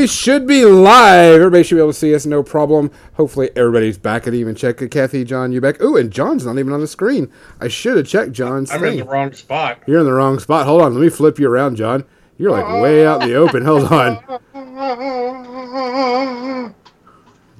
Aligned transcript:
And 0.00 0.04
we 0.04 0.08
should 0.08 0.46
be 0.46 0.64
live. 0.64 1.34
Everybody 1.34 1.62
should 1.62 1.74
be 1.74 1.80
able 1.82 1.92
to 1.92 1.98
see 1.98 2.14
us, 2.14 2.24
no 2.24 2.42
problem. 2.42 2.90
Hopefully, 3.16 3.50
everybody's 3.54 3.98
back. 3.98 4.22
I 4.22 4.30
didn't 4.30 4.40
even 4.40 4.54
check 4.54 4.78
Kathy, 4.90 5.24
John, 5.24 5.52
you 5.52 5.60
back. 5.60 5.78
Ooh, 5.82 5.98
and 5.98 6.10
John's 6.10 6.46
not 6.46 6.58
even 6.58 6.72
on 6.72 6.80
the 6.80 6.86
screen. 6.86 7.30
I 7.60 7.68
should 7.68 7.98
have 7.98 8.06
checked 8.06 8.32
John's 8.32 8.70
I'm 8.70 8.80
thing. 8.80 9.00
in 9.00 9.04
the 9.04 9.12
wrong 9.12 9.34
spot. 9.34 9.82
You're 9.86 10.00
in 10.00 10.06
the 10.06 10.14
wrong 10.14 10.38
spot. 10.38 10.64
Hold 10.64 10.80
on, 10.80 10.94
let 10.94 11.02
me 11.02 11.10
flip 11.10 11.38
you 11.38 11.50
around, 11.50 11.76
John. 11.76 12.06
You're 12.38 12.50
like 12.50 12.80
way 12.82 13.06
out 13.06 13.20
in 13.22 13.28
the 13.28 13.34
open. 13.34 13.62
Hold 13.62 13.92
on. 13.92 16.72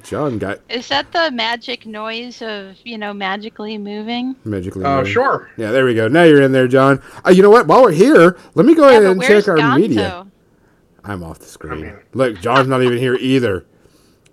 John 0.02 0.38
got 0.38 0.60
Is 0.70 0.88
that 0.88 1.12
the 1.12 1.30
magic 1.30 1.84
noise 1.84 2.40
of, 2.40 2.76
you 2.84 2.96
know, 2.96 3.12
magically 3.12 3.76
moving? 3.76 4.34
magically. 4.44 4.86
Oh, 4.86 5.00
moved. 5.00 5.10
sure. 5.10 5.50
Yeah, 5.58 5.72
there 5.72 5.84
we 5.84 5.94
go. 5.94 6.08
Now 6.08 6.22
you're 6.22 6.40
in 6.40 6.52
there, 6.52 6.68
John. 6.68 7.02
Uh, 7.26 7.32
you 7.32 7.42
know 7.42 7.50
what? 7.50 7.66
While 7.66 7.82
we're 7.82 7.92
here, 7.92 8.38
let 8.54 8.64
me 8.64 8.74
go 8.74 8.88
Yeah, 8.88 8.98
ahead 9.00 9.10
and 9.10 9.20
check 9.22 9.46
our 9.46 9.58
Gonzo? 9.58 9.76
media. 9.78 10.26
I'm 11.04 11.22
off 11.22 11.38
the 11.38 11.46
screen. 11.46 11.80
mean- 11.82 11.98
Look, 12.12 12.40
John's 12.40 12.68
not 12.68 12.82
even 12.82 12.98
here 12.98 13.14
either. 13.16 13.64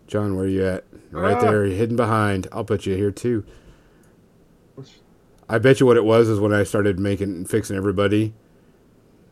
John, 0.07 0.35
where 0.35 0.45
are 0.45 0.49
you 0.49 0.65
at? 0.65 0.83
Right 1.11 1.37
Ah. 1.37 1.41
there, 1.41 1.63
hidden 1.65 1.95
behind. 1.95 2.47
I'll 2.51 2.63
put 2.65 2.85
you 2.85 2.95
here 2.95 3.11
too. 3.11 3.43
I 5.49 5.57
bet 5.59 5.79
you 5.79 5.85
what 5.85 5.97
it 5.97 6.03
was 6.03 6.27
is 6.27 6.39
when 6.39 6.53
I 6.53 6.63
started 6.63 6.99
making 6.99 7.45
fixing 7.45 7.77
everybody. 7.77 8.33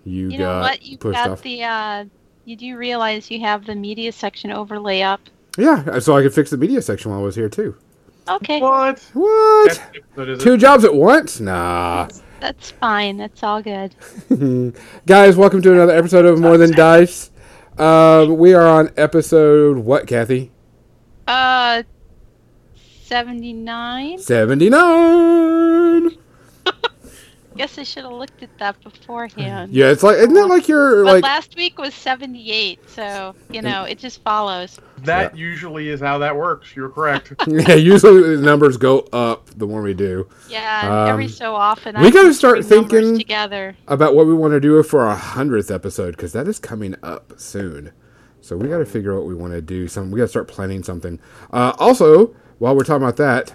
You, 0.05 0.29
You 0.29 0.37
got 0.37 0.55
know 0.55 0.59
what? 0.61 0.81
You 0.85 0.97
pushed 0.97 1.15
got 1.15 1.29
off. 1.31 1.41
the, 1.41 1.63
uh, 1.63 2.05
you 2.45 2.55
do 2.55 2.77
realize 2.77 3.29
you 3.29 3.39
have 3.41 3.65
the 3.65 3.75
media 3.75 4.11
section 4.11 4.51
overlay 4.51 5.01
up. 5.01 5.19
Yeah, 5.57 5.99
so 5.99 6.15
I 6.15 6.21
could 6.21 6.33
fix 6.33 6.49
the 6.51 6.57
media 6.57 6.81
section 6.81 7.11
while 7.11 7.19
I 7.19 7.23
was 7.23 7.35
here 7.35 7.49
too. 7.49 7.75
Okay, 8.27 8.59
What? 8.59 8.99
What? 9.13 9.81
What 10.15 10.29
is? 10.29 10.41
Two 10.43 10.57
jobs 10.57 10.83
at 10.83 10.95
once? 10.95 11.39
Nah. 11.39 12.07
That's 12.39 12.71
fine. 12.71 13.17
That's 13.17 13.43
all 13.43 13.61
good. 13.61 13.95
Guys, 15.05 15.35
welcome 15.35 15.61
to 15.61 15.73
another 15.73 15.95
episode 15.95 16.25
of 16.25 16.39
More 16.39 16.57
Than 16.57 16.71
Dice. 16.71 17.31
Um, 17.77 18.37
we 18.37 18.53
are 18.53 18.67
on 18.67 18.91
episode 18.97 19.77
what, 19.77 20.07
Kathy? 20.07 20.51
Uh, 21.27 21.83
79? 23.03 24.19
79. 24.19 26.09
Guess 27.55 27.77
I 27.77 27.83
should 27.83 28.03
have 28.03 28.11
looked 28.11 28.43
at 28.43 28.57
that 28.59 28.81
beforehand. 28.83 29.71
Yeah, 29.71 29.89
it's 29.89 30.03
like 30.03 30.17
isn't 30.17 30.33
that 30.33 30.47
like 30.47 30.67
your 30.67 31.05
But 31.05 31.13
like 31.13 31.23
last 31.23 31.55
week 31.55 31.77
was 31.77 31.93
78, 31.93 32.89
so, 32.89 33.33
you 33.49 33.61
know, 33.61 33.83
it 33.83 33.97
just 33.97 34.21
follows. 34.23 34.77
That 35.03 35.37
usually 35.37 35.89
is 35.89 36.01
how 36.01 36.17
that 36.17 36.35
works. 36.35 36.75
You're 36.75 36.89
correct. 36.89 37.33
yeah, 37.47 37.75
usually 37.75 38.35
the 38.35 38.41
numbers 38.41 38.75
go 38.75 38.99
up 39.13 39.49
the 39.51 39.65
more 39.67 39.81
we 39.81 39.93
do. 39.93 40.27
Yeah, 40.49 40.85
and 41.01 41.09
every 41.09 41.25
Um, 41.25 41.31
so 41.31 41.55
often 41.55 41.99
we 41.99 42.07
I 42.07 42.11
gotta 42.11 42.33
start 42.33 42.65
thinking- 42.65 43.17
together. 43.17 43.75
About 43.87 44.15
what 44.15 44.27
we 44.27 44.33
want 44.33 44.51
to 44.51 44.59
do 44.59 44.81
for 44.83 45.01
our 45.01 45.15
hundredth 45.15 45.71
episode 45.71 46.11
because 46.17 46.33
that 46.33 46.47
is 46.47 46.59
coming 46.59 46.95
up 47.03 47.33
soon. 47.37 47.91
So 48.41 48.55
we 48.57 48.67
got 48.67 48.77
to 48.77 48.85
figure 48.85 49.13
out 49.13 49.19
what 49.19 49.27
we 49.27 49.33
want 49.35 49.53
to 49.53 49.61
do. 49.61 49.87
Some 49.87 50.11
we 50.11 50.17
got 50.17 50.25
to 50.25 50.29
start 50.29 50.47
planning 50.47 50.83
something. 50.83 51.19
Uh, 51.51 51.73
also, 51.79 52.35
while 52.59 52.75
we're 52.75 52.83
talking 52.83 53.01
about 53.03 53.17
that, 53.17 53.53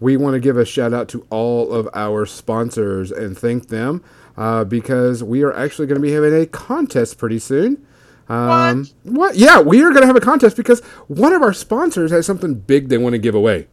we 0.00 0.16
want 0.16 0.34
to 0.34 0.40
give 0.40 0.56
a 0.56 0.64
shout 0.64 0.92
out 0.92 1.08
to 1.10 1.26
all 1.30 1.72
of 1.72 1.88
our 1.94 2.26
sponsors 2.26 3.10
and 3.10 3.36
thank 3.38 3.68
them 3.68 4.02
uh, 4.36 4.64
because 4.64 5.22
we 5.22 5.42
are 5.42 5.52
actually 5.56 5.86
going 5.86 6.00
to 6.00 6.02
be 6.06 6.12
having 6.12 6.34
a 6.34 6.46
contest 6.46 7.18
pretty 7.18 7.38
soon. 7.38 7.86
Um, 8.28 8.88
what? 9.02 9.36
Yeah, 9.36 9.60
we 9.60 9.82
are 9.82 9.90
going 9.90 10.00
to 10.02 10.06
have 10.06 10.16
a 10.16 10.20
contest 10.20 10.56
because 10.56 10.80
one 11.08 11.32
of 11.32 11.42
our 11.42 11.52
sponsors 11.52 12.10
has 12.10 12.24
something 12.26 12.54
big 12.54 12.88
they 12.88 12.98
want 12.98 13.12
to 13.14 13.18
give 13.18 13.34
away. 13.34 13.66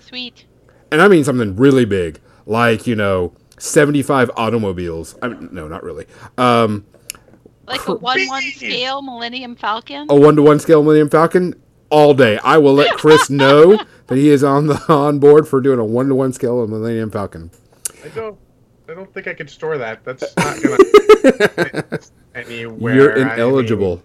Sweet. 0.00 0.44
and 0.92 1.00
I 1.00 1.08
mean 1.08 1.24
something 1.24 1.56
really 1.56 1.84
big, 1.86 2.20
like 2.46 2.86
you 2.86 2.94
know, 2.94 3.32
seventy-five 3.58 4.30
automobiles. 4.36 5.16
I 5.22 5.28
mean, 5.28 5.48
no, 5.52 5.66
not 5.68 5.82
really. 5.82 6.06
Um, 6.36 6.84
Like 7.66 7.84
a 7.88 7.94
1 7.94 8.26
1 8.26 8.42
scale 8.52 9.00
Millennium 9.00 9.56
Falcon. 9.56 10.06
a 10.10 10.14
one-to-one 10.14 10.60
scale 10.60 10.82
Millennium 10.82 11.08
Falcon 11.08 11.54
all 11.90 12.14
day. 12.14 12.38
I 12.38 12.58
will 12.58 12.74
let 12.74 12.96
Chris 12.96 13.30
know 13.30 13.78
that 14.06 14.16
he 14.16 14.30
is 14.30 14.44
on 14.44 14.66
the 14.66 14.82
on 14.88 15.18
board 15.18 15.48
for 15.48 15.60
doing 15.60 15.78
a 15.78 15.84
one-to-one 15.84 16.32
scale 16.32 16.62
of 16.62 16.70
Millennium 16.70 17.10
Falcon. 17.10 17.50
I 18.04 18.08
don't. 18.08 18.38
I 18.86 18.92
don't 18.92 19.12
think 19.14 19.26
I 19.26 19.34
could 19.34 19.48
store 19.48 19.78
that. 19.78 20.04
That's 20.04 20.36
not 20.36 20.62
gonna 20.62 21.98
anywhere. 22.34 22.94
You're 22.94 23.16
ineligible. 23.16 24.02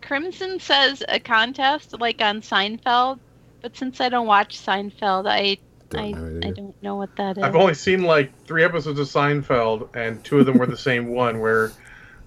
Crimson 0.00 0.60
says 0.60 1.02
a 1.08 1.18
contest 1.18 1.98
like 1.98 2.20
on 2.20 2.40
Seinfeld, 2.40 3.18
but 3.62 3.76
since 3.76 4.00
I 4.00 4.08
don't 4.08 4.26
watch 4.26 4.58
Seinfeld, 4.58 5.28
I 5.28 5.58
Don't 5.90 6.00
I, 6.00 6.10
know 6.12 6.48
I 6.48 6.50
don't 6.52 6.82
know 6.82 6.96
what 6.96 7.14
that 7.16 7.38
is. 7.38 7.42
I've 7.42 7.56
only 7.56 7.74
seen 7.74 8.02
like 8.02 8.44
three 8.44 8.62
episodes 8.64 9.00
of 9.00 9.08
Seinfeld, 9.08 9.94
and 9.96 10.22
two 10.24 10.38
of 10.38 10.46
them 10.46 10.58
were 10.58 10.66
the 10.66 10.76
same 10.90 11.08
one, 11.08 11.40
where 11.40 11.72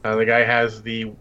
uh, 0.03 0.15
the 0.15 0.25
guy 0.25 0.43
has 0.43 0.81
the 0.81 1.11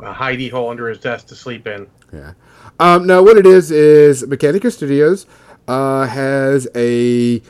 uh, 0.00 0.14
hidey 0.14 0.50
hole 0.50 0.70
under 0.70 0.88
his 0.88 0.98
desk 0.98 1.26
to 1.28 1.34
sleep 1.34 1.66
in. 1.66 1.88
Yeah. 2.12 2.34
Um, 2.80 3.06
no, 3.06 3.22
what 3.22 3.36
it 3.36 3.46
is 3.46 3.70
is 3.70 4.22
Mechanica 4.24 4.72
Studios 4.72 5.26
uh, 5.66 6.06
has 6.06 6.68
a 6.74 7.42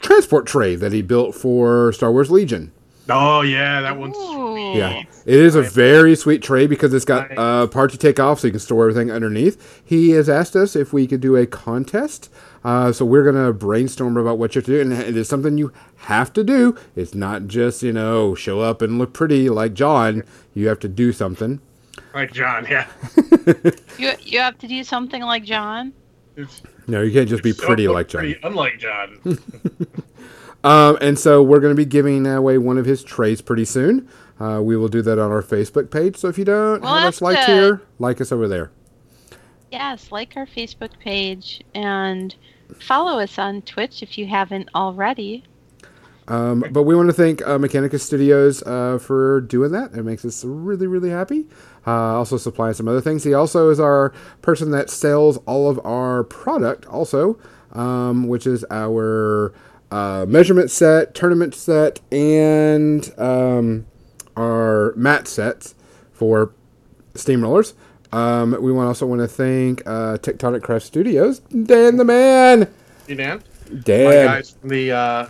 transport 0.00 0.46
tray 0.46 0.74
that 0.76 0.92
he 0.92 1.02
built 1.02 1.34
for 1.34 1.92
Star 1.92 2.10
Wars 2.10 2.30
Legion. 2.30 2.72
Oh 3.08 3.40
yeah, 3.42 3.80
that 3.80 3.98
one's 3.98 4.16
Ooh. 4.16 4.52
sweet. 4.52 4.76
Yeah, 4.76 5.02
it 5.26 5.34
is 5.34 5.56
a 5.56 5.62
very 5.62 6.14
sweet 6.14 6.42
tray 6.42 6.66
because 6.68 6.94
it's 6.94 7.04
got 7.04 7.28
Right. 7.30 7.38
uh, 7.38 7.66
part 7.66 7.90
to 7.90 7.98
take 7.98 8.20
off, 8.20 8.38
so 8.40 8.46
you 8.46 8.52
can 8.52 8.60
store 8.60 8.88
everything 8.88 9.10
underneath. 9.10 9.82
He 9.84 10.10
has 10.10 10.28
asked 10.28 10.54
us 10.54 10.76
if 10.76 10.92
we 10.92 11.06
could 11.08 11.20
do 11.20 11.34
a 11.34 11.44
contest, 11.44 12.30
uh, 12.64 12.92
so 12.92 13.04
we're 13.04 13.24
gonna 13.24 13.52
brainstorm 13.52 14.16
about 14.16 14.38
what 14.38 14.54
you 14.54 14.60
have 14.60 14.66
to 14.66 14.72
do, 14.72 14.80
and 14.80 14.92
it 14.92 15.16
is 15.16 15.28
something 15.28 15.58
you 15.58 15.72
have 15.96 16.32
to 16.34 16.44
do. 16.44 16.76
It's 16.94 17.14
not 17.14 17.48
just 17.48 17.82
you 17.82 17.92
know 17.92 18.34
show 18.36 18.60
up 18.60 18.80
and 18.80 18.96
look 18.98 19.12
pretty 19.12 19.48
like 19.50 19.74
John. 19.74 20.22
You 20.54 20.68
have 20.68 20.78
to 20.80 20.88
do 20.88 21.12
something. 21.12 21.60
Like 22.14 22.32
John, 22.32 22.66
yeah. 22.68 22.86
You 23.98 24.12
you 24.20 24.38
have 24.40 24.56
to 24.58 24.66
do 24.68 24.82
something 24.82 25.22
like 25.22 25.44
John. 25.44 25.92
It's 26.36 26.62
No, 26.86 27.02
you 27.02 27.12
can't 27.12 27.28
just 27.28 27.42
be 27.42 27.52
so 27.52 27.66
pretty 27.66 27.86
like 27.88 28.08
John. 28.08 28.20
pretty 28.22 28.40
unlike 28.42 28.78
John. 28.78 29.18
Um, 30.62 30.98
and 31.00 31.18
so 31.18 31.42
we're 31.42 31.60
going 31.60 31.74
to 31.74 31.76
be 31.76 31.86
giving 31.86 32.26
away 32.26 32.58
one 32.58 32.76
of 32.76 32.84
his 32.84 33.02
trays 33.02 33.40
pretty 33.40 33.64
soon. 33.64 34.06
Uh, 34.38 34.60
we 34.62 34.76
will 34.76 34.88
do 34.88 35.00
that 35.00 35.18
on 35.18 35.30
our 35.30 35.40
Facebook 35.42 35.90
page. 35.90 36.18
So 36.18 36.28
if 36.28 36.36
you 36.36 36.44
don't 36.44 36.82
We'll 36.82 36.90
have 36.92 37.00
have 37.04 37.08
us 37.14 37.22
liked 37.22 37.46
to- 37.46 37.52
here, 37.52 37.82
like 37.98 38.20
us 38.20 38.30
over 38.30 38.46
there. 38.46 38.70
Yes, 39.72 40.12
like 40.12 40.34
our 40.36 40.44
Facebook 40.44 40.90
page 40.98 41.62
and 41.74 42.34
follow 42.78 43.18
us 43.20 43.38
on 43.38 43.62
Twitch 43.62 44.02
if 44.02 44.18
you 44.18 44.26
haven't 44.26 44.68
already. 44.74 45.44
Um, 46.28 46.62
but 46.72 46.82
we 46.82 46.94
want 46.94 47.08
to 47.08 47.14
thank 47.14 47.40
uh, 47.40 47.56
Mechanica 47.56 47.98
Studios 47.98 48.62
uh, 48.64 48.98
for 49.00 49.40
doing 49.40 49.72
that. 49.72 49.94
It 49.94 50.02
makes 50.02 50.26
us 50.26 50.44
really, 50.44 50.86
really 50.88 51.08
happy. 51.10 51.46
Uh, 51.86 52.18
also 52.18 52.36
supplying 52.36 52.74
some 52.74 52.86
other 52.88 53.00
things. 53.00 53.24
He 53.24 53.32
also 53.32 53.70
is 53.70 53.80
our 53.80 54.12
person 54.42 54.70
that 54.72 54.90
sells 54.90 55.38
all 55.38 55.70
of 55.70 55.80
our 55.84 56.24
product, 56.24 56.84
also, 56.86 57.38
um, 57.72 58.28
which 58.28 58.46
is 58.46 58.64
our 58.70 59.54
uh, 59.90 60.26
measurement 60.28 60.70
set, 60.70 61.14
tournament 61.14 61.54
set, 61.54 62.00
and 62.12 63.10
um, 63.18 63.86
our 64.36 64.92
mat 64.94 65.26
sets 65.26 65.74
for 66.12 66.52
steamrollers. 67.14 67.72
Um, 68.12 68.56
we 68.60 68.72
want 68.72 68.88
also 68.88 69.06
want 69.06 69.20
to 69.20 69.28
thank 69.28 69.86
uh, 69.86 70.18
Tectonic 70.18 70.62
Craft 70.62 70.84
Studios, 70.84 71.38
Dan 71.40 71.96
the 71.96 72.04
man, 72.04 72.68
You 73.06 73.14
Dan? 73.14 73.42
Dan. 73.82 74.04
My 74.04 74.34
guys 74.34 74.50
from 74.50 74.68
the 74.68 74.92
uh, 74.92 75.28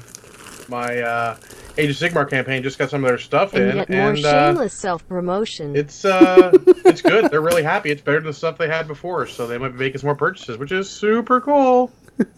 my 0.68 0.98
uh, 0.98 1.36
Age 1.78 1.90
of 1.90 1.96
Sigmar 1.96 2.28
campaign 2.28 2.62
just 2.62 2.78
got 2.78 2.90
some 2.90 3.04
of 3.04 3.08
their 3.08 3.18
stuff 3.18 3.54
and 3.54 3.70
in, 3.70 3.76
yet 3.76 3.88
more 3.88 4.10
and 4.10 4.24
uh, 4.24 4.48
shameless 4.48 4.72
self-promotion. 4.74 5.76
it's 5.76 6.04
uh, 6.04 6.50
it's 6.84 7.02
good. 7.02 7.30
They're 7.30 7.40
really 7.40 7.62
happy. 7.62 7.90
It's 7.90 8.02
better 8.02 8.18
than 8.18 8.26
the 8.26 8.34
stuff 8.34 8.58
they 8.58 8.68
had 8.68 8.86
before, 8.88 9.26
so 9.26 9.46
they 9.46 9.58
might 9.58 9.70
be 9.70 9.78
making 9.78 10.00
some 10.00 10.08
more 10.08 10.16
purchases, 10.16 10.58
which 10.58 10.72
is 10.72 10.88
super 10.88 11.40
cool. 11.40 11.90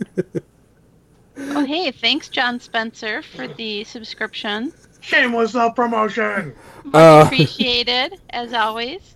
Oh, 1.38 1.64
hey, 1.64 1.90
thanks, 1.90 2.28
John 2.28 2.60
Spencer, 2.60 3.22
for 3.22 3.48
the 3.48 3.84
subscription. 3.84 4.72
Shameless 5.00 5.52
self 5.52 5.74
promotion. 5.74 6.54
Uh, 6.92 7.22
Appreciated, 7.26 8.20
as 8.30 8.52
always. 8.52 9.14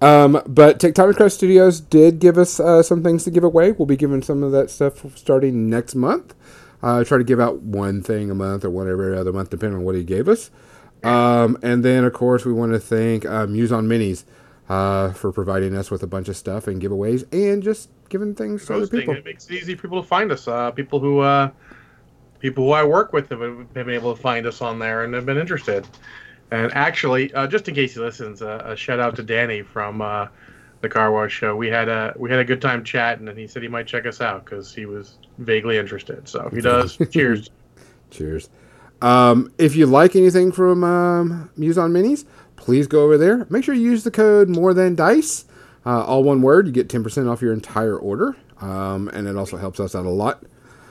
Um, 0.00 0.40
but 0.46 0.78
Tectonic 0.78 1.16
Craft 1.16 1.34
Studios 1.34 1.80
did 1.80 2.20
give 2.20 2.38
us 2.38 2.60
uh, 2.60 2.82
some 2.82 3.02
things 3.02 3.24
to 3.24 3.30
give 3.30 3.42
away. 3.42 3.72
We'll 3.72 3.86
be 3.86 3.96
giving 3.96 4.22
some 4.22 4.42
of 4.42 4.52
that 4.52 4.70
stuff 4.70 5.04
starting 5.16 5.68
next 5.68 5.96
month. 5.96 6.34
Uh, 6.82 7.02
try 7.04 7.18
to 7.18 7.24
give 7.24 7.40
out 7.40 7.60
one 7.60 8.02
thing 8.02 8.30
a 8.30 8.34
month 8.34 8.64
or 8.64 8.70
one 8.70 8.88
every 8.88 9.16
other 9.16 9.32
month, 9.32 9.50
depending 9.50 9.78
on 9.78 9.84
what 9.84 9.94
he 9.94 10.04
gave 10.04 10.28
us. 10.28 10.50
Um, 11.02 11.58
and 11.62 11.84
then, 11.84 12.04
of 12.04 12.12
course, 12.12 12.44
we 12.44 12.52
want 12.52 12.72
to 12.72 12.80
thank 12.80 13.24
uh, 13.24 13.46
Muse 13.46 13.72
on 13.72 13.86
Minis 13.86 14.24
uh, 14.68 15.12
for 15.12 15.32
providing 15.32 15.76
us 15.76 15.90
with 15.90 16.02
a 16.02 16.06
bunch 16.06 16.28
of 16.28 16.36
stuff 16.36 16.66
and 16.66 16.80
giveaways 16.80 17.24
and 17.32 17.62
just 17.62 17.88
giving 18.08 18.34
things 18.34 18.66
to 18.66 18.74
other 18.74 18.86
people. 18.86 19.14
It 19.14 19.24
makes 19.24 19.48
it 19.48 19.54
easy 19.54 19.74
for 19.74 19.82
people 19.82 20.02
to 20.02 20.08
find 20.08 20.30
us. 20.32 20.46
Uh, 20.46 20.70
people 20.70 21.00
who 21.00 21.20
uh, 21.20 21.50
people 22.40 22.64
who 22.64 22.72
I 22.72 22.84
work 22.84 23.12
with 23.12 23.30
have 23.30 23.40
have 23.40 23.72
been 23.72 23.90
able 23.90 24.14
to 24.14 24.20
find 24.20 24.46
us 24.46 24.60
on 24.60 24.78
there 24.78 25.04
and 25.04 25.14
have 25.14 25.26
been 25.26 25.38
interested. 25.38 25.86
And 26.50 26.72
actually, 26.72 27.32
uh, 27.34 27.46
just 27.46 27.68
in 27.68 27.74
case 27.74 27.94
he 27.94 28.00
listens, 28.00 28.40
uh, 28.40 28.62
a 28.64 28.76
shout 28.76 29.00
out 29.00 29.16
to 29.16 29.22
Danny 29.22 29.62
from 29.62 30.00
uh, 30.00 30.28
the 30.80 30.88
Car 30.88 31.12
Wash 31.12 31.32
Show. 31.32 31.56
We 31.56 31.68
had 31.68 31.88
a 31.88 32.14
we 32.16 32.30
had 32.30 32.38
a 32.38 32.44
good 32.44 32.60
time 32.60 32.84
chatting, 32.84 33.28
and 33.28 33.38
he 33.38 33.46
said 33.46 33.62
he 33.62 33.68
might 33.68 33.86
check 33.86 34.06
us 34.06 34.20
out 34.20 34.44
because 34.44 34.74
he 34.74 34.86
was 34.86 35.16
vaguely 35.38 35.78
interested. 35.78 36.28
So 36.28 36.46
if 36.46 36.52
he 36.52 36.60
does, 36.60 36.98
cheers. 37.10 37.50
Cheers. 38.10 38.48
Um, 39.00 39.52
if 39.58 39.76
you 39.76 39.86
like 39.86 40.16
anything 40.16 40.50
from 40.50 40.82
um, 40.82 41.50
Muse 41.56 41.78
on 41.78 41.92
Minis, 41.92 42.24
please 42.56 42.86
go 42.86 43.04
over 43.04 43.16
there. 43.16 43.46
Make 43.48 43.64
sure 43.64 43.74
you 43.74 43.90
use 43.90 44.04
the 44.04 44.10
code 44.10 44.48
More 44.48 44.74
Than 44.74 44.94
Dice, 44.94 45.44
uh, 45.86 46.04
all 46.04 46.24
one 46.24 46.42
word. 46.42 46.66
You 46.66 46.72
get 46.72 46.88
ten 46.88 47.02
percent 47.02 47.28
off 47.28 47.42
your 47.42 47.52
entire 47.52 47.96
order, 47.96 48.36
um, 48.60 49.08
and 49.08 49.26
it 49.26 49.36
also 49.36 49.56
helps 49.56 49.80
us 49.80 49.94
out 49.94 50.06
a 50.06 50.10
lot. 50.10 50.42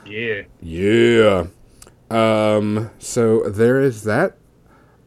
Yeah. 0.06 0.42
Yeah. 0.62 1.46
Um, 2.10 2.90
so 2.98 3.48
there 3.48 3.80
is 3.80 4.04
that. 4.04 4.36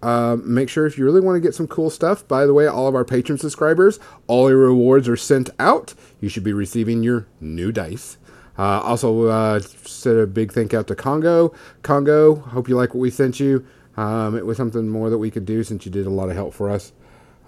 Um, 0.01 0.53
make 0.53 0.69
sure 0.69 0.85
if 0.85 0.97
you 0.97 1.05
really 1.05 1.21
want 1.21 1.35
to 1.35 1.39
get 1.39 1.53
some 1.53 1.67
cool 1.67 1.89
stuff, 1.89 2.27
by 2.27 2.45
the 2.45 2.53
way, 2.53 2.67
all 2.67 2.87
of 2.87 2.95
our 2.95 3.05
patron 3.05 3.37
subscribers, 3.37 3.99
all 4.27 4.49
your 4.49 4.57
rewards 4.59 5.07
are 5.07 5.15
sent 5.17 5.49
out. 5.59 5.93
You 6.19 6.29
should 6.29 6.43
be 6.43 6.53
receiving 6.53 7.03
your 7.03 7.27
new 7.39 7.71
dice. 7.71 8.17
Uh, 8.57 8.81
also, 8.81 9.27
uh, 9.27 9.59
said 9.59 10.17
a 10.17 10.27
big 10.27 10.51
thank 10.51 10.73
out 10.73 10.87
to 10.87 10.95
Congo. 10.95 11.53
Congo, 11.83 12.35
hope 12.35 12.67
you 12.67 12.75
like 12.75 12.93
what 12.93 12.99
we 12.99 13.09
sent 13.09 13.39
you. 13.39 13.65
Um, 13.97 14.35
it 14.37 14.45
was 14.45 14.57
something 14.57 14.87
more 14.89 15.09
that 15.09 15.17
we 15.17 15.31
could 15.31 15.45
do 15.45 15.63
since 15.63 15.85
you 15.85 15.91
did 15.91 16.05
a 16.05 16.09
lot 16.09 16.29
of 16.29 16.35
help 16.35 16.53
for 16.53 16.69
us. 16.69 16.91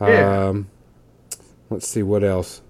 Yeah. 0.02 0.48
Um, 0.50 0.70
let's 1.70 1.88
see 1.88 2.04
what 2.04 2.24
else. 2.24 2.62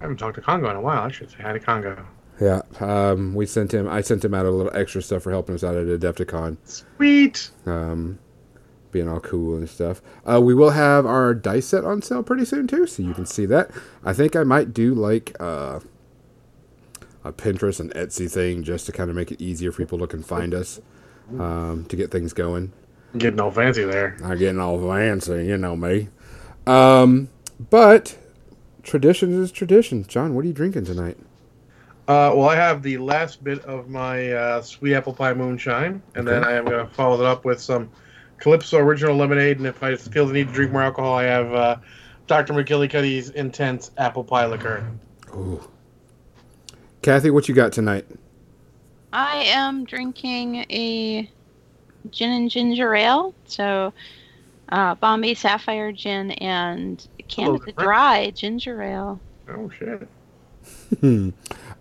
I 0.00 0.04
haven't 0.04 0.18
talked 0.18 0.36
to 0.36 0.40
Congo 0.40 0.70
in 0.70 0.76
a 0.76 0.80
while. 0.80 1.02
I 1.02 1.10
should 1.10 1.30
say 1.30 1.38
hi 1.40 1.52
to 1.52 1.60
Congo. 1.60 2.06
Yeah, 2.40 2.60
um, 2.80 3.34
we 3.34 3.46
sent 3.46 3.72
him. 3.72 3.88
I 3.88 4.02
sent 4.02 4.24
him 4.24 4.34
out 4.34 4.44
a 4.44 4.50
little 4.50 4.76
extra 4.76 5.00
stuff 5.00 5.22
for 5.22 5.30
helping 5.30 5.54
us 5.54 5.64
out 5.64 5.74
at 5.74 5.86
Adepticon. 5.86 6.58
Sweet. 6.64 7.50
um, 7.64 8.18
being 8.96 9.08
all 9.10 9.20
cool 9.20 9.56
and 9.56 9.68
stuff. 9.68 10.00
Uh, 10.24 10.40
we 10.40 10.54
will 10.54 10.70
have 10.70 11.04
our 11.04 11.34
dice 11.34 11.66
set 11.66 11.84
on 11.84 12.00
sale 12.00 12.22
pretty 12.22 12.46
soon 12.46 12.66
too, 12.66 12.86
so 12.86 13.02
you 13.02 13.12
can 13.12 13.26
see 13.26 13.44
that. 13.44 13.70
I 14.02 14.14
think 14.14 14.34
I 14.34 14.42
might 14.42 14.72
do 14.72 14.94
like 14.94 15.36
uh, 15.38 15.80
a 17.22 17.30
Pinterest 17.30 17.78
and 17.78 17.92
Etsy 17.92 18.30
thing 18.30 18.62
just 18.62 18.86
to 18.86 18.92
kind 18.92 19.10
of 19.10 19.16
make 19.16 19.30
it 19.30 19.38
easier 19.38 19.70
for 19.70 19.82
people 19.82 19.98
to 19.98 20.06
can 20.06 20.22
find 20.22 20.54
us 20.54 20.80
um, 21.38 21.84
to 21.90 21.96
get 21.96 22.10
things 22.10 22.32
going. 22.32 22.72
Getting 23.18 23.38
all 23.38 23.50
fancy 23.50 23.84
there. 23.84 24.16
I'm 24.24 24.38
getting 24.38 24.60
all 24.60 24.80
fancy, 24.80 25.44
you 25.44 25.58
know 25.58 25.76
me. 25.76 26.08
Um, 26.66 27.28
but 27.70 28.16
tradition 28.82 29.42
is 29.42 29.52
tradition. 29.52 30.06
John, 30.06 30.34
what 30.34 30.44
are 30.44 30.48
you 30.48 30.54
drinking 30.54 30.86
tonight? 30.86 31.18
Uh, 32.08 32.32
well, 32.34 32.48
I 32.48 32.54
have 32.54 32.82
the 32.82 32.96
last 32.96 33.44
bit 33.44 33.62
of 33.66 33.90
my 33.90 34.32
uh, 34.32 34.62
sweet 34.62 34.94
apple 34.94 35.12
pie 35.12 35.34
moonshine, 35.34 36.00
and 36.14 36.26
then 36.26 36.44
I 36.44 36.52
am 36.52 36.64
going 36.64 36.86
to 36.86 36.92
follow 36.94 37.20
it 37.20 37.26
up 37.26 37.44
with 37.44 37.60
some 37.60 37.90
Calypso 38.38 38.78
original 38.78 39.16
lemonade. 39.16 39.58
And 39.58 39.66
if 39.66 39.82
I 39.82 39.96
feel 39.96 40.26
the 40.26 40.32
need 40.32 40.48
to 40.48 40.52
drink 40.52 40.72
more 40.72 40.82
alcohol, 40.82 41.14
I 41.14 41.24
have 41.24 41.52
uh, 41.54 41.76
Dr. 42.26 42.52
McGillicuddy's 42.52 43.30
intense 43.30 43.90
apple 43.98 44.24
pie 44.24 44.46
liqueur. 44.46 44.86
Ooh. 45.34 45.62
Kathy, 47.02 47.30
what 47.30 47.48
you 47.48 47.54
got 47.54 47.72
tonight? 47.72 48.06
I 49.12 49.44
am 49.44 49.84
drinking 49.84 50.66
a 50.70 51.30
gin 52.10 52.30
and 52.32 52.50
ginger 52.50 52.94
ale. 52.94 53.34
So, 53.46 53.92
uh, 54.70 54.96
Bombay 54.96 55.34
Sapphire 55.34 55.92
gin 55.92 56.32
and 56.32 57.06
Canada. 57.28 57.72
Dry 57.78 58.30
ginger 58.30 58.82
ale. 58.82 59.20
Oh 59.48 59.70
shit! 59.70 60.08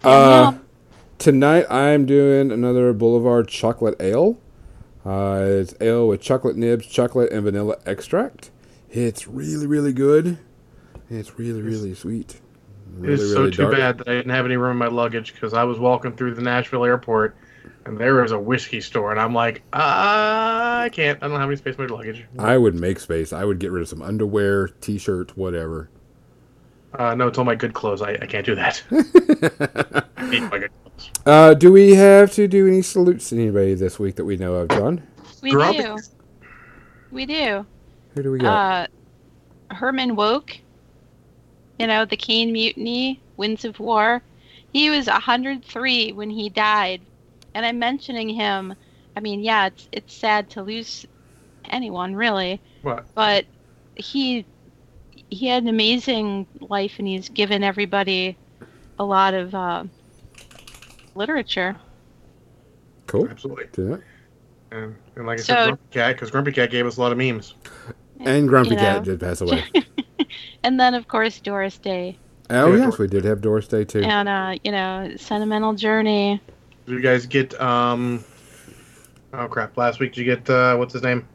Uh. 0.03 0.53
Tonight 1.17 1.65
I'm 1.71 2.05
doing 2.05 2.51
another 2.51 2.93
Boulevard 2.93 3.47
chocolate 3.47 3.95
ale. 3.99 4.37
Uh, 5.05 5.45
it's 5.61 5.75
ale 5.81 6.07
with 6.07 6.21
chocolate 6.21 6.55
nibs, 6.55 6.87
chocolate, 6.87 7.31
and 7.31 7.43
vanilla 7.43 7.77
extract. 7.85 8.49
It's 8.89 9.27
really, 9.27 9.67
really 9.67 9.93
good. 9.93 10.39
It's 11.09 11.37
really, 11.37 11.61
really 11.61 11.93
sweet. 11.93 12.41
Really, 12.97 13.13
it's 13.13 13.31
so 13.31 13.49
too 13.49 13.69
bad 13.69 13.99
that 13.99 14.07
I 14.07 14.13
didn't 14.13 14.31
have 14.31 14.45
any 14.45 14.57
room 14.57 14.71
in 14.71 14.77
my 14.77 14.87
luggage 14.87 15.33
because 15.33 15.53
I 15.53 15.63
was 15.63 15.77
walking 15.77 16.15
through 16.15 16.33
the 16.33 16.41
Nashville 16.41 16.85
airport, 16.85 17.35
and 17.85 17.97
there 17.97 18.15
was 18.15 18.31
a 18.31 18.39
whiskey 18.39 18.81
store, 18.81 19.11
and 19.11 19.19
I'm 19.19 19.33
like, 19.33 19.61
uh, 19.73 19.79
I 20.85 20.89
can't. 20.91 21.21
I 21.21 21.27
don't 21.27 21.39
have 21.39 21.49
any 21.49 21.57
space 21.57 21.75
in 21.75 21.85
my 21.85 21.93
luggage. 21.93 22.25
I 22.39 22.57
would 22.57 22.73
make 22.73 22.99
space. 22.99 23.33
I 23.33 23.43
would 23.45 23.59
get 23.59 23.71
rid 23.71 23.83
of 23.83 23.89
some 23.89 24.01
underwear, 24.01 24.69
t-shirts, 24.69 25.35
whatever. 25.37 25.89
Uh, 26.97 27.15
no, 27.15 27.27
it's 27.27 27.37
all 27.37 27.45
my 27.45 27.55
good 27.55 27.73
clothes. 27.73 28.01
I, 28.01 28.11
I 28.13 28.25
can't 28.25 28.45
do 28.45 28.55
that. 28.55 28.81
I 30.17 30.27
need 30.29 30.41
my 30.43 30.59
good 30.59 30.71
clothes. 30.83 31.09
Uh, 31.25 31.53
do 31.53 31.71
we 31.71 31.93
have 31.95 32.31
to 32.33 32.47
do 32.47 32.67
any 32.67 32.81
salutes 32.81 33.29
to 33.29 33.35
anybody 33.35 33.73
this 33.73 33.99
week 33.99 34.15
that 34.15 34.25
we 34.25 34.37
know 34.37 34.55
of, 34.55 34.69
John? 34.69 35.01
we 35.41 35.51
Grub- 35.51 35.75
do. 35.75 35.97
We 37.11 37.25
do. 37.25 37.65
Who 38.13 38.23
do 38.23 38.31
we 38.31 38.39
got? 38.39 38.89
Uh, 39.69 39.73
Herman 39.73 40.15
Wouk, 40.15 40.57
you 41.79 41.87
know, 41.87 42.05
the 42.05 42.17
Caine 42.17 42.51
Mutiny, 42.51 43.19
Winds 43.37 43.65
of 43.65 43.79
War. 43.79 44.21
He 44.73 44.89
was 44.89 45.07
103 45.07 46.11
when 46.13 46.29
he 46.29 46.49
died. 46.49 47.01
And 47.53 47.65
I'm 47.65 47.79
mentioning 47.79 48.29
him. 48.29 48.73
I 49.15 49.19
mean, 49.21 49.41
yeah, 49.41 49.67
it's 49.67 49.87
it's 49.93 50.13
sad 50.13 50.49
to 50.51 50.61
lose 50.63 51.05
anyone, 51.65 52.15
really. 52.15 52.61
What? 52.81 53.05
But 53.15 53.45
he 53.95 54.45
he 55.35 55.47
had 55.47 55.63
an 55.63 55.69
amazing 55.69 56.47
life 56.59 56.93
and 56.99 57.07
he's 57.07 57.29
given 57.29 57.63
everybody 57.63 58.37
a 58.99 59.03
lot 59.03 59.33
of 59.33 59.53
uh, 59.53 59.83
literature. 61.15 61.75
cool. 63.07 63.27
Absolutely. 63.29 63.65
Do 63.71 63.89
that. 63.89 64.01
And, 64.71 64.95
and 65.15 65.25
like 65.27 65.39
I 65.39 65.41
So- 65.43 65.53
said, 65.53 65.65
Grumpy 65.67 65.83
Cat, 65.91 66.15
because 66.15 66.31
Grumpy 66.31 66.51
Cat 66.51 66.71
gave 66.71 66.85
us 66.85 66.97
a 66.97 67.01
lot 67.01 67.11
of 67.11 67.17
memes. 67.17 67.53
And 68.19 68.47
Grumpy 68.47 68.71
You 68.71 68.77
Cat 68.77 69.03
did 69.03 69.19
pass 69.19 69.41
away. 69.41 69.63
And 70.63 70.79
then, 70.79 70.95
of 70.95 71.07
course, 71.07 71.39
Doris 71.39 71.77
Day. 71.77 72.17
oh 72.49 72.73
Yeah, 72.73 72.85
yes, 72.85 72.97
we 72.97 73.07
did 73.07 73.23
have 73.25 73.39
Doris 73.41 73.67
Day 73.67 73.83
too. 73.85 74.01
And, 74.01 74.27
uh, 74.27 74.55
you 74.63 74.71
know, 74.71 75.11
Sentimental 75.17 75.73
Journey. 75.73 76.41
Did 76.87 76.91
you 76.93 77.01
guys 77.01 77.25
get 77.27 77.59
um? 77.61 78.23
Oh 79.31 79.47
crap! 79.47 79.77
Last 79.77 79.99
week 79.99 80.13
did 80.13 80.25
you 80.25 80.35
get 80.35 80.49
uh, 80.49 80.75
what's 80.77 80.93
his 80.93 81.03
name? 81.03 81.27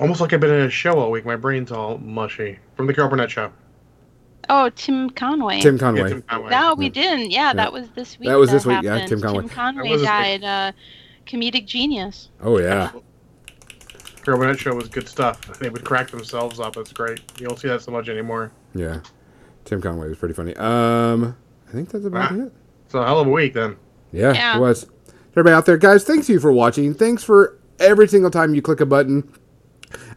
Almost 0.00 0.20
like 0.20 0.32
I've 0.32 0.40
been 0.40 0.50
in 0.50 0.62
a 0.66 0.70
show 0.70 0.98
all 0.98 1.10
week. 1.10 1.24
My 1.24 1.36
brain's 1.36 1.70
all 1.72 1.98
mushy 1.98 2.58
from 2.76 2.86
the 2.86 2.94
Carol 2.94 3.10
Burnett 3.10 3.30
show. 3.30 3.50
Oh, 4.48 4.68
Tim 4.70 5.08
Conway. 5.10 5.60
Tim 5.60 5.76
Yeah, 5.76 5.80
Conway. 5.80 6.08
Tim 6.10 6.22
Conway. 6.22 6.50
No, 6.50 6.74
we 6.74 6.86
Yeah. 6.86 6.90
didn't. 6.90 7.30
Yeah, 7.30 7.52
that 7.54 7.72
was 7.72 7.88
this 7.90 8.18
week. 8.18 8.28
That 8.28 8.38
was 8.38 8.50
this 8.50 8.66
week, 8.66 8.82
yeah. 8.82 9.06
Tim 9.06 9.20
Conway. 9.20 9.40
Tim 9.42 9.48
Conway 9.48 9.90
was 9.90 10.02
died. 10.02 10.44
Uh, 10.44 10.72
comedic 11.26 11.66
genius. 11.66 12.28
Oh 12.42 12.58
yeah. 12.58 12.90
Carol 14.22 14.40
Burnett 14.40 14.58
show 14.58 14.74
was 14.74 14.88
good 14.88 15.08
stuff. 15.08 15.40
They 15.58 15.68
would 15.70 15.84
crack 15.84 16.10
themselves 16.10 16.58
up. 16.60 16.76
It's 16.76 16.92
great. 16.92 17.20
You 17.38 17.46
don't 17.46 17.58
see 17.58 17.68
that 17.68 17.82
so 17.82 17.90
much 17.92 18.08
anymore. 18.08 18.52
Yeah. 18.74 19.00
Tim 19.64 19.80
Conway 19.80 20.08
was 20.08 20.18
pretty 20.18 20.34
funny. 20.34 20.54
Um, 20.56 21.36
I 21.68 21.72
think 21.72 21.90
that's 21.90 22.04
about 22.04 22.32
Ah. 22.32 22.34
it. 22.36 22.52
It's 22.86 22.94
a 22.94 23.04
hell 23.04 23.20
of 23.20 23.26
a 23.26 23.30
week 23.30 23.54
then. 23.54 23.76
Yeah, 24.12 24.32
Yeah. 24.32 24.56
it 24.56 24.60
was. 24.60 24.86
Everybody 25.32 25.54
out 25.54 25.66
there, 25.66 25.76
guys, 25.78 26.04
thanks 26.04 26.28
you 26.28 26.38
for 26.38 26.52
watching. 26.52 26.94
Thanks 26.94 27.24
for 27.24 27.58
every 27.80 28.06
single 28.08 28.30
time 28.30 28.54
you 28.54 28.62
click 28.62 28.80
a 28.80 28.86
button 28.86 29.28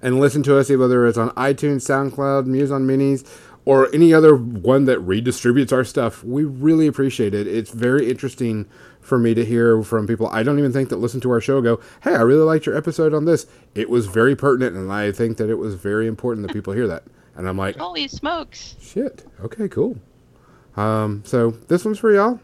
and 0.02 0.20
listen 0.20 0.44
to 0.44 0.58
us, 0.58 0.70
whether 0.70 1.06
it's 1.06 1.18
on 1.18 1.30
iTunes, 1.32 1.82
SoundCloud, 1.82 2.46
Muse 2.46 2.72
on 2.72 2.88
Minis, 2.88 3.28
or 3.66 3.94
any 3.94 4.14
other 4.14 4.36
one 4.36 4.86
that 4.86 5.00
redistributes 5.00 5.74
our 5.74 5.84
stuff. 5.84 6.24
We 6.24 6.46
really 6.46 6.88
appreciate 6.88 7.34
it. 7.34 7.48
It's 7.48 7.72
very 7.72 8.10
interesting 8.10 8.66
for 9.02 9.18
me 9.18 9.34
to 9.34 9.44
hear 9.44 9.82
from 9.84 10.06
people 10.06 10.28
I 10.28 10.44
don't 10.44 10.60
even 10.60 10.74
think 10.74 10.90
that 10.90 10.98
listen 10.98 11.22
to 11.22 11.32
our 11.32 11.42
show 11.42 11.62
go, 11.62 11.80
hey, 12.04 12.16
I 12.16 12.22
really 12.22 12.44
liked 12.44 12.66
your 12.66 12.78
episode 12.78 13.14
on 13.14 13.26
this. 13.26 13.46
It 13.74 13.90
was 13.90 14.06
very 14.08 14.36
pertinent, 14.36 14.76
and 14.76 14.92
I 14.92 15.12
think 15.12 15.38
that 15.38 15.50
it 15.50 15.56
was 15.56 15.76
very 15.76 16.08
important 16.08 16.46
that 16.48 16.54
people 16.54 16.74
hear 16.74 16.88
that. 16.88 17.04
And 17.36 17.48
I'm 17.48 17.58
like, 17.58 17.78
Holy 17.78 18.08
smokes! 18.08 18.76
shit, 18.82 19.26
okay, 19.42 19.68
cool. 19.68 19.98
Um, 20.76 21.24
so 21.26 21.52
this 21.52 21.86
one's 21.86 22.00
for 22.00 22.14
y'all. 22.14 22.40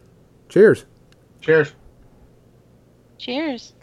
Cheers. 0.49 0.85
Cheers. 1.41 1.73
Cheers. 3.17 3.73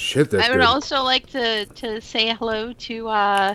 Shit, 0.00 0.30
that's 0.30 0.46
I 0.46 0.50
would 0.50 0.56
good. 0.60 0.64
also 0.66 1.02
like 1.02 1.26
to, 1.28 1.66
to 1.66 2.00
say 2.00 2.34
hello 2.34 2.72
to 2.72 3.08
uh, 3.08 3.54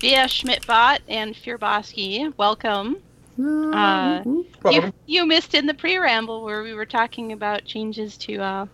Via 0.00 0.24
Schmidtbot 0.24 0.98
and 1.08 1.36
Fierboski. 1.36 2.34
Welcome. 2.36 2.96
Uh, 3.40 4.22
you, 4.70 4.92
you 5.06 5.24
missed 5.24 5.54
in 5.54 5.66
the 5.66 5.72
pre-ramble 5.74 6.42
where 6.42 6.64
we 6.64 6.74
were 6.74 6.84
talking 6.84 7.30
about 7.30 7.64
changes 7.64 8.16
to 8.18 8.38
uh, 8.38 8.66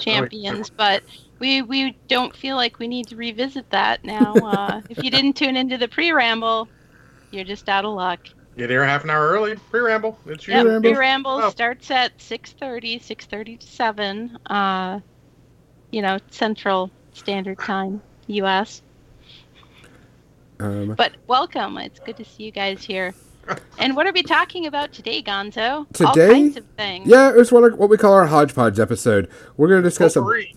champions, 0.00 0.70
but 0.70 1.02
we 1.40 1.60
we 1.62 1.96
don't 2.08 2.34
feel 2.34 2.56
like 2.56 2.78
we 2.78 2.88
need 2.88 3.06
to 3.08 3.16
revisit 3.16 3.68
that 3.70 4.02
now. 4.02 4.34
Uh, 4.42 4.80
if 4.88 5.04
you 5.04 5.10
didn't 5.10 5.34
tune 5.34 5.56
into 5.56 5.76
the 5.76 5.88
pre-ramble, 5.88 6.68
you're 7.30 7.44
just 7.44 7.68
out 7.68 7.84
of 7.84 7.92
luck. 7.94 8.20
Get 8.56 8.70
here 8.70 8.82
half 8.84 9.04
an 9.04 9.10
hour 9.10 9.28
early. 9.28 9.56
Pre-ramble. 9.70 10.18
It's 10.26 10.48
you. 10.48 10.54
Yep, 10.54 10.62
Pre-ramble. 10.64 10.90
pre-ramble 10.90 11.30
Oh. 11.44 11.50
starts 11.50 11.90
at 11.90 12.16
6.30, 12.18 12.96
6.30 13.00 13.60
to 13.60 13.66
7, 13.66 14.38
uh, 14.46 15.00
you 15.90 16.02
know, 16.02 16.18
Central 16.30 16.90
Standard 17.12 17.58
Time, 17.58 18.00
U.S. 18.28 18.82
um, 20.60 20.94
But 20.94 21.16
welcome. 21.26 21.78
It's 21.78 22.00
good 22.00 22.16
to 22.16 22.24
see 22.24 22.44
you 22.44 22.50
guys 22.50 22.84
here. 22.84 23.14
And 23.78 23.96
what 23.96 24.06
are 24.06 24.12
we 24.12 24.22
talking 24.22 24.66
about 24.66 24.92
today, 24.92 25.22
Gonzo? 25.22 25.86
All 26.04 26.12
Today? 26.12 26.32
kinds 26.32 26.56
of 26.58 26.66
things. 26.76 27.08
yeah, 27.08 27.32
it's 27.34 27.50
what 27.50 27.78
what 27.78 27.88
we 27.88 27.96
call 27.96 28.12
our 28.12 28.26
hodgepodge 28.26 28.78
episode. 28.78 29.30
We're 29.56 29.68
going 29.68 29.82
to 29.82 29.88
discuss 29.88 30.16
a, 30.16 30.20
Potpourri. 30.20 30.56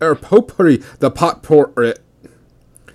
or 0.00 0.14
potpourri, 0.14 0.76
the 1.00 1.10
potpourri, 1.10 1.94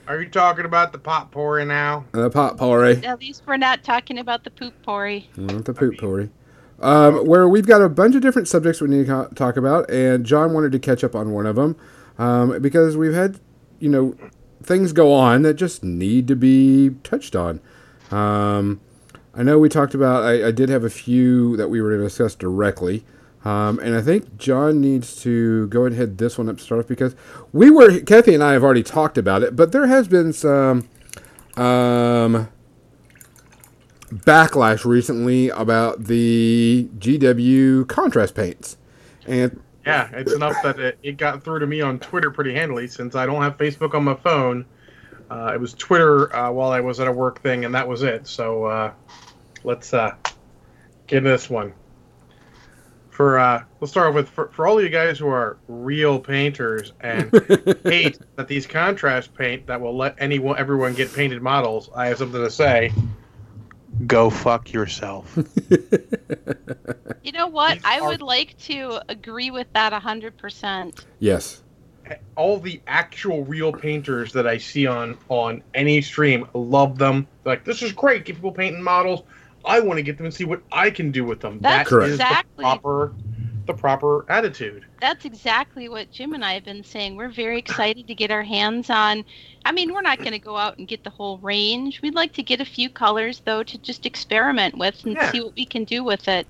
Are 0.08 0.20
you 0.22 0.30
talking 0.30 0.66
about 0.66 0.92
the 0.92 0.98
potpourri 0.98 1.66
now? 1.66 2.06
the 2.14 2.32
potpourri, 2.32 3.06
At 3.06 3.20
least 3.20 3.44
we're 3.46 3.58
not 3.58 3.84
talking 3.84 4.18
about 4.18 4.44
the 4.44 4.50
poop 4.50 4.74
porry. 4.82 5.30
not 5.38 5.66
the 5.66 5.74
poop 5.74 5.94
potpourri. 6.00 6.32
Um, 6.80 7.26
where 7.26 7.48
we've 7.48 7.66
got 7.66 7.82
a 7.82 7.90
bunch 7.90 8.16
of 8.16 8.22
different 8.22 8.48
subjects 8.48 8.82
we 8.82 8.90
need 8.90 9.08
to 9.08 9.30
talk 9.36 9.58
about, 9.58 9.90
and 9.90 10.26
John 10.26 10.54
wanted 10.54 10.72
to 10.74 10.80
catch 10.80 11.04
up 11.04 11.16
on 11.16 11.32
one 11.32 11.46
of 11.46 11.56
them 11.56 11.76
um, 12.18 12.62
because 12.62 12.96
we've 12.96 13.14
had, 13.14 13.40
you 13.80 13.90
know, 13.90 14.16
things 14.62 14.92
go 14.92 15.14
on 15.14 15.42
that 15.44 15.56
just 15.56 15.84
need 15.84 16.28
to 16.28 16.36
be 16.36 16.92
touched 17.04 17.36
on. 17.36 17.62
Um, 18.12 18.82
I 19.34 19.44
know 19.44 19.60
we 19.60 19.70
talked 19.70 19.94
about. 19.94 20.24
I, 20.24 20.48
I, 20.48 20.52
did 20.52 20.70
have 20.70 20.84
a 20.84 20.90
few 20.90 21.58
that 21.58 21.68
we 21.68 21.82
were 21.82 21.90
going 21.90 22.02
to 22.02 22.08
discuss 22.08 22.34
directly, 22.36 23.06
um, 23.46 23.80
and 23.80 23.96
I 23.96 24.02
think 24.02 24.38
John 24.38 24.82
needs 24.82 25.16
to 25.24 25.68
go 25.68 25.82
ahead 25.82 25.92
and 25.92 26.00
head 26.00 26.18
this 26.18 26.38
one 26.38 26.50
up 26.50 26.58
to 26.58 26.64
start 26.64 26.80
off 26.80 26.88
because 26.88 27.16
we 27.54 27.70
were 27.70 28.00
Kathy 28.00 28.34
and 28.34 28.44
I 28.44 28.54
have 28.54 28.64
already 28.64 28.84
talked 28.84 29.18
about 29.18 29.44
it, 29.44 29.56
but 29.56 29.72
there 29.72 29.88
has 29.88 30.08
been 30.08 30.34
some 30.34 30.88
um, 31.56 32.50
backlash 34.10 34.86
recently 34.86 35.50
about 35.50 36.06
the 36.06 36.90
GW 36.98 37.88
contrast 37.88 38.36
paints, 38.36 38.78
and 39.26 39.62
yeah, 39.86 40.10
it's 40.12 40.34
enough 40.34 40.56
that 40.64 40.80
it, 40.80 41.00
it, 41.02 41.18
got 41.18 41.44
through 41.44 41.60
to 41.60 41.68
me 41.68 41.80
on 41.80 41.98
Twitter 42.00 42.30
pretty 42.30 42.54
handily 42.54 42.88
since 42.88 43.16
I 43.16 43.26
don't 43.26 43.42
have 43.42 43.58
Facebook 43.58 43.94
on 43.94 44.04
my 44.04 44.16
phone. 44.16 44.66
Uh, 45.30 45.52
it 45.54 45.62
was 45.62 45.74
Twitter 45.74 46.34
uh, 46.36 46.52
while 46.52 46.72
I 46.72 46.82
was 46.82 47.00
at 47.00 47.08
a 47.08 47.12
work 47.12 47.42
thing, 47.42 47.64
and 47.64 47.74
that 47.74 47.88
was 47.88 48.04
it. 48.04 48.28
So 48.28 48.66
uh, 48.66 48.92
let's 49.64 49.94
uh, 49.94 50.16
get 51.08 51.24
this 51.24 51.50
one. 51.50 51.74
For 53.10 53.40
uh, 53.40 53.64
let's 53.80 53.92
start 53.92 54.14
with 54.14 54.30
for, 54.30 54.50
for 54.50 54.68
all 54.68 54.82
you 54.82 54.90
guys 54.90 55.18
who 55.18 55.28
are 55.28 55.58
real 55.68 56.20
painters 56.20 56.92
and 57.00 57.32
hate 57.84 58.20
that 58.36 58.48
these 58.48 58.68
contrast 58.68 59.34
paint 59.34 59.68
that 59.68 59.82
will 59.82 59.96
let 59.96 60.16
anyone 60.20 60.60
everyone 60.60 60.94
get 60.94 61.14
painted 61.14 61.42
models. 61.42 61.90
I 61.96 62.08
have 62.08 62.18
something 62.18 62.44
to 62.44 62.52
say. 62.52 62.92
Go 64.06 64.30
fuck 64.30 64.72
yourself. 64.72 65.38
you 67.24 67.32
know 67.32 67.48
what? 67.48 67.80
I 67.84 68.02
would 68.02 68.22
like 68.22 68.58
to 68.60 69.00
agree 69.10 69.50
with 69.52 69.72
that 69.74 69.94
100%. 69.94 71.04
Yes. 71.20 71.64
All 72.36 72.60
the 72.60 72.82
actual 72.88 73.44
real 73.44 73.74
painters 73.74 74.32
that 74.34 74.48
I 74.48 74.60
see 74.60 74.88
on 74.88 75.18
on 75.28 75.62
any 75.74 76.02
stream 76.02 76.48
love 76.54 76.98
them. 76.98 77.28
like, 77.44 77.66
this 77.66 77.82
is 77.82 77.92
great. 77.92 78.26
Get 78.26 78.36
people 78.36 78.52
painting 78.52 78.84
models. 78.84 79.24
I 79.66 79.82
want 79.82 79.98
to 79.98 80.04
get 80.04 80.18
them 80.18 80.26
and 80.26 80.34
see 80.34 80.46
what 80.46 80.62
I 80.72 80.90
can 80.90 81.12
do 81.12 81.26
with 81.26 81.42
them. 81.42 81.60
That's 81.60 81.90
that 81.90 82.04
is 82.04 82.12
exactly. 82.14 82.46
the 82.56 82.62
proper 82.62 83.14
the 83.68 83.74
proper 83.74 84.26
attitude. 84.30 84.86
That's 85.00 85.26
exactly 85.26 85.90
what 85.90 86.12
Jim 86.12 86.34
and 86.34 86.44
I 86.44 86.54
have 86.54 86.64
been 86.64 86.84
saying. 86.84 87.16
We're 87.16 87.30
very 87.30 87.60
excited 87.60 88.08
to 88.08 88.16
get 88.16 88.32
our 88.32 88.44
hands 88.44 88.90
on. 88.90 89.24
I 89.66 89.72
mean, 89.72 89.94
we're 89.94 90.02
not 90.02 90.18
going 90.18 90.32
to 90.32 90.40
go 90.40 90.58
out 90.58 90.78
and 90.78 90.88
get 90.88 91.04
the 91.04 91.10
whole 91.10 91.38
range. 91.40 92.02
We'd 92.02 92.16
like 92.16 92.34
to 92.34 92.44
get 92.44 92.62
a 92.62 92.66
few 92.66 92.90
colors 92.90 93.42
though 93.46 93.64
to 93.64 93.78
just 93.78 94.06
experiment 94.06 94.78
with 94.78 95.06
and 95.06 95.14
yeah. 95.14 95.32
see 95.32 95.42
what 95.42 95.56
we 95.56 95.66
can 95.66 95.84
do 95.84 96.04
with 96.04 96.28
it. 96.28 96.48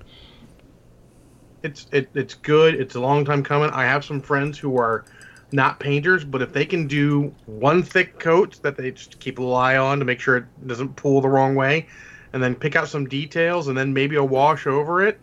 It's 1.62 1.86
it, 1.92 2.08
it's 2.14 2.34
good. 2.34 2.74
It's 2.74 2.94
a 2.94 3.00
long 3.00 3.24
time 3.24 3.42
coming. 3.42 3.70
I 3.70 3.84
have 3.84 4.04
some 4.04 4.20
friends 4.20 4.56
who 4.56 4.78
are 4.78 5.04
not 5.50 5.80
painters, 5.80 6.24
but 6.24 6.40
if 6.42 6.52
they 6.52 6.64
can 6.64 6.86
do 6.86 7.34
one 7.46 7.82
thick 7.82 8.18
coat 8.18 8.60
that 8.62 8.76
they 8.76 8.92
just 8.92 9.18
keep 9.18 9.38
a 9.38 9.42
eye 9.42 9.76
on 9.76 9.98
to 9.98 10.04
make 10.04 10.20
sure 10.20 10.36
it 10.36 10.44
doesn't 10.66 10.94
pull 10.94 11.20
the 11.20 11.28
wrong 11.28 11.54
way, 11.54 11.86
and 12.32 12.42
then 12.42 12.54
pick 12.54 12.76
out 12.76 12.88
some 12.88 13.08
details 13.08 13.68
and 13.68 13.76
then 13.76 13.92
maybe 13.92 14.16
a 14.16 14.24
wash 14.24 14.66
over 14.66 15.06
it, 15.06 15.18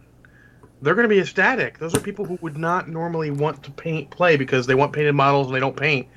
they're 0.81 0.95
going 0.95 1.07
to 1.07 1.13
be 1.13 1.19
ecstatic. 1.19 1.79
Those 1.79 1.95
are 1.95 1.99
people 1.99 2.25
who 2.25 2.37
would 2.41 2.57
not 2.57 2.89
normally 2.89 3.31
want 3.31 3.63
to 3.63 3.71
paint 3.71 4.09
play 4.09 4.37
because 4.37 4.67
they 4.67 4.75
want 4.75 4.93
painted 4.93 5.13
models 5.13 5.47
and 5.47 5.55
they 5.55 5.59
don't 5.59 5.75
paint 5.75 6.07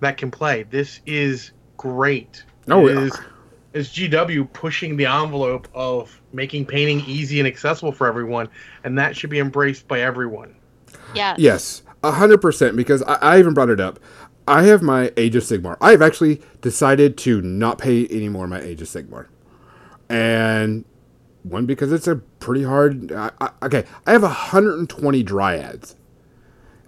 that 0.00 0.16
can 0.16 0.30
play. 0.30 0.64
This 0.64 1.00
is 1.06 1.52
great. 1.76 2.44
Oh, 2.68 2.86
it 2.86 2.94
yeah. 2.94 3.00
is, 3.02 3.18
is 3.72 3.88
GW 3.88 4.52
pushing 4.52 4.96
the 4.96 5.06
envelope 5.06 5.68
of 5.74 6.20
making 6.32 6.66
painting 6.66 7.00
easy 7.06 7.40
and 7.40 7.46
accessible 7.46 7.92
for 7.92 8.06
everyone, 8.06 8.48
and 8.84 8.98
that 8.98 9.16
should 9.16 9.30
be 9.30 9.38
embraced 9.38 9.88
by 9.88 10.00
everyone. 10.00 10.54
Yeah. 11.14 11.34
Yes, 11.38 11.82
hundred 12.02 12.38
percent. 12.38 12.76
Because 12.76 13.02
I, 13.02 13.14
I 13.14 13.38
even 13.38 13.54
brought 13.54 13.70
it 13.70 13.80
up. 13.80 13.98
I 14.46 14.64
have 14.64 14.82
my 14.82 15.10
Age 15.16 15.36
of 15.36 15.42
Sigmar. 15.42 15.76
I 15.80 15.92
have 15.92 16.02
actually 16.02 16.42
decided 16.60 17.16
to 17.18 17.40
not 17.40 17.78
pay 17.78 18.06
any 18.06 18.28
more 18.28 18.46
my 18.46 18.60
Age 18.60 18.82
of 18.82 18.88
Sigmar 18.88 19.28
and 20.08 20.84
one 21.44 21.66
because 21.66 21.92
it's 21.92 22.08
a 22.08 22.16
pretty 22.16 22.64
hard. 22.64 23.12
I, 23.12 23.30
I, 23.40 23.50
okay, 23.62 23.84
I 24.06 24.12
have 24.12 24.22
120 24.22 25.22
dryads, 25.22 25.94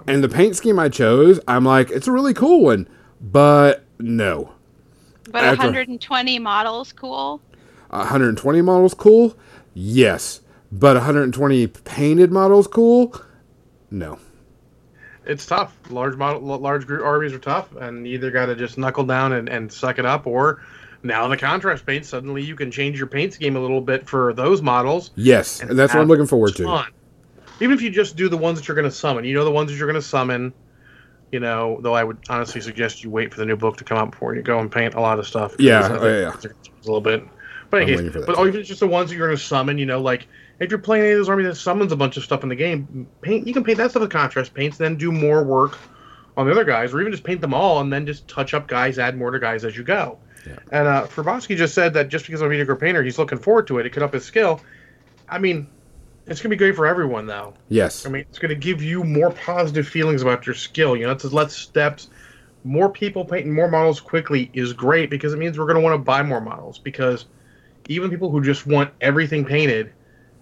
and 0.07 0.25
the 0.25 0.29
paint 0.29 0.57
scheme 0.57 0.79
I 0.79 0.89
chose, 0.89 1.39
I'm 1.47 1.65
like, 1.65 1.91
it's 1.91 2.09
a 2.09 2.13
really 2.13 2.35
cool 2.35 2.65
one, 2.65 2.89
but 3.21 3.85
no. 3.99 4.53
But 5.31 5.45
After, 5.45 5.67
120 5.67 6.39
models, 6.39 6.93
cool. 6.93 7.41
120 7.91 8.63
models, 8.63 8.95
cool. 8.95 9.37
Yes, 9.75 10.41
but 10.73 10.97
120 10.97 11.67
painted 11.67 12.33
models, 12.33 12.67
cool. 12.67 13.15
No. 13.91 14.19
It's 15.27 15.45
tough. 15.45 15.77
Large 15.91 16.17
model, 16.17 16.41
large 16.59 16.87
group 16.87 17.05
armies 17.05 17.33
are 17.33 17.39
tough, 17.39 17.75
and 17.75 18.07
you 18.07 18.15
either 18.15 18.31
got 18.31 18.47
to 18.47 18.55
just 18.55 18.79
knuckle 18.79 19.05
down 19.05 19.33
and, 19.33 19.49
and 19.49 19.73
suck 19.73 19.99
it 19.99 20.07
up, 20.07 20.27
or 20.27 20.63
now 21.03 21.29
the 21.29 21.37
contrast 21.37 21.87
paint, 21.87 22.05
suddenly 22.07 22.43
you 22.43 22.57
can 22.57 22.71
change 22.71 22.99
your 22.99 23.07
paint 23.07 23.33
scheme 23.35 23.57
a 23.57 23.61
little 23.61 23.81
bit 23.81 24.09
for 24.09 24.33
those 24.33 24.63
models. 24.63 25.11
Yes, 25.17 25.61
and, 25.61 25.79
that's 25.79 25.95
what 25.95 26.01
I'm 26.01 26.09
looking 26.09 26.27
forward 26.27 26.57
to. 26.57 26.87
Even 27.61 27.75
if 27.75 27.81
you 27.81 27.91
just 27.91 28.17
do 28.17 28.29
the 28.29 28.37
ones 28.37 28.59
that 28.59 28.69
you're 28.69 28.75
going 28.75 28.89
to 28.89 28.95
summon, 28.95 29.25
you 29.25 29.35
know 29.35 29.45
the 29.45 29.51
ones 29.51 29.71
that 29.71 29.77
you're 29.77 29.87
going 29.87 30.01
to 30.01 30.07
summon. 30.07 30.53
You 31.33 31.41
know, 31.41 31.81
though 31.81 31.95
I 31.95 32.05
would 32.05 32.19
honestly 32.29 32.61
suggest 32.61 33.03
you 33.03 33.11
wait 33.11 33.33
for 33.33 33.41
the 33.41 33.47
new 33.47 33.57
book 33.57 33.77
to 33.79 33.85
come 33.85 33.99
out 33.99 34.13
before 34.13 34.37
you 34.37 34.43
go 34.43 34.61
and 34.61 34.71
paint 34.71 34.95
a 34.95 35.01
lot 35.01 35.19
of 35.19 35.27
stuff. 35.27 35.57
Yeah, 35.59 35.89
oh, 35.91 36.07
yeah, 36.07 36.21
yeah. 36.21 36.51
a 36.51 36.85
little 36.85 37.01
bit. 37.01 37.25
But 37.69 37.83
anyways, 37.83 38.13
but 38.27 38.39
even 38.47 38.63
just 38.63 38.81
the 38.81 38.87
ones 38.87 39.11
that 39.11 39.17
you're 39.17 39.27
going 39.27 39.37
to 39.37 39.43
summon, 39.43 39.77
you 39.77 39.87
know, 39.87 40.01
like 40.01 40.29
if 40.61 40.71
you're 40.71 40.79
playing 40.79 41.05
any 41.05 41.13
of 41.13 41.19
those 41.19 41.29
armies 41.29 41.47
that 41.47 41.57
summons 41.57 41.93
a 41.93 41.97
bunch 41.97 42.17
of 42.17 42.23
stuff 42.23 42.43
in 42.43 42.49
the 42.49 42.57
game, 42.57 43.09
paint 43.23 43.47
you 43.47 43.53
can 43.53 43.65
paint 43.65 43.79
that 43.79 43.91
stuff 43.91 44.03
with 44.03 44.11
contrast 44.11 44.55
paints, 44.55 44.79
then 44.79 44.97
do 44.97 45.11
more 45.11 45.43
work 45.43 45.79
on 46.37 46.47
the 46.47 46.53
other 46.53 46.65
guys, 46.65 46.93
or 46.93 47.01
even 47.01 47.13
just 47.13 47.25
paint 47.25 47.41
them 47.41 47.55
all 47.55 47.81
and 47.81 47.93
then 47.93 48.07
just 48.07 48.29
touch 48.29 48.55
up 48.55 48.69
guys, 48.69 48.99
add 48.99 49.17
more 49.17 49.31
to 49.31 49.39
guys 49.39 49.65
as 49.65 49.77
you 49.77 49.83
go. 49.83 50.19
Yeah. 50.47 50.59
And 50.71 50.89
uh, 50.89 51.07
Frabowski 51.07 51.57
just 51.57 51.75
said 51.75 51.95
that 51.95 52.09
just 52.09 52.27
because 52.27 52.41
I'm 52.41 52.47
a 52.47 52.51
mediocre 52.51 52.77
painter, 52.77 53.03
he's 53.03 53.19
looking 53.19 53.39
forward 53.39 53.67
to 53.69 53.79
it. 53.79 53.87
It 53.87 53.91
could 53.91 54.03
up 54.03 54.13
his 54.13 54.25
skill. 54.25 54.61
I 55.29 55.39
mean, 55.39 55.67
it's 56.27 56.41
going 56.41 56.51
to 56.51 56.57
be 56.57 56.57
great 56.57 56.77
for 56.77 56.87
everyone, 56.87 57.27
though. 57.27 57.55
Yes. 57.69 58.07
I 58.07 58.09
mean, 58.09 58.25
it's 58.29 58.39
going 58.39 58.51
to 58.51 58.55
give 58.61 58.83
you 58.83 59.05
more 59.05 59.31
positive 59.31 59.87
feelings 59.87 60.23
about 60.23 60.47
your 60.47 60.55
skill. 60.55 60.97
You 60.97 61.07
know, 61.07 61.13
it's 61.13 61.25
less 61.25 61.55
steps. 61.55 62.09
More 62.65 62.89
people 62.89 63.25
painting 63.25 63.55
more 63.55 63.69
models 63.69 64.01
quickly 64.01 64.51
is 64.53 64.73
great 64.73 65.11
because 65.11 65.33
it 65.33 65.39
means 65.39 65.59
we're 65.59 65.67
going 65.67 65.77
to 65.77 65.83
want 65.83 65.95
to 65.95 66.05
buy 66.05 66.23
more 66.23 66.41
models. 66.41 66.79
Because 66.79 67.27
even 67.89 68.11
people 68.11 68.31
who 68.31 68.43
just 68.43 68.67
want 68.67 68.91
everything 69.01 69.45
painted, 69.45 69.93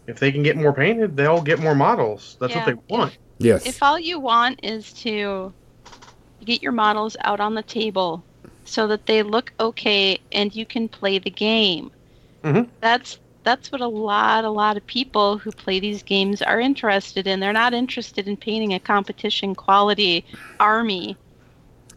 if 0.07 0.19
they 0.19 0.33
can 0.33 0.43
get 0.43 0.57
more 0.57 0.73
painted, 0.73 1.17
they'll 1.17 1.43
get 1.43 1.59
more 1.59 1.75
models. 1.75 2.37
That's 2.41 2.53
yeah. 2.53 2.65
what 2.65 2.67
they 2.67 2.95
want. 2.95 3.19
Yes. 3.39 3.67
If 3.67 3.83
all 3.83 3.99
you 3.99 4.19
want 4.19 4.61
is 4.63 4.93
to 4.95 5.53
get 6.45 6.63
your 6.63 6.73
models 6.73 7.17
out 7.21 7.41
on 7.41 7.55
the 7.55 7.63
table 7.63 8.25
so 8.65 8.87
that 8.89 9.07
they 9.07 9.23
look 9.23 9.53
okay 9.61 10.19
and 10.33 10.55
you 10.55 10.67
can 10.67 10.89
play 10.89 11.19
the 11.19 11.31
game. 11.31 11.91
Mm-hmm. 12.43 12.71
That's 12.81 13.19
that's 13.43 13.71
what 13.71 13.81
a 13.81 13.89
lot 13.89 14.45
a 14.45 14.51
lot 14.51 14.77
of 14.77 14.87
people 14.87 15.39
who 15.39 15.51
play 15.53 15.79
these 15.79 16.03
games 16.03 16.43
are 16.43 16.61
interested 16.61 17.27
in. 17.27 17.41
They're 17.41 17.53
not 17.53 17.75
interested 17.75 18.27
in 18.27 18.37
painting 18.37 18.73
a 18.73 18.81
competition 18.81 19.55
quality 19.55 20.25
army. 20.59 21.17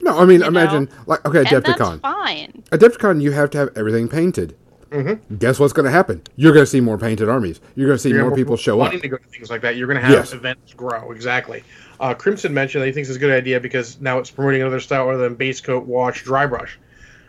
No, 0.02 0.20
I 0.20 0.26
mean 0.26 0.44
imagine 0.44 0.86
know? 0.86 0.92
like 1.08 1.26
okay, 1.26 1.44
Adepticon. 1.44 1.78
That's 1.78 2.02
fine. 2.02 2.64
Adepticon, 2.72 3.22
you 3.22 3.32
have 3.32 3.50
to 3.52 3.58
have 3.58 3.70
everything 3.76 4.08
painted. 4.08 4.56
Mm-hmm. 4.90 5.36
Guess 5.36 5.60
what's 5.60 5.74
going 5.74 5.86
to 5.86 5.92
happen? 5.92 6.22
You're 6.36 6.54
going 6.54 6.64
to 6.64 6.70
see 6.70 6.80
more 6.80 6.98
painted 6.98 7.30
armies. 7.30 7.60
You're 7.76 7.88
going 7.88 7.98
to 7.98 8.02
see 8.02 8.14
more, 8.14 8.30
more 8.30 8.36
people 8.36 8.58
show 8.58 8.82
up. 8.82 8.92
to 8.92 9.08
go 9.08 9.18
to 9.18 9.28
things 9.28 9.50
like 9.50 9.62
that. 9.62 9.76
You're 9.76 9.88
going 9.88 10.00
to 10.00 10.04
have 10.04 10.12
yes. 10.12 10.34
events 10.34 10.74
grow. 10.74 11.12
Exactly. 11.12 11.64
Uh, 12.00 12.14
Crimson 12.14 12.54
mentioned 12.54 12.82
that 12.82 12.88
he 12.88 12.94
thinks 12.94 13.10
it's 13.10 13.18
a 13.18 13.20
good 13.20 13.32
idea 13.32 13.60
because 13.60 14.00
now 14.00 14.20
it's 14.20 14.32
promoting 14.32 14.62
another 14.62 14.80
style 14.80 15.10
other 15.10 15.18
than 15.18 15.36
base 15.36 15.62
coat, 15.62 15.86
wash, 15.86 16.24
dry 16.24 16.46
brush. 16.46 16.80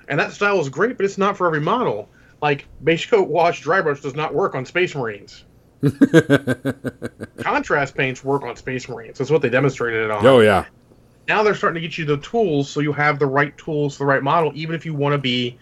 And 0.09 0.19
that 0.21 0.33
style 0.33 0.61
is 0.61 0.69
great, 0.69 0.97
but 0.97 1.05
it's 1.05 1.19
not 1.19 1.37
for 1.37 1.47
every 1.47 1.61
model. 1.61 2.09
Like, 2.41 2.67
base 2.85 3.05
coat, 3.05 3.29
wash, 3.29 3.61
dry 3.61 3.81
brush 3.81 4.01
does 4.01 4.15
not 4.15 4.35
work 4.35 4.55
on 4.55 4.65
Space 4.65 4.95
Marines. 4.95 5.45
Contrast 7.39 7.95
paints 7.95 8.25
work 8.25 8.43
on 8.43 8.57
Space 8.57 8.89
Marines. 8.89 9.19
That's 9.19 9.31
what 9.31 9.43
they 9.43 9.51
demonstrated 9.51 10.05
it 10.05 10.11
on. 10.11 10.25
Oh, 10.25 10.41
yeah. 10.41 10.67
Now 11.27 11.43
they're 11.43 11.55
starting 11.55 11.81
to 11.81 11.87
get 11.87 11.99
you 11.99 12.05
the 12.05 12.17
tools 12.19 12.71
so 12.71 12.81
you 12.81 12.93
have 12.93 13.19
the 13.19 13.27
right 13.27 13.57
tools, 13.59 13.99
the 13.99 14.07
right 14.07 14.23
model, 14.23 14.51
even 14.55 14.75
if 14.75 14.87
you 14.87 14.95
want 14.95 15.13
to 15.13 15.19
be, 15.19 15.59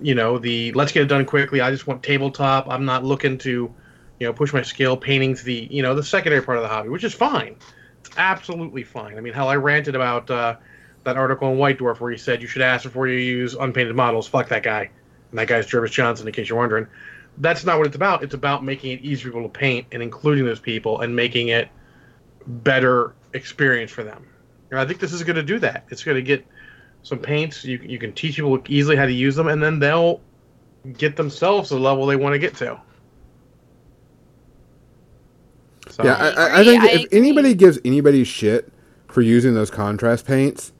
you 0.00 0.14
know, 0.14 0.38
the 0.38 0.72
let's 0.72 0.92
get 0.92 1.02
it 1.02 1.06
done 1.06 1.24
quickly. 1.24 1.60
I 1.60 1.70
just 1.70 1.86
want 1.86 2.02
tabletop. 2.02 2.68
I'm 2.68 2.84
not 2.84 3.04
looking 3.04 3.38
to, 3.38 3.72
you 4.18 4.26
know, 4.26 4.32
push 4.32 4.52
my 4.52 4.62
skill 4.62 4.96
painting 4.96 5.34
to 5.34 5.44
the, 5.44 5.68
you 5.70 5.82
know, 5.82 5.94
the 5.94 6.02
secondary 6.02 6.42
part 6.42 6.58
of 6.58 6.62
the 6.62 6.68
hobby, 6.68 6.88
which 6.88 7.04
is 7.04 7.14
fine 7.14 7.56
It's 8.00 8.10
absolutely 8.16 8.84
fine. 8.84 9.16
I 9.16 9.20
mean, 9.20 9.32
hell, 9.32 9.48
I 9.48 9.56
ranted 9.56 9.94
about 9.94 10.30
uh, 10.30 10.56
that 11.04 11.16
article 11.16 11.50
in 11.50 11.58
White 11.58 11.78
Dwarf 11.78 12.00
where 12.00 12.10
he 12.10 12.18
said 12.18 12.42
you 12.42 12.48
should 12.48 12.62
ask 12.62 12.84
before 12.84 13.08
you 13.08 13.18
use 13.18 13.54
unpainted 13.54 13.94
models. 13.94 14.26
Fuck 14.26 14.48
that 14.48 14.62
guy. 14.62 14.90
And 15.30 15.38
that 15.38 15.48
guy's 15.48 15.66
Jervis 15.66 15.90
Johnson, 15.90 16.26
in 16.26 16.32
case 16.32 16.48
you're 16.48 16.58
wondering. 16.58 16.86
That's 17.38 17.64
not 17.64 17.78
what 17.78 17.86
it's 17.86 17.96
about. 17.96 18.22
It's 18.22 18.34
about 18.34 18.64
making 18.64 18.92
it 18.92 19.00
easier 19.02 19.30
for 19.30 19.38
people 19.38 19.48
to 19.50 19.58
paint 19.58 19.88
and 19.92 20.02
including 20.02 20.44
those 20.46 20.60
people 20.60 21.00
and 21.00 21.14
making 21.14 21.48
it 21.48 21.68
better 22.46 23.14
experience 23.34 23.90
for 23.90 24.04
them. 24.04 24.26
And 24.70 24.80
I 24.80 24.86
think 24.86 25.00
this 25.00 25.12
is 25.12 25.22
going 25.22 25.36
to 25.36 25.42
do 25.42 25.58
that. 25.58 25.84
It's 25.90 26.02
going 26.02 26.16
to 26.16 26.22
get 26.22 26.46
some 27.06 27.20
paints. 27.20 27.64
You, 27.64 27.78
you 27.78 27.98
can 28.00 28.12
teach 28.12 28.34
people 28.36 28.60
easily 28.68 28.96
how 28.96 29.06
to 29.06 29.12
use 29.12 29.36
them, 29.36 29.46
and 29.46 29.62
then 29.62 29.78
they'll 29.78 30.20
get 30.98 31.14
themselves 31.16 31.68
the 31.70 31.78
level 31.78 32.04
they 32.06 32.16
want 32.16 32.32
to 32.32 32.38
get 32.40 32.56
to. 32.56 32.80
So 35.88 36.04
Yeah, 36.04 36.14
I, 36.14 36.28
I, 36.30 36.60
I 36.60 36.64
think 36.64 36.82
I 36.82 36.88
if 36.88 37.04
agree. 37.04 37.08
anybody 37.12 37.54
gives 37.54 37.78
anybody 37.84 38.24
shit 38.24 38.72
for 39.08 39.22
using 39.22 39.54
those 39.54 39.70
contrast 39.70 40.26
paints, 40.26 40.72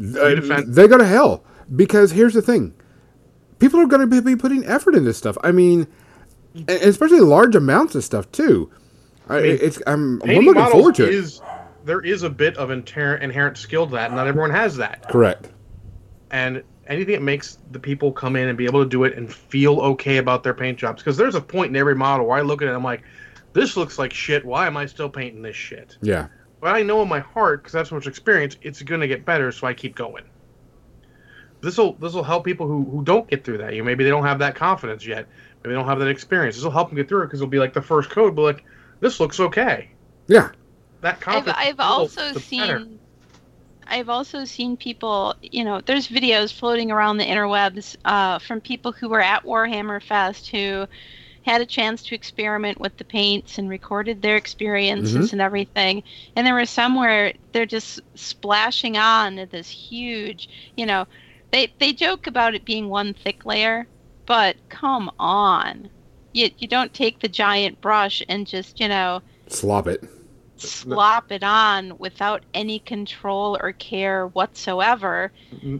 th- 0.00 0.36
defend- 0.36 0.74
they 0.74 0.88
go 0.88 0.98
to 0.98 1.06
hell. 1.06 1.44
Because 1.74 2.12
here's 2.12 2.34
the 2.34 2.42
thing: 2.42 2.74
people 3.58 3.80
are 3.80 3.86
going 3.86 4.08
to 4.08 4.22
be 4.22 4.36
putting 4.36 4.64
effort 4.66 4.94
into 4.94 5.14
stuff. 5.14 5.38
I 5.42 5.52
mean, 5.52 5.86
especially 6.68 7.20
large 7.20 7.56
amounts 7.56 7.94
of 7.94 8.04
stuff 8.04 8.30
too. 8.32 8.70
I, 9.28 9.40
mean, 9.40 9.58
it's 9.60 9.82
I'm, 9.86 10.22
I'm 10.22 10.44
looking 10.44 10.66
forward 10.66 10.94
to 10.96 11.04
it. 11.06 11.14
is 11.14 11.42
there 11.88 12.02
is 12.02 12.22
a 12.22 12.28
bit 12.28 12.54
of 12.58 12.70
inherent 12.70 13.22
inherent 13.24 13.56
skill 13.56 13.86
to 13.86 13.92
that. 13.92 14.12
Not 14.12 14.26
everyone 14.28 14.50
has 14.50 14.76
that, 14.76 15.08
Correct. 15.08 15.48
and 16.30 16.62
anything 16.86 17.14
that 17.14 17.22
makes 17.22 17.58
the 17.72 17.78
people 17.78 18.12
come 18.12 18.36
in 18.36 18.46
and 18.46 18.58
be 18.58 18.66
able 18.66 18.84
to 18.84 18.88
do 18.88 19.04
it 19.04 19.16
and 19.16 19.32
feel 19.32 19.80
okay 19.80 20.18
about 20.18 20.42
their 20.42 20.52
paint 20.52 20.78
jobs. 20.78 21.02
Because 21.02 21.16
there's 21.16 21.34
a 21.34 21.40
point 21.40 21.70
in 21.70 21.76
every 21.76 21.94
model 21.94 22.26
where 22.26 22.36
I 22.36 22.42
look 22.42 22.60
at 22.60 22.66
it, 22.66 22.68
and 22.68 22.76
I'm 22.76 22.84
like, 22.84 23.02
this 23.54 23.74
looks 23.74 23.98
like 23.98 24.12
shit. 24.12 24.44
Why 24.44 24.66
am 24.66 24.76
I 24.76 24.84
still 24.84 25.08
painting 25.08 25.40
this 25.40 25.56
shit? 25.56 25.96
Yeah. 26.02 26.28
But 26.60 26.76
I 26.76 26.82
know 26.82 27.00
in 27.00 27.08
my 27.08 27.20
heart, 27.20 27.62
because 27.62 27.72
that's 27.72 27.88
so 27.88 27.94
much 27.94 28.06
experience, 28.06 28.58
it's 28.60 28.82
going 28.82 29.00
to 29.00 29.08
get 29.08 29.24
better, 29.24 29.50
so 29.50 29.66
I 29.66 29.72
keep 29.72 29.94
going. 29.94 30.24
This 31.62 31.78
will 31.78 31.94
this 31.94 32.12
will 32.12 32.22
help 32.22 32.44
people 32.44 32.68
who, 32.68 32.84
who 32.84 33.02
don't 33.02 33.26
get 33.28 33.44
through 33.44 33.58
that. 33.58 33.72
You 33.72 33.78
know, 33.78 33.86
maybe 33.86 34.04
they 34.04 34.10
don't 34.10 34.24
have 34.24 34.38
that 34.40 34.54
confidence 34.54 35.06
yet. 35.06 35.26
Maybe 35.62 35.70
they 35.70 35.74
don't 35.74 35.88
have 35.88 35.98
that 36.00 36.08
experience. 36.08 36.54
This 36.54 36.64
will 36.64 36.70
help 36.70 36.90
them 36.90 36.96
get 36.96 37.08
through 37.08 37.22
it 37.22 37.26
because 37.28 37.40
it'll 37.40 37.50
be 37.50 37.58
like 37.58 37.72
the 37.72 37.82
first 37.82 38.10
code, 38.10 38.36
but 38.36 38.42
like 38.42 38.64
this 39.00 39.18
looks 39.20 39.40
okay. 39.40 39.90
Yeah. 40.28 40.50
That 41.00 41.22
I've. 41.26 41.48
I've 41.48 41.80
also 41.80 42.32
seen 42.32 42.60
better. 42.60 42.86
I've 43.88 44.08
also 44.08 44.44
seen 44.44 44.76
people, 44.76 45.34
you 45.40 45.64
know, 45.64 45.80
there's 45.80 46.08
videos 46.08 46.52
floating 46.52 46.90
around 46.90 47.16
the 47.16 47.24
interwebs 47.24 47.96
uh, 48.04 48.38
from 48.38 48.60
people 48.60 48.92
who 48.92 49.08
were 49.08 49.22
at 49.22 49.44
Warhammer 49.44 50.02
Fest 50.02 50.48
who 50.48 50.86
had 51.42 51.62
a 51.62 51.66
chance 51.66 52.02
to 52.02 52.14
experiment 52.14 52.78
with 52.78 52.94
the 52.98 53.04
paints 53.04 53.56
and 53.56 53.70
recorded 53.70 54.20
their 54.20 54.36
experiences 54.36 55.32
and 55.32 55.40
everything. 55.40 56.02
And 56.36 56.46
there 56.46 56.54
were 56.54 56.66
some 56.66 56.94
where 56.96 57.32
they're 57.52 57.64
just 57.64 58.00
splashing 58.14 58.98
on 58.98 59.48
this 59.50 59.70
huge, 59.70 60.50
you 60.76 60.84
know, 60.84 61.06
they 61.50 61.72
they 61.78 61.94
joke 61.94 62.26
about 62.26 62.54
it 62.54 62.66
being 62.66 62.90
one 62.90 63.14
thick 63.14 63.46
layer, 63.46 63.86
but 64.26 64.56
come 64.68 65.10
on. 65.18 65.88
You, 66.34 66.50
you 66.58 66.68
don't 66.68 66.92
take 66.92 67.20
the 67.20 67.28
giant 67.28 67.80
brush 67.80 68.22
and 68.28 68.46
just, 68.46 68.78
you 68.78 68.88
know, 68.88 69.22
Slop 69.48 69.86
it. 69.86 70.04
Slop 70.60 71.30
it 71.32 71.42
on 71.42 71.96
without 71.98 72.42
any 72.54 72.78
control 72.80 73.56
or 73.62 73.72
care 73.72 74.26
whatsoever 74.28 75.32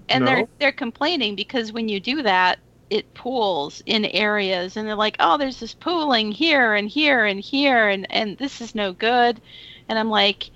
and 0.09 0.25
no. 0.25 0.25
they're 0.27 0.49
they're 0.59 0.73
complaining 0.73 1.35
because 1.35 1.73
when 1.73 1.89
you 1.89 2.01
do 2.01 2.23
that 2.23 2.59
it 2.91 3.13
pools 3.15 3.83
in 3.87 4.05
areas 4.07 4.77
and 4.77 4.87
they're 4.89 4.95
like 4.95 5.17
oh 5.21 5.37
there's 5.37 5.61
this 5.61 5.75
pooling 5.75 6.33
here 6.33 6.75
and 6.75 6.89
here 6.89 7.25
and 7.25 7.41
here 7.41 7.89
and 7.89 8.07
and 8.11 8.37
this 8.39 8.61
is 8.61 8.75
no 8.75 8.93
good 8.93 9.41
and 9.89 9.99
i'm 9.99 10.09
like 10.11 10.51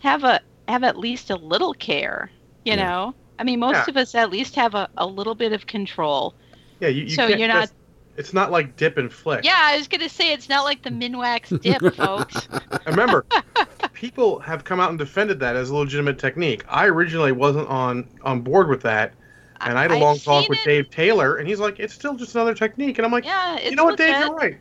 have 0.00 0.24
a 0.24 0.40
have 0.68 0.82
at 0.82 0.98
least 0.98 1.30
a 1.30 1.36
little 1.36 1.74
care 1.74 2.30
you 2.64 2.72
Yeah. 2.72 2.84
know 2.84 3.14
i 3.38 3.44
mean 3.44 3.60
most 3.60 3.74
Yeah. 3.76 3.84
of 3.88 3.96
us 3.96 4.14
at 4.14 4.30
least 4.30 4.54
have 4.56 4.74
a, 4.74 4.88
a 4.96 5.06
little 5.06 5.34
bit 5.34 5.52
of 5.52 5.66
control 5.66 6.34
Yeah, 6.80 6.88
you, 6.88 7.04
you 7.04 7.10
so 7.10 7.26
you're 7.28 7.46
not 7.48 7.62
just- 7.62 7.74
It's 8.16 8.32
not 8.32 8.50
like 8.50 8.76
dip 8.76 8.96
and 8.98 9.12
flick. 9.12 9.44
yeah 9.44 9.58
i 9.60 9.76
was 9.76 9.88
gonna 9.88 10.08
say 10.08 10.32
it's 10.32 10.48
not 10.48 10.64
like 10.64 10.82
the 10.82 10.90
minwax 10.90 11.60
dip 11.62 11.94
folks 11.94 12.48
And 12.52 12.86
remember, 12.96 13.26
people 13.92 14.38
have 14.40 14.64
come 14.64 14.80
out 14.80 14.90
and 14.90 14.98
defended 14.98 15.40
that 15.40 15.56
as 15.56 15.70
a 15.70 15.74
legitimate 15.76 16.18
technique. 16.18 16.64
I 16.68 16.86
originally 16.86 17.32
wasn't 17.32 17.68
on 17.68 18.06
on 18.22 18.40
board 18.42 18.68
with 18.68 18.82
that, 18.82 19.12
and 19.60 19.78
I 19.78 19.82
had 19.82 19.90
a 19.90 19.94
I've 19.94 20.00
long 20.00 20.18
talk 20.18 20.48
with 20.48 20.58
it- 20.60 20.64
Dave 20.64 20.90
Taylor, 20.90 21.36
and 21.36 21.48
he's 21.48 21.60
like, 21.60 21.80
"It's 21.80 21.94
still 21.94 22.14
just 22.14 22.34
another 22.34 22.54
technique," 22.54 22.98
and 22.98 23.06
I'm 23.06 23.12
like, 23.12 23.24
yeah 23.24 23.56
it's 23.56 23.70
"You 23.70 23.76
know 23.76 23.84
what, 23.84 23.96
Dave? 23.98 24.10
legit. 24.14 24.26
You're 24.28 24.36
right." 24.36 24.58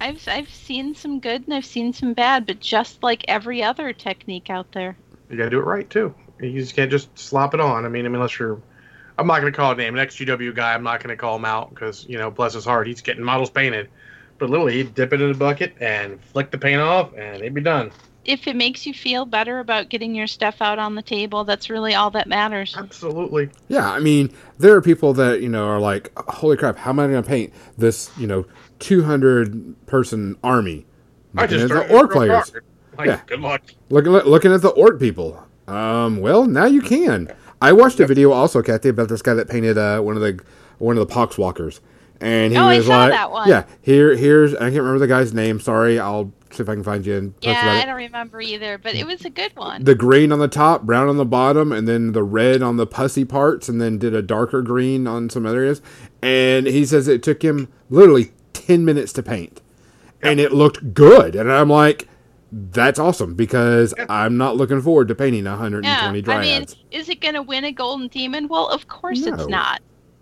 I've 0.00 0.26
I've 0.28 0.48
seen 0.48 0.94
some 0.94 1.20
good 1.20 1.44
and 1.46 1.52
I've 1.54 1.66
seen 1.66 1.92
some 1.92 2.14
bad, 2.14 2.46
but 2.46 2.60
just 2.60 3.02
like 3.02 3.24
every 3.28 3.62
other 3.62 3.92
technique 3.92 4.48
out 4.48 4.72
there. 4.72 4.96
You 5.28 5.36
got 5.36 5.44
to 5.44 5.50
do 5.50 5.58
it 5.58 5.64
right 5.66 5.88
too. 5.90 6.14
You 6.40 6.58
just 6.60 6.74
can't 6.74 6.90
just 6.90 7.16
slop 7.18 7.52
it 7.54 7.60
on. 7.60 7.84
I 7.84 7.88
mean, 7.88 8.06
I 8.06 8.08
mean, 8.08 8.14
unless 8.16 8.38
you're, 8.38 8.60
I'm 9.20 9.26
not 9.26 9.40
going 9.40 9.52
to 9.52 9.56
call 9.56 9.72
a 9.72 9.74
name. 9.76 9.96
An 9.98 10.06
XGW 10.06 10.54
guy, 10.54 10.72
I'm 10.72 10.82
not 10.82 11.02
going 11.02 11.10
to 11.14 11.16
call 11.16 11.36
him 11.36 11.44
out 11.44 11.70
because 11.70 12.06
you 12.08 12.16
know, 12.16 12.30
bless 12.30 12.54
his 12.54 12.64
heart, 12.64 12.86
he's 12.86 13.02
getting 13.02 13.22
models 13.22 13.50
painted. 13.50 13.88
But 14.38 14.48
literally, 14.48 14.78
he'd 14.78 14.94
dip 14.94 15.12
it 15.12 15.20
in 15.20 15.30
a 15.30 15.34
bucket 15.34 15.74
and 15.80 16.18
flick 16.24 16.50
the 16.50 16.56
paint 16.56 16.80
off, 16.80 17.12
and 17.12 17.36
it'd 17.36 17.52
be 17.52 17.60
done. 17.60 17.90
If 18.24 18.46
it 18.46 18.56
makes 18.56 18.86
you 18.86 18.94
feel 18.94 19.26
better 19.26 19.58
about 19.58 19.90
getting 19.90 20.14
your 20.14 20.26
stuff 20.26 20.62
out 20.62 20.78
on 20.78 20.94
the 20.94 21.02
table, 21.02 21.44
that's 21.44 21.68
really 21.68 21.94
all 21.94 22.10
that 22.12 22.26
matters. 22.26 22.74
Absolutely. 22.76 23.50
Yeah, 23.68 23.90
I 23.90 24.00
mean, 24.00 24.32
there 24.58 24.74
are 24.74 24.80
people 24.80 25.12
that 25.14 25.42
you 25.42 25.48
know 25.50 25.66
are 25.66 25.80
like, 25.80 26.10
"Holy 26.16 26.56
crap! 26.56 26.78
How 26.78 26.90
am 26.90 27.00
I 27.00 27.08
going 27.08 27.22
to 27.22 27.28
paint 27.28 27.52
this? 27.76 28.10
You 28.18 28.26
know, 28.26 28.46
two 28.78 29.02
hundred 29.02 29.74
person 29.86 30.36
army?" 30.42 30.86
I 31.36 31.46
just 31.46 31.70
at 31.70 31.88
the 31.88 31.94
orc 31.94 32.10
players. 32.10 32.52
Like, 32.98 33.06
Yeah. 33.06 33.20
good 33.26 33.40
luck. 33.40 33.62
looking 33.90 34.14
at, 34.14 34.26
looking 34.26 34.52
at 34.52 34.62
the 34.62 34.70
orc 34.70 34.98
people. 34.98 35.46
Um, 35.68 36.20
well, 36.20 36.46
now 36.46 36.64
you 36.64 36.80
can. 36.82 37.32
I 37.60 37.72
watched 37.72 38.00
a 38.00 38.06
video 38.06 38.32
also, 38.32 38.62
Kathy, 38.62 38.88
about 38.88 39.08
this 39.08 39.22
guy 39.22 39.34
that 39.34 39.48
painted 39.48 39.76
uh, 39.78 40.00
one 40.00 40.16
of 40.16 40.22
the 40.22 40.40
one 40.78 40.96
of 40.96 41.06
the 41.06 41.12
pox 41.12 41.36
walkers, 41.36 41.80
and 42.20 42.52
he 42.52 42.58
Oh, 42.58 42.68
was 42.68 42.86
saw 42.86 42.96
like, 42.98 43.10
that 43.12 43.30
one. 43.30 43.48
"Yeah, 43.48 43.64
here, 43.82 44.16
here's 44.16 44.54
I 44.54 44.70
can't 44.70 44.76
remember 44.76 44.98
the 44.98 45.06
guy's 45.06 45.34
name. 45.34 45.60
Sorry, 45.60 45.98
I'll 46.00 46.32
see 46.50 46.62
if 46.62 46.68
I 46.68 46.74
can 46.74 46.82
find 46.82 47.04
you 47.06 47.16
and 47.16 47.34
Yeah, 47.42 47.80
I 47.82 47.84
don't 47.84 47.96
remember 47.96 48.40
either, 48.40 48.78
but 48.78 48.94
it 48.94 49.06
was 49.06 49.24
a 49.24 49.30
good 49.30 49.52
one. 49.56 49.84
the 49.84 49.94
green 49.94 50.32
on 50.32 50.38
the 50.38 50.48
top, 50.48 50.82
brown 50.84 51.08
on 51.08 51.16
the 51.18 51.24
bottom, 51.26 51.70
and 51.70 51.86
then 51.86 52.12
the 52.12 52.22
red 52.22 52.62
on 52.62 52.76
the 52.76 52.86
pussy 52.86 53.24
parts, 53.26 53.68
and 53.68 53.80
then 53.80 53.98
did 53.98 54.14
a 54.14 54.22
darker 54.22 54.62
green 54.62 55.06
on 55.06 55.28
some 55.30 55.46
areas. 55.46 55.82
And 56.22 56.66
he 56.66 56.84
says 56.86 57.08
it 57.08 57.22
took 57.22 57.42
him 57.42 57.68
literally 57.90 58.32
10 58.54 58.84
minutes 58.84 59.12
to 59.14 59.22
paint. 59.22 59.60
And 60.22 60.40
it 60.40 60.52
looked 60.52 60.92
good. 60.92 61.34
And 61.36 61.50
I'm 61.52 61.70
like, 61.70 62.08
that's 62.52 62.98
awesome 62.98 63.34
because 63.34 63.94
I'm 64.08 64.36
not 64.36 64.56
looking 64.56 64.80
forward 64.82 65.08
to 65.08 65.14
painting 65.14 65.44
120 65.44 66.20
yeah, 66.20 66.34
I 66.36 66.40
mean, 66.40 66.66
is 66.90 67.08
it 67.08 67.20
going 67.20 67.34
to 67.34 67.42
win 67.42 67.64
a 67.64 67.72
golden 67.72 68.08
demon? 68.08 68.48
Well, 68.48 68.68
of 68.68 68.88
course 68.88 69.20
No. 69.24 69.34
it's 69.34 69.46
not. 69.46 69.80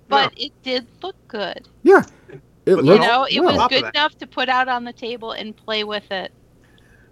But 0.09 0.33
it 0.39 0.53
did 0.63 0.87
look 1.03 1.17
good. 1.29 1.69
yeah. 1.83 2.03
It 2.31 2.41
But 2.77 2.85
You 2.85 2.99
know, 2.99 3.25
it 3.31 3.41
well. 3.41 3.57
was 3.57 3.69
good 3.69 3.85
enough 3.95 4.17
to 4.19 4.27
put 4.27 4.49
out 4.49 4.69
on 4.69 4.85
the 4.85 4.93
table 4.93 5.33
and 5.33 5.57
play 5.57 5.85
with 5.85 6.11
it. 6.11 6.33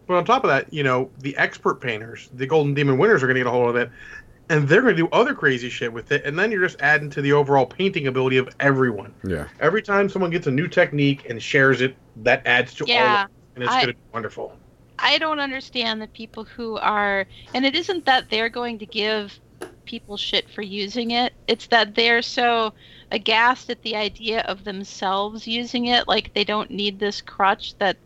But 0.06 0.14
on 0.16 0.24
top 0.24 0.44
of 0.44 0.48
that, 0.48 0.72
you 0.72 0.82
know, 0.82 1.10
the 1.18 1.36
expert 1.36 1.80
painters, 1.80 2.28
the 2.34 2.46
Golden 2.46 2.74
Demon 2.74 2.96
winners, 2.98 3.22
are 3.22 3.26
going 3.26 3.34
to 3.36 3.40
get 3.40 3.46
a 3.46 3.50
hold 3.50 3.70
of 3.70 3.76
it, 3.76 3.90
and 4.50 4.68
they're 4.68 4.80
going 4.82 4.94
to 4.96 5.02
do 5.02 5.08
other 5.12 5.34
crazy 5.34 5.68
shit 5.68 5.92
with 5.92 6.12
it, 6.12 6.24
and 6.24 6.38
then 6.38 6.50
you're 6.52 6.60
just 6.62 6.80
adding 6.80 7.10
to 7.10 7.20
the 7.22 7.32
overall 7.32 7.66
painting 7.66 8.06
ability 8.06 8.36
of 8.36 8.48
everyone. 8.60 9.12
Yeah. 9.26 9.48
Every 9.60 9.82
time 9.82 10.08
someone 10.08 10.30
gets 10.30 10.46
a 10.46 10.50
new 10.50 10.68
technique 10.68 11.28
and 11.28 11.42
shares 11.42 11.80
it, 11.80 11.96
that 12.22 12.46
adds 12.46 12.72
to 12.74 12.84
all, 12.84 12.88
Yeah, 12.88 13.24
of 13.24 13.30
it, 13.30 13.34
and 13.56 13.64
it's 13.64 13.72
I- 13.72 13.76
going 13.82 13.86
to 13.88 13.92
be 13.94 13.98
wonderful. 14.12 14.56
I 14.98 15.18
don't 15.18 15.40
understand 15.40 16.00
the 16.00 16.08
people 16.08 16.44
who 16.44 16.76
are, 16.78 17.26
and 17.54 17.64
it 17.64 17.74
isn't 17.74 18.06
that 18.06 18.30
they're 18.30 18.48
going 18.48 18.78
to 18.78 18.86
give 18.86 19.38
people 19.84 20.16
shit 20.16 20.50
for 20.50 20.62
using 20.62 21.12
it. 21.12 21.32
It's 21.46 21.68
that 21.68 21.94
they're 21.94 22.22
so 22.22 22.74
aghast 23.10 23.70
at 23.70 23.82
the 23.82 23.96
idea 23.96 24.40
of 24.40 24.64
themselves 24.64 25.46
using 25.46 25.86
it, 25.86 26.08
like 26.08 26.34
they 26.34 26.44
don't 26.44 26.70
need 26.70 26.98
this 26.98 27.22
crutch 27.22 27.76
that 27.78 27.96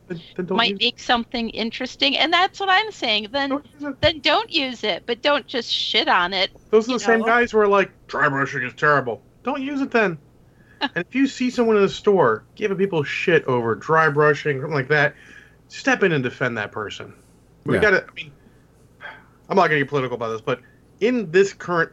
might 0.49 0.73
use, 0.73 0.81
make 0.81 0.99
something 0.99 1.51
interesting. 1.51 2.17
And 2.17 2.33
that's 2.33 2.61
what 2.61 2.69
I'm 2.69 2.93
saying. 2.93 3.29
Then, 3.33 3.49
don't 3.51 4.01
then 4.01 4.21
don't 4.21 4.53
use 4.53 4.85
it, 4.85 5.05
but 5.07 5.23
don't 5.23 5.47
just 5.47 5.73
shit 5.73 6.09
on 6.09 6.33
it. 6.33 6.51
Those 6.71 6.89
are 6.89 6.93
the 6.93 7.01
same 7.01 7.23
guys 7.23 7.51
who 7.51 7.59
are 7.59 7.69
like, 7.69 7.91
dry 8.07 8.29
brushing 8.29 8.63
is 8.63 8.75
terrible. 8.75 9.23
Don't 9.43 9.63
use 9.63 9.81
it 9.81 9.91
then. 9.91 10.19
and 10.81 11.05
if 11.09 11.15
you 11.15 11.27
see 11.27 11.51
someone 11.51 11.77
in 11.77 11.83
the 11.83 11.89
store 11.89 12.45
giving 12.55 12.77
people 12.77 13.03
shit 13.03 13.45
over 13.45 13.75
dry 13.75 14.09
brushing, 14.09 14.61
something 14.61 14.75
like 14.75 14.89
that, 14.89 15.15
step 15.71 16.03
in 16.03 16.13
and 16.13 16.23
defend 16.23 16.57
that 16.59 16.73
person. 16.73 17.15
We 17.65 17.75
Yeah. 17.77 17.81
got 17.81 17.91
to, 17.91 18.05
I 18.07 18.13
mean, 18.15 18.33
I'm 19.49 19.57
not 19.57 19.69
going 19.69 19.79
to 19.79 19.85
get 19.85 19.89
political 19.89 20.17
about 20.17 20.31
this, 20.31 20.41
but 20.41 20.61
in 21.01 21.31
this 21.31 21.53
current 21.53 21.93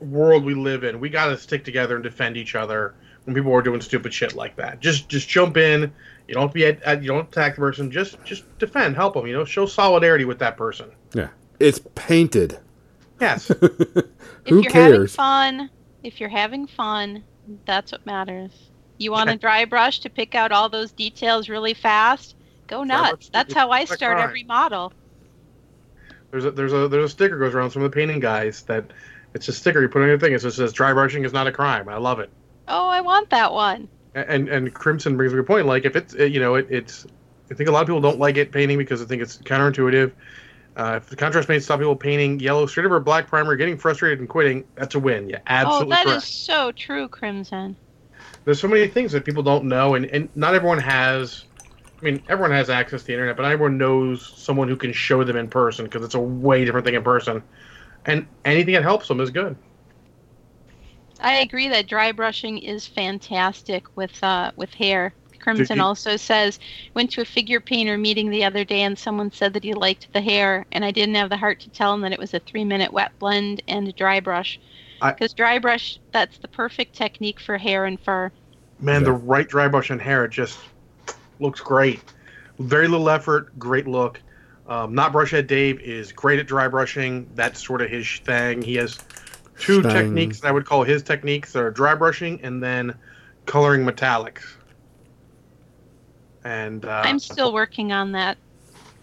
world 0.00 0.44
we 0.44 0.54
live 0.54 0.84
in, 0.84 1.00
we 1.00 1.08
got 1.08 1.26
to 1.26 1.38
stick 1.38 1.64
together 1.64 1.94
and 1.96 2.02
defend 2.04 2.36
each 2.36 2.54
other 2.54 2.94
when 3.24 3.34
people 3.34 3.52
are 3.52 3.62
doing 3.62 3.80
stupid 3.80 4.12
shit 4.12 4.34
like 4.34 4.56
that. 4.56 4.80
Just 4.80 5.08
just 5.08 5.28
jump 5.28 5.56
in. 5.56 5.92
You 6.28 6.34
don't 6.34 6.52
be 6.52 6.66
at, 6.66 6.82
at- 6.82 7.02
you 7.02 7.08
don't 7.08 7.28
attack 7.28 7.54
the 7.56 7.60
person. 7.60 7.90
Just 7.90 8.22
just 8.24 8.44
defend, 8.58 8.96
help 8.96 9.14
them. 9.14 9.26
You 9.26 9.34
know, 9.34 9.44
show 9.44 9.66
solidarity 9.66 10.24
with 10.24 10.38
that 10.40 10.56
person. 10.56 10.90
Yeah. 11.14 11.28
It's 11.60 11.80
painted. 11.94 12.58
Yes. 13.20 13.46
Who 13.60 13.60
if 13.64 14.46
you're 14.46 14.62
having 14.62 14.70
cares? 14.72 15.14
fun, 15.14 15.70
if 16.02 16.20
you're 16.20 16.28
having 16.28 16.66
fun, 16.66 17.22
that's 17.64 17.92
what 17.92 18.04
matters. 18.04 18.50
You 18.98 19.12
want 19.12 19.30
a 19.30 19.36
dry 19.36 19.64
brush 19.64 20.00
to 20.00 20.10
pick 20.10 20.34
out 20.34 20.50
all 20.52 20.68
those 20.68 20.90
details 20.92 21.48
really 21.48 21.74
fast? 21.74 22.34
Go 22.72 22.84
nuts. 22.84 23.28
That's 23.30 23.52
how 23.52 23.70
I 23.70 23.84
start 23.84 24.18
every 24.18 24.44
model. 24.44 24.94
There's 26.30 26.46
a 26.46 26.50
there's 26.50 26.72
a 26.72 26.88
there's 26.88 27.04
a 27.04 27.08
sticker 27.08 27.38
goes 27.38 27.54
around 27.54 27.70
some 27.70 27.82
of 27.82 27.90
the 27.90 27.94
painting 27.94 28.18
guys 28.18 28.62
that 28.62 28.94
it's 29.34 29.46
a 29.48 29.52
sticker 29.52 29.82
you 29.82 29.88
put 29.90 30.00
on 30.00 30.08
your 30.08 30.18
thing. 30.18 30.32
It 30.32 30.40
just 30.40 30.56
says 30.56 30.72
dry 30.72 30.94
brushing 30.94 31.24
is 31.26 31.34
not 31.34 31.46
a 31.46 31.52
crime. 31.52 31.86
I 31.90 31.98
love 31.98 32.18
it. 32.18 32.30
Oh, 32.68 32.88
I 32.88 33.02
want 33.02 33.28
that 33.28 33.52
one. 33.52 33.88
And 34.14 34.48
and 34.48 34.72
Crimson 34.72 35.18
brings 35.18 35.34
a 35.34 35.36
good 35.36 35.46
point. 35.46 35.66
Like 35.66 35.84
if 35.84 35.96
it's 35.96 36.14
you 36.14 36.40
know 36.40 36.54
it, 36.54 36.66
it's 36.70 37.06
I 37.50 37.54
think 37.54 37.68
a 37.68 37.72
lot 37.72 37.82
of 37.82 37.88
people 37.88 38.00
don't 38.00 38.18
like 38.18 38.38
it 38.38 38.52
painting 38.52 38.78
because 38.78 39.02
I 39.02 39.04
think 39.04 39.20
it's 39.20 39.36
counterintuitive. 39.36 40.12
Uh, 40.74 40.94
if 40.96 41.10
the 41.10 41.16
contrast 41.16 41.48
paint 41.48 41.62
stop 41.62 41.78
people 41.78 41.94
painting 41.94 42.40
yellow 42.40 42.64
straight 42.64 42.86
over 42.86 42.98
black 43.00 43.26
primer, 43.26 43.54
getting 43.54 43.76
frustrated 43.76 44.20
and 44.20 44.28
quitting, 44.30 44.64
that's 44.76 44.94
a 44.94 44.98
win. 44.98 45.28
Yeah, 45.28 45.36
Oh, 45.40 45.42
absolutely 45.46 45.90
that 45.90 46.06
correct. 46.06 46.22
is 46.22 46.28
so 46.30 46.72
true, 46.72 47.06
Crimson. 47.08 47.76
There's 48.46 48.58
so 48.58 48.68
many 48.68 48.88
things 48.88 49.12
that 49.12 49.26
people 49.26 49.42
don't 49.42 49.64
know, 49.66 49.94
and, 49.94 50.06
and 50.06 50.30
not 50.34 50.54
everyone 50.54 50.78
has 50.78 51.44
I 52.02 52.06
mean, 52.06 52.22
everyone 52.28 52.50
has 52.52 52.68
access 52.68 53.02
to 53.02 53.06
the 53.08 53.12
internet, 53.14 53.36
but 53.36 53.46
everyone 53.46 53.78
knows 53.78 54.26
someone 54.26 54.68
who 54.68 54.76
can 54.76 54.92
show 54.92 55.24
them 55.24 55.36
in 55.36 55.48
person 55.48 55.86
because 55.86 56.04
it's 56.04 56.14
a 56.16 56.20
way 56.20 56.64
different 56.64 56.84
thing 56.84 56.94
in 56.96 57.04
person. 57.04 57.42
And 58.06 58.26
anything 58.44 58.74
that 58.74 58.82
helps 58.82 59.08
them 59.08 59.20
is 59.20 59.30
good. 59.30 59.56
I 61.20 61.36
agree 61.36 61.68
that 61.68 61.88
dry 61.88 62.12
brushing 62.12 62.58
is 62.58 62.86
fantastic 62.86 63.84
with 63.96 64.22
uh, 64.22 64.52
with 64.56 64.74
hair. 64.74 65.14
Crimson 65.40 65.78
you- 65.78 65.84
also 65.84 66.16
says 66.16 66.58
went 66.94 67.10
to 67.12 67.22
a 67.22 67.24
figure 67.24 67.60
painter 67.60 67.96
meeting 67.98 68.30
the 68.30 68.44
other 68.44 68.64
day 68.64 68.82
and 68.82 68.98
someone 68.98 69.30
said 69.32 69.54
that 69.54 69.64
he 69.64 69.74
liked 69.74 70.12
the 70.12 70.20
hair 70.20 70.66
and 70.72 70.84
I 70.84 70.90
didn't 70.90 71.14
have 71.16 71.30
the 71.30 71.36
heart 71.38 71.60
to 71.60 71.70
tell 71.70 71.94
him 71.94 72.02
that 72.02 72.12
it 72.12 72.18
was 72.18 72.34
a 72.34 72.40
three 72.40 72.64
minute 72.64 72.92
wet 72.92 73.12
blend 73.18 73.62
and 73.68 73.88
a 73.88 73.92
dry 73.92 74.20
brush. 74.20 74.60
Because 75.14 75.34
dry 75.34 75.58
brush 75.58 75.98
that's 76.12 76.38
the 76.38 76.48
perfect 76.48 76.94
technique 76.94 77.40
for 77.40 77.58
hair 77.58 77.84
and 77.86 78.00
fur. 78.00 78.32
Man, 78.78 79.02
Yeah. 79.02 79.04
the 79.04 79.12
right 79.12 79.48
dry 79.48 79.68
brush 79.68 79.90
and 79.90 80.00
hair 80.02 80.28
just 80.28 80.58
looks 81.42 81.60
great. 81.60 82.00
Very 82.58 82.88
little 82.88 83.10
effort, 83.10 83.58
great 83.58 83.86
look. 83.86 84.20
Um, 84.68 84.94
not 84.94 85.12
brushhead 85.12 85.48
Dave 85.48 85.80
is 85.80 86.12
great 86.12 86.38
at 86.38 86.46
dry 86.46 86.68
brushing. 86.68 87.28
That's 87.34 87.64
sort 87.64 87.82
of 87.82 87.90
his 87.90 88.08
thing. 88.24 88.62
He 88.62 88.76
has 88.76 88.98
two 89.58 89.82
Thing. 89.82 89.92
techniques 89.92 90.40
that 90.40 90.48
I 90.48 90.52
would 90.52 90.64
call 90.64 90.84
his 90.84 91.02
techniques. 91.02 91.52
They're 91.52 91.70
dry 91.70 91.94
brushing 91.94 92.40
and 92.42 92.62
then 92.62 92.94
coloring 93.46 93.84
metallics. 93.84 94.42
And 96.44 96.84
uh, 96.84 97.02
I'm 97.04 97.18
still 97.18 97.52
working 97.52 97.92
on 97.92 98.12
that. 98.12 98.38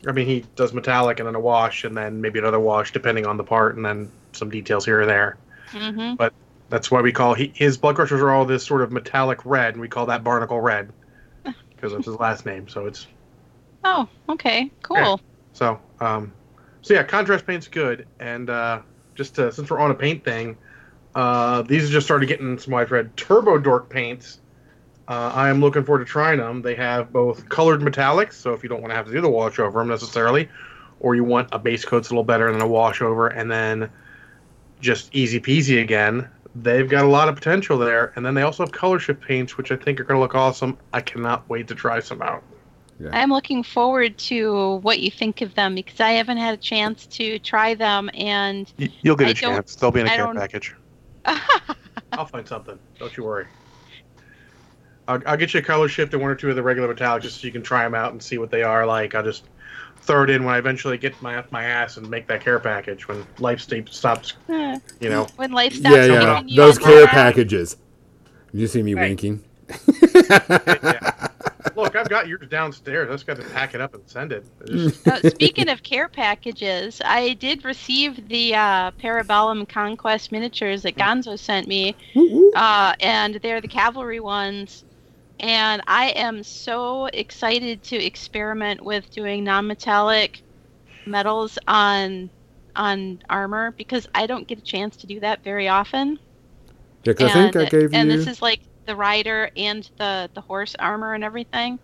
I 0.08 0.12
mean, 0.14 0.28
he 0.28 0.46
does 0.56 0.74
metallic 0.74 1.20
and 1.20 1.28
then 1.28 1.36
a 1.36 1.40
wash 1.40 1.84
and 1.84 1.96
then 1.96 2.22
maybe 2.22 2.40
another 2.40 2.60
wash 2.60 2.92
depending 2.94 3.26
on 3.26 3.38
the 3.38 3.44
part 3.44 3.76
and 3.76 3.86
then 3.86 4.10
some 4.32 4.50
details 4.50 4.86
here 4.86 5.02
or 5.02 5.06
there. 5.06 5.38
hmm 5.72 6.16
But 6.16 6.34
That's 6.70 6.90
why 6.90 7.02
we 7.02 7.12
call 7.12 7.34
he, 7.34 7.52
his 7.56 7.78
blood 7.78 7.96
crushers 7.96 8.22
are 8.22 8.32
all 8.32 8.46
this 8.46 8.66
sort 8.66 8.82
of 8.82 8.92
metallic 8.92 9.46
red, 9.46 9.74
and 9.74 9.82
we 9.82 9.88
call 9.88 10.06
that 10.06 10.24
barnacle 10.24 10.62
red 10.62 10.92
because 11.80 11.94
that's 11.94 12.06
his 12.06 12.18
last 12.18 12.46
name. 12.46 12.68
So 12.68 12.86
it's 12.86 13.08
Oh, 13.84 14.08
okay, 14.28 14.70
cool. 14.84 14.98
Yeah. 14.98 15.16
so 15.54 15.80
um, 16.02 16.34
so 16.82 16.94
yeah, 16.94 17.04
contrast 17.04 17.46
paint's 17.46 17.68
good, 17.68 18.08
and 18.20 18.50
uh, 18.50 18.82
just 19.16 19.36
to, 19.36 19.52
since 19.52 19.70
we're 19.70 19.80
on 19.80 19.92
a 19.92 19.96
paint 19.96 20.24
thing, 20.24 20.58
uh, 21.16 21.62
these 21.62 21.90
just 21.90 22.06
started 22.06 22.28
getting 22.28 22.58
some 22.58 22.74
widespread 22.74 23.16
turbo 23.16 23.58
dork 23.58 23.90
paints. 23.90 24.40
Uh, 25.08 25.32
I 25.34 25.50
am 25.50 25.60
looking 25.60 25.84
forward 25.84 26.06
to 26.06 26.12
trying 26.12 26.38
them. 26.38 26.62
They 26.62 26.76
have 26.76 27.12
both 27.12 27.50
colored 27.50 27.82
metallics, 27.82 28.34
so 28.34 28.54
if 28.54 28.64
you 28.64 28.70
don't 28.70 28.82
want 28.82 28.92
to 28.92 28.96
have 28.96 29.08
to 29.08 29.12
do 29.12 29.22
the 29.22 29.30
wash 29.30 29.58
over 29.60 29.80
them 29.80 29.88
necessarily, 29.88 30.50
or 31.00 31.16
you 31.16 31.24
want 31.24 31.50
a 31.52 31.60
base 31.60 31.84
coat's 31.86 32.10
a 32.10 32.12
little 32.12 32.24
better 32.24 32.52
than 32.52 32.62
a 32.62 32.68
wash 32.68 33.02
over, 33.02 33.28
and 33.28 33.50
then 33.50 33.90
just 34.82 35.14
easy 35.16 35.40
peasy 35.40 35.82
again. 35.82 36.30
They've 36.62 36.90
got 36.90 37.06
a 37.06 37.08
lot 37.08 37.30
of 37.30 37.36
potential 37.36 37.78
there, 37.78 38.12
and 38.16 38.26
then 38.26 38.34
they 38.34 38.42
also 38.42 38.64
have 38.64 38.72
color 38.72 39.00
shift 39.00 39.22
paints, 39.22 39.58
which 39.58 39.72
I 39.72 39.76
think 39.76 40.00
are 40.00 40.04
going 40.04 40.18
to 40.18 40.22
look 40.22 40.36
awesome. 40.36 40.78
I 40.94 41.02
cannot 41.02 41.48
wait 41.50 41.68
to 41.70 41.76
try 41.76 42.00
some 42.00 42.22
out. 42.22 42.44
I'm 43.14 43.30
looking 43.32 43.64
forward 43.64 44.18
to 44.18 44.76
what 44.82 45.00
you 45.00 45.10
think 45.10 45.42
of 45.42 45.56
them 45.56 45.74
because 45.74 46.02
I 46.02 46.12
haven't 46.12 46.36
had 46.38 46.54
a 46.54 46.58
chance 46.58 47.06
to 47.08 47.40
try 47.40 47.74
them 47.74 48.10
and 48.14 48.70
Y- 48.78 48.90
You'll 49.04 49.16
get 49.16 49.28
I 49.28 49.32
a 49.32 49.34
chance. 49.36 49.76
They'll 49.76 49.90
be 49.92 50.02
in 50.02 50.08
a 50.08 50.12
I 50.12 50.16
care 50.18 50.26
don't- 50.26 50.36
package. 50.36 50.76
I'll 52.12 52.26
find 52.26 52.46
something. 52.46 52.78
Don't 52.98 53.16
you 53.16 53.24
worry. 53.24 53.46
I'll, 55.08 55.22
I'll 55.26 55.38
get 55.38 55.54
you 55.54 55.62
a 55.62 55.64
color 55.64 55.88
shift 55.88 56.14
and 56.14 56.22
one 56.22 56.30
or 56.30 56.36
two 56.36 56.50
of 56.50 56.58
the 56.58 56.64
regular 56.64 56.94
metallics 56.94 57.22
just 57.22 57.40
so 57.40 57.48
you 57.48 57.54
can 57.54 57.64
try 57.64 57.84
them 57.84 57.96
out 57.96 58.12
and 58.12 58.22
see 58.22 58.38
what 58.38 58.52
they 58.52 58.64
are 58.64 58.86
like. 58.86 59.16
I'll 59.16 59.24
just 59.24 59.46
throw 60.02 60.24
it 60.24 60.30
in 60.30 60.44
when 60.44 60.56
I 60.56 60.58
eventually 60.58 60.98
get 60.98 61.20
my 61.22 61.44
my 61.52 61.64
ass 61.64 61.98
and 61.98 62.10
make 62.10 62.28
that 62.28 62.42
care 62.42 62.60
package 62.60 63.08
when 63.08 63.26
life 63.40 63.60
sta- 63.62 63.86
stops. 63.90 64.34
You 64.48 64.80
know, 65.10 65.28
when 65.36 65.52
life 65.52 65.74
stops 65.74 65.96
yeah, 65.96 66.06
yeah. 66.06 66.42
you 66.46 66.56
Those 66.56 66.78
care 66.78 67.06
hard- 67.06 67.10
packages. 67.10 67.78
You 68.52 68.68
see 68.68 68.82
me 68.82 68.92
Hey. 68.96 69.02
winking? 69.10 69.44
yeah. 69.70 71.28
Look, 71.76 71.96
I've 71.96 72.10
got 72.10 72.28
yours 72.28 72.48
downstairs. 72.50 73.10
I 73.10 73.14
just 73.14 73.28
got 73.28 73.38
to 73.38 73.44
pack 73.50 73.76
it 73.76 73.82
up 73.82 73.94
and 73.94 74.04
send 74.08 74.32
it. 74.32 74.44
Just- 74.66 75.08
Uh, 75.08 75.30
speaking 75.30 75.70
of 75.70 75.84
care 75.84 76.08
packages, 76.10 77.02
I 77.06 77.34
did 77.34 77.64
receive 77.64 78.28
the 78.28 78.56
uh, 78.56 78.92
Parabellum 78.92 79.68
Conquest 79.70 80.32
miniatures 80.32 80.82
that 80.84 80.96
Gonzo 80.96 81.38
sent 81.38 81.68
me, 81.68 81.96
uh, 82.56 82.94
and 83.00 83.36
they're 83.36 83.62
the 83.62 83.68
cavalry 83.68 84.20
ones. 84.20 84.84
And 85.40 85.82
I 85.88 86.10
am 86.10 86.44
so 86.44 87.06
excited 87.08 87.82
to 87.84 87.96
experiment 87.96 88.84
with 88.84 89.10
doing 89.12 89.44
non-metallic 89.44 90.42
metals 91.06 91.58
on 91.68 92.30
on 92.76 93.20
armor 93.30 93.72
because 93.78 94.08
I 94.16 94.26
don't 94.28 94.48
get 94.48 94.58
a 94.58 94.62
chance 94.62 94.96
to 94.98 95.08
do 95.08 95.20
that 95.22 95.44
very 95.44 95.68
often. 95.68 96.20
Yeah, 97.04 97.14
'cause 97.14 97.30
I 97.32 97.34
think 97.34 97.56
I 97.56 97.62
And- 97.62 97.70
gave 97.72 97.84
and 97.86 97.94
you. 97.94 98.00
And 98.00 98.12
this 98.12 98.28
is 98.28 98.42
like 98.42 98.62
the 98.86 98.96
rider 98.96 99.50
and 99.58 99.90
the 99.98 100.30
the 100.34 100.42
horse 100.42 100.76
armor 100.78 101.14
and 101.14 101.24
everything. 101.24 101.80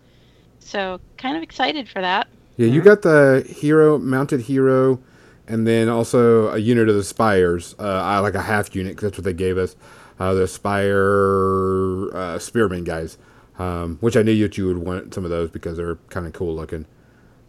So 0.60 1.00
kind 1.18 1.36
of 1.38 1.44
excited 1.44 1.88
for 1.89 2.02
that. 2.02 2.28
Yeah, 2.58 2.68
you 2.68 2.82
got 2.82 3.02
the 3.02 3.46
hero 3.48 3.98
mounted 3.98 4.41
hero, 4.41 5.00
and 5.48 5.65
then 5.68 5.89
also 5.89 6.50
a 6.50 6.58
unit 6.58 6.88
of 6.88 6.96
the 6.96 7.04
spires, 7.04 7.76
uh, 7.80 7.84
I- 7.84 8.20
like 8.20 8.36
a 8.36 8.41
half 8.41 8.76
unit. 8.76 8.96
'cause 8.98 9.10
that's 9.10 9.18
what 9.18 9.26
they 9.26 9.34
gave 9.34 9.58
us. 9.58 9.76
Uh, 10.20 10.34
the 10.34 10.48
spire 10.48 12.15
uh, 12.15 12.39
spearmen 12.39 12.84
guys, 12.86 13.18
um, 13.60 13.98
which 14.02 14.18
I 14.18 14.22
knew 14.22 14.39
that 14.44 14.58
you 14.58 14.68
would 14.68 14.78
want 14.80 15.13
some 15.13 15.24
of 15.24 15.30
those 15.32 15.50
because 15.50 15.78
they're 15.78 15.96
kind 16.10 16.26
of 16.28 16.34
cool 16.34 16.56
looking. 16.56 16.86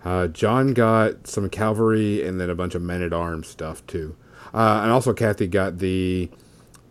Uh, 0.05 0.29
John 0.29 0.73
got 0.73 1.27
some 1.27 1.49
cavalry 1.51 2.27
and 2.27 2.41
then 2.41 2.49
a 2.51 2.55
bunch 2.55 2.75
of 2.75 2.83
men 2.83 3.03
at 3.03 3.13
arms 3.13 3.49
stuff 3.49 3.85
too, 3.87 4.15
uh, 4.55 4.81
and 4.83 4.93
also 4.93 5.13
Kathy 5.13 5.47
got 5.49 5.79
the 5.79 6.31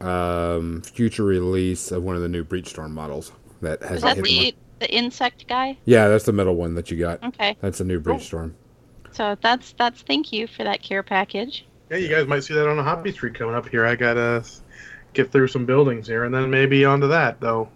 um, 0.01 0.82
future 0.82 1.23
release 1.23 1.91
of 1.91 2.04
one 2.04 2.15
of 2.15 2.21
the 2.21 2.28
new 2.28 2.43
Breachstorm 2.43 2.93
models 2.93 3.32
that 3.62 3.82
has 3.84 3.97
Is 3.97 4.01
that 4.04 4.17
hidden 4.17 4.36
one. 4.36 4.43
the 4.45 4.56
the 4.80 4.93
insect 4.93 5.47
guy? 5.47 5.78
Yeah, 5.86 6.10
that's 6.10 6.25
the 6.25 6.34
middle 6.34 6.56
one 6.56 6.75
that 6.75 6.91
you 6.91 6.97
got. 6.97 7.23
Okay. 7.23 7.56
That's 7.62 7.78
the 7.78 7.86
new 7.86 7.99
Breachstorm. 8.01 8.56
So 9.12 9.38
that's 9.41 9.73
that's 9.78 10.01
thank 10.01 10.34
you 10.34 10.47
for 10.47 10.65
that 10.65 10.82
care 10.82 11.01
package. 11.04 11.65
yeah, 11.89 11.95
you 11.97 12.10
guys 12.10 12.28
might 12.28 12.41
see 12.43 12.54
that 12.54 12.67
on 12.67 12.78
a 12.78 12.84
hobby 12.84 13.13
street 13.13 13.36
coming 13.36 13.56
up 13.56 13.69
here. 13.69 13.86
I 13.86 13.95
gotta 13.95 14.43
get 15.13 15.32
through 15.32 15.47
some 15.47 15.65
buildings 15.65 16.08
here, 16.08 16.25
and 16.25 16.36
then 16.36 16.49
maybe 16.49 16.84
onto 16.84 17.08
that. 17.08 17.39
Though, 17.39 17.69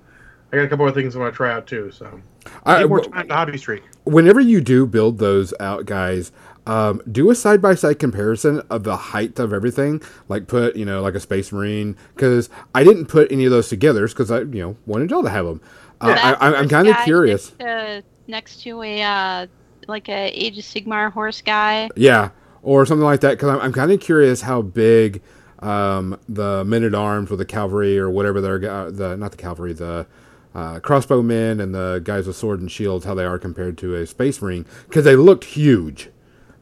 I 0.51 0.57
got 0.57 0.63
a 0.63 0.67
couple 0.67 0.87
of 0.87 0.95
things 0.95 1.15
I 1.15 1.19
want 1.19 1.33
to 1.33 1.37
try 1.37 1.51
out 1.51 1.67
too. 1.67 1.91
So, 1.91 2.21
I, 2.65 2.79
need 2.79 2.89
more 2.89 3.01
time 3.01 3.27
to 3.27 3.33
hobby 3.33 3.57
street. 3.57 3.83
whenever 4.03 4.39
you 4.39 4.61
do 4.61 4.85
build 4.85 5.19
those 5.19 5.53
out, 5.59 5.85
guys, 5.85 6.31
um, 6.65 7.01
do 7.11 7.29
a 7.29 7.35
side 7.35 7.61
by 7.61 7.75
side 7.75 7.99
comparison 7.99 8.61
of 8.69 8.83
the 8.83 8.95
height 8.95 9.39
of 9.39 9.53
everything. 9.53 10.01
Like 10.27 10.47
put, 10.47 10.75
you 10.75 10.85
know, 10.85 11.01
like 11.01 11.15
a 11.15 11.19
Space 11.19 11.51
Marine, 11.51 11.95
because 12.15 12.49
I 12.73 12.83
didn't 12.83 13.05
put 13.05 13.31
any 13.31 13.45
of 13.45 13.51
those 13.51 13.69
together 13.69 14.07
because 14.07 14.31
I, 14.31 14.39
you 14.39 14.61
know, 14.61 14.77
wanted 14.85 15.11
y'all 15.11 15.23
to 15.23 15.29
have 15.29 15.45
them. 15.45 15.61
Uh, 16.01 16.15
I, 16.17 16.33
I, 16.33 16.55
I'm 16.55 16.69
kind 16.69 16.87
of 16.87 16.95
curious. 17.03 17.51
Next 17.59 17.59
to, 17.59 18.03
next 18.27 18.63
to 18.63 18.81
a 18.81 19.01
uh, 19.01 19.47
like 19.87 20.09
a 20.09 20.29
Age 20.29 20.57
of 20.57 20.63
Sigmar 20.63 21.11
horse 21.11 21.41
guy. 21.41 21.89
Yeah, 21.95 22.29
or 22.61 22.85
something 22.85 23.05
like 23.05 23.21
that. 23.21 23.31
Because 23.31 23.49
I'm, 23.49 23.59
I'm 23.59 23.73
kind 23.73 23.91
of 23.91 23.99
curious 23.99 24.41
how 24.41 24.61
big 24.61 25.21
um, 25.59 26.19
the 26.27 26.63
men 26.65 26.83
at 26.83 26.95
arms 26.95 27.29
with 27.29 27.39
the 27.39 27.45
cavalry 27.45 27.99
or 27.99 28.09
whatever 28.09 28.41
they're 28.41 28.71
uh, 28.71 28.89
the 28.89 29.17
not 29.17 29.31
the 29.31 29.37
cavalry 29.37 29.73
the 29.73 30.07
uh, 30.55 30.79
crossbowmen 30.79 31.61
and 31.61 31.73
the 31.75 32.01
guys 32.03 32.25
with 32.27 32.35
sword 32.35 32.59
and 32.59 32.71
shields 32.71 33.05
how 33.05 33.13
they 33.13 33.25
are 33.25 33.37
compared 33.39 33.77
to 33.79 33.95
a 33.95 34.05
space 34.07 34.41
marine 34.41 34.65
because 34.87 35.05
they 35.05 35.15
looked 35.15 35.43
huge. 35.45 36.09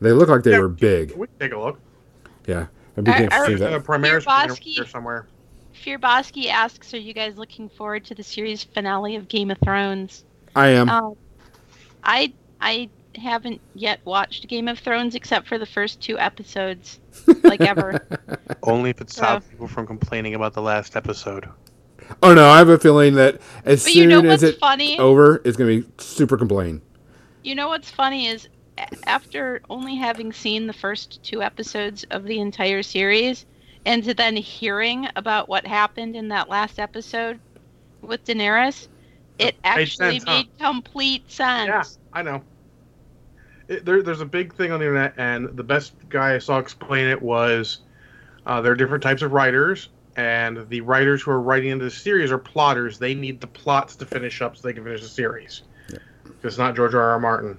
They 0.02 0.12
look 0.12 0.30
like 0.30 0.44
they 0.44 0.52
Yeah. 0.52 0.60
were 0.60 0.68
big. 0.70 1.16
We 1.16 1.28
can 1.28 1.36
take 1.40 1.54
a 1.54 1.60
look. 1.60 1.80
Yeah, 2.46 2.68
it'd 2.94 3.06
be 3.06 3.12
I- 3.12 3.24
interesting 3.24 3.58
to 3.58 3.64
see 3.64 3.70
that. 3.72 3.84
Primaris 3.84 4.24
Bosky- 4.26 4.88
somewhere. 4.90 5.28
Fearboski 5.86 6.48
asks, 6.50 6.94
"Are 6.94 6.98
you 7.00 7.14
guys 7.14 7.38
looking 7.38 7.70
forward 7.70 8.04
to 8.06 8.16
the 8.16 8.24
series 8.24 8.64
finale 8.64 9.16
of 9.16 9.28
Game 9.28 9.52
of 9.52 9.58
Thrones?" 9.64 10.24
I 10.56 10.68
am. 10.70 10.90
Um, 10.90 11.16
I 12.04 12.34
I 12.60 12.90
haven't 13.16 13.62
yet 13.76 14.00
watched 14.06 14.48
Game 14.48 14.68
of 14.68 14.78
Thrones 14.80 15.16
except 15.16 15.48
for 15.48 15.58
the 15.58 15.66
first 15.66 16.02
two 16.02 16.18
episodes, 16.20 17.00
like 17.44 17.62
ever. 17.62 18.06
Only 18.64 18.90
if 18.92 19.02
it 19.02 19.10
So- 19.10 19.22
stops 19.22 19.48
people 19.48 19.68
from 19.68 19.88
complaining 19.88 20.36
about 20.36 20.54
the 20.54 20.62
last 20.62 20.96
episode. 20.96 21.48
Oh 22.24 22.34
no, 22.34 22.48
I 22.50 22.58
have 22.58 22.70
a 22.70 22.78
feeling 22.78 23.16
that 23.16 23.40
as 23.66 23.84
But 23.84 23.94
soon 23.94 24.10
you 24.12 24.22
know 24.22 24.30
as 24.30 24.44
it's 24.44 24.58
funny? 24.60 24.98
over, 25.00 25.42
it's 25.44 25.58
gonna 25.58 25.70
be 25.82 25.86
super 25.98 26.38
complain. 26.38 26.82
You 27.44 27.56
know 27.56 27.68
what's 27.70 27.90
funny 27.90 28.28
is 28.28 28.48
after 29.06 29.62
only 29.70 29.96
having 29.96 30.32
seen 30.34 30.68
the 30.68 30.74
first 30.74 31.24
two 31.24 31.42
episodes 31.42 32.04
of 32.12 32.24
the 32.24 32.40
entire 32.40 32.84
series, 32.84 33.46
and 33.86 34.04
to 34.04 34.14
then 34.14 34.36
hearing 34.36 35.08
about 35.16 35.50
what 35.50 35.66
happened 35.66 36.16
in 36.16 36.28
that 36.30 36.50
last 36.50 36.80
episode 36.80 37.40
with 38.02 38.24
Daenerys, 38.26 38.88
it 39.40 39.56
Made 39.74 39.90
actually 39.90 39.90
sense, 39.90 40.24
huh? 40.26 40.44
made 40.44 40.58
complete 40.60 41.30
sense. 41.32 41.68
Yeah, 41.70 41.84
I 42.14 42.22
know. 42.24 42.44
It, 43.68 43.86
there, 43.86 44.02
there's 44.02 44.22
a 44.22 44.26
big 44.26 44.54
thing 44.54 44.72
on 44.72 44.80
the 44.80 44.86
internet, 44.86 45.14
and 45.18 45.56
the 45.58 45.64
best 45.64 45.94
guy 46.10 46.36
I 46.36 46.40
saw 46.40 46.58
explain 46.60 47.08
it 47.08 47.22
was 47.22 47.80
uh, 48.46 48.62
there 48.62 48.72
are 48.72 48.76
different 48.76 49.04
types 49.04 49.22
of 49.22 49.34
writers, 49.34 49.90
and 50.18 50.68
the 50.70 50.82
writers 50.82 51.22
who 51.22 51.32
are 51.32 51.40
writing 51.40 51.70
into 51.70 51.86
the 51.86 51.92
series 51.92 52.32
are 52.32 52.40
plotters. 52.40 52.98
They 52.98 53.14
need 53.14 53.40
the 53.40 53.48
plots 53.48 53.96
to 53.98 54.06
finish 54.06 54.42
up 54.42 54.58
so 54.58 54.68
they 54.68 54.74
can 54.74 54.84
finish 54.84 55.02
the 55.02 55.08
series. 55.08 55.62
It's 56.44 56.58
not 56.58 56.76
George 56.76 56.96
R. 56.96 57.12
R. 57.12 57.20
Martin. 57.20 57.58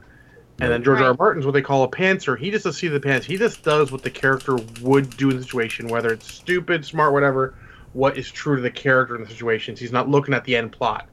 And 0.60 0.72
then 0.72 0.82
George 0.82 0.98
R. 0.98 1.04
R. 1.04 1.10
Right. 1.10 1.18
Martin's 1.18 1.46
what 1.46 1.52
they 1.52 1.62
call 1.62 1.84
a 1.84 1.88
pantser. 1.88 2.36
He 2.36 2.50
just 2.50 2.64
doesn't 2.64 2.78
see 2.78 2.88
the 2.88 2.98
pants. 3.00 3.24
He 3.24 3.36
just 3.36 3.62
does 3.62 3.92
what 3.92 4.02
the 4.02 4.10
character 4.10 4.58
would 4.82 5.16
do 5.16 5.30
in 5.30 5.36
the 5.36 5.42
situation, 5.44 5.86
whether 5.86 6.12
it's 6.12 6.30
stupid, 6.30 6.84
smart, 6.84 7.12
whatever. 7.12 7.54
What 7.92 8.18
is 8.18 8.30
true 8.30 8.56
to 8.56 8.62
the 8.62 8.70
character 8.70 9.14
in 9.14 9.22
the 9.22 9.28
situations. 9.28 9.78
He's 9.78 9.92
not 9.92 10.08
looking 10.08 10.34
at 10.34 10.44
the 10.44 10.56
end 10.56 10.72
plot. 10.72 11.08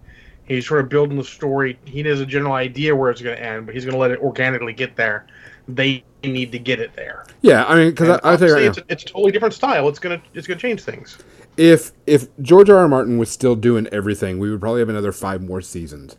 He's 0.45 0.67
sort 0.67 0.81
of 0.81 0.89
building 0.89 1.17
the 1.17 1.23
story. 1.23 1.77
He 1.85 2.01
has 2.03 2.21
a 2.21 2.25
general 2.25 2.53
idea 2.53 2.95
where 2.95 3.09
it's 3.11 3.21
going 3.21 3.35
to 3.35 3.43
end, 3.43 3.65
but 3.65 3.73
he's 3.73 3.85
going 3.85 3.93
to 3.93 3.99
let 3.99 4.11
it 4.11 4.19
organically 4.19 4.73
get 4.73 4.95
there. 4.95 5.25
They 5.67 6.03
need 6.23 6.51
to 6.51 6.59
get 6.59 6.79
it 6.79 6.95
there. 6.95 7.25
Yeah, 7.41 7.65
I 7.65 7.75
mean, 7.75 7.89
because 7.89 8.09
I, 8.23 8.33
I 8.33 8.35
tell 8.35 8.47
you 8.47 8.53
right 8.53 8.59
obviously 8.59 8.63
now, 8.63 8.69
it's, 8.69 8.77
a, 8.77 8.83
it's 8.89 9.03
a 9.03 9.07
totally 9.07 9.31
different 9.31 9.53
style. 9.53 9.87
It's 9.89 9.99
gonna 9.99 10.21
it's 10.33 10.45
gonna 10.45 10.59
change 10.59 10.81
things. 10.81 11.17
If 11.57 11.91
if 12.05 12.27
George 12.41 12.69
R. 12.69 12.77
R. 12.77 12.87
Martin 12.87 13.17
was 13.17 13.29
still 13.31 13.55
doing 13.55 13.87
everything, 13.91 14.39
we 14.39 14.49
would 14.51 14.59
probably 14.59 14.81
have 14.81 14.89
another 14.89 15.11
five 15.11 15.41
more 15.41 15.61
seasons. 15.61 16.17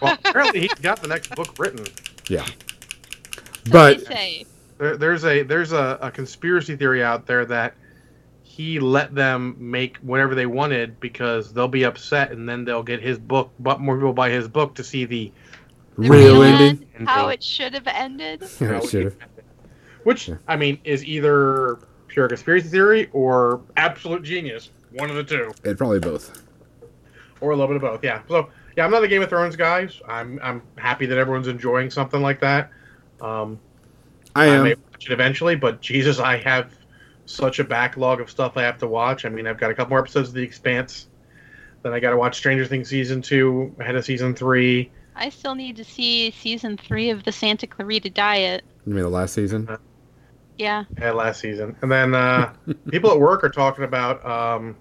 Well, 0.00 0.18
apparently 0.24 0.60
he's 0.60 0.74
got 0.74 1.00
the 1.00 1.08
next 1.08 1.34
book 1.34 1.58
written. 1.58 1.86
Yeah, 2.28 2.46
but. 3.70 4.04
There, 4.78 4.98
there's 4.98 5.24
a 5.24 5.42
there's 5.42 5.72
a, 5.72 5.98
a 6.02 6.10
conspiracy 6.10 6.76
theory 6.76 7.02
out 7.02 7.24
there 7.26 7.46
that 7.46 7.72
he 8.42 8.78
let 8.78 9.14
them 9.14 9.56
make 9.58 9.96
whatever 9.98 10.34
they 10.34 10.44
wanted 10.44 11.00
because 11.00 11.50
they'll 11.54 11.66
be 11.66 11.84
upset 11.84 12.30
and 12.30 12.46
then 12.46 12.64
they'll 12.66 12.82
get 12.82 13.00
his 13.00 13.18
book, 13.18 13.50
but 13.58 13.80
more 13.80 13.96
people 13.96 14.12
buy 14.12 14.28
his 14.28 14.48
book 14.48 14.74
to 14.74 14.84
see 14.84 15.06
the 15.06 15.32
The 15.96 16.10
real 16.10 16.10
real 16.10 16.42
ending. 16.42 16.86
end, 16.94 17.08
how 17.08 17.28
it 17.28 17.42
should 17.42 17.72
have 17.72 17.86
ended. 17.86 18.42
Yeah, 18.60 18.76
it 18.76 18.88
should've. 18.90 19.16
Which 20.04 20.28
Yeah. 20.28 20.36
I 20.46 20.56
mean 20.56 20.78
is 20.84 21.02
either 21.06 21.78
pure 22.16 22.28
conspiracy 22.28 22.66
theory 22.68 23.10
or 23.12 23.60
absolute 23.76 24.22
genius. 24.22 24.70
One 24.92 25.10
of 25.10 25.16
the 25.16 25.22
two, 25.22 25.52
It 25.64 25.76
probably 25.76 25.98
both. 25.98 26.42
or 27.42 27.50
a 27.50 27.54
little 27.56 27.66
bit 27.68 27.76
of 27.76 27.82
both. 27.82 28.02
Yeah. 28.02 28.22
So 28.26 28.48
yeah, 28.74 28.86
I'm 28.86 28.90
not 28.90 29.04
a 29.04 29.08
Game 29.08 29.20
of 29.20 29.28
Thrones 29.28 29.54
guy. 29.54 29.86
I'm 30.08 30.40
I'm 30.42 30.62
happy 30.78 31.04
that 31.04 31.18
everyone's 31.18 31.46
enjoying 31.46 31.90
something 31.90 32.22
like 32.22 32.40
that. 32.40 32.70
Um, 33.20 33.60
I 34.34 34.44
I 34.44 34.46
am. 34.46 34.64
may 34.64 34.74
watch 34.74 35.04
it 35.04 35.12
eventually, 35.12 35.56
but 35.56 35.82
Jesus, 35.82 36.18
I 36.18 36.38
have 36.38 36.72
such 37.26 37.58
a 37.58 37.64
backlog 37.64 38.22
of 38.22 38.30
stuff 38.30 38.56
I 38.56 38.62
have 38.62 38.78
to 38.78 38.86
watch. 38.86 39.26
I 39.26 39.28
mean, 39.28 39.46
I've 39.46 39.58
got 39.58 39.70
a 39.70 39.74
couple 39.74 39.90
more 39.90 39.98
episodes 39.98 40.28
of 40.30 40.34
The 40.34 40.42
Expanse. 40.42 41.08
Then 41.82 41.92
I 41.92 42.00
got 42.00 42.10
to 42.12 42.16
watch 42.16 42.36
Stranger 42.38 42.64
Things 42.64 42.88
season 42.88 43.20
two 43.20 43.74
ahead 43.78 43.94
of 43.94 44.06
season 44.06 44.34
three. 44.34 44.90
I 45.14 45.28
still 45.28 45.54
need 45.54 45.76
to 45.76 45.84
see 45.84 46.30
season 46.30 46.78
three 46.78 47.10
of 47.10 47.24
the 47.24 47.32
Santa 47.32 47.66
Clarita 47.66 48.08
Diet. 48.08 48.64
You 48.86 48.94
mean 48.94 49.02
the 49.02 49.10
last 49.10 49.34
season? 49.34 49.68
Yeah. 50.58 50.84
ahead 50.96 51.10
of 51.10 51.16
last 51.16 51.40
season, 51.40 51.76
and 51.82 51.90
then 51.90 52.14
uh, 52.14 52.52
people 52.90 53.10
at 53.12 53.18
work 53.20 53.44
are 53.44 53.48
talking 53.50 53.84
about 53.84 54.24
um, 54.24 54.76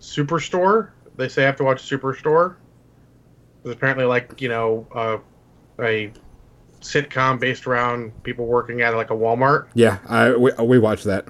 Superstore. 0.00 0.90
They 1.16 1.28
say 1.28 1.42
I 1.42 1.46
have 1.46 1.56
to 1.56 1.64
watch 1.64 1.82
Superstore. 1.88 2.56
It's 3.64 3.74
apparently 3.74 4.04
like 4.04 4.40
you 4.40 4.48
know 4.48 4.86
uh, 4.94 5.18
a 5.82 6.12
sitcom 6.80 7.38
based 7.38 7.66
around 7.66 8.22
people 8.22 8.46
working 8.46 8.80
at 8.82 8.94
like 8.94 9.10
a 9.10 9.14
Walmart. 9.14 9.68
Yeah, 9.74 9.98
I 10.08 10.34
we, 10.34 10.50
we 10.62 10.78
watched 10.78 11.04
that. 11.04 11.26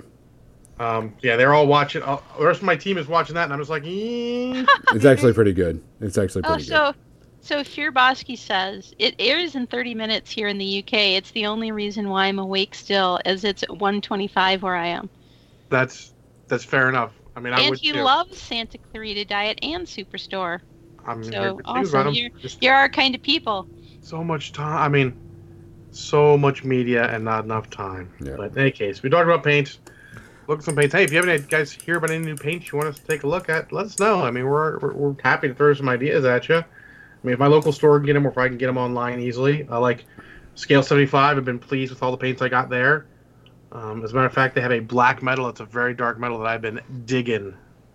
Um, 0.79 1.15
yeah, 1.23 1.37
they're 1.37 1.53
all 1.53 1.67
watching. 1.67 2.03
Uh, 2.03 2.19
the 2.39 2.47
rest 2.47 2.61
of 2.61 2.67
my 2.67 2.77
team 2.77 2.97
is 2.99 3.07
watching 3.07 3.35
that, 3.35 3.45
and 3.45 3.53
I'm 3.53 3.59
just 3.59 3.69
like, 3.71 3.83
eh. 3.85 4.65
It's 4.95 5.05
actually 5.05 5.35
pretty 5.35 5.53
good. 5.53 5.83
It's 6.01 6.17
actually 6.17 6.43
Oh, 6.45 6.55
pretty 6.55 6.63
good. 6.65 6.69
so 6.71 6.95
so 7.41 7.61
Fearbosky 7.63 8.37
says 8.39 8.95
it 8.99 9.15
airs 9.19 9.55
in 9.55 9.67
30 9.67 9.95
minutes 9.95 10.31
here 10.31 10.49
in 10.49 10.59
the 10.59 10.79
UK. 10.83 10.93
It's 11.17 11.31
the 11.33 11.47
only 11.47 11.73
reason 11.73 12.09
why 12.09 12.27
I'm 12.27 12.39
awake 12.39 12.75
still, 12.75 13.19
as 13.25 13.45
it's 13.45 13.63
at 13.63 13.71
1:25 13.71 14.63
where 14.63 14.77
I 14.77 14.87
am. 14.89 15.09
that's 15.69 16.13
that's 16.49 16.65
fair 16.65 16.89
enough. 16.89 17.13
I 17.37 17.41
mean, 17.41 17.53
I 17.53 17.61
and 17.61 17.71
would. 17.71 17.79
he 17.79 17.93
too. 17.93 18.03
loves 18.03 18.37
Santa 18.39 18.77
Clarita 18.79 19.25
Diet 19.25 19.59
and 19.63 19.87
Superstore. 19.87 20.61
I 21.07 21.15
mean, 21.15 21.31
so 21.33 21.61
awesome. 21.65 21.89
about 21.95 22.07
'em, 22.09 22.13
You're- 22.15 22.31
just 22.41 22.63
You're 22.63 22.75
our 22.75 22.89
kind 22.89 23.15
of 23.15 23.23
people. 23.23 23.69
so 24.01 24.23
much 24.25 24.53
time. 24.53 24.77
I 24.83 24.89
mean, 24.89 25.17
so 25.93 26.37
much 26.37 26.65
media 26.65 27.05
and 27.05 27.25
not 27.25 27.45
enough 27.45 27.71
time. 27.71 28.11
Yeah. 28.21 28.35
But 28.37 28.53
in 28.53 28.59
any 28.59 28.71
case, 28.71 29.03
we 29.03 29.11
talked 29.11 29.25
about 29.25 29.43
paint. 29.45 29.79
Look 30.49 30.59
at 30.59 30.65
some 30.65 30.75
paints. 30.77 30.93
Hey, 30.95 31.05
if 31.05 31.13
you 31.13 31.19
have 31.19 31.29
any 31.29 31.39
guys 31.41 31.71
hear 31.73 31.97
about 31.97 32.11
any 32.11 32.25
new 32.25 32.35
paints 32.37 32.71
you 32.73 32.79
want 32.79 32.89
us 32.91 32.99
to 32.99 33.07
take 33.07 33.23
a 33.23 33.27
look 33.29 33.49
at, 33.49 33.73
let 33.73 33.87
us 33.87 33.99
know. 34.01 34.21
I 34.23 34.31
mean, 34.33 34.45
we're, 34.45 34.79
we're, 34.81 34.93
we're 34.93 35.15
happy 35.23 35.47
to 35.49 35.55
throw 35.55 35.73
some 35.75 35.89
ideas 35.89 36.25
at 36.25 36.49
you. 36.49 36.65
I 37.23 37.27
mean, 37.27 37.35
if 37.35 37.39
my 37.39 37.47
local 37.47 37.73
store 37.73 37.99
can 37.99 38.07
get 38.07 38.15
them, 38.15 38.27
or 38.27 38.31
if 38.31 38.39
I 38.39 38.49
can 38.49 38.57
get 38.57 38.67
them 38.67 38.79
online 38.79 39.21
easily, 39.21 39.67
I 39.69 39.77
like 39.77 40.05
Scale 40.55 40.83
75. 40.83 41.37
I've 41.37 41.45
been 41.45 41.59
pleased 41.59 41.91
with 41.91 42.03
all 42.03 42.11
the 42.11 42.17
paints 42.17 42.41
I 42.41 42.49
got 42.49 42.71
there. 42.71 43.07
Um, 43.73 44.03
as 44.03 44.13
a 44.13 44.15
matter 44.15 44.27
of 44.27 44.33
fact, 44.33 44.55
they 44.55 44.61
have 44.61 44.73
a 44.73 44.81
black 44.81 45.23
metal. 45.23 45.49
It's 45.49 45.61
a 45.61 45.65
very 45.65 45.95
dark 45.95 46.19
metal 46.19 46.39
that 46.39 46.47
I've 46.47 46.63
been 46.63 46.81
digging 47.05 47.55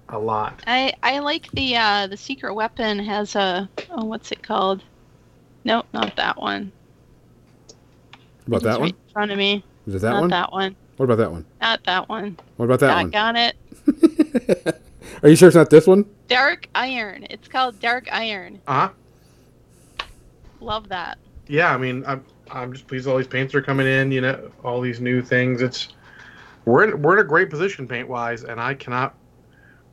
a 0.10 0.20
lot. 0.20 0.62
I 0.68 0.94
I 1.02 1.20
like 1.20 1.50
the 1.52 1.76
uh 1.76 2.08
the 2.08 2.16
secret 2.18 2.54
weapon 2.54 3.00
has 3.00 3.36
a 3.36 3.68
oh 3.90 4.06
what's 4.06 4.32
it 4.32 4.44
called? 4.44 4.84
Nope, 5.64 5.88
not 5.94 6.16
that 6.16 6.40
one. 6.40 6.72
What 8.46 8.58
about 8.58 8.58
It's 8.58 8.64
that 8.66 8.72
right 8.74 8.80
one? 8.80 8.90
in 8.90 9.14
front 9.14 9.32
of 9.32 9.38
me. 9.38 9.64
Is 9.88 9.96
it 9.96 10.02
that 10.02 10.12
not 10.12 10.22
one? 10.22 10.30
that 10.30 10.52
one. 10.52 10.76
What 10.98 11.06
about 11.06 11.18
that 11.18 11.32
one? 11.32 11.46
Not 11.60 11.84
that 11.86 12.08
one. 12.08 12.38
What 12.58 12.66
about 12.66 12.80
that 12.82 12.96
one? 12.96 13.08
I 13.08 13.10
Got 13.10 13.36
it. 13.36 14.82
Are 15.24 15.30
you 15.30 15.36
sure 15.36 15.48
it's 15.50 15.56
not 15.56 15.70
this 15.70 15.88
one? 15.88 16.06
Dark 16.28 16.70
Iron. 16.76 17.26
It's 17.30 17.48
called 17.48 17.80
Dark 17.80 18.08
Iron. 18.12 18.62
Uh 18.68 18.74
huh. 18.74 18.90
Love 20.66 20.90
that. 20.90 21.20
yeah, 21.48 21.74
I 21.74 21.78
mean, 21.78 22.04
I'm 22.08 22.26
I'm 22.50 22.74
just 22.74 22.88
pleased 22.88 23.08
all 23.08 23.18
these 23.18 23.28
paints 23.28 23.54
are 23.54 23.62
coming 23.62 23.86
in. 23.86 24.12
You 24.12 24.22
know, 24.22 24.52
all 24.64 24.82
these 24.82 25.00
new 25.00 25.22
things. 25.22 25.62
It's 25.62 25.90
we're 26.66 26.86
in, 26.86 27.02
we're 27.04 27.14
in 27.14 27.20
a 27.20 27.28
great 27.28 27.52
position 27.52 27.88
paint 27.88 28.10
wise, 28.10 28.44
and 28.44 28.60
I 28.60 28.74
cannot 28.74 29.16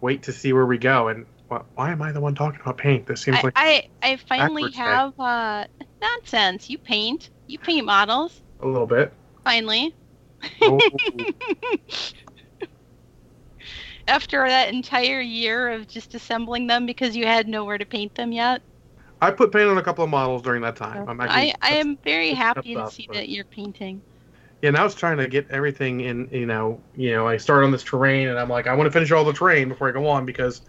wait 0.00 0.22
to 0.22 0.32
see 0.32 0.54
where 0.54 0.64
we 0.64 0.78
go. 0.78 1.08
And 1.08 1.26
why, 1.48 1.60
why 1.74 1.92
am 1.92 2.00
I 2.00 2.10
the 2.10 2.22
one 2.22 2.34
talking 2.34 2.58
about 2.60 2.78
paint? 2.78 3.06
This 3.06 3.20
seems 3.20 3.36
I, 3.38 3.42
like 3.42 3.52
I, 3.54 3.88
I 4.02 4.16
finally 4.16 4.72
have 4.72 5.18
uh 5.20 5.66
nonsense. 6.00 6.70
You 6.70 6.78
paint. 6.78 7.28
You 7.46 7.58
paint 7.58 7.84
models. 7.84 8.40
a 8.60 8.66
little 8.66 8.86
bit. 8.86 9.12
Finally. 9.44 9.94
Oh, 10.62 10.80
After 14.08 14.48
that 14.48 14.72
entire 14.72 15.20
year 15.20 15.70
of 15.70 15.86
just 15.86 16.14
assembling 16.14 16.66
them 16.66 16.86
because 16.86 17.14
you 17.14 17.26
had 17.26 17.46
nowhere 17.46 17.78
to 17.78 17.84
paint 17.84 18.14
them 18.14 18.32
yet. 18.32 18.62
I 19.22 19.30
put 19.30 19.52
paint 19.52 19.70
on 19.70 19.78
a 19.78 19.82
couple 19.82 20.04
of 20.04 20.10
models 20.10 20.42
during 20.42 20.62
that 20.62 20.76
time. 20.76 21.08
I'm 21.08 21.20
actually, 21.20 21.54
I, 21.62 21.74
I 21.74 21.76
am 21.76 21.96
very 22.04 22.34
happy 22.34 22.74
to 22.74 22.90
see 22.90 23.06
but- 23.06 23.14
that 23.14 23.28
you're 23.28 23.44
painting. 23.44 24.02
yeah. 24.60 24.70
Now 24.70 24.84
was 24.84 24.94
trying 24.94 25.18
to 25.18 25.28
get 25.28 25.50
everything 25.50 26.00
in. 26.00 26.28
You 26.30 26.46
know, 26.46 26.80
you 26.96 27.12
know. 27.12 27.26
I 27.28 27.36
start 27.36 27.64
on 27.64 27.70
this 27.70 27.84
terrain, 27.84 28.28
and 28.28 28.38
I'm 28.38 28.48
like, 28.48 28.66
I 28.66 28.74
want 28.74 28.88
to 28.88 28.90
finish 28.90 29.10
all 29.12 29.24
the 29.24 29.32
terrain 29.32 29.68
before 29.68 29.88
I 29.88 29.92
go 29.92 30.06
on 30.08 30.26
because 30.26 30.62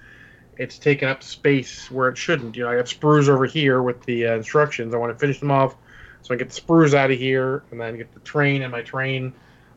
it's 0.58 0.78
taking 0.78 1.10
up 1.10 1.24
space 1.24 1.89
where 1.89 2.10
it 2.10 2.18
shouldn't. 2.18 2.56
You 2.56 2.63
know, 2.63 2.70
I 2.70 2.76
have 2.76 2.86
sprues 2.86 3.28
over 3.28 3.46
here 3.46 3.82
with 3.82 4.04
the 4.04 4.28
uh, 4.28 4.36
instructions. 4.36 4.94
I 4.94 4.98
want 4.98 5.12
to 5.12 5.20
finish 5.20 5.39
them 5.39 5.52
off 5.52 5.76
so 6.24 6.34
I 6.34 6.38
get 6.38 6.50
the 6.50 6.60
sprues 6.60 6.94
out 6.94 7.12
of 7.12 7.20
here, 7.20 7.63
and 7.72 7.80
then 7.80 7.98
get 7.98 8.13
the 8.13 8.22
train 8.22 8.62
and 8.62 8.72
my 8.72 8.82
train 8.82 9.34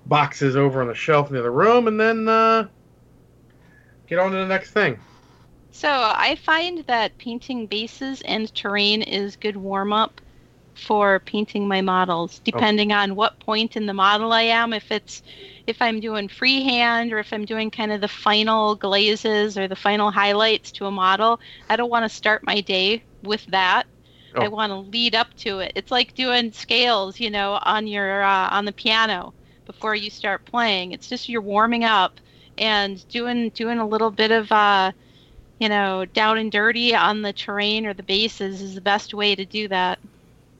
boxes 0.07 0.55
over 0.55 0.81
on 0.81 0.87
the 0.87 0.95
shelf 0.95 1.29
in 1.29 1.35
the 1.35 1.41
other 1.41 1.51
room, 1.51 1.89
and 1.89 1.99
then 1.99 2.29
uh, 2.29 2.69
get 4.07 4.21
on 4.21 4.31
to 4.31 4.37
the 4.37 4.47
next 4.47 4.71
thing. 4.71 4.99
So 5.79 5.91
I 5.91 6.37
find 6.37 6.85
that 6.87 7.19
painting 7.19 7.67
bases 7.67 8.23
and 8.23 8.53
terrain 8.55 9.03
is 9.03 9.37
good 9.37 9.57
warm 9.57 9.93
up 9.93 10.21
for 10.75 11.21
painting 11.21 11.69
my 11.69 11.83
models, 11.83 12.41
depending 12.41 12.93
on 12.93 13.17
what 13.17 13.39
point 13.41 13.77
in 13.77 13.87
the 13.87 13.93
model 13.95 14.33
I 14.33 14.43
am. 14.43 14.73
If 14.73 14.91
it's 14.91 15.23
if 15.67 15.83
I'm 15.83 16.01
doing 16.01 16.29
freehand 16.29 17.13
or 17.13 17.19
if 17.19 17.33
I'm 17.33 17.45
doing 17.45 17.71
kind 17.71 17.93
of 17.93 18.01
the 18.01 18.09
final 18.09 18.77
glazes 18.77 19.59
or 19.59 19.69
the 19.69 19.77
final 19.77 20.11
highlights 20.11 20.73
to 20.73 20.87
a 20.87 20.91
model, 20.91 21.41
I 21.69 21.77
don't 21.77 21.91
want 21.91 22.05
to 22.05 22.17
start 22.17 22.43
my 22.47 22.61
day 22.63 23.05
with 23.23 23.45
that. 23.47 23.87
I 24.41 24.49
Oh. 24.49 24.51
want 24.51 24.71
to 24.71 24.77
lead 24.79 25.15
up 25.15 25.35
to 25.39 25.61
it. 25.61 25.73
It's 25.75 25.91
like 25.91 26.15
doing 26.15 26.53
scales, 26.53 27.21
you 27.21 27.31
know, 27.31 27.59
on 27.65 27.87
your 27.87 28.23
uh, 28.23 28.49
on 28.51 28.65
the 28.65 28.73
piano 28.73 29.35
before 29.67 29.95
you 29.95 30.11
start 30.11 30.45
playing. 30.47 30.93
It's 30.93 31.09
just 31.09 31.29
you're 31.29 31.43
warming 31.43 31.85
up 31.85 32.21
and 32.59 33.07
doing 33.09 33.51
doing 33.51 33.79
a 33.79 33.87
little 33.89 34.11
bit 34.11 34.31
of 34.31 34.51
uh, 34.53 34.93
you 35.59 35.69
know, 35.69 36.05
down 36.05 36.39
and 36.39 36.53
dirty 36.53 36.95
on 36.95 37.23
the 37.23 37.33
terrain 37.33 37.87
or 37.87 37.95
the 37.95 38.03
bases 38.03 38.61
is 38.63 38.75
the 38.75 38.81
best 38.81 39.15
way 39.15 39.35
to 39.35 39.45
do 39.45 39.69
that. 39.69 39.99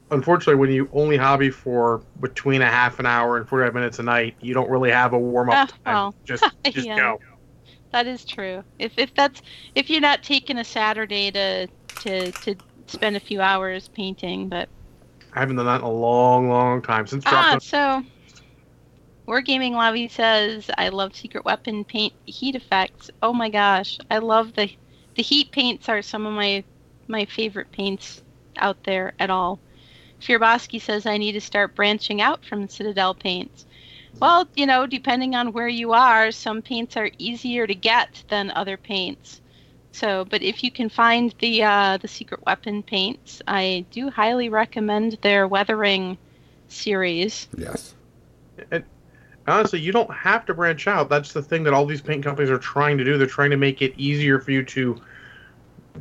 Unfortunately, 0.09 0.55
when 0.55 0.71
you 0.71 0.89
only 0.93 1.17
hobby 1.17 1.49
for 1.49 2.01
between 2.21 2.61
a 2.61 2.69
half 2.69 2.99
an 2.99 3.05
hour 3.05 3.37
and 3.37 3.47
45 3.47 3.73
minutes 3.73 3.99
a 3.99 4.03
night, 4.03 4.35
you 4.41 4.53
don't 4.53 4.69
really 4.69 4.91
have 4.91 5.13
a 5.13 5.19
warm 5.19 5.49
up 5.49 5.59
time. 5.85 5.95
well. 5.95 6.15
Just, 6.25 6.45
just 6.71 6.87
Yeah. 6.87 6.97
go. 6.97 7.19
That 7.91 8.07
is 8.07 8.25
true. 8.25 8.63
If 8.79 8.97
if 8.97 9.13
that's 9.15 9.41
if 9.75 9.89
you're 9.89 10.01
not 10.01 10.23
taking 10.23 10.57
a 10.57 10.63
Saturday 10.63 11.31
to 11.31 11.67
to 11.99 12.31
to 12.33 12.55
spend 12.87 13.15
a 13.15 13.19
few 13.21 13.41
hours 13.41 13.89
painting, 13.89 14.49
but 14.49 14.69
I 15.33 15.39
haven't 15.39 15.55
done 15.57 15.65
that 15.67 15.81
in 15.81 15.87
a 15.87 15.91
long, 15.91 16.49
long 16.49 16.81
time 16.81 17.07
since 17.07 17.25
ah, 17.25 17.57
so 17.59 18.01
Wargaming 19.27 19.73
Lobby 19.73 20.07
says 20.07 20.71
I 20.75 20.89
love 20.89 21.15
secret 21.15 21.45
weapon 21.45 21.85
paint 21.85 22.13
heat 22.25 22.55
effects. 22.55 23.11
Oh 23.21 23.31
my 23.31 23.49
gosh, 23.49 23.99
I 24.09 24.17
love 24.17 24.53
the 24.53 24.71
the 25.17 25.23
heat 25.23 25.51
paints 25.51 25.89
are 25.89 26.01
some 26.01 26.25
of 26.25 26.33
my 26.33 26.63
my 27.07 27.25
favorite 27.25 27.71
paints 27.71 28.21
out 28.57 28.83
there 28.83 29.13
at 29.19 29.29
all. 29.29 29.59
Fearbosky 30.21 30.81
says 30.81 31.05
I 31.05 31.17
need 31.17 31.33
to 31.33 31.41
start 31.41 31.75
branching 31.75 32.21
out 32.21 32.45
from 32.45 32.69
Citadel 32.69 33.13
paints. 33.13 33.65
Well, 34.19 34.47
you 34.55 34.65
know, 34.65 34.87
depending 34.87 35.35
on 35.35 35.53
where 35.53 35.67
you 35.67 35.93
are, 35.93 36.31
some 36.31 36.61
paints 36.61 36.97
are 36.97 37.11
easier 37.17 37.67
to 37.67 37.75
get 37.75 38.23
than 38.29 38.51
other 38.51 38.77
paints. 38.77 39.41
So, 39.91 40.25
but 40.25 40.41
if 40.41 40.63
you 40.63 40.71
can 40.71 40.89
find 40.89 41.33
the 41.39 41.63
uh, 41.63 41.97
the 41.97 42.07
secret 42.07 42.45
weapon 42.45 42.83
paints, 42.83 43.41
I 43.47 43.85
do 43.91 44.09
highly 44.09 44.49
recommend 44.49 45.17
their 45.21 45.47
weathering 45.47 46.17
series. 46.67 47.47
Yes. 47.57 47.95
Honestly, 49.47 49.79
you 49.79 49.93
don't 49.93 50.11
have 50.13 50.45
to 50.45 50.53
branch 50.53 50.87
out. 50.87 51.07
That's 51.09 51.31
the 51.31 51.41
thing 51.41 51.63
that 51.63 51.73
all 51.73 51.85
these 51.85 52.01
paint 52.01 52.23
companies 52.23 52.49
are 52.49 52.57
trying 52.57 52.97
to 52.97 53.03
do. 53.05 53.17
They're 53.17 53.27
trying 53.27 53.51
to 53.51 53.57
make 53.57 53.81
it 53.81 53.93
easier 53.97 54.39
for 54.39 54.51
you 54.51 54.63
to 54.65 55.01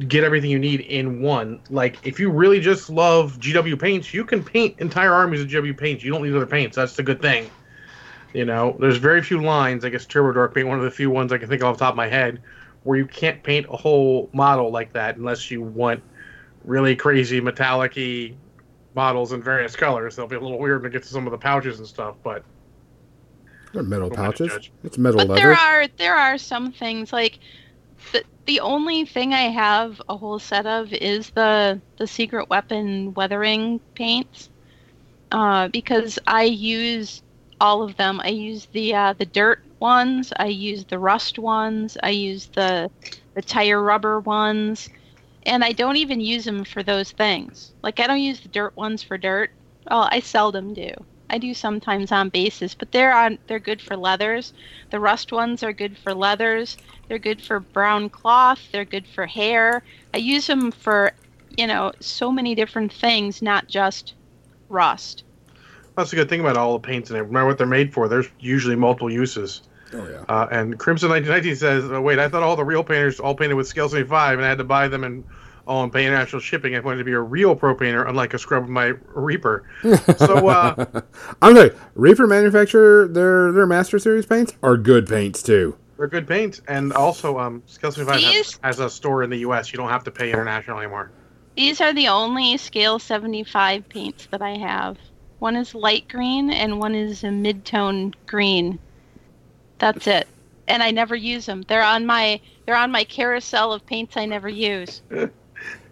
get 0.09 0.25
everything 0.25 0.51
you 0.51 0.59
need 0.59 0.81
in 0.81 1.23
one. 1.23 1.61
Like 1.71 2.05
if 2.05 2.19
you 2.19 2.31
really 2.31 2.61
just 2.61 2.91
love 2.91 3.39
GW 3.39 3.81
paints, 3.81 4.13
you 4.13 4.25
can 4.25 4.43
paint 4.43 4.79
entire 4.81 5.13
armies 5.13 5.41
of 5.41 5.49
GW 5.49 5.77
paints. 5.79 6.03
You 6.03 6.13
don't 6.13 6.23
need 6.23 6.35
other 6.35 6.47
paints. 6.47 6.77
That's 6.77 6.97
the 6.97 7.03
good 7.03 7.23
thing. 7.23 7.51
You 8.35 8.45
know, 8.45 8.77
there's 8.81 8.99
very 8.99 9.23
few 9.23 9.41
lines. 9.41 9.85
I 9.85 9.91
guess 9.91 10.05
Turbo 10.05 10.33
Dork 10.33 10.53
being 10.53 10.69
one 10.69 10.79
of 10.79 10.85
the 10.85 10.91
few 10.91 11.11
ones 11.11 11.33
I 11.33 11.39
can 11.39 11.49
think 11.49 11.63
of 11.63 11.69
off 11.69 11.79
the 11.79 11.85
top 11.85 11.95
of 11.95 11.97
my 11.97 12.09
head 12.09 12.43
where 12.83 12.99
you 12.99 13.07
can't 13.07 13.43
paint 13.43 13.67
a 13.71 13.77
whole 13.77 14.29
model 14.33 14.71
like 14.71 14.93
that 14.93 15.17
unless 15.17 15.51
you 15.51 15.63
want 15.63 16.03
really 16.65 16.95
crazy 16.95 17.41
metallic 17.41 17.97
models 18.95 19.33
in 19.33 19.43
various 19.43 19.77
colors. 19.77 20.17
They'll 20.17 20.27
be 20.27 20.37
a 20.37 20.41
little 20.41 20.59
weird 20.59 20.83
to 20.83 20.91
get 20.91 21.03
to 21.05 21.09
some 21.09 21.27
of 21.27 21.31
the 21.31 21.39
pouches 21.39 21.79
and 21.79 21.87
stuff, 21.87 22.17
but 22.23 22.45
They're 23.77 23.85
metal 23.85 24.09
Who 24.09 24.17
am 24.17 24.25
I 24.25 24.33
to 24.33 24.49
pouches. 24.49 24.71
It's 24.85 24.99
metal 24.99 25.27
But 25.27 25.29
leather. 25.29 25.41
there 25.43 25.53
are 25.53 25.87
there 25.99 26.17
are 26.17 26.39
some 26.39 26.73
things 26.73 27.13
like 27.13 27.39
the 28.13 28.25
the 28.47 28.61
only 28.61 29.05
thing 29.05 29.35
I 29.35 29.51
have 29.51 30.01
a 30.09 30.17
whole 30.17 30.39
set 30.39 30.67
of 30.67 30.93
is 30.95 31.31
the 31.31 31.81
the 31.99 32.07
secret 32.07 32.49
weapon 32.49 33.13
weathering 33.15 33.81
paints, 33.95 34.49
uh, 35.31 35.69
because 35.69 36.19
I 36.27 36.45
use 36.45 37.23
all 37.61 37.83
of 37.83 37.97
them. 37.97 38.21
I 38.25 38.29
use 38.29 38.67
the 38.73 38.95
uh, 38.95 39.13
the 39.13 39.27
dirt 39.27 39.61
ones. 39.79 40.33
I 40.39 40.47
use 40.47 40.87
the 40.87 40.99
rust 40.99 41.39
ones. 41.39 41.99
I 42.03 42.11
use 42.11 42.47
the 42.55 42.91
the 43.35 43.43
tire 43.43 43.83
rubber 43.83 44.21
ones, 44.21 44.89
and 45.45 45.63
I 45.65 45.73
don't 45.73 45.97
even 45.97 46.21
use 46.21 46.45
them 46.47 46.65
for 46.65 46.83
those 46.83 47.13
things. 47.13 47.75
Like 47.83 48.01
I 48.01 48.07
don't 48.07 48.21
use 48.21 48.41
the 48.41 48.49
dirt 48.49 48.75
ones 48.77 49.03
for 49.03 49.19
dirt. 49.19 49.51
Well, 49.91 50.09
I 50.11 50.21
seldom 50.21 50.73
do. 50.73 50.93
I 51.29 51.39
do 51.39 51.55
sometimes 51.55 52.13
on 52.13 52.29
bases, 52.29 52.75
but 52.75 52.93
they're 52.93 53.15
on 53.15 53.39
they're 53.47 53.59
good 53.59 53.83
for 53.83 53.97
leathers. 53.97 54.53
The 54.91 55.01
rust 55.01 55.33
ones 55.33 55.63
are 55.63 55.73
good 55.73 55.97
for 55.99 56.15
leathers. 56.15 56.77
They're 57.09 57.19
good 57.19 57.41
for 57.41 57.61
brown 57.61 58.09
cloth. 58.11 58.61
They're 58.73 58.85
good 58.85 59.07
for 59.07 59.27
hair. 59.27 59.83
I 60.15 60.19
use 60.19 60.47
them 60.47 60.71
for, 60.71 61.13
you 61.57 61.67
know, 61.67 61.93
so 62.01 62.31
many 62.31 62.55
different 62.55 62.93
things, 62.93 63.43
not 63.43 63.69
just 63.69 64.15
rust. 64.69 65.25
that's 65.97 66.13
a 66.13 66.17
good 66.17 66.29
thing 66.29 66.41
about 66.41 66.57
all 66.57 66.73
the 66.75 66.87
paints 66.87 67.11
and 67.11 67.19
remember 67.19 67.47
what 67.47 67.59
they're 67.59 67.67
made 67.67 67.93
for. 67.93 68.09
There's 68.09 68.29
usually 68.41 68.77
multiple 68.77 69.11
uses. 69.11 69.63
oh 69.95 70.09
yeah. 70.09 70.25
Uh, 70.29 70.47
and 70.51 70.79
Crimson 70.79 71.09
1919 71.11 71.57
says, 71.57 71.91
oh, 71.91 72.01
"Wait, 72.01 72.19
I 72.19 72.29
thought 72.29 72.43
all 72.43 72.57
the 72.57 72.65
real 72.65 72.85
painters 72.85 73.21
all 73.21 73.35
painted 73.35 73.55
with 73.55 73.67
scale 73.69 73.89
75, 73.89 74.39
and 74.39 74.45
I 74.45 74.49
had 74.49 74.59
to 74.59 74.65
buy 74.65 74.89
them 74.89 75.05
and 75.05 75.23
all 75.23 75.31
and 75.67 75.93
pay 75.93 76.07
international 76.07 76.41
shipping. 76.41 76.75
I 76.77 76.81
wanted 76.81 76.99
to 76.99 77.05
be 77.05 77.13
a 77.13 77.21
real 77.21 77.57
pro 77.57 77.75
painter, 77.75 78.05
unlike 78.05 78.35
a 78.35 78.39
scrub 78.39 78.65
of 78.65 78.69
my 78.69 78.95
Reaper." 79.15 79.65
So, 80.17 80.49
uh, 80.49 81.03
I'm 81.43 81.55
sorry. 81.55 81.71
Reaper 81.95 82.27
manufacturer 82.27 83.09
their 83.09 83.53
their 83.53 83.67
Master 83.67 83.99
Series 83.99 84.27
paints 84.27 84.55
are 84.63 84.77
good 84.77 85.07
paints 85.07 85.43
too. 85.43 85.77
they're 85.97 86.07
good 86.09 86.27
paints, 86.29 86.61
and 86.69 86.93
also 86.93 87.39
um, 87.39 87.63
scale 87.67 87.91
75 87.93 88.21
has, 88.23 88.59
has 88.63 88.79
a 88.81 88.89
store 88.91 89.23
in 89.23 89.31
the 89.31 89.39
U.S. 89.39 89.73
You 89.73 89.77
don't 89.79 89.89
have 89.91 90.05
to 90.05 90.11
pay 90.11 90.31
international 90.33 90.79
anymore. 90.79 91.11
These 91.57 91.81
are 91.81 91.93
the 91.95 92.09
only 92.09 92.57
scale 92.59 92.99
75 92.99 93.89
paints 93.89 94.27
that 94.31 94.43
I 94.43 94.59
have. 94.59 94.99
One 95.39 95.57
is 95.57 95.75
light 95.75 96.07
green 96.09 96.51
and 96.51 96.79
one 96.79 96.95
is 96.95 97.25
a 97.25 97.31
mid-tone 97.31 98.15
green. 98.27 98.79
That's 99.79 100.07
it. 100.07 100.29
And 100.69 100.83
I 100.83 100.91
never 100.91 101.15
use 101.17 101.47
them. 101.47 101.63
They're 101.69 101.83
on 101.83 102.05
my 102.07 102.41
they're 102.67 102.77
on 102.77 102.91
my 102.91 103.05
carousel 103.05 103.73
of 103.73 103.87
paints 103.87 104.17
I 104.17 104.27
never 104.27 104.49
use. 104.49 105.03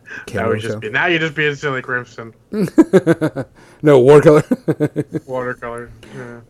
That 0.05 0.27
Camera 0.27 0.49
would 0.51 0.61
just 0.61 0.81
be 0.81 0.91
now 0.91 1.07
you're 1.07 1.19
just 1.19 1.35
being 1.35 1.55
silly, 1.55 1.83
Crimson 1.83 2.35
no 3.83 3.99
watercolor. 4.01 4.45
watercolor. 5.27 5.91
Yeah. 6.15 6.41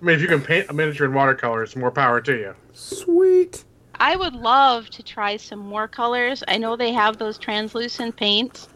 I 0.00 0.04
mean, 0.04 0.14
if 0.16 0.20
you 0.20 0.28
can 0.28 0.42
paint 0.42 0.68
a 0.68 0.72
miniature 0.72 1.06
in 1.06 1.14
watercolor, 1.14 1.62
it's 1.62 1.74
more 1.74 1.90
power 1.90 2.20
to 2.20 2.32
you. 2.32 2.54
Sweet. 2.72 3.64
I 3.98 4.14
would 4.14 4.34
love 4.34 4.90
to 4.90 5.02
try 5.02 5.38
some 5.38 5.58
more 5.58 5.88
colors. 5.88 6.44
I 6.46 6.58
know 6.58 6.76
they 6.76 6.92
have 6.92 7.16
those 7.16 7.38
translucent 7.38 8.14
paints, 8.16 8.68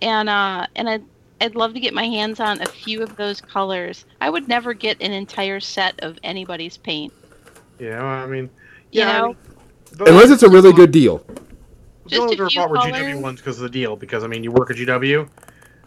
and 0.00 0.28
uh, 0.28 0.66
and 0.74 0.88
I'd 0.88 1.04
I'd 1.40 1.54
love 1.54 1.74
to 1.74 1.80
get 1.80 1.92
my 1.92 2.04
hands 2.04 2.40
on 2.40 2.62
a 2.62 2.66
few 2.66 3.02
of 3.02 3.14
those 3.16 3.40
colors. 3.42 4.06
I 4.22 4.30
would 4.30 4.48
never 4.48 4.72
get 4.72 5.00
an 5.02 5.12
entire 5.12 5.60
set 5.60 6.00
of 6.00 6.18
anybody's 6.22 6.78
paint. 6.78 7.12
Yeah, 7.78 7.98
know, 7.98 8.06
I 8.06 8.26
mean, 8.26 8.44
You 8.90 9.02
yeah, 9.02 9.08
I 9.10 9.20
know? 9.20 9.26
mean, 9.28 9.36
Unless 10.08 10.30
it's 10.30 10.42
a 10.42 10.48
really 10.48 10.72
good 10.72 10.90
deal. 10.90 11.24
The 12.08 12.16
Just 12.16 12.22
only 12.22 12.38
a 12.38 12.48
few 12.48 12.62
I 12.62 12.66
were 12.66 12.76
colors. 12.76 12.92
GW 12.92 13.20
ones 13.22 13.40
because 13.40 13.56
of 13.56 13.62
the 13.62 13.68
deal. 13.70 13.96
Because 13.96 14.24
I 14.24 14.26
mean, 14.26 14.42
you 14.44 14.50
work 14.50 14.70
at 14.70 14.76
GW, 14.76 15.28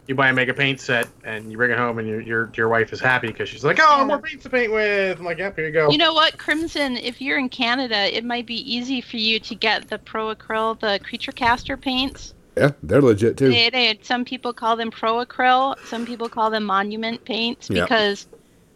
you 0.08 0.16
buy 0.16 0.30
a 0.30 0.34
mega 0.34 0.54
paint 0.54 0.80
set, 0.80 1.08
and 1.24 1.52
you 1.52 1.58
bring 1.58 1.72
it 1.72 1.78
home, 1.78 2.00
and 2.00 2.08
your 2.08 2.22
your, 2.22 2.52
your 2.56 2.70
wife 2.70 2.92
is 2.94 3.00
happy 3.00 3.28
because 3.28 3.50
she's 3.50 3.64
like, 3.64 3.80
"Oh, 3.82 4.00
Yeah. 4.00 4.06
more 4.06 4.20
paints 4.20 4.44
to 4.44 4.50
paint 4.50 4.72
with." 4.72 5.20
I'm 5.20 5.26
like, 5.26 5.38
"Yep, 5.38 5.56
here 5.58 5.66
you 5.68 5.72
go." 5.72 5.90
You 5.92 5.98
know 5.98 6.14
what, 6.14 6.38
Crimson? 6.38 6.98
If 6.98 7.22
you're 7.22 7.38
in 7.38 7.50
Canada, 7.50 8.16
it 8.16 8.24
might 8.26 8.46
be 8.46 8.56
easy 8.76 9.02
for 9.02 9.18
you 9.18 9.40
to 9.40 9.56
get 9.56 9.88
the 9.90 9.98
Pro 10.00 10.34
Acryl, 10.36 10.80
the 10.80 11.00
Creature 11.04 11.34
Caster 11.34 11.78
paints. 11.78 12.34
Yeah, 12.58 12.72
they're 12.84 13.02
legit 13.02 13.38
too. 13.38 13.48
They, 13.50 13.70
they, 13.70 13.98
some 14.02 14.26
people 14.26 14.52
call 14.52 14.76
them 14.76 14.92
Pro 14.92 15.24
Acryl. 15.26 15.78
Some 15.86 16.06
people 16.06 16.28
call 16.28 16.50
them 16.50 16.66
Monument 16.66 17.24
paints 17.24 17.70
Yeah. 17.70 17.84
because 17.84 18.28